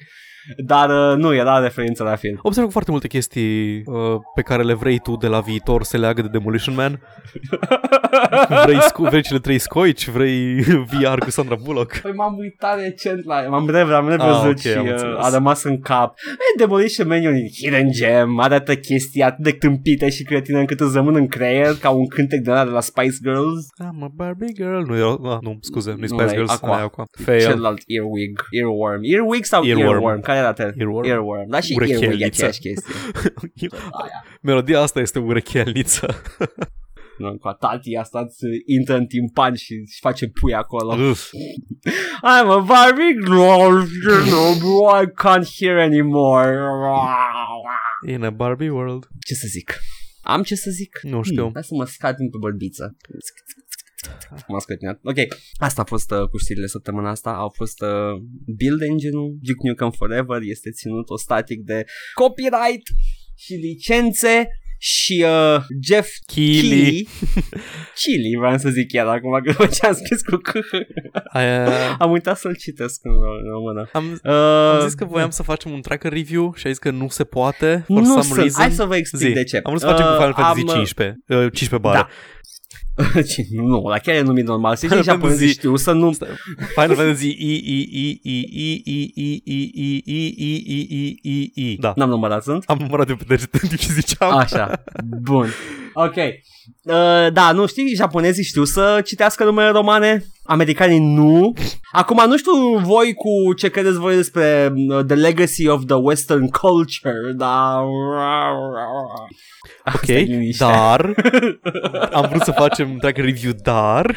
Dar 0.57 0.89
uh, 1.13 1.17
nu, 1.17 1.35
era 1.35 1.59
referință 1.59 2.03
la 2.03 2.17
film. 2.17 2.39
Observ 2.43 2.67
că 2.67 2.73
foarte 2.73 2.91
multe 2.91 3.09
chestii 3.09 3.83
uh, 3.87 3.95
pe 4.35 4.43
care 4.43 4.63
le 4.63 4.75
vrei 4.75 4.99
tu 4.99 5.17
de 5.17 5.27
la 5.27 5.41
viitor 5.41 5.83
se 5.83 5.97
leagă 5.97 6.23
de 6.23 6.29
Demolition 6.29 6.75
Man. 6.75 7.01
vrei, 8.65 8.79
sco- 8.79 9.09
vrei 9.11 9.23
cele 9.23 9.39
trei 9.39 9.59
scoici, 9.59 10.09
vrei 10.09 10.61
VR 10.93 11.19
cu 11.19 11.31
Sandra 11.31 11.57
Bullock. 11.63 11.97
Păi 11.99 12.13
m-am 12.13 12.37
uitat 12.39 12.79
recent 12.81 13.25
la 13.25 13.41
m-am 13.49 13.71
rev, 13.71 13.91
am 13.91 14.09
revăzut 14.09 14.43
Ah, 14.43 14.49
ok, 14.49 14.59
și 14.59 14.69
am 14.69 14.85
uh, 14.85 14.91
înțeles. 14.91 15.15
a 15.25 15.31
rămas 15.31 15.63
în 15.63 15.81
cap. 15.81 16.15
E, 16.19 16.59
Demolition 16.59 17.07
Man 17.09 17.23
e 17.23 17.29
un 17.29 17.35
hidden 17.63 17.91
gem, 17.91 18.39
arată 18.41 18.75
chestii 18.75 19.23
atât 19.23 19.45
de 19.45 19.51
tâmpite 19.51 20.09
și 20.11 20.23
cretine 20.23 20.59
încât 20.61 20.81
îți 20.81 20.95
rămân 20.95 21.15
în 21.15 21.27
creier 21.29 21.75
ca 21.81 21.91
un 21.91 22.07
cântec 22.07 22.41
de 22.41 22.51
la 22.51 22.65
de 22.65 22.71
la 22.71 22.81
Spice 22.81 23.17
Girls. 23.23 23.67
I'm 23.85 24.03
a 24.03 24.09
Barbie 24.15 24.53
girl. 24.55 24.83
Nu, 24.87 24.97
era, 24.97 25.09
ah, 25.35 25.39
nu 25.41 25.59
scuze, 25.61 25.91
nu-i 25.91 26.01
Nu, 26.01 26.07
Spice 26.07 26.23
ăla 26.23 26.33
e 26.33 26.35
Girls, 26.35 26.51
Aqua. 26.53 26.69
ăla 26.69 26.81
e 26.81 26.85
Aqua. 26.85 27.05
Fail. 27.25 27.41
Celălalt 27.41 27.83
earwig, 27.87 28.41
earworm. 28.51 29.01
Earwig 29.03 29.45
sau 29.45 29.65
Earworm. 29.65 29.89
earworm? 29.91 30.21
Care 30.21 30.38
era 30.39 30.53
tel? 30.53 30.75
Earworm. 30.77 31.09
Earworm. 31.09 31.49
Da, 31.49 31.61
și 31.61 31.73
Urecheliță. 31.77 32.05
earwig 32.05 32.23
e 32.23 32.25
aceeași 32.25 32.61
chestie. 32.61 32.95
Melodia 34.43 34.81
asta 34.81 35.01
este 35.01 35.19
urechelniță. 35.19 36.07
Nu, 37.19 37.39
cu 37.39 37.57
tati 37.61 37.97
asta 37.97 38.21
îți 38.21 38.39
intră 38.67 38.97
în 38.97 39.07
timpan 39.07 39.55
și 39.55 39.73
își 39.73 39.99
face 40.01 40.29
pui 40.29 40.55
acolo. 40.55 40.95
Uf. 40.95 41.31
I'm 42.33 42.49
a 42.49 42.59
Barbie 42.59 43.15
girl, 43.25 43.77
you 44.07 44.55
know, 44.61 45.03
I 45.03 45.07
can't 45.07 45.47
hear 45.59 45.79
anymore. 45.79 46.59
In 48.07 48.25
a 48.25 48.31
Barbie 48.31 48.71
world. 48.71 49.09
Ce 49.27 49.35
să 49.35 49.47
zic? 49.51 49.79
Am 50.23 50.43
ce 50.43 50.55
să 50.55 50.71
zic? 50.71 50.99
Nu 51.03 51.23
știu. 51.23 51.43
Hmm, 51.43 51.51
hai 51.53 51.65
să 51.65 51.75
mă 51.75 51.85
scatin 51.85 52.31
pe 52.31 52.37
bărbiță. 52.41 52.97
M-am 54.49 54.59
scătinat. 54.59 54.99
Ok, 55.03 55.17
asta 55.59 55.81
a 55.83 55.85
fost 55.85 56.11
uh, 56.11 56.29
cu 56.31 56.39
știrile 56.39 56.67
săptămâna 56.67 57.11
asta. 57.11 57.31
Au 57.31 57.53
fost 57.57 57.81
uh, 57.83 57.89
build 58.57 58.81
engine-ul, 58.83 59.37
Duke 59.41 59.69
Nukem 59.69 59.91
Forever, 59.91 60.39
este 60.43 60.71
ținut 60.71 61.09
o 61.09 61.17
static 61.17 61.61
de 61.61 61.85
copyright 62.15 62.87
și 63.37 63.53
licențe 63.55 64.49
și 64.81 65.25
uh, 65.27 65.61
Jeff 65.83 66.09
Keighley. 66.27 66.61
Keighley. 66.71 67.09
Chili, 67.95 68.37
vreau 68.39 68.59
să 68.59 68.69
zic 68.69 68.89
chiar 68.93 69.07
acum 69.07 69.41
că 69.45 69.51
după 69.51 69.67
ce 69.67 69.87
am 69.87 69.95
scris 69.95 70.21
cu 70.23 70.37
C. 70.37 70.51
Aia... 71.33 71.95
Am 71.99 72.11
uitat 72.11 72.39
să-l 72.39 72.57
citesc 72.57 73.01
în 73.03 73.13
ro- 73.13 73.43
în 73.45 73.51
română. 73.51 73.89
Am, 73.93 74.21
Uh, 74.25 74.81
am 74.81 74.85
zis 74.85 74.95
că 74.95 75.05
voiam 75.05 75.31
să 75.31 75.43
facem 75.43 75.71
un 75.73 75.81
tracker 75.81 76.13
review 76.13 76.53
și 76.57 76.67
ai 76.67 76.73
zis 76.73 76.81
că 76.83 76.91
nu 76.91 77.09
se 77.09 77.25
poate 77.25 77.83
for 77.87 77.97
nu 78.01 78.05
some 78.05 78.23
sunt. 78.23 78.37
reason. 78.39 78.61
Hai 78.63 78.71
să 78.73 78.85
vă 78.85 78.97
explic 78.97 79.21
Zi. 79.29 79.33
de 79.33 79.45
ce. 79.45 79.57
Am 79.57 79.63
vrut 79.67 79.81
să 79.81 79.87
facem 79.87 80.07
cu 80.07 80.13
Final 80.13 80.29
Uh, 80.29 80.35
Fantasy 80.35 80.61
am, 80.61 80.67
uh, 80.67 80.73
15. 80.75 81.19
Uh, 81.29 81.37
15 81.53 81.79
bare. 81.79 81.99
Da. 81.99 82.09
Nu, 83.51 83.89
la 83.89 83.99
chiar 83.99 84.15
e 84.15 84.21
numit 84.21 84.47
normal. 84.47 84.77
Să 84.77 84.87
Final 84.87 84.99
știi, 85.03 85.13
japonezii 85.13 85.47
Fantasy- 85.47 85.53
știu 85.59 85.77
să 85.77 85.93
nu... 85.93 86.13
Final 86.75 86.95
Fantasy 86.97 87.27
I 87.29 87.53
I 87.55 87.89
I 87.93 88.21
I 88.23 88.47
I 88.53 88.83
I 88.83 88.83
I 88.85 89.43
I 89.45 89.73
I 89.75 90.03
I 90.07 90.35
I 90.37 90.65
I 90.69 91.19
I 91.23 91.51
I 91.55 91.73
I 91.73 91.77
Da. 91.81 91.93
N-am 91.97 92.09
numărat, 92.09 92.43
sunt? 92.43 92.65
Am 92.67 92.77
numărat 92.81 93.07
de 93.07 93.13
pe 93.15 93.25
deget 93.27 93.55
în 93.55 93.69
timp 93.69 93.81
ce 93.81 93.93
ziceam. 93.93 94.37
Așa, 94.37 94.83
bun. 95.21 95.47
Ok. 96.01 96.17
Uh, 96.17 97.33
da, 97.33 97.53
nu 97.53 97.67
știi, 97.67 97.95
japonezii 97.95 98.45
știu 98.45 98.65
să 98.65 99.01
citească 99.05 99.45
numere 99.45 99.71
romane, 99.71 100.25
americanii 100.45 101.15
nu. 101.15 101.53
Acum, 101.93 102.23
nu 102.27 102.37
știu 102.37 102.79
voi 102.79 103.15
cu 103.15 103.55
ce 103.55 103.69
credeți 103.69 103.99
voi 103.99 104.15
despre 104.15 104.73
uh, 104.75 105.05
The 105.05 105.17
Legacy 105.17 105.69
of 105.69 105.85
the 105.87 105.95
Western 105.97 106.47
Culture, 106.49 107.33
dar... 107.37 107.83
Ok, 109.85 109.95
Asta 109.95 110.13
e 110.13 110.19
liniște. 110.19 110.65
dar 110.65 111.15
am 112.19 112.29
vrut 112.29 112.43
să 112.43 112.53
facem 112.53 112.97
tracker 112.97 113.25
review, 113.25 113.53
dar 113.63 114.17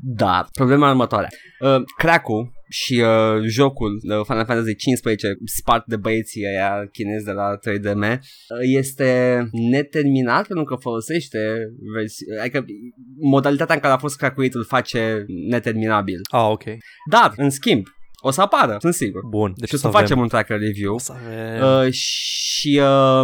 Dar, 0.00 0.46
problema 0.52 0.88
următoare. 0.90 1.28
Uh, 1.60 1.82
crack-ul 1.96 2.52
și 2.68 3.02
uh, 3.04 3.42
jocul 3.46 3.92
uh, 3.92 4.24
Final 4.26 4.44
Fantasy 4.44 4.74
15 4.76 5.36
spart 5.44 5.86
de 5.86 5.96
băieții 5.96 6.46
aia 6.46 6.88
chinezi 6.92 7.24
de 7.24 7.30
la 7.30 7.58
3DM 7.58 8.12
uh, 8.12 8.18
este 8.60 9.42
neterminat 9.70 10.46
pentru 10.46 10.64
că 10.64 10.74
folosește 10.74 11.38
versi- 11.96 12.40
adică 12.40 12.64
modalitatea 13.20 13.74
în 13.74 13.80
care 13.80 13.94
a 13.94 13.98
fost 13.98 14.16
cracuit 14.16 14.54
îl 14.54 14.64
face 14.64 15.24
neterminabil. 15.48 16.20
Ah, 16.30 16.48
ok. 16.50 16.64
Dar, 17.10 17.32
în 17.36 17.50
schimb, 17.50 17.86
o 18.20 18.30
să 18.30 18.40
apară, 18.40 18.76
sunt 18.78 18.94
sigur. 18.94 19.22
Bun, 19.28 19.52
deci 19.56 19.68
Și 19.68 19.74
o 19.74 19.76
o 19.76 19.80
să 19.80 19.86
avem. 19.86 20.00
facem 20.00 20.18
un 20.18 20.28
tracker 20.28 20.58
review. 20.58 20.94
O 20.94 20.98
să 20.98 21.12
avem. 21.12 21.86
Uh, 21.86 21.92
și 21.92 22.80
uh, 22.82 23.22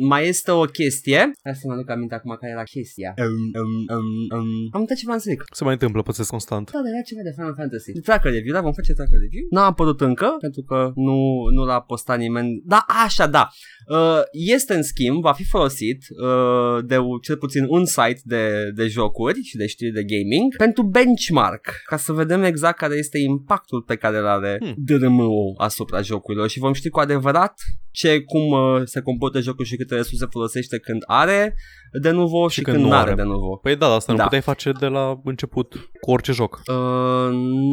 mai 0.00 0.28
este 0.28 0.50
o 0.50 0.64
chestie 0.64 1.18
Hai 1.44 1.54
să 1.54 1.64
mă 1.66 1.72
aduc 1.72 1.90
aminte 1.90 2.14
acum 2.14 2.36
care 2.40 2.52
era 2.52 2.62
chestia 2.62 3.14
um, 3.24 3.26
um, 3.62 3.72
um, 3.96 4.38
um. 4.38 4.48
Am 4.72 4.80
uitat 4.80 4.96
ce 4.96 5.04
vreau 5.04 5.18
să 5.18 5.26
zic 5.30 5.42
Se 5.52 5.64
mai 5.64 5.72
întâmplă, 5.72 6.02
pățesc 6.02 6.30
constant. 6.30 6.70
Da, 6.70 6.78
dar 6.84 6.92
era 6.94 7.02
ceva 7.10 7.22
de 7.28 7.32
Final 7.38 7.54
Fantasy 7.56 7.90
Tracker 8.08 8.32
review, 8.32 8.54
da, 8.54 8.60
vom 8.60 8.72
face 8.72 8.92
tracker 8.92 9.20
review 9.26 9.44
N-a 9.50 9.64
apărut 9.64 10.00
încă, 10.00 10.28
pentru 10.40 10.62
că 10.62 10.92
nu, 10.94 11.18
nu 11.56 11.62
l-a 11.64 11.80
postat 11.80 12.18
nimeni 12.18 12.62
Da, 12.64 12.80
așa, 13.04 13.26
da 13.26 13.48
uh, 13.96 14.20
Este 14.30 14.74
în 14.74 14.82
schimb, 14.82 15.20
va 15.20 15.32
fi 15.32 15.44
folosit 15.44 16.00
uh, 16.26 16.84
De 16.90 16.96
cel 17.22 17.36
puțin 17.36 17.64
un 17.68 17.84
site 17.84 18.20
de, 18.24 18.44
de 18.74 18.86
jocuri 18.86 19.42
Și 19.42 19.56
de 19.56 19.66
știri 19.66 19.92
de 19.98 20.04
gaming 20.12 20.56
Pentru 20.56 20.82
benchmark 20.82 21.64
Ca 21.84 21.96
să 21.96 22.12
vedem 22.12 22.42
exact 22.42 22.76
care 22.78 22.94
este 22.94 23.18
impactul 23.18 23.82
pe 23.82 23.96
care 23.96 24.16
îl 24.18 24.26
are 24.28 24.58
Hmm. 24.60 24.74
DRM-ul 24.76 25.54
asupra 25.56 26.00
jocurilor 26.00 26.48
Și 26.48 26.58
vom 26.58 26.72
ști 26.72 26.88
cu 26.88 27.00
adevărat 27.00 27.54
ce, 27.90 28.22
cum 28.22 28.50
uh, 28.50 28.80
se 28.84 29.00
comportă 29.00 29.40
jocul 29.40 29.64
și 29.64 29.76
câte 29.76 29.94
resurse 29.94 30.26
folosește 30.30 30.78
când 30.78 31.02
are 31.06 31.54
de 32.02 32.10
nuvo 32.10 32.48
și, 32.48 32.54
Și 32.54 32.62
când, 32.62 32.76
când 32.76 32.88
nu 32.88 32.92
nu 32.92 32.98
are 33.00 33.10
are. 33.10 33.22
de 33.22 33.26
nuvo. 33.28 33.56
Păi 33.56 33.76
da, 33.76 33.86
asta 33.86 34.12
nu 34.12 34.18
Da. 34.18 34.24
puteai 34.24 34.40
face 34.42 34.72
de 34.72 34.86
la 34.86 35.20
început 35.24 35.74
cu 36.00 36.10
orice 36.10 36.32
joc. 36.32 36.60
Uh, 36.66 37.28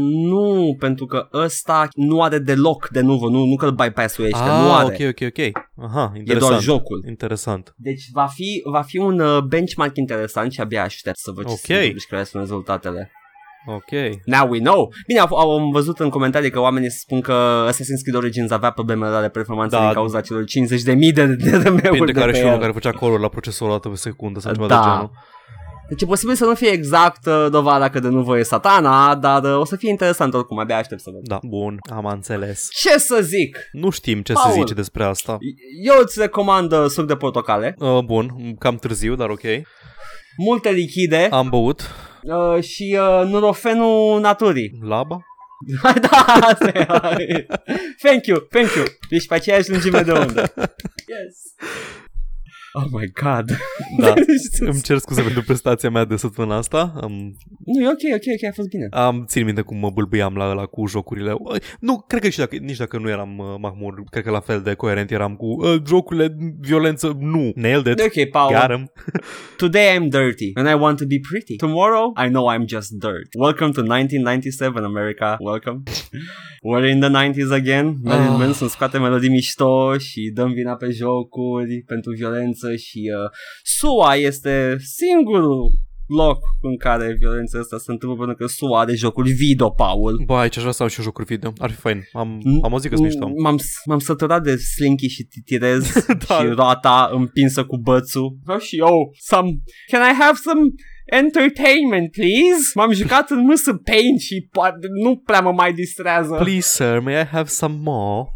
nu, 0.10 0.76
pentru 0.80 1.06
că 1.06 1.28
ăsta 1.34 1.88
nu 1.96 2.22
are 2.22 2.38
deloc 2.40 2.88
de 2.92 3.02
nuvo, 3.02 3.30
nu, 3.30 3.44
nu 3.46 3.56
că 3.56 3.66
îl 3.66 3.72
bypass-uiește, 3.72 4.38
ah, 4.44 4.62
nu 4.64 4.74
are. 4.74 4.86
ok, 4.86 5.10
ok, 5.22 5.28
ok. 5.38 5.64
Aha, 5.86 6.12
E 6.16 6.18
interesant. 6.20 6.50
doar 6.50 6.62
jocul. 6.62 7.04
Interesant. 7.08 7.74
Deci 7.78 8.04
va 8.14 8.26
fi, 8.26 8.62
va 8.72 8.82
fi 8.82 8.98
un 8.98 9.20
uh, 9.20 9.42
benchmark 9.44 9.98
interesant 9.98 10.52
și 10.52 10.62
abia 10.62 10.84
aștept 10.84 11.18
să 11.18 11.32
văd 11.36 11.46
ce 11.46 11.52
Ok. 11.52 11.58
se 11.58 11.74
întâmplă 11.74 12.00
și 12.00 12.08
care 12.08 12.24
sunt 12.24 12.42
rezultatele. 12.42 13.12
Ok. 13.68 13.92
Now 14.26 14.50
we 14.50 14.60
know. 14.60 14.94
Bine, 15.08 15.20
au, 15.20 15.38
au 15.38 15.58
am 15.58 15.72
văzut 15.72 16.00
în 16.00 16.10
comentarii 16.10 16.50
că 16.52 16.60
oamenii 16.60 16.92
spun 16.92 17.22
că 17.22 17.66
Assassin's 17.70 18.02
Creed 18.04 18.16
Origins 18.18 18.52
avea 18.52 18.72
probleme 18.72 19.08
de 19.22 19.30
performanță 19.30 19.76
Da. 19.76 19.82
din 19.84 19.94
cauza 19.94 20.22
celor 20.22 20.44
50.000 20.44 20.84
de, 20.86 21.02
de, 21.12 21.26
de 21.26 21.50
RM-uri 21.70 21.82
Printre 21.82 22.12
de 22.12 22.20
care 22.20 22.32
pe 22.32 22.38
și 22.38 22.44
unul 22.44 22.54
el. 22.54 22.60
care 22.60 22.72
făcea 22.72 22.92
color 22.92 23.20
la 23.20 23.28
procesorul 23.28 23.74
ăla 23.74 23.90
pe 23.92 23.96
secundă 23.96 24.40
sau 24.40 24.54
ceva 24.54 24.68
Da. 24.68 24.76
de 24.76 24.82
genul. 24.90 25.12
Deci 25.90 26.02
e 26.02 26.06
posibil 26.06 26.36
să 26.36 26.46
nu 26.46 26.54
fie 26.56 26.70
exact 26.70 27.26
uh, 27.26 27.48
dovada 27.52 27.90
că 27.90 28.00
de 28.00 28.08
nu 28.08 28.22
voie 28.24 28.44
satana, 28.44 29.16
dar 29.16 29.44
uh, 29.44 29.60
o 29.60 29.66
să 29.66 29.76
fie 29.76 29.90
interesant 29.90 30.34
oricum, 30.34 30.60
abia 30.60 30.78
aștept 30.78 31.02
să 31.02 31.10
văd. 31.14 31.22
Da, 31.28 31.40
bun, 31.44 31.78
am 31.96 32.06
înțeles. 32.06 32.68
Ce 32.72 32.98
să 32.98 33.20
zic? 33.22 33.58
Nu 33.72 33.90
știm 33.90 34.22
ce 34.22 34.34
Paul. 34.34 34.52
să 34.52 34.58
zice 34.60 34.74
despre 34.74 35.04
asta. 35.04 35.38
Eu 35.86 35.96
îți 36.02 36.20
recomand 36.20 36.72
uh, 36.72 36.86
suc 36.88 37.06
de 37.08 37.16
portocale, 37.16 37.76
Uh, 37.80 38.00
bun, 38.06 38.56
cam 38.60 38.76
târziu, 38.76 39.16
dar 39.16 39.30
ok. 39.30 39.42
multe 40.38 40.70
lichide 40.70 41.28
Am 41.32 41.50
băut. 41.50 41.90
Uh, 42.26 42.64
și 42.64 42.98
uh, 43.00 43.28
nurofenul 43.28 44.20
naturii. 44.20 44.72
Laba? 44.82 45.26
da, 46.10 46.26
asta 46.42 47.16
e. 47.18 47.46
Thank 48.04 48.26
you, 48.26 48.40
thank 48.40 48.74
you. 48.74 48.86
Ești 49.10 49.28
pe 49.28 49.34
aceeași 49.34 49.70
lungime 49.70 50.02
de 50.02 50.12
undă. 50.12 50.54
Yes. 51.08 51.54
Oh 52.78 52.86
my 52.92 53.12
god. 53.24 53.46
Da. 53.98 54.14
Îmi 54.72 54.82
cer 54.82 54.98
scuze 54.98 55.22
pentru 55.22 55.42
prestația 55.44 55.90
mea 55.90 56.06
de 56.06 56.16
săptămâna 56.16 56.56
asta. 56.58 56.94
Am, 57.02 57.12
nu, 57.66 57.84
e 57.84 57.88
ok, 57.88 58.04
ok, 58.14 58.24
ok, 58.36 58.50
a 58.50 58.54
fost 58.54 58.68
bine. 58.70 58.88
am 58.92 59.24
țin 59.28 59.46
minte 59.46 59.62
cum 59.62 59.78
mă 59.78 59.90
bâlbâiam 59.94 60.36
la 60.36 60.50
ăla 60.50 60.66
cu 60.66 60.88
jocurile. 60.88 61.32
Uh, 61.32 61.56
Nu, 61.80 62.04
cred 62.08 62.22
că 62.22 62.30
și 62.30 62.38
dacă, 62.38 62.56
nici 62.56 62.78
dacă 62.78 62.98
nu 62.98 63.10
eram 63.10 63.38
uh, 63.38 63.46
mahmur, 63.60 63.94
cred 64.12 64.24
că 64.24 64.32
la 64.32 64.40
fel 64.40 64.62
de 64.62 64.74
coerent 64.74 65.12
eram 65.12 65.36
cu 65.36 65.46
uh, 65.46 65.76
jocurile 65.88 66.36
violență. 66.60 67.18
Nu, 67.20 67.52
nailed 67.56 67.86
it. 67.86 68.00
Ok, 68.00 68.30
Paul. 68.32 68.52
Got 68.54 68.70
'em. 68.78 68.92
Today 69.58 69.98
I'm 69.98 70.08
dirty 70.10 70.52
and 70.54 70.68
I 70.68 70.74
want 70.74 70.98
to 70.98 71.06
be 71.06 71.20
pretty. 71.30 71.56
Tomorrow 71.56 72.14
I 72.26 72.28
know 72.30 72.46
I'm 72.54 72.66
just 72.68 72.90
dirt. 72.90 73.30
Welcome 73.40 73.72
to 73.72 73.82
1997 73.82 74.84
America. 74.84 75.38
Welcome. 75.40 75.84
We're 76.64 76.90
in 76.90 77.00
the 77.00 77.10
90s 77.10 77.52
again. 77.52 77.96
Marilyn 78.04 78.32
Ah. 78.32 78.38
Manson 78.38 78.68
scoate 78.68 78.98
melodii 78.98 79.30
mișto 79.30 79.98
și 79.98 80.32
dăm 80.34 80.52
vina 80.52 80.76
pe 80.76 80.90
jocuri 80.90 81.84
pentru 81.86 82.12
violență 82.12 82.65
și 82.76 83.12
uh, 83.24 83.30
SUA 83.64 84.16
este 84.16 84.76
singurul 84.80 85.72
loc 86.08 86.40
în 86.62 86.78
care 86.78 87.16
violența 87.20 87.60
asta 87.60 87.78
se 87.78 87.92
întâmplă 87.92 88.18
pentru 88.18 88.46
că 88.46 88.52
SUA 88.52 88.80
are 88.80 88.96
jocuri 88.96 89.32
video, 89.32 89.70
Paul. 89.70 90.24
Bă, 90.26 90.34
aici 90.34 90.56
aș 90.56 90.62
vrea 90.62 90.74
să 90.74 90.84
am 90.84 90.90
și 90.90 90.98
eu 90.98 91.04
jocuri 91.04 91.26
video. 91.26 91.54
Ar 91.58 91.70
fi 91.72 91.80
fain. 91.80 92.02
Am, 92.14 92.40
am 92.62 92.74
o 92.74 92.80
zi 92.80 92.90
că 92.90 93.00
mișto. 93.00 93.32
M-am, 93.42 93.60
m-am 93.86 94.00
săturat 94.00 94.44
de 94.44 94.56
slinky 94.56 95.08
și 95.08 95.24
titirez 95.24 95.92
Da. 96.28 96.36
și 96.36 96.46
roata 96.46 97.10
împinsă 97.12 97.66
cu 97.66 97.78
bățul. 97.78 98.38
Vreau 98.44 98.60
și 98.60 98.78
eu 98.78 99.12
some... 99.20 99.50
Can 99.92 100.02
I 100.12 100.14
have 100.20 100.38
some 100.44 100.62
entertainment, 101.06 102.12
please? 102.12 102.72
M-am 102.74 102.92
jucat 102.92 103.30
în 103.30 103.40
mâsă 103.40 103.74
paint 103.74 104.20
și 104.20 104.48
poate 104.52 104.88
nu 105.04 105.18
prea 105.18 105.42
mă 105.42 105.52
mai 105.52 105.74
distrează. 105.74 106.36
Please, 106.36 106.70
sir, 106.84 107.00
may 107.00 107.22
I 107.22 107.26
have 107.26 107.48
some 107.48 107.76
more? 107.84 108.30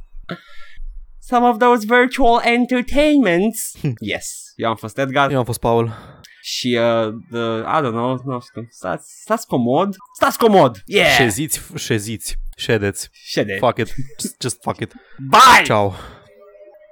Some 1.30 1.46
of 1.46 1.58
those 1.60 1.86
virtual 1.86 2.40
entertainments. 2.44 3.74
yes, 4.14 4.54
eu 4.56 4.70
am 4.70 4.76
fost 4.76 4.98
Edgar 4.98 5.32
Eu 5.32 5.38
am 5.38 5.46
fost 5.46 5.60
Paul. 5.60 5.94
și, 6.42 6.78
uh, 6.80 7.14
the, 7.32 7.60
I 7.60 7.82
don't 7.82 7.92
know, 7.92 8.20
nu 8.26 8.40
știu, 8.40 8.68
stați, 8.70 9.22
stați 9.22 9.48
comod, 9.48 9.96
stați 10.16 10.38
comod, 10.38 10.82
yeah, 10.86 11.16
Șeziți, 11.16 11.62
șeziți, 11.76 12.36
ședeți. 12.56 13.10
Șede. 13.12 13.58
Fuck 13.60 13.78
it. 13.78 13.94
Just, 14.22 14.42
just 14.42 14.58
fuck 14.62 14.80
it. 14.80 14.94
Bye! 15.18 15.64
Ciao. 15.64 15.94